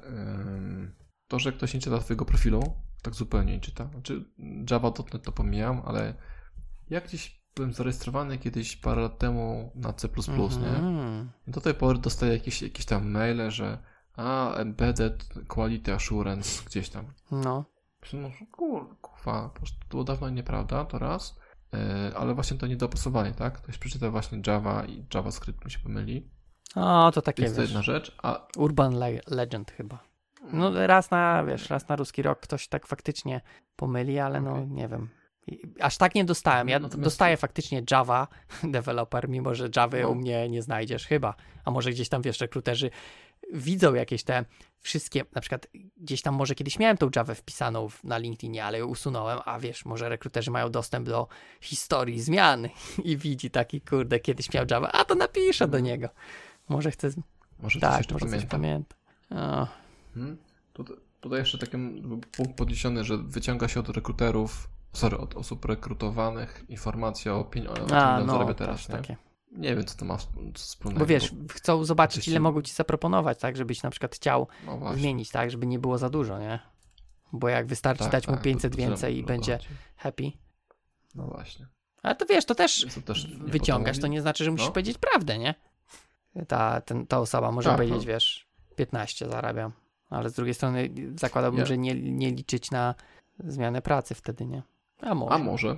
[1.27, 3.85] to, że ktoś nie czyta twojego profilu, tak zupełnie nie czyta.
[3.85, 4.25] Znaczy,
[4.71, 6.13] Java.NET to pomijam, ale
[6.89, 10.07] ja gdzieś byłem zarejestrowany kiedyś parę lat temu na C++,
[10.61, 10.67] nie?
[10.67, 11.29] Mhm.
[11.47, 13.77] I do tej pory dostaję jakieś, jakieś tam maile, że
[14.15, 17.05] a, embedded quality assurance gdzieś tam.
[17.31, 17.65] No,
[18.13, 21.39] no kur, kurwa, po prostu to było dawno nieprawda, to raz.
[21.73, 23.61] Yy, ale właśnie to niedopasowanie, tak?
[23.61, 26.29] Ktoś przeczyta właśnie Java i JavaScript mu się pomyli.
[26.75, 29.99] O, to takie Jest to wiesz, jedna rzecz, a Urban le- Legend chyba.
[30.53, 33.41] No raz na, wiesz, raz na ruski rok ktoś tak faktycznie
[33.75, 34.67] pomyli, ale no Okej.
[34.67, 35.09] nie wiem.
[35.81, 36.69] Aż tak nie dostałem.
[36.69, 38.27] Ja Natomiast- dostaję faktycznie Java
[38.63, 40.09] developer, mimo że Java No.
[40.09, 41.35] u mnie nie znajdziesz chyba.
[41.65, 42.89] A może gdzieś tam, wiesz, rekruterzy
[43.53, 44.45] widzą jakieś te
[44.79, 45.67] wszystkie, na przykład
[45.97, 49.85] gdzieś tam może kiedyś miałem tą Javę wpisaną na LinkedInie, ale ją usunąłem, a wiesz,
[49.85, 51.27] może rekruterzy mają dostęp do
[51.61, 52.67] historii zmian
[53.03, 56.09] i widzi taki, kurde, kiedyś miał Java, a to napiszę do niego.
[56.69, 57.09] Może chce,
[57.59, 58.95] może coś tak, jeszcze może coś pamięta.
[59.29, 59.61] pamięta.
[59.63, 59.67] O,
[60.13, 60.37] Hmm?
[60.73, 61.77] Tutaj, tutaj jeszcze taki
[62.31, 68.31] punkt podniesiony, że wyciąga się od rekruterów, sorry, od osób rekrutowanych informacja o pieniądzach, no,
[68.33, 68.95] zarabia teraz nie?
[68.95, 69.17] takie.
[69.51, 70.99] Nie wiem, co to ma sp- wspólnego.
[70.99, 75.29] Bo wiesz, chcą zobaczyć, ile mogą ci zaproponować, tak, żebyś na przykład chciał no zmienić,
[75.31, 76.59] tak, żeby nie było za dużo, nie?
[77.33, 79.73] Bo jak wystarczy tak, dać mu tak, 500 to- to więcej i tyle będzie dochodzi.
[79.97, 80.31] happy.
[81.15, 81.67] No właśnie.
[82.03, 84.71] Ale to wiesz, to też to też wyciągasz, to nie znaczy, że musisz No.
[84.73, 85.55] powiedzieć prawdę, nie?
[86.47, 88.07] Ta, ten, ta osoba może Tak, powiedzieć, no.
[88.13, 89.71] wiesz, 15 zarabiam,
[90.09, 92.95] ale z drugiej strony zakładałbym, Ja- że nie, nie liczyć na
[93.39, 94.63] zmianę pracy wtedy, nie?
[95.01, 95.33] A może.
[95.33, 95.77] A może.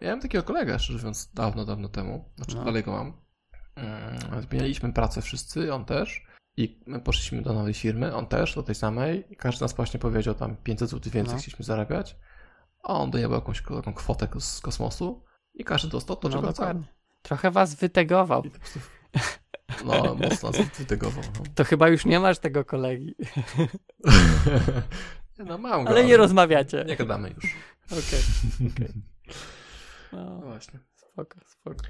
[0.00, 2.24] Miałem takiego kolegę, szczerze mówiąc, dawno, dawno temu.
[2.36, 2.64] Znaczy, No.
[2.64, 3.12] dalej go mam.
[3.76, 6.26] Mm, Zmienialiśmy pracę wszyscy, on też.
[6.56, 9.24] I my poszliśmy do nowej firmy, on też, do tej samej.
[9.32, 11.40] I każdy z nas właśnie powiedział tam 500 zł więcej No.
[11.40, 12.16] chcieliśmy zarabiać.
[12.82, 15.24] A on dojebał jakąś taką kwotę z kosmosu.
[15.54, 16.84] I każdy dostał to, no czego dokładnie.
[17.22, 18.42] Trochę was wytegował.
[18.44, 18.80] I po prostu...
[19.84, 21.24] No, mocno nas wytygował.
[21.38, 21.44] No.
[21.54, 23.14] To chyba już nie masz tego kolegi,
[25.46, 26.84] no mam go, ale nie rozmawiacie.
[26.88, 27.44] Nie gadamy już.
[27.98, 28.22] Okej.
[30.12, 30.80] No No, właśnie.
[30.96, 31.84] spoko, spoko.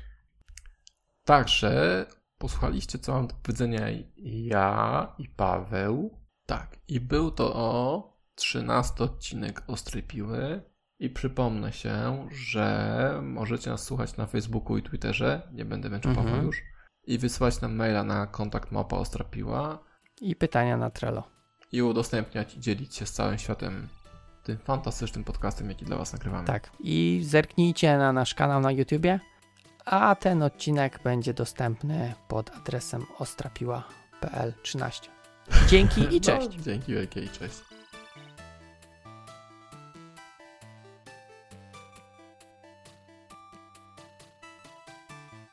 [1.24, 2.06] Także
[2.38, 3.86] posłuchaliście, co mam do powiedzenia
[4.24, 6.18] ja i Paweł.
[6.46, 10.62] Tak, i był to o 13 odcinek Ostrej Piły.
[10.98, 15.48] I przypomnę się, że możecie nas słuchać na Facebooku i Twitterze.
[15.52, 16.28] Nie będę męczył Mhm.
[16.28, 16.62] Pawła już.
[17.06, 19.78] I wysyłać nam maila na kontakt mapa Ostra Piła
[20.20, 21.22] I pytania na Trello.
[21.72, 23.88] i udostępniać i dzielić się z całym światem
[24.42, 26.46] tym fantastycznym podcastem, jaki dla Was nagrywamy.
[26.46, 26.70] Tak.
[26.80, 29.20] I zerknijcie na nasz kanał na YouTubie,
[29.84, 35.10] a ten odcinek będzie dostępny pod adresem ostrapiła.pl 13.
[35.68, 36.56] Dzięki i cześć.
[36.56, 37.71] No, dzięki wielkie i cześć.